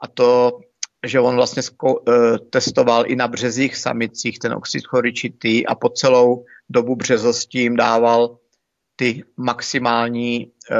[0.00, 0.60] a to
[1.06, 5.88] že on vlastně zko, uh, testoval i na březích samicích ten oxid choričitý a po
[5.88, 8.38] celou dobu březosti jim dával
[8.96, 10.76] ty maximální uh,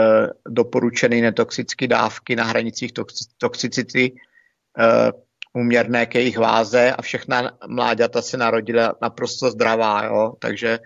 [0.49, 5.24] doporučené netoxické dávky na hranicích tox, toxicity uh,
[5.55, 10.33] uměrné k jejich váze a všechna mláďata se narodila naprosto zdravá, jo?
[10.39, 10.79] Takže,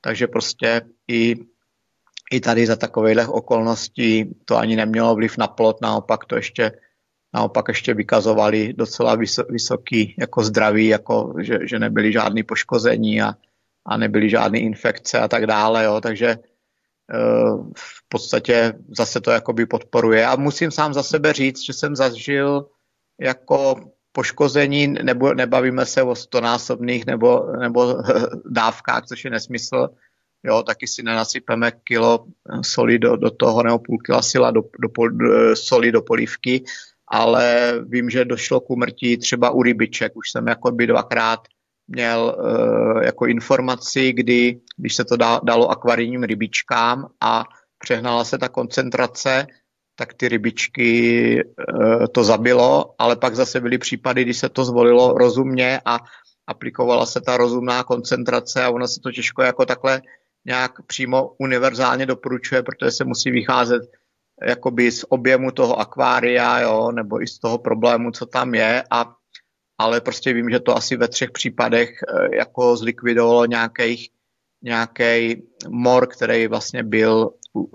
[0.00, 1.36] takže prostě i,
[2.32, 6.72] i tady za takových okolností to ani nemělo vliv na plot, naopak to ještě
[7.34, 9.16] naopak ještě vykazovali docela
[9.50, 13.34] vysoký jako zdraví, jako že, že nebyly žádné poškození a,
[13.86, 16.38] a nebyly žádné infekce a tak dále, jo, takže e,
[17.76, 20.26] v podstatě zase to jakoby podporuje.
[20.26, 22.66] A musím sám za sebe říct, že jsem zažil
[23.20, 23.74] jako
[24.14, 27.96] poškození, nebo nebavíme se o stonásobných nebo, nebo
[28.50, 29.88] dávkách, což je nesmysl,
[30.44, 32.26] jo, taky si nenasypeme kilo
[32.62, 36.64] soli do, do toho, nebo půl kila sila do, do, do, soli do polívky,
[37.08, 40.16] ale vím, že došlo k umrtí třeba u rybiček.
[40.16, 41.40] Už jsem jako by dvakrát
[41.88, 47.44] měl uh, jako informaci, kdy, když se to dalo akvarijním rybičkám a
[47.78, 49.46] přehnala se ta koncentrace,
[49.94, 55.12] tak ty rybičky uh, to zabilo, ale pak zase byly případy, kdy se to zvolilo
[55.12, 55.98] rozumně a
[56.46, 60.02] aplikovala se ta rozumná koncentrace a ono se to těžko jako takhle
[60.44, 63.82] nějak přímo univerzálně doporučuje, protože se musí vycházet
[64.42, 69.14] jakoby z objemu toho akvária, jo, nebo i z toho problému, co tam je, a,
[69.78, 74.10] ale prostě vím, že to asi ve třech případech e, jako zlikvidovalo nějaký
[74.64, 77.70] nějaký mor, který vlastně byl u,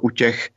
[0.00, 0.48] u těch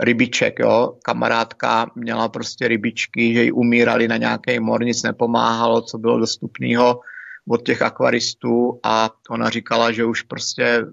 [0.00, 0.96] rybiček, jo.
[1.04, 7.00] Kamarádka měla prostě rybičky, že jí umírali na nějaký mor, nic nepomáhalo, co bylo dostupného
[7.48, 10.84] od těch akvaristů a ona říkala, že už prostě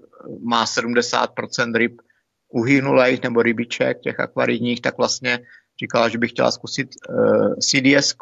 [0.42, 2.00] má 70% ryb
[2.48, 5.40] uhynulých nebo rybiček, těch akvarijních, tak vlastně
[5.80, 8.14] říkala, že by chtěla zkusit uh, eh, cds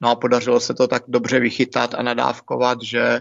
[0.00, 3.20] no a podařilo se to tak dobře vychytat a nadávkovat, že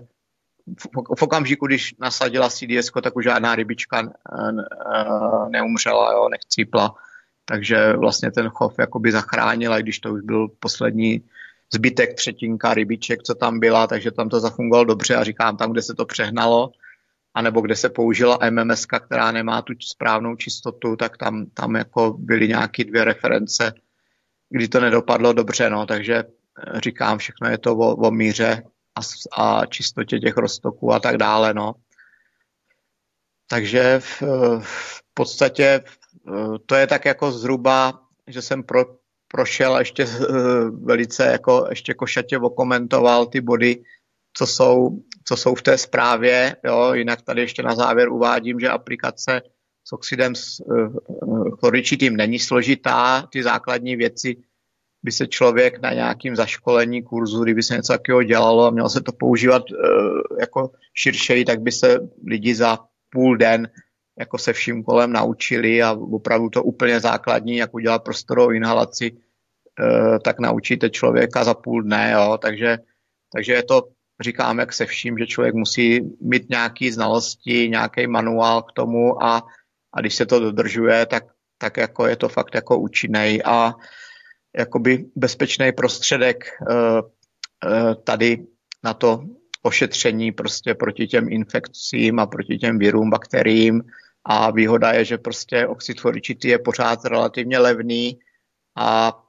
[1.15, 6.95] v, okamžiku, když nasadila cds tak už žádná rybička uh, neumřela, jo, nechcípla.
[7.45, 11.23] Takže vlastně ten chov jakoby zachránil, když to už byl poslední
[11.73, 15.81] zbytek třetinka rybiček, co tam byla, takže tam to zafungovalo dobře a říkám, tam, kde
[15.81, 16.71] se to přehnalo,
[17.33, 22.47] anebo kde se použila MMS, která nemá tu správnou čistotu, tak tam, tam jako byly
[22.47, 23.73] nějaké dvě reference,
[24.49, 28.63] kdy to nedopadlo dobře, no, takže eh, říkám, všechno je to o, o míře
[28.95, 29.01] a,
[29.43, 31.73] a čistotě těch roztoků a tak dále, no.
[33.49, 34.23] Takže v,
[34.61, 38.85] v podstatě eh, to je tak jako zhruba, že jsem pro,
[39.27, 40.25] prošel ještě eh,
[40.69, 43.83] velice jako ještě košatě okomentoval ty body,
[44.33, 44.89] co jsou,
[45.25, 46.55] co jsou v té zprávě.
[46.65, 46.93] Jo.
[46.93, 49.41] Jinak tady ještě na závěr uvádím, že aplikace
[49.87, 53.27] s oxidem s uh, chloričitým není složitá.
[53.31, 54.35] Ty základní věci
[55.03, 59.01] by se člověk na nějakým zaškolení kurzu, kdyby se něco takového dělalo a mělo se
[59.01, 63.67] to používat uh, jako širšeji, tak by se lidi za půl den
[64.19, 70.17] jako se vším kolem naučili a opravdu to úplně základní, jak udělat prostorovou inhalaci, uh,
[70.23, 72.37] tak naučíte člověka za půl dne, jo.
[72.41, 72.77] Takže,
[73.33, 73.81] takže je to
[74.21, 79.43] říkám, jak se vším, že člověk musí mít nějaké znalosti, nějaký manuál k tomu a,
[79.93, 81.23] a když se to dodržuje, tak,
[81.57, 83.73] tak jako je to fakt jako účinný a
[84.57, 88.45] jakoby bezpečný prostředek uh, uh, tady
[88.83, 89.23] na to
[89.63, 93.83] ošetření prostě proti těm infekcím a proti těm virům, bakteriím.
[94.25, 98.19] A výhoda je, že prostě oxid fluoričitý je pořád relativně levný
[98.77, 99.19] a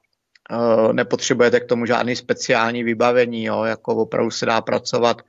[0.51, 5.21] e, nepotřebujete k tomu žádný speciální vybavení, jo, jako opravdu se dá pracovat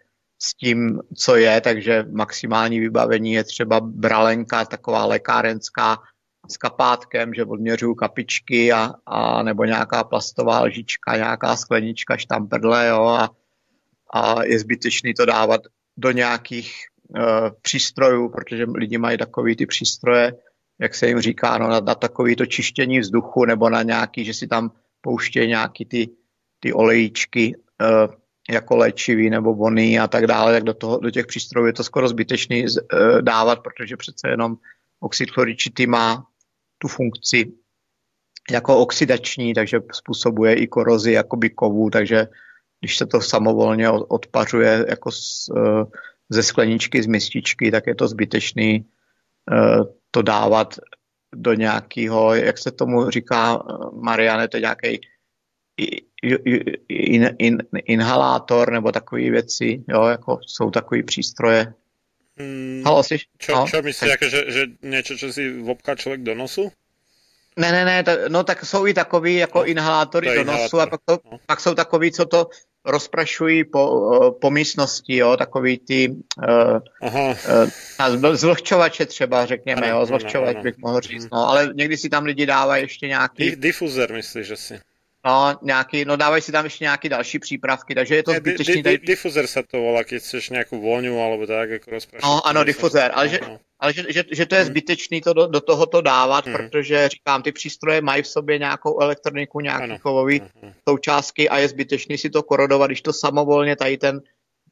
[0.42, 5.98] s tím, co je, takže maximální vybavení je třeba bralenka, taková lékárenská
[6.48, 13.04] s kapátkem, že odměřuju kapičky a, a nebo nějaká plastová lžička, nějaká sklenička, štamperle, jo,
[13.04, 13.30] a,
[14.14, 15.60] a je zbytečný to dávat
[15.96, 16.74] do nějakých
[17.08, 17.22] uh,
[17.62, 20.32] přístrojů, protože lidi mají takový ty přístroje,
[20.78, 24.34] jak se jim říká, no, na, na takový to čištění vzduchu nebo na nějaký, že
[24.34, 26.08] si tam pouštějí nějaký ty,
[26.60, 28.14] ty olejíčky uh,
[28.50, 31.84] jako léčivý nebo voný a tak dále, tak do, toho, do těch přístrojů je to
[31.84, 34.56] skoro zbytečný uh, dávat, protože přece jenom
[35.00, 36.26] oxid chloričitý má
[36.78, 37.52] tu funkci
[38.50, 42.28] jako oxidační, takže způsobuje i korozi jakoby kovů, takže
[42.80, 45.84] když se to samovolně odpařuje jako z, eh,
[46.28, 48.84] ze skleničky, z mističky, tak je to zbytečný
[49.52, 49.78] eh,
[50.10, 50.78] to dávat
[51.34, 55.00] do nějakého, jak se tomu říká, eh, Mariane, to je nějaký
[56.88, 61.74] in, in, inhalátor nebo takové věci, jo, jako jsou takové přístroje.
[62.38, 63.18] Hmm, Halo, jsi?
[63.38, 66.72] čo, no, čo myslíš, jako, že, že něco, co si vopká člověk do nosu?
[67.56, 70.86] Ne, ne, ne, to, no tak jsou i takový jako no, inhalátory do nosu a
[70.86, 71.38] pak, to, no.
[71.46, 72.48] pak jsou takový, co to
[72.84, 77.36] rozprašují po, po místnosti, jo, takový ty uh, Aha.
[78.08, 82.08] uh, zvlhčovače třeba, řekněme, Ano, jo, zvlhčovač ano, bych mohl říct, no, ale někdy si
[82.08, 83.50] tam lidi dávají ještě nějaký...
[83.50, 84.80] Di- Difuzer myslíš, že si?
[85.26, 88.50] No, nějaký, no dávají si tam ještě nějaký další přípravky, takže je to Ne, di-
[88.50, 88.74] zbytečný.
[88.74, 88.98] di- Tady...
[88.98, 92.22] di- Difuzer sa to volá, keď chceš nějakou vôňu alebo tak, jako rozprašit.
[92.24, 93.38] No, ano, difuzér, ale, že,
[93.80, 96.54] ale že, že, že to je zbytečný to do, do tohoto dávat, Hmm.
[96.56, 99.98] protože říkám, ty přístroje mají v sobě nějakou elektroniku, nějaký Ano.
[99.98, 100.42] kovový
[100.88, 104.20] součástky a je zbytečný si to korodovat, když to samovolně tady ten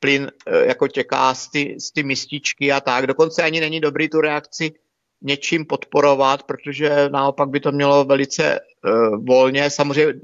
[0.01, 3.07] plyn eh, jako těká z ty, z ty mističky a tak.
[3.07, 4.73] Dokonce ani není dobrý tu reakci
[5.23, 9.71] něčím podporovat, protože naopak by to mělo velice uh, volně.
[9.71, 10.15] Samozřejmě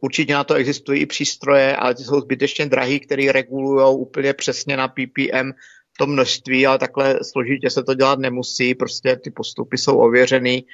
[0.00, 4.76] určitě na to existují i přístroje, ale ty jsou zbytečně drahý, který regulují úplně přesně
[4.76, 5.52] na ppm
[5.98, 10.66] to množství, ale takhle složitě se to dělat nemusí, prostě ty postupy jsou ověřený,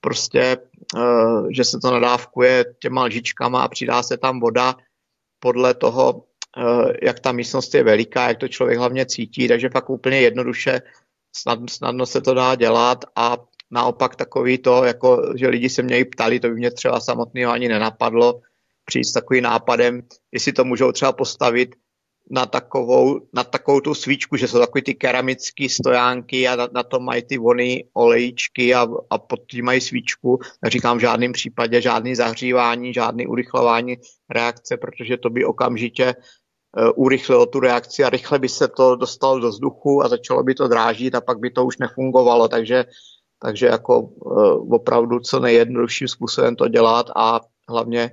[0.00, 0.56] prostě,
[0.96, 4.74] uh, že se to nadávkuje těma lžičkama a přidá se tam voda.
[5.38, 9.90] Podle toho, uh, jak ta místnost je veliká, jak to člověk hlavně cítí, takže fakt
[9.90, 10.82] úplně jednoduše
[11.36, 13.04] snad, snadno se to dá dělat.
[13.16, 13.36] A
[13.70, 17.52] naopak takový to, jako, že lidi se mě i ptali, to by mě třeba samotného
[17.52, 18.40] ani nenapadlo,
[18.90, 20.02] přijít s takovým nápadem,
[20.32, 21.78] jestli to můžou třeba postavit
[22.30, 26.82] na takovou, na takovou tu svíčku, že jsou takový ty keramické stojánky a na, na
[26.82, 30.38] to mají ty vony olejíčky a, a pod tím mají svíčku.
[30.66, 33.96] Říkám v žádném případě žádný zahřívání, žádný urychlování
[34.30, 39.40] reakce, protože to by okamžitě uh, urychlilo tu reakci a rychle by se to dostalo
[39.40, 42.84] do vzduchu a začalo by to drážit a pak by to už nefungovalo, takže,
[43.42, 48.10] takže jako uh, opravdu co nejjednodušším způsobem to dělat a hlavně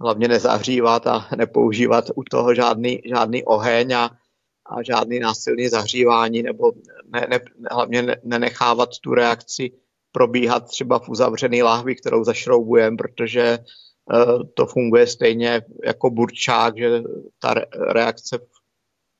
[0.00, 4.10] hlavně nezahřívat a nepoužívat u toho žádný, žádný oheň a,
[4.66, 6.72] a žádný násilný zahřívání nebo
[7.12, 9.72] ne, ne, hlavně ne, nenechávat tu reakci
[10.12, 13.58] probíhat třeba v uzavřený láhvi, kterou zašroubujeme, protože
[14.12, 17.02] uh, to funguje stejně jako burčák, že
[17.38, 18.38] ta re, reakce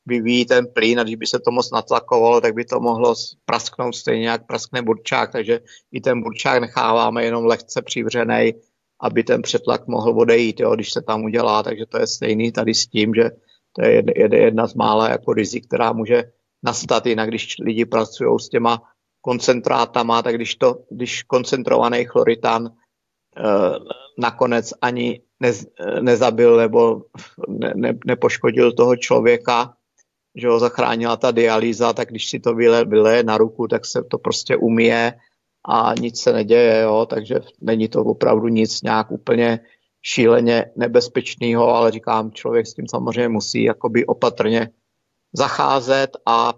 [0.06, 3.14] vyvíjí ten plyn a když by se to moc natlakovalo, tak by to mohlo
[3.44, 5.60] prasknout stejně, jak praskne burčák, takže
[5.92, 8.55] i ten burčák necháváme jenom lehce přivřený,
[9.00, 12.75] aby ten přetlak mohl odejít, jo, když se tam udělá, takže to je stejný tady
[12.75, 13.31] s tím, že
[13.73, 16.25] to je jedna, z mála jako rizik, která může
[16.62, 18.83] nastat, jinak když lidi pracují s těma
[19.20, 22.70] koncentrátama, tak když, to, když koncentrovaný chloritan
[23.36, 23.42] eh,
[24.18, 25.66] nakonec ani nez,
[26.00, 27.02] nezabil nebo
[27.49, 29.75] ne, ne, nepoškodil toho člověka,
[30.36, 34.02] že ho zachránila ta dialýza, tak když si to vyle, vyleje na ruku, tak se
[34.05, 35.15] to prostě umije
[35.69, 39.61] a nic se neděje, jo, takže není to opravdu nic nějak úplně
[40.03, 44.70] šíleně nebezpečného, ale říkám, člověk s tím samozřejmě musí jakoby opatrně
[45.33, 46.55] zacházet a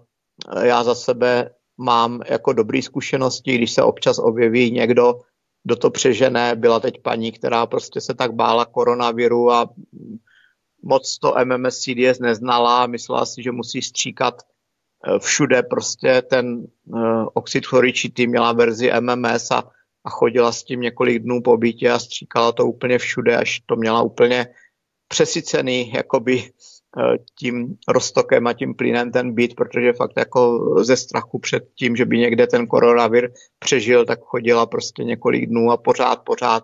[0.63, 5.21] já za sebe mám jako dobré zkušenosti, když se občas objeví někdo,
[5.63, 6.55] kdo to přežené.
[6.55, 9.69] Byla teď paní, která prostě se tak bála koronaviru a
[10.83, 14.41] moc to MMS CDS neznala, myslela si, že musí stříkat
[15.19, 19.63] všude prostě ten uh, oxid chloričitý měla verzi MMS a,
[20.03, 23.75] a chodila s tím několik dnů po bytě a stříkala to úplně všude, až to
[23.75, 24.47] měla úplně
[25.07, 26.35] přesycený jakoby
[26.97, 31.95] uh, tím roztokem a tím plynem ten byt, protože fakt jako ze strachu před tím,
[31.95, 36.63] že by někde ten koronavir přežil, tak chodila prostě několik dnů a pořád, pořád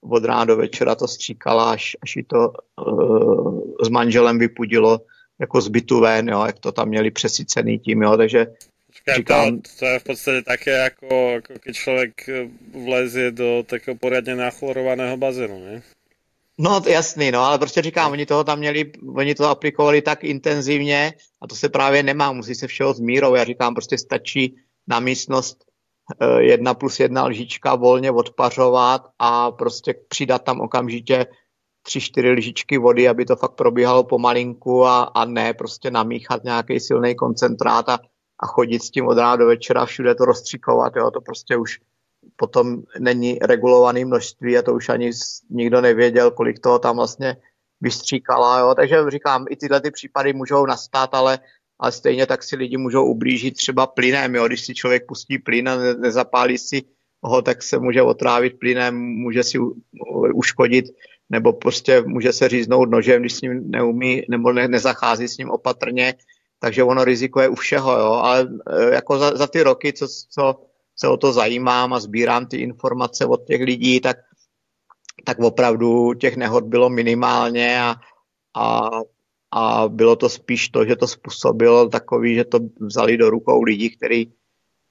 [0.00, 2.52] od rána do večera to stříkala, až, až ji to
[2.86, 5.00] uh, s manželem vypudilo
[5.40, 8.46] jako z bytu ven, jo, jak to tam měli přesycený tím, jo, takže
[9.16, 13.96] říkám, to, to je v podstate také, ako, ako keď človek eh, vlezie do takého
[13.96, 15.76] poriadne nachlorovaného bazénu, ne?
[16.58, 20.24] No to jasný, no, ale prostě říkám, oni toho tam měli, oni to aplikovali tak
[20.24, 23.34] intenzivně a to se právě nemá, musí se všeho s mírou.
[23.34, 25.64] Já říkám, prostě stačí na místnost
[26.20, 31.26] eh, jedna plus jedna lžička volně odpařovat a prostě přidat tam okamžitě
[31.88, 36.80] tři, čtyři lžičky vody, aby to fakt probíhalo pomalinku a, a ne prostě namíchat nějaký
[36.80, 37.98] silný koncentrát a,
[38.40, 41.80] a chodit s tím od rána do večera všude to rozstříkovat, jo, to prostě už
[42.36, 45.10] potom není regulované množství a to už ani
[45.50, 47.36] nikdo nevěděl, kolik toho tam vlastně
[47.80, 48.74] vystříkala, jo.
[48.74, 51.38] Takže říkám, i tyhle ty případy můžou nastat, ale,
[51.78, 54.46] ale stejně tak si lidi můžou ublížit třeba plynem, jo.
[54.46, 56.82] Když si člověk pustí plyn a ne- nezapálí si
[57.22, 59.58] ho, tak se může otrávit plynem, může si
[60.34, 60.84] uškodit
[61.30, 65.50] nebo prostě může se říznout nožem, když s ním neumí nebo ne, nezachází s ním
[65.50, 66.14] opatrně,
[66.58, 70.08] takže ono riziko je u všeho, jo, ale e, jako za, za ty roky, co,
[70.30, 70.54] co
[70.96, 74.16] se o to zajímám a sbírám ty informace od těch lidí, tak,
[75.24, 77.94] tak opravdu těch nehod bylo minimálně a,
[78.56, 78.90] a,
[79.50, 83.96] a bylo to spíš to, že to způsobilo takový, že to vzali do rukou lidí,
[83.96, 84.32] kteří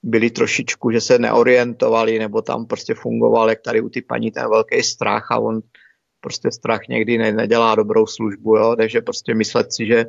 [0.02, 4.50] byli trošičku, že se neorientovali, nebo tam prostě fungoval, jak tady u ty paní ten
[4.50, 5.60] velký strach a on
[6.20, 8.76] prostě strach někdy ne, nedělá dobrou službu, jo?
[8.76, 10.04] takže prostě myslet si, že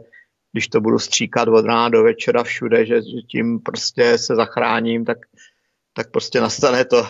[0.52, 5.06] když to budu stříkat od rána do večera všude, že, že tím prostě se zachráním,
[5.06, 5.18] tak,
[5.94, 7.08] tak prostě nastane to,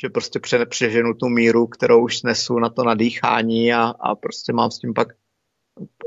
[0.00, 4.52] že prostě pře, přeženu tu míru, kterou už snesu na to nadýchání a, a prostě
[4.52, 5.08] mám s tím pak,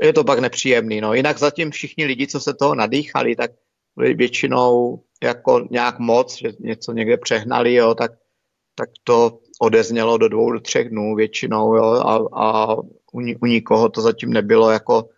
[0.02, 1.00] je to pak nepříjemný.
[1.00, 1.14] No.
[1.14, 3.50] Jinak zatím všichni lidi, co se toho nadýchali, tak
[3.96, 8.12] byli většinou jako nějak moc, že něco někde přehnali, jo, tak,
[8.74, 12.74] tak to odeznělo do dvou, do třech dnů většinou, jo, a, a
[13.12, 15.08] u, u nikoho to zatím nebylo jako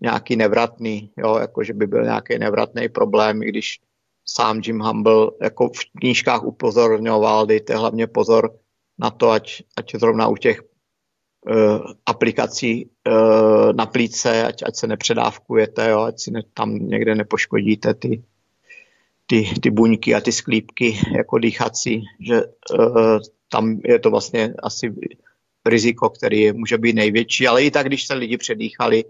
[0.00, 3.80] nějaký nevratný, jo, jako že by byl nějaký nevratný problém, i když
[4.26, 8.50] sám Jim Humble jako v knížkách upozorňoval, dejte hlavně pozor
[8.98, 14.86] na to, ať, ať zrovna u těch uh, aplikací uh, na plíce, ať, ať se
[14.86, 18.22] nepředávkujete, jo, ať si ne, tam někde nepoškodíte ty,
[19.26, 24.94] ty, ty buňky a ty sklípky jako dýchací, že uh, tam je to vlastně asi
[25.66, 29.04] riziko, který je, může být největší, ale i tak, když se lidi předýchali,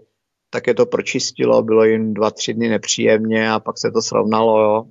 [0.49, 4.61] tak je to pročistilo, bylo jim dva, tři dny nepříjemně a pak se to srovnalo,
[4.61, 4.83] jo.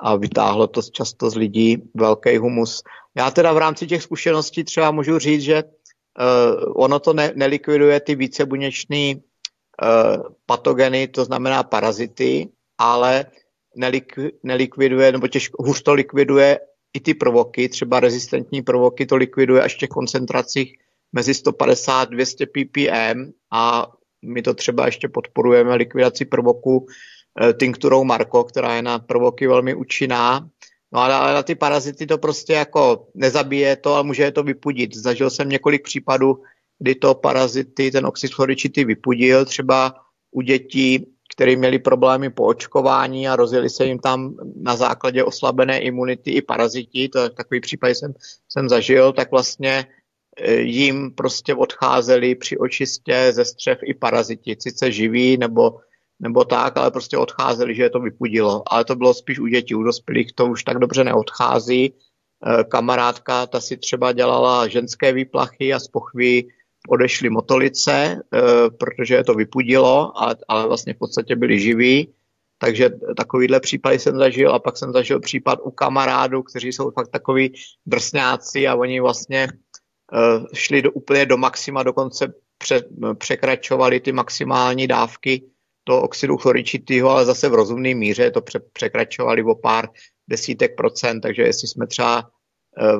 [0.00, 2.82] A vytáhlo to často z lidí velký humus.
[3.16, 8.00] Já teda v rámci těch zkušeností třeba můžu říct, že uh, ono to ne, nelikviduje
[8.00, 13.26] ty vícebuněčné uh, patogeny, to znamená parazity, ale
[13.76, 16.58] nelikvi, nelikviduje, nebo těžko, hůř to likviduje
[16.96, 20.78] i ty prvoky, třeba rezistentní prvoky to likviduje až v těch koncentracích
[21.12, 23.86] mezi 150 a 200 ppm a
[24.24, 29.74] my to třeba ještě podporujeme likvidaci prvoků eh, tinkturou Marko, která je na prvoky velmi
[29.74, 30.48] účinná.
[30.92, 34.96] No ale na ty parazity to prostě jako nezabije to, ale může je to vypudit.
[34.96, 36.42] Zažil jsem několik případů,
[36.78, 39.94] kdy to parazity, ten oxid chloričitý vypudil, třeba
[40.30, 45.78] u dětí, které měli problémy po očkování a rozjeli se jim tam na základě oslabené
[45.80, 48.14] imunity i paraziti, to takový případ jsem,
[48.48, 49.86] jsem zažil, tak vlastně
[50.36, 55.80] e, jim prostě odcházeli při očistě ze střev i paraziti, sice živí nebo,
[56.20, 58.62] nebo tak, ale prostě odcházeli, že je to vypudilo.
[58.72, 61.84] Ale to bylo spíš u dětí, u dospělých to už tak dobře neodchází.
[61.84, 61.92] E,
[62.64, 66.48] Kamarádka, ta si třeba dělala ženské výplachy a z pochví
[66.88, 68.20] odešly motolice, e,
[68.70, 72.12] protože je to vypudilo, ale, vlastně v podstatě byli živí.
[72.58, 77.08] Takže takovýhle případy jsem zažil a pak jsem zažil případ u kamarádů, kteří jsou fakt
[77.08, 77.52] takový
[77.86, 82.82] drsňáci a oni vlastně uh, šli do, úplně do maxima, dokonce pře,
[83.18, 85.42] překračovali ty maximální dávky
[85.84, 89.88] toho oxidu chloričitého, ale zase v rozumné míře to pře, překračovali o pár
[90.28, 92.30] desítek procent, takže jestli jsme třeba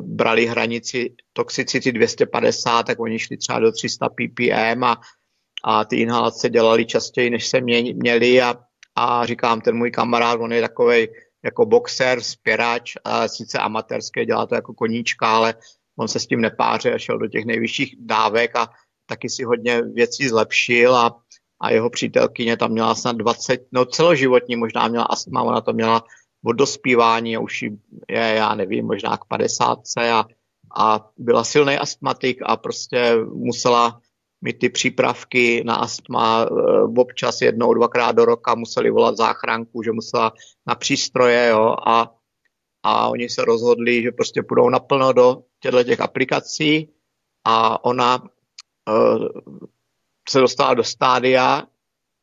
[0.00, 5.00] brali hranici toxicity 250, tak oni šli třeba do 300 ppm a,
[5.64, 8.54] a ty inhalace dělali častěji, než se mě, měli a,
[8.96, 11.08] a říkám, ten můj kamarád, on je takový
[11.44, 15.54] jako boxer, spěrač, a sice amatérské, dělá to jako koníčka, ale
[15.98, 18.68] on se s tím nepáře a šel do těch nejvyšších dávek a
[19.06, 21.20] taky si hodně věcí zlepšil a,
[21.60, 26.04] a jeho přítelkyně tam měla snad 20, no celoživotní možná měla astma, ona to měla
[26.46, 27.62] od dospívání už
[28.08, 29.78] je, já nevím, možná k 50
[30.12, 30.24] a,
[30.76, 34.00] a byla silný astmatik a prostě musela
[34.40, 36.48] mít ty přípravky na astma e,
[37.00, 40.32] občas jednou, dvakrát do roka museli volat záchranku, že musela
[40.66, 42.14] na přístroje, jo, a,
[42.82, 46.88] a oni se rozhodli, že prostě půjdou naplno do těchto těch aplikací
[47.44, 49.28] a ona uh,
[50.28, 51.62] se dostala do stádia,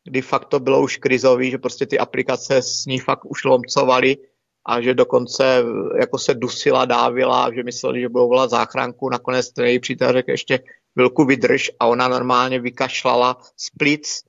[0.04, 4.18] kdy fakt to bylo už krizový, že prostě ty aplikace s ní fakt už lomcovaly
[4.66, 5.64] a že dokonce
[6.00, 10.32] jako se dusila, dávila, že mysleli, že budou volat záchranku, nakonec ten její přítel řekl
[10.32, 10.60] ještě
[10.94, 11.72] chvilku vydrž.
[11.80, 14.24] A ona normálně vykašlala z plic,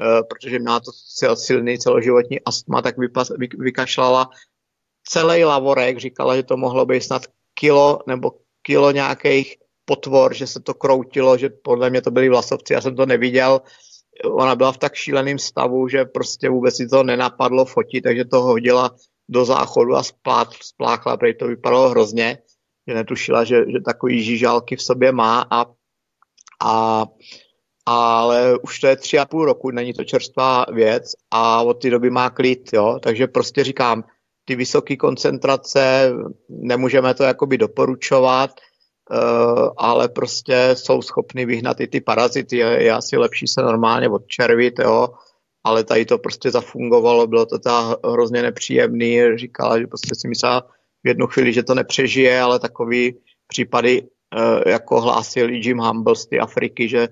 [0.00, 2.94] eh, protože měla to sil- silný celoživotní astma, tak
[3.58, 4.30] vykašlala
[5.08, 7.22] celý lavorek, říkala, že to mohlo být snad
[7.54, 8.32] kilo nebo
[8.62, 12.96] kilo nějakých potvor, že se to kroutilo, že podle mě to byli vlasovci, já jsem
[12.96, 13.60] to neviděl,
[14.24, 18.42] ona byla v tak šíleném stavu, že prostě vůbec si to nenapadlo fotit, takže to
[18.42, 18.94] hodila
[19.28, 22.38] do záchodu a splát, spláchla, protože to vypadalo hrozně,
[22.88, 25.66] že netušila, že, že takový žížálky v sobě má a,
[26.64, 27.04] a
[27.88, 31.90] ale už to je tři a půl roku, není to čerstvá věc a od té
[31.90, 34.04] doby má klid, jo, takže prostě říkám,
[34.44, 36.12] ty vysoké koncentrace,
[36.48, 38.50] nemůžeme to jakoby doporučovat,
[39.76, 45.08] ale prostě jsou schopny vyhnat i ty parazity, je, asi lepší se normálně odčervit, jo,
[45.64, 50.68] ale tady to prostě zafungovalo, bylo to ta hrozně nepříjemný, říkala, že prostě si myslela
[51.04, 56.16] v jednu chvíli, že to nepřežije, ale takový případy, uh, jako hlásil i Jim Humble
[56.16, 57.08] z té Afriky, že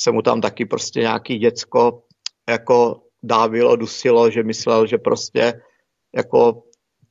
[0.00, 2.02] se mu tam taky prostě nějaký děcko
[2.48, 5.60] jako dávilo, dusilo, že myslel, že prostě
[6.16, 6.62] jako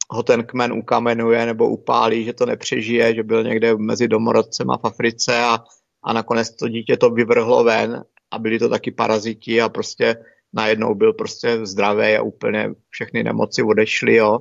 [0.10, 4.86] ho ten kmen ukamenuje nebo upálí, že to nepřežije, že byl někde mezi domorodcema v
[4.86, 5.60] Africe a,
[6.04, 10.16] a nakonec to dítě to vyvrhlo ven a byli to taky paraziti a prostě
[10.54, 14.40] najednou byl prostě zdravý a úplně všechny nemoci odešly, jo.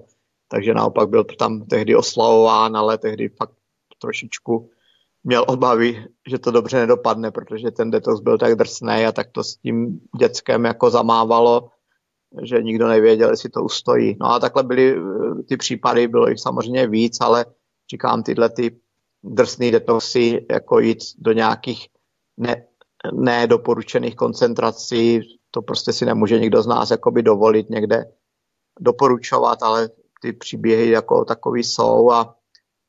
[0.49, 3.55] Takže naopak byl tam tehdy oslavován, ale tehdy fakt
[4.00, 4.70] trošičku
[5.24, 9.44] měl obavy, že to dobře nedopadne, protože ten detox byl tak drsný a tak to
[9.44, 11.70] s tím dětskem jako zamávalo,
[12.42, 14.16] že nikdo nevěděl, jestli to ustojí.
[14.20, 17.44] No a takhle byly eh, ty případy, bylo jich samozřejmě víc, ale
[17.90, 18.80] říkám, tyhle ty
[19.24, 21.88] drsný detoxy, jako jít do nějakých
[22.36, 22.66] ne,
[23.12, 25.20] nedoporučených koncentrací,
[25.50, 28.04] to prostě si nemůže nikdo z nás jakoby dovolit někde
[28.80, 29.88] doporučovat, ale
[30.22, 32.36] ty příběhy jako takový jsou a,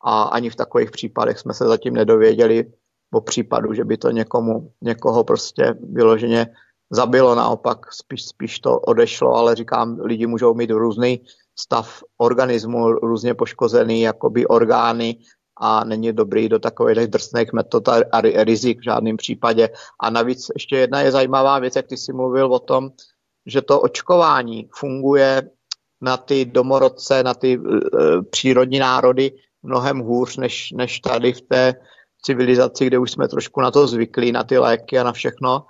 [0.02, 2.74] a ani v takových případech jsme se zatím nedověděli
[3.14, 6.48] o případu, že by to někomu, někoho prostě vyloženě
[6.94, 11.22] zabilo, naopak spíš, spíš to odešlo, ale říkám, lidi můžou mít různý
[11.60, 15.18] stav organismu, různě poškozený jakoby orgány
[15.58, 19.70] a není dobrý do takových drsných metod a rizik v žádném případě.
[20.00, 22.90] A navíc ještě jedna je zajímavá věc, jak ty jsi mluvil o tom,
[23.46, 25.50] že to očkování funguje
[26.02, 27.76] na ty domorodce, na ty uh,
[28.30, 29.32] přírodní národy
[29.64, 31.74] mnohem hůř, než, než tady v té
[32.22, 35.66] civilizaci, kde už jsme trošku na to zvyklí, na ty léky a na všechno,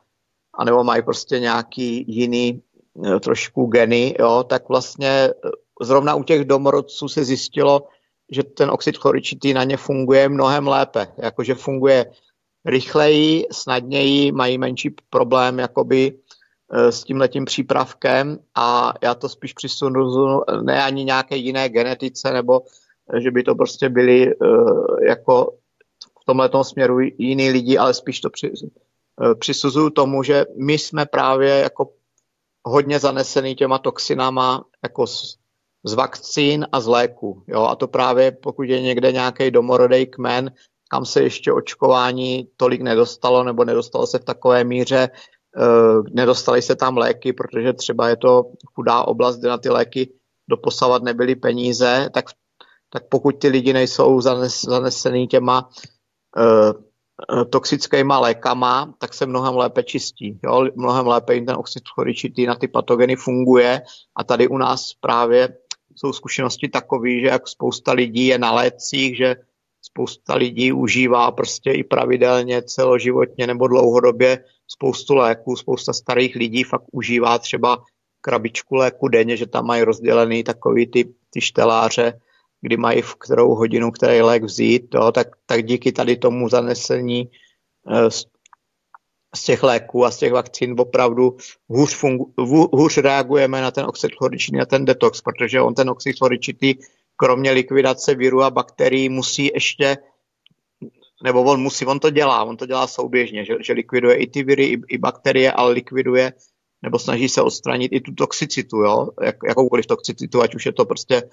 [0.53, 2.61] anebo mají prostě nějaký jiný
[3.05, 5.49] eh, trošku geny, jo, tak vlastně eh,
[5.81, 7.87] zrovna u těch domorodců se zjistilo,
[8.31, 12.05] že ten oxid chloričitý na ně funguje mnohem lépe, jakože funguje
[12.65, 16.19] rychleji, snadněji, mají menší problém jakoby
[16.73, 22.33] eh, s tím letím přípravkem a já to spíš přisunu ne ani nějaké jiné genetice,
[22.33, 22.61] nebo
[23.19, 24.33] že by to prostě byli
[25.07, 25.53] jako
[26.21, 28.51] v tomhle směru jiní lidi, ale spíš to při,
[29.39, 31.89] přisuzuju tomu, že my jsme právě jako
[32.65, 35.37] hodně zanesený těma toxinama jako z,
[35.83, 37.43] z vakcín a z léku.
[37.47, 37.63] Jo?
[37.63, 40.51] A to právě pokud je někde nějaký domorodý kmen,
[40.89, 45.09] kam se ještě očkování tolik nedostalo nebo nedostalo se v takové míře,
[45.57, 48.43] uh, nedostali se tam léky, protože třeba je to
[48.75, 50.13] chudá oblast, kde na ty léky
[50.49, 52.25] doposavat nebyly peníze, tak,
[52.89, 55.69] tak pokud ty lidi nejsou zanes, zanesený těma
[56.37, 56.83] uh,
[57.49, 60.39] toxickýma lékama, tak se mnohem lépe čistí.
[60.43, 60.65] Jo?
[60.75, 63.81] Mnohem lépe jim ten oxid chloričitý na ty patogeny funguje
[64.15, 65.57] a tady u nás právě
[65.95, 69.35] jsou zkušenosti takové, že jak spousta lidí je na lécích, že
[69.81, 76.85] spousta lidí užívá prostě i pravidelně celoživotně nebo dlouhodobě spoustu léků, spousta starých lidí fakt
[76.91, 77.83] užívá třeba
[78.21, 82.19] krabičku léku denně, že tam mají rozdělený takový ty, ty šteláře,
[82.63, 87.29] kdy mají v kterou hodinu který lék vzít, jo, tak, tak díky tady tomu zanesení
[87.87, 88.25] e, z,
[89.35, 91.37] z těch léků a z těch vakcín opravdu
[91.69, 92.33] hůř, fungu,
[92.73, 96.75] hůř reagujeme na ten oxid chloričitý, na ten detox, protože on ten oxid chloričitý
[97.15, 99.97] kromě likvidace viru a bakterií musí ještě
[101.23, 104.43] nebo on musí, on to dělá, on to dělá souběžně, že, že likviduje i ty
[104.43, 106.33] viry, i, i bakterie, ale likviduje
[106.81, 110.85] nebo snaží se odstranit i tu toxicitu, jo, jak, jakoukoliv toxicitu, ať už je to
[110.85, 111.23] prostě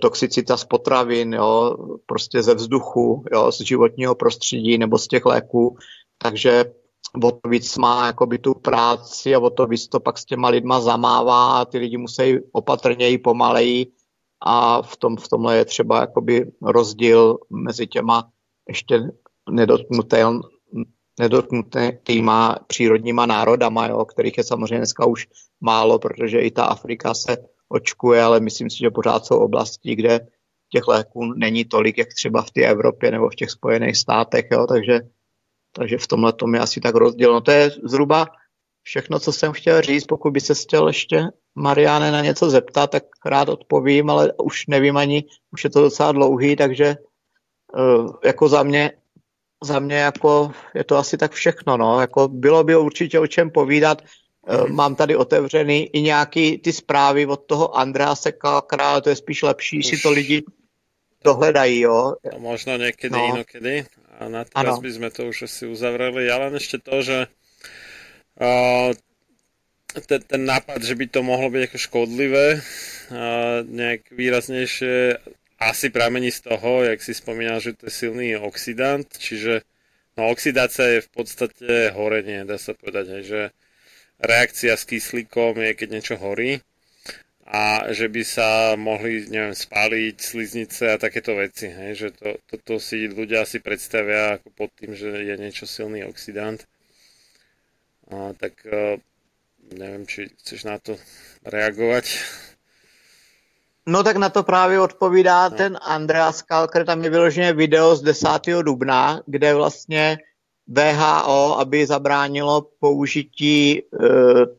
[0.00, 1.76] toxicita z potravin, jo,
[2.06, 5.76] prostě ze vzduchu, jo, z životního prostředí nebo z těch léků,
[6.18, 6.64] takže
[7.24, 10.48] o to víc má jakoby tu práci a o to víc to pak s těma
[10.48, 13.86] lidma zamává a ty lidi musí opatrněji, pomaleji.
[14.40, 18.28] A v, tom, v tomhle je třeba jakoby rozdíl mezi těma
[18.68, 19.00] ještě
[19.50, 20.40] nedotknutel,
[21.20, 25.28] nedotknutýma přírodníma národama, jo, kterých je samozřejmě dneska už
[25.60, 27.36] málo, protože i ta Afrika se
[27.68, 30.20] očkuje, ale myslím si, že pořád jsou oblasti, kde
[30.72, 34.66] těch léků není tolik, jak třeba v té Evropě nebo v těch Spojených státech, jo,
[34.66, 35.00] takže,
[35.72, 37.32] takže v tomhle tom je asi tak rozdíl.
[37.32, 38.26] No to je zhruba
[38.82, 40.06] všechno, co jsem chtěl říct.
[40.06, 44.96] Pokud by se chtěl ještě Mariáne na něco zeptat, tak rád odpovím, ale už nevím
[44.96, 46.96] ani, už je to docela dlouhý, takže
[47.78, 48.92] uh, jako za mě,
[49.64, 52.00] za mě jako je to asi tak všechno, no.
[52.00, 54.02] Jako bylo by určitě o čem povídat.
[54.46, 59.16] Uh, mám tady otevřený i nějaký ty zprávy od toho Andrease Kalkra, ale to je
[59.16, 60.42] spíš lepší, si to lidi
[61.24, 62.14] dohledají, jo.
[62.22, 63.34] To možno niekedy, No.
[63.34, 63.90] inokedy.
[64.16, 64.82] A na teraz Áno.
[64.86, 66.30] by sme to už asi uzavreli.
[66.30, 67.18] Ja len ešte to, že
[68.38, 68.94] uh,
[70.06, 75.18] ten, ten nápad, že by to mohlo byť ako škodlivé, uh, nejak výraznejšie,
[75.58, 79.64] asi pramení z toho, jak si spomínal, že to je silný oxidant, čiže
[80.16, 83.40] no, oxidácia je v podstate horenie, dá sa povedať, hej, že
[84.20, 86.60] reakcia s kyslíkom je, keď niečo horí
[87.46, 92.82] a že by sa mohli, neviem, spáliť sliznice a takéto veci, hej, že to, toto
[92.82, 96.58] si ľudia asi predstavia ako pod tým, že je niečo silný oxidant.
[98.10, 98.98] A, tak e,
[99.78, 100.98] neviem, či chceš na to
[101.46, 102.18] reagovať.
[103.86, 105.56] No tak na to právě odpovídá no.
[105.56, 108.28] ten Andreas Kalker, tam je vyloženě video z 10.
[108.62, 110.18] dubna, kde vlastně
[110.68, 113.82] VHO, aby zabránilo použití e,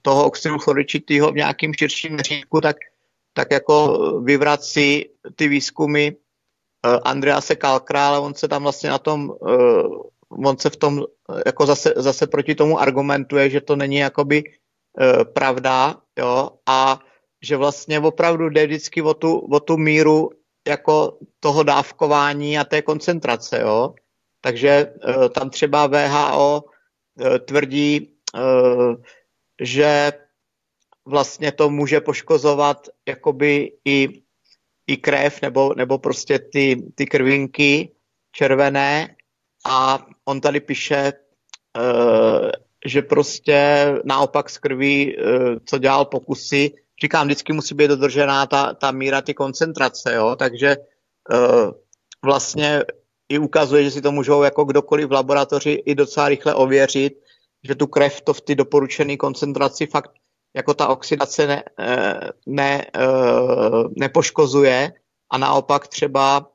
[0.02, 2.76] toho oxidu chloričitého v nějakým širším měřítku, tak,
[3.34, 5.06] tak jako vyvrací
[5.36, 6.14] ty výzkumy e,
[7.04, 9.54] Andrease Kalkra, ale on se tam vlastně na tom, e,
[10.30, 11.04] on se v tom
[11.46, 14.44] jako zase, zase proti tomu argumentuje, že to není jakoby
[15.34, 17.00] pravda, jo, a
[17.42, 20.30] že vlastně opravdu jde vždycky o tu, o tu míru
[20.68, 23.94] jako toho dávkování a té koncentrace, jo.
[24.48, 26.64] Takže e, tam třeba VHO
[27.20, 28.08] e, tvrdí, e,
[29.62, 30.14] že
[31.06, 34.24] vlastně to může poškozovat jakoby i,
[34.88, 37.92] i krev nebo, nebo prostě ty, ty krvinky
[38.32, 39.16] červené.
[39.66, 41.14] A on tady píše,
[41.78, 42.52] eh,
[42.86, 45.24] že prostě naopak z krví, eh,
[45.66, 46.72] co dělal pokusy,
[47.04, 50.78] říkám, vždycky musí být dodržená ta, ta míra ty koncentrace, jo, takže
[51.32, 51.72] eh,
[52.26, 52.84] vlastně
[53.30, 57.14] i ukazuje, že si to můžou jako kdokoliv v laboratoři i docela rychle ověřit,
[57.64, 60.12] že tu krev to v ty doporučené koncentraci fakt
[60.56, 64.94] jako ta oxidace ne, eh, ne, eh, nepoškozuje
[65.30, 66.52] a naopak třeba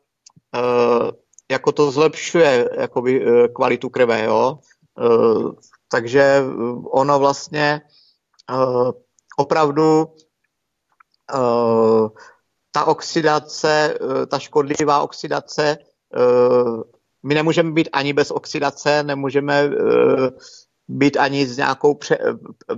[0.54, 1.10] eh,
[1.50, 4.58] jako to zlepšuje jakoby, kvalitu krve, jo.
[5.88, 6.42] Takže
[6.84, 7.80] ono vlastně
[9.38, 10.14] opravdu
[12.72, 13.98] ta oxidace,
[14.30, 15.78] ta škodlivá oxidace,
[17.22, 20.30] my nemůžeme být ani bez oxidace, nemůžeme eh,
[20.88, 22.18] být ani s nějakou pře-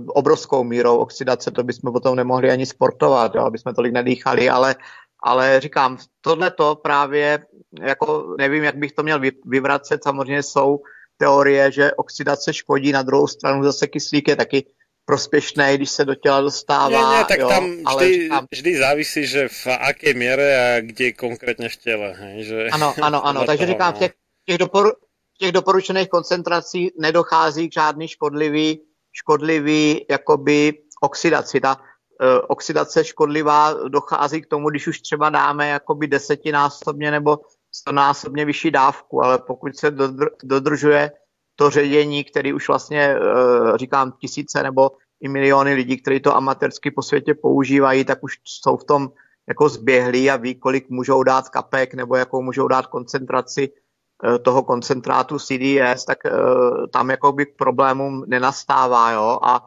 [0.07, 4.75] obrovskou mírou oxidace, to bychom potom nemohli ani sportovat, jo, aby jsme tolik nedýchali, ale,
[5.23, 7.45] ale říkám, tohle to právě,
[7.81, 10.79] jako nevím, jak bych to měl vy- vyvracet, samozřejmě jsou
[11.17, 14.65] teorie, že oxidace škodí, na druhou stranu zase kyslík je taky
[15.05, 16.89] prospěšný, když se do těla dostává.
[16.89, 20.81] Nie, nie, tak jo, tam ale vždy, říkám, vždy závisí, že v akej miere a
[20.81, 22.13] kde konkrétne v.
[22.13, 23.45] Hej, že Ano, ano, ano.
[23.45, 24.13] Takže toho, říkám, v těch,
[24.45, 24.91] těch, doporu,
[25.39, 28.81] těch doporučených koncentrací nedochází k žádný škodlivý,
[29.13, 31.61] škodlivý jakoby oxidaci.
[31.61, 37.39] Ta uh, oxidace škodlivá dochází k tomu, když už třeba dáme jakoby desetinásobně nebo
[37.71, 41.11] stonásobně vyšší dávku, ale pokud se dodr, dodržuje
[41.55, 46.91] to ředění, který už vlastně, uh, říkám, tisíce nebo i miliony lidí, kteří to amatérsky
[46.91, 49.11] po světě používají, tak už jsou v tom
[49.47, 54.63] jako zběhlí a ví, kolik můžou dát kapek nebo jakou můžou dát koncentraci eh, toho
[54.63, 59.63] koncentrátu CDS, tak uh, tam jakoby k problémům nenastává, jo, a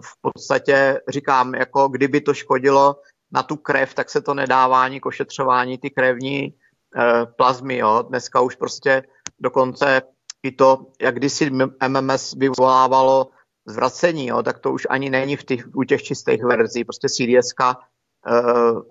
[0.00, 2.96] v podstatě říkám, jako kdyby to škodilo
[3.32, 6.54] na tu krev, tak se to nedává ani k ošetřování ty krevní
[7.36, 9.02] plazmy, jo, dneska už prostě
[9.40, 10.02] dokonce
[10.52, 11.50] to, jak kdysi
[11.88, 13.30] MMS vyvolávalo
[13.66, 17.76] zvracení, jo, tak to už ani není v těch, u těch čistých verzí, prostě CDSka
[18.30, 18.82] uh,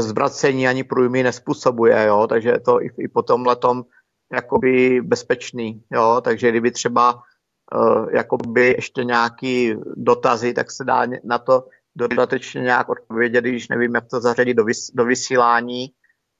[0.00, 3.84] zvracení ani průjmy nespůsobuje, jo, takže je to i, i po tomhle tom
[4.32, 11.38] jakoby bezpečný, jo, takže kdyby třeba uh, jakoby ještě nějaký dotazy, tak se dá na
[11.38, 15.92] to dodatečně nějak odpovědět, když nevím, jak to zařadit do, vys, do vysílání,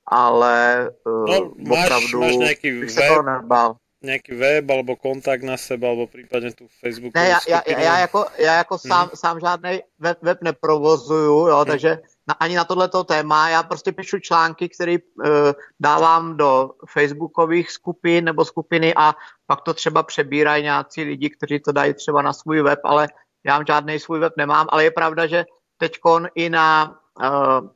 [0.06, 3.76] ale uh, No, máš, opravdu máš nejaký bych se toho nebál.
[4.04, 7.16] Nejaký web alebo kontakt na seba, alebo prípadne tu Facebook.
[7.16, 9.16] Ne, já, já, já, jako, já jako sám, Mhm.
[9.16, 13.48] sám žádný web, web neprovozuju, jo, takže na, ani na tohleto téma.
[13.48, 19.14] Já prostě píšu články, které uh, dávám do facebookových skupin nebo skupiny a
[19.46, 23.08] pak to třeba přebírají nějací lidi, kteří to dají třeba na svůj web, ale
[23.46, 25.44] já žádný svůj web nemám, ale je pravda, že
[25.76, 27.68] teďkon i na uh,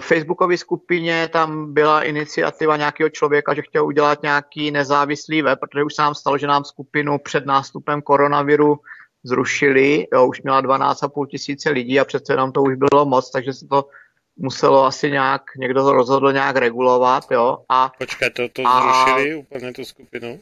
[0.00, 5.94] Facebookové skupině tam byla iniciativa nějakého člověka, že chtěl udělat nějaký nezávislý web, protože už
[5.94, 8.80] se nám stalo, že nám skupinu před nástupem koronaviru
[9.22, 13.52] zrušili, jo, už měla 12,5 tisíce lidí a přece jenom to už bylo moc, takže
[13.52, 13.88] se to
[14.36, 17.58] muselo asi nějak, někdo to rozhodl nějak regulovat, jo.
[17.68, 20.40] A, Počkej, to, to a- zrušili úplně tu skupinu?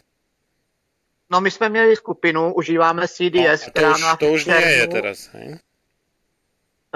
[1.31, 4.87] no my jsme měli skupinu, užíváme CDS, A to která už, to už nie je
[4.87, 5.59] teraz, hej?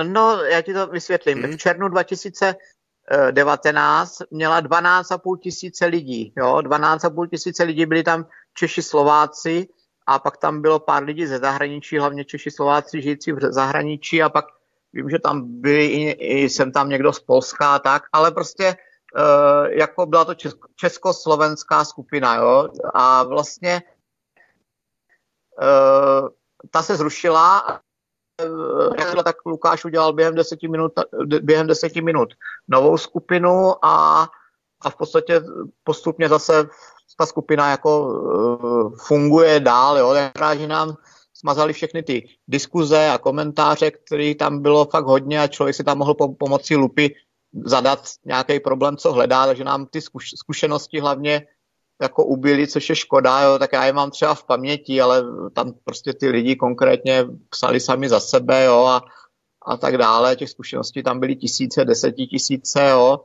[0.02, 1.38] No, já ti to vysvětlím.
[1.38, 1.52] Mhm.
[1.52, 6.32] V červnu 2019 měla 12,5 tisíce lidí.
[6.36, 6.56] Jo?
[6.56, 9.68] 12,5 tisíce lidí, byli tam Češi, Slováci
[10.06, 14.28] a pak tam bylo pár lidí ze zahraničí, hlavně Češi, Slováci žijící v zahraničí a
[14.28, 14.44] pak
[14.92, 18.76] vím, že tam byli i, i jsem tam někdo z Polska a tak, ale prostě
[19.16, 23.82] uh, jako byla to česko, československá skupina, jo, a vlastně
[25.62, 26.28] uh,
[26.70, 27.80] ta se zrušila
[29.24, 30.92] tak Lukáš udělal během deseti minut,
[31.42, 32.28] během deseti minut
[32.68, 34.28] novou skupinu a,
[34.80, 35.42] a v podstatě
[35.84, 36.68] postupně zase
[37.18, 40.14] ta skupina jako uh, funguje dál, jo,
[40.56, 40.96] že nám
[41.34, 45.98] smazali všechny ty diskuze a komentáře, které tam bylo fakt hodně a člověk si tam
[45.98, 47.14] mohl po, pomocí lupy
[47.64, 51.46] zadat nějaký problém, co hledá, takže nám ty zkuš, zkušenosti hlavně
[52.02, 55.72] jako ubili, což je škoda, jo, tak já je mám třeba v paměti, ale tam
[55.84, 59.02] prostě ty lidi konkrétně psali sami za sebe, jo, a,
[59.66, 63.20] a tak dále, těch zkušeností tam byly tisíce, desetitisíce, jo,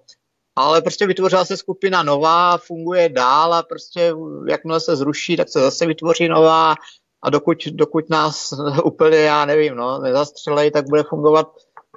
[0.58, 4.14] ale prostě vytvořila se skupina nová, funguje dál a prostě
[4.48, 6.76] jakmile se zruší, tak se zase vytvoří nová.
[7.24, 11.48] A dokud, dokud nás úplně, já nevím, no, nezastřelej, tak bude fungovat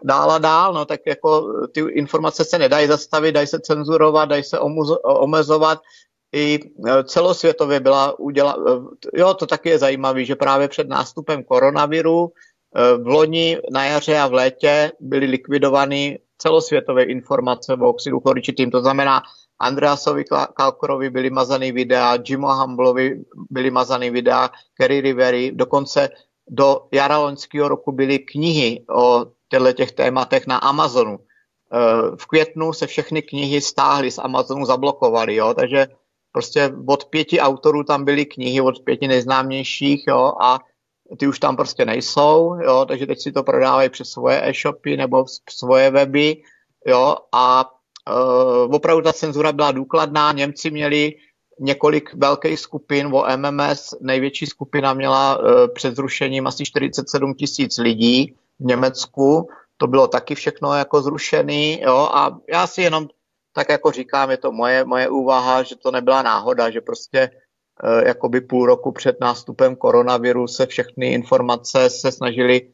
[0.04, 4.44] dál a dál, no, tak jako ty informace se nedají zastavit, dají se cenzurovat, dají
[4.44, 4.58] se
[5.04, 5.78] omezovat,
[6.32, 6.60] i
[7.04, 8.56] celosvětově byla uděla,
[9.14, 12.32] jo, to taky je zajímavé, že právě před nástupem koronaviru
[13.02, 18.80] v loni na jaře a v létě byly likvidovány celosvětové informace o oxidu chloričitým, to
[18.80, 19.22] znamená
[19.58, 26.08] Andreasovi Kalkorovi byly mazaný videa, Jimu Humblovi byly mazaný videa, Kerry Rivery, dokonce
[26.48, 31.18] do jara loňského roku byly knihy o těchto těch tématech na Amazonu.
[32.16, 35.86] V květnu se všechny knihy stáhly z Amazonu, zablokovaly, jo, takže
[36.32, 40.58] prostě od pěti autorů tam byly knihy, od pěti nejznámějších, jo, a
[41.16, 45.24] ty už tam prostě nejsou, jo, takže teď si to prodávají přes svoje e-shopy nebo
[45.50, 46.42] svoje weby,
[46.86, 47.70] jo, a
[48.10, 51.14] uh, opravdu ta cenzura byla důkladná, Němci měli
[51.60, 55.44] několik velkých skupin o MMS, největší skupina měla uh,
[55.74, 61.96] před zrušením asi 47 tisíc lidí v Německu, to bylo taky všechno jako zrušený, jo,
[61.96, 63.08] a já si jenom
[63.52, 68.08] tak jako říkám, je to moje, moje úvaha, že to nebyla náhoda, že prostě e,
[68.08, 72.70] jakoby půl roku před nástupem koronaviru se všechny informace se snažili e,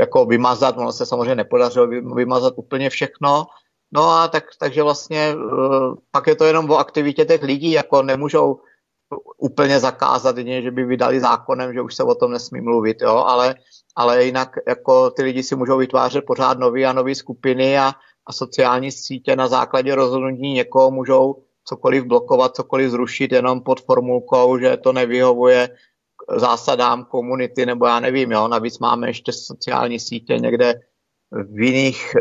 [0.00, 3.46] jako vymazat, ono se samozřejmě nepodařilo vymazat úplně všechno,
[3.92, 5.36] no a tak, takže vlastně e,
[6.10, 8.60] pak je to jenom o aktivitě těch lidí, jako nemůžou
[9.38, 13.16] úplně zakázat, jedině, že by vydali zákonem, že už se o tom nesmí mluvit, jo,
[13.16, 13.54] ale,
[13.96, 17.92] ale jinak jako ty lidi si můžou vytvářet pořád nové a nové skupiny a,
[18.26, 24.58] a sociální sítě na základě rozhodnutí někoho můžou cokoliv blokovat, cokoliv zrušit jenom pod formulkou,
[24.58, 25.68] že to nevyhovuje
[26.36, 28.48] zásadám komunity, nebo já nevím, jo.
[28.48, 30.74] Navíc máme ještě sociální sítě někde
[31.30, 32.16] v jiných,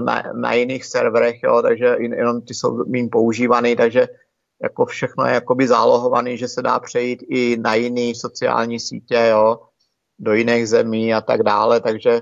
[0.00, 4.08] na, na jiných serverech, jo, takže jenom ty jsou mým používaný, takže
[4.62, 9.58] jako všechno je jakoby zálohovaný, že se dá přejít i na jiné sociální sítě, jo,
[10.18, 12.20] do jiných zemí a tak dále, takže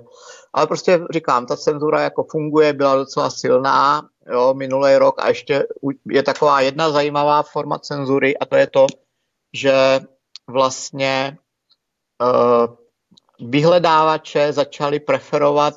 [0.53, 5.67] ale prostě říkám, ta cenzura jako funguje, byla docela silná, jo, minulý rok a ještě
[6.07, 8.87] je taková jedna zajímavá forma cenzury a to je to,
[9.55, 10.01] že
[10.47, 11.39] vlastně
[12.23, 12.77] uh,
[13.51, 15.75] vyhledávače začaly preferovat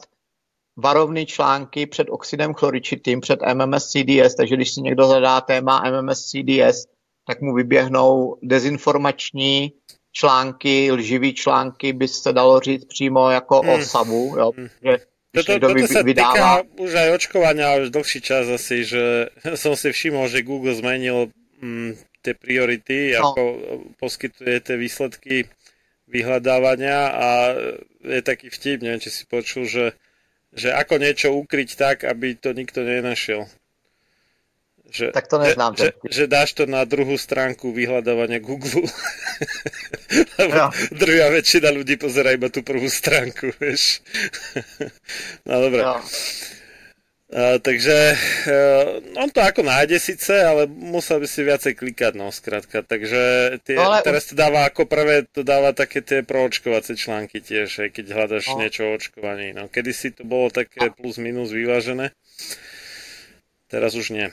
[0.75, 6.25] varovné články před oxidem chloričitým, před MMS CDS, takže když si někdo zadá téma MMS
[6.25, 6.85] CDS,
[7.27, 9.73] tak mu vyběhnou dezinformační
[10.13, 13.69] články, lživý články, by se dalo říct přímo jako hmm.
[13.69, 14.51] o savu, jo,
[14.83, 14.97] že
[15.33, 16.29] toto, toto sa vydává...
[16.29, 21.33] týka už aj očkovania už dlhší čas asi, že som si všimol, že Google zmenil
[21.57, 23.33] mm, tie priority, no.
[23.33, 23.41] ako
[23.97, 25.49] poskytuje tie výsledky
[26.05, 27.29] vyhľadávania a
[28.05, 29.97] je taký vtip, neviem, či si počul, že,
[30.53, 33.49] že ako niečo ukryť tak, aby to nikto nenašiel.
[34.93, 35.73] Že, tak to neznám.
[35.73, 38.85] Že, že, že dáš to na druhú stránku vyhľadávania Google.
[40.39, 44.05] Lebo druhá väčšina ľudí pozerá iba tú prvú stránku, vieš.
[45.43, 45.81] no dobre.
[45.81, 45.97] Jo.
[47.33, 48.13] A, takže
[48.45, 52.85] uh, on to ako nájde síce, ale musel by si viacej klikať, no skrátka.
[52.85, 57.41] Takže tie, No, ale- teraz to dáva ako prvé, to dáva také tie proočkovacie články
[57.41, 58.61] tiež, aj keď hľadaš No.
[58.61, 59.49] niečo o očkovaní.
[59.49, 62.13] No, kedysi to bolo také plus minus vyvážené,
[63.65, 64.29] teraz už nie.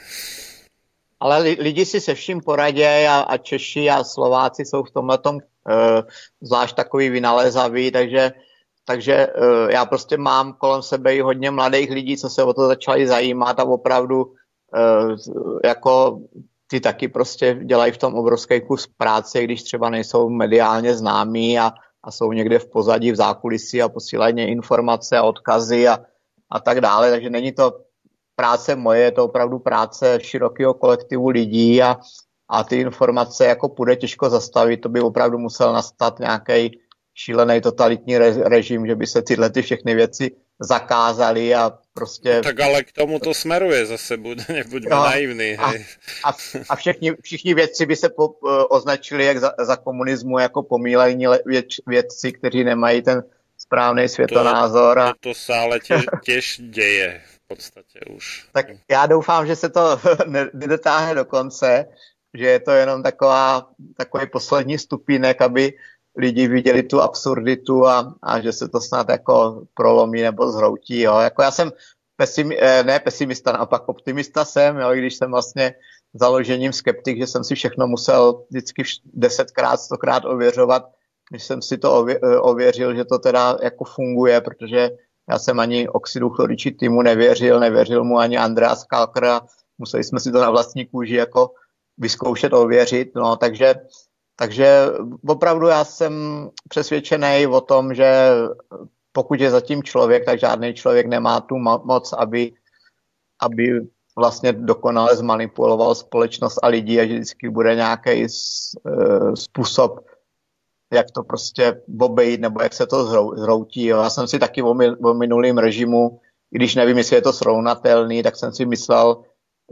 [1.20, 5.18] Ale li, lidi si se vším poradějí a, a Češi a Slováci jsou v tomhle
[5.18, 5.40] tom uh,
[6.40, 8.32] zvlášť takový vynalézaví, takže,
[8.84, 12.66] takže uh, já prostě mám kolem sebe i hodně mladých lidí, co se o to
[12.66, 15.16] začali zajímat a opravdu uh,
[15.64, 16.20] jako
[16.70, 21.72] ty taky prostě dělají v tom obrovský kus práce, když třeba nejsou mediálně známí a,
[22.02, 25.98] a jsou někde v pozadí, v zákulisí a posílají informace a odkazy a,
[26.50, 27.89] a tak dále, takže není to
[28.40, 31.96] práce moje, je to opravdu práce širokého kolektivu lidí a,
[32.48, 36.80] a ty informace jako půjde těžko zastavit, to by opravdu musel nastat nějaký
[37.14, 42.40] šílený totalitní re, režim, že by se tyhle ty všechny věci zakázaly a prostě...
[42.40, 45.56] Tak ale k tomu to smeruje zase, buď, nebuďme No, naivní.
[45.56, 45.84] a, Hej.
[46.24, 46.30] a,
[46.68, 51.28] a všichni, všichni vědci by se po, eh, označili jak za, za komunismu jako pomílení
[51.28, 53.22] le- věd, vědci, kteří nemají ten
[53.58, 54.98] správný světonázor.
[54.98, 57.20] A, To, to sa ale tiež, tiež deje
[57.50, 58.48] v podstate už.
[58.52, 61.86] tak já doufám, že se to ne- nedotáhne do konce,
[62.34, 65.72] že je to jenom taková, takový poslední stupínek, aby
[66.16, 71.00] lidi viděli tu absurditu a, a že se to snad jako prolomí nebo zhroutí.
[71.00, 71.18] Jo.
[71.18, 71.72] Jako já jsem
[72.16, 75.74] pesim, eh, ne pesimista, naopak optimista jsem, jo, i když jsem vlastně
[76.14, 80.82] založením skeptik, že jsem si všechno musel vždycky desetkrát, stokrát ověřovat,
[81.30, 84.90] když jsem si to ově, eh, ověřil, že to teda jako funguje, protože
[85.30, 89.40] já jsem ani oxidu chloričitýmu nevěřil, nevěřil mu ani Andreas Kalker a
[89.78, 91.50] museli jsme si to na vlastní kůži jako
[91.98, 93.74] vyzkoušet, ověřit, no, takže,
[94.36, 94.86] takže
[95.26, 96.12] opravdu já jsem
[96.68, 98.30] přesvědčený o tom, že
[99.12, 102.52] pokud je zatím člověk, tak žádný člověk nemá tu mo- moc, aby,
[103.42, 103.80] aby
[104.16, 108.28] vlastně dokonale zmanipuloval společnost a lidi a že vždycky bude nějaký eh,
[109.34, 110.09] způsob,
[110.92, 113.86] jak to prostě obejít, nebo jak se to zhrou, zhroutí.
[113.86, 113.98] Jo.
[113.98, 116.20] Já jsem si taky o, mi- o minulým režimu,
[116.52, 119.22] i když nevím, jestli je to srovnatelný, tak jsem si myslel,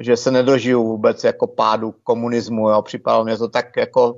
[0.00, 2.68] že se nedožiju vůbec jako pádu komunismu.
[2.70, 2.82] Jo.
[2.82, 4.14] Připadalo mě to tak jako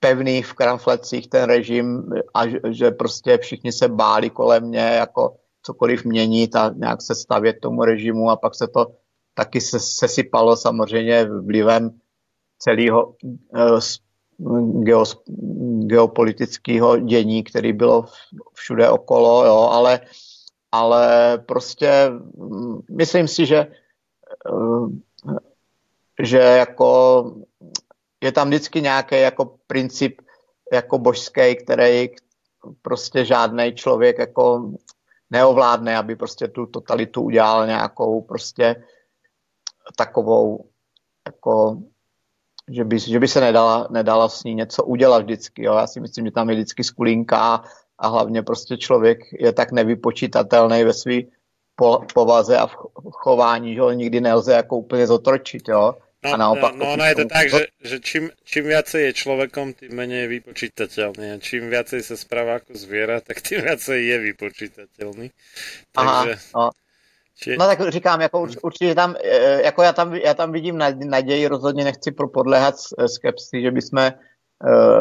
[0.00, 2.02] pevný v kramflecích ten režim
[2.34, 7.56] a že, prostě všichni se báli kolem mě jako cokoliv měnit a nějak se stavět
[7.62, 8.86] tomu režimu a pak se to
[9.34, 11.90] taky se, sesypalo samozřejmě vlivem
[12.58, 13.14] celého
[13.56, 13.80] eh,
[15.86, 18.04] geopolitického dění, který bylo
[18.52, 20.00] všude okolo, jo, ale,
[20.72, 23.66] ale prostě mm, myslím si, že
[24.46, 25.02] eh,
[26.22, 27.24] že jako
[28.20, 30.20] je tam vždycky nějaký jako princip
[30.72, 32.10] jako božský, který
[32.82, 34.72] prostě žádný člověk jako
[35.30, 38.84] neovládne, aby prostě tu totalitu udělal nějakou prostě
[39.96, 40.64] takovou
[41.26, 41.82] jako
[42.74, 45.64] že by, že by se nedala, nedala s ní něco udělat vždycky.
[45.64, 45.74] Jo.
[45.74, 47.64] Já si myslím, že tam je vždycky skulinka
[47.98, 51.20] a hlavně prostě člověk je tak nevypočítatelný ve své
[51.76, 55.68] po, povaze a v ch- chování, že ho nikdy nelze jako úplně zotročit.
[55.68, 55.94] Jo.
[56.24, 59.12] No, a naopak, no, no, ono je to tak, že, že čím, čím viacej je
[59.12, 61.34] človekom, tým menej je vypočítateľný.
[61.34, 65.26] A čím viacej sa správa ako zviera, tak tým viacej je vypočítateľný.
[65.98, 66.70] Aha, Takže, no.
[67.36, 70.78] Či, No tak říkám, jako urč- určitě tam, eh, jako já tam, já tam vidím
[70.78, 74.14] nad- naději, rozhodně nechci podléhat s- skepsi, že bychom eh,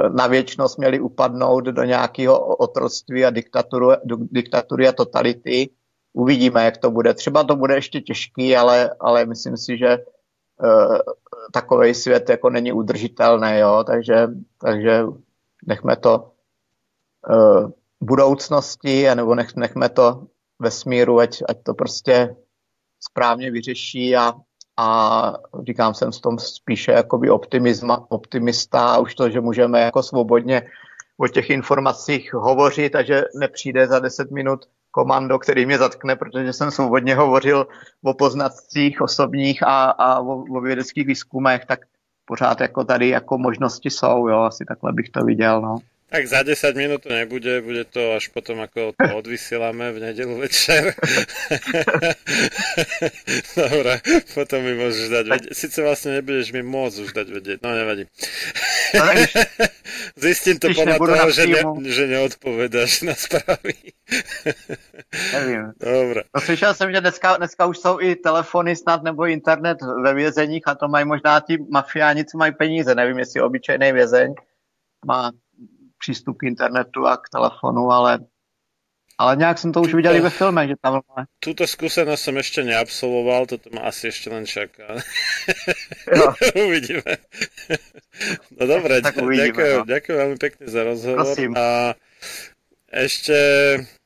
[0.09, 5.69] na věčnost měli upadnout do nějakého otroctví a diktaturu, do- diktatury a totality.
[6.13, 7.13] Uvidíme, jak to bude.
[7.13, 9.97] Třeba to bude ještě těžký, ale, ale myslím si, že
[11.51, 14.27] takový svět jako není udržitelný, jo, takže,
[14.57, 15.03] takže
[15.67, 16.31] nechme to
[18.01, 20.27] budoucnosti, anebo nech, nechme to
[20.61, 22.35] vesmíru, ať, ať to prostě
[22.99, 24.33] správně vyřeší a,
[24.77, 24.87] a
[25.67, 30.61] říkám, jsem s tom spíše jakoby optimisma, optimista a už to, že můžeme jako svobodně
[31.17, 36.53] o těch informacích hovořit a že nepřijde za 10 minut komando, který mě zatkne, protože
[36.53, 37.67] jsem svobodně hovořil
[38.03, 41.79] o poznatcích osobních a, a o, o vědeckých výzkumech, tak
[42.25, 45.77] pořád jako tady jako možnosti jsou, jo, asi takhle bych to viděl, no.
[46.11, 50.35] Tak za 10 minút to nebude, bude to až potom, ako to odvysielame v nedelu
[50.35, 50.91] večer.
[53.55, 54.03] Dobre,
[54.35, 55.55] potom mi môžeš dať vedieť.
[55.55, 58.11] Sice vlastne nebudeš mi môcť už dať vedieť, no nevadí.
[58.91, 59.07] No,
[60.23, 63.95] Zistím to podľa toho, že, ne, že neodpovedáš na správy.
[65.33, 65.71] nevím.
[65.79, 66.23] Dobre.
[66.35, 70.67] No, slyšel jsem, že dneska, dneska už jsou i telefony snad nebo internet ve vězeních
[70.67, 72.95] a to mají možná ti mafiáni, co mají peníze.
[72.95, 74.33] Nevím, jestli obyčejný vězeň
[75.05, 75.31] má
[76.01, 78.19] přístup k internetu a k telefonu, ale
[79.21, 81.01] ale nějak jsem to už viděl i ve filmech, že tam.
[81.37, 84.97] Túto skúsenosť som ešte neabsolvoval, toto ma asi ešte len čaká.
[86.09, 86.33] Jo.
[86.65, 87.05] uvidíme.
[88.57, 88.65] no
[89.21, 90.17] uvidíme, ďakujem, no.
[90.25, 91.21] veľmi pekne za rozhovor.
[91.21, 91.53] Prosím.
[91.53, 91.93] A
[93.29, 94.00] eh,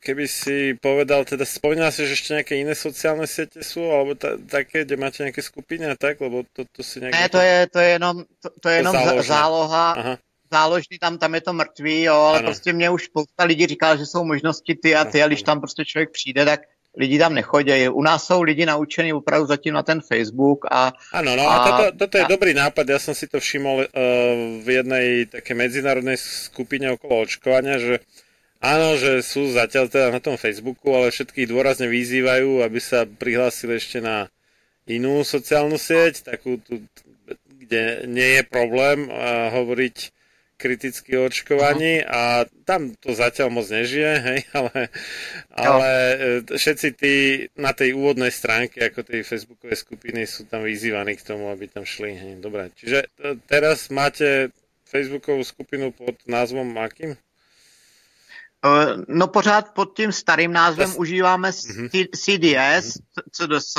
[0.00, 4.40] keby si povedal, teda spomínal si, že ešte nejaké iné sociálne siete sú, alebo ta,
[4.40, 7.12] také, kde máte nejaké skupiny a tak, lebo to, to si nejak...
[7.12, 9.22] Ne, to je, to je jenom, to, to je jenom záložná.
[9.22, 10.14] záloha, Aha.
[10.50, 12.48] záložný, tam, tam je to mrtvý, jo, ale Ano.
[12.48, 15.60] prostě mě už spousta lidí říkala, že jsou možnosti ty a ty, a když tam
[15.60, 16.60] prostě člověk přijde, tak
[16.96, 17.88] lidi tam nechodí.
[17.88, 20.92] U nás jsou lidi naučení opravdu zatím na ten Facebook a...
[21.12, 22.88] Áno, no a, toto, toto je dobrý nápad.
[22.88, 23.86] Ja som si to všimol uh,
[24.58, 28.02] v jednej také medzinárodnej skupine okolo očkovania, že
[28.60, 33.80] áno, že sú zatiaľ teda na tom Facebooku, ale všetkých dôrazne vyzývajú, aby sa prihlásili
[33.80, 34.30] ešte na
[34.86, 36.84] inú sociálnu sieť, takú tu,
[37.48, 39.96] kde nie je problém uh, hovoriť
[40.60, 44.92] kriticky o očkovaní a tam to zatiaľ moc nežije, hej, ale,
[45.48, 47.14] ale e, všetci tí
[47.56, 51.88] na tej úvodnej stránke ako tej facebookovej skupiny sú tam vyzývaní k tomu, aby tam
[51.88, 52.12] šli.
[52.12, 52.32] Hej.
[52.44, 54.52] Dobre, čiže e, teraz máte
[54.84, 57.16] facebookovú skupinu pod názvom akým?
[58.66, 61.88] Eh, No pořád pod tím starým názvem Tas- užíváme Mhm.
[61.88, 62.98] C- CDS,
[63.32, 63.74] CDS,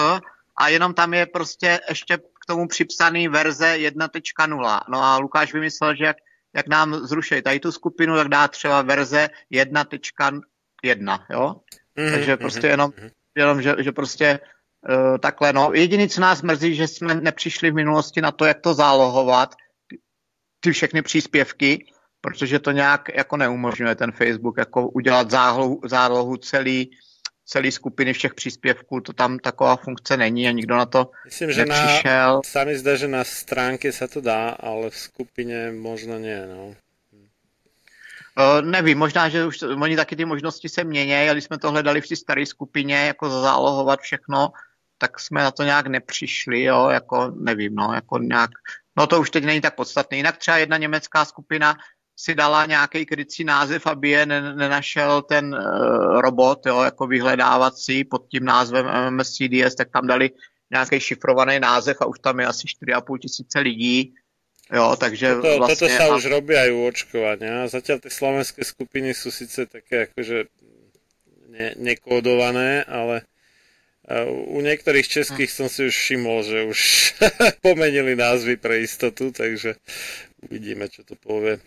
[0.58, 4.82] a jenom tam je prostě ještě k tomu připsaný verze 1.0.
[4.90, 6.18] No a Lukáš vymyslel, že jak,
[6.56, 11.56] jak nám zruší tady tu skupinu, tak dá třeba verze 1.1, jo?
[11.96, 12.92] Mhm, Takže mhm, prostě jenom,
[13.36, 14.40] jenom že, že prostě
[14.90, 15.72] uh, takhle, no.
[15.74, 19.56] Jediný, co nás mrzí, že jsme nepřišli v minulosti na to, jak to zálohovat,
[20.60, 21.86] ty všechny příspěvky,
[22.22, 26.92] protože to nějak jako neumožňuje ten Facebook, jako udělat zálohu, zálohu celý,
[27.46, 31.66] celý skupiny všech příspěvků, to tam taková funkce není a nikdo na to Myslím, že
[31.66, 32.42] na, nepřišel.
[32.46, 36.76] sa mi zdá, že na stránke sa to dá, ale v skupine možno nie, no.
[38.32, 41.58] Uh, nevím, možná, že už to, oni taky ty možnosti se mění, a když jsme
[41.58, 44.56] to hledali v té staré skupině, jako zálohovat všechno,
[44.98, 48.50] tak jsme na to nějak nepřišli, jo, jako nevím, no, jako nějak,
[48.98, 50.18] no to už teď není tak podstatné.
[50.18, 51.76] Jinak třeba jedna německá skupina
[52.22, 58.04] si dala nějaký krycí název, aby je ne, nenašel ten uh, robot, jo, jako vyhledávací
[58.04, 60.30] pod tím názvem MMSCDS, tak tam dali
[60.72, 64.14] nějaký šifrovaný název a už tam je asi 4,5 tisíce lidí,
[64.74, 65.76] jo, takže Toto, vlastně...
[65.76, 67.68] toto sa a- už robí aj u očkovania.
[67.68, 70.46] Zatiaľ tie slovenské skupiny sú síce také akože
[71.50, 73.26] ne, nekódované, ale
[74.06, 76.80] uh, u niektorých českých som si už všimol, že už
[77.66, 79.76] pomenili názvy pre istotu, takže
[80.46, 81.60] uvidíme, čo to povie.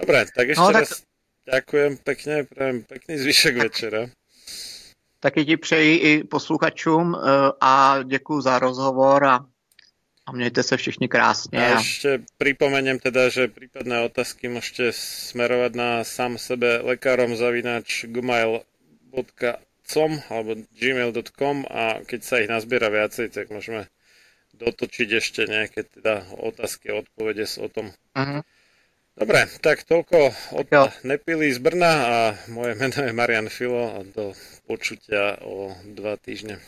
[0.00, 1.02] Dobre, tak ešte No, tak- raz
[1.48, 4.06] ďakujem pekne, prajem pekný zvyšek večera.
[5.20, 7.20] Taky ti přeji i posluchačům eh,
[7.60, 9.46] a děkuji za rozhovor a,
[10.26, 11.58] a mějte se všichni krásně.
[11.58, 18.04] A ešte pripomeniem teda, že prípadné otázky môžete smerovať na sám sebe lekárom zavináč
[19.08, 23.88] gmail.com alebo gmail.com a keď sa ich nazbiera viacej, tak môžeme
[24.54, 27.90] dotočiť ešte nejaké teda otázky a odpovede s o tom.
[28.14, 28.44] Mhm.
[29.18, 30.70] Dobre, tak toľko od
[31.02, 34.30] Nepily z Brna a moje meno je Marian Filo a do
[34.70, 36.62] počutia o dva týždne.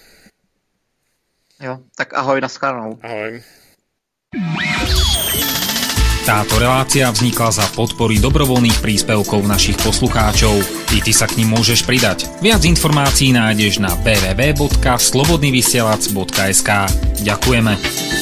[1.63, 2.99] jo, tak ahoj, nashledanou.
[3.07, 3.39] Ahoj.
[6.27, 10.61] Táto relácia vznikla za podpory dobrovoľných príspevkov našich poslucháčov.
[10.95, 12.27] I ty sa k ním môžeš pridať.
[12.45, 16.71] Viac informácií nájdeš na www.slobodnyvysielac.sk
[17.25, 18.20] Ďakujeme.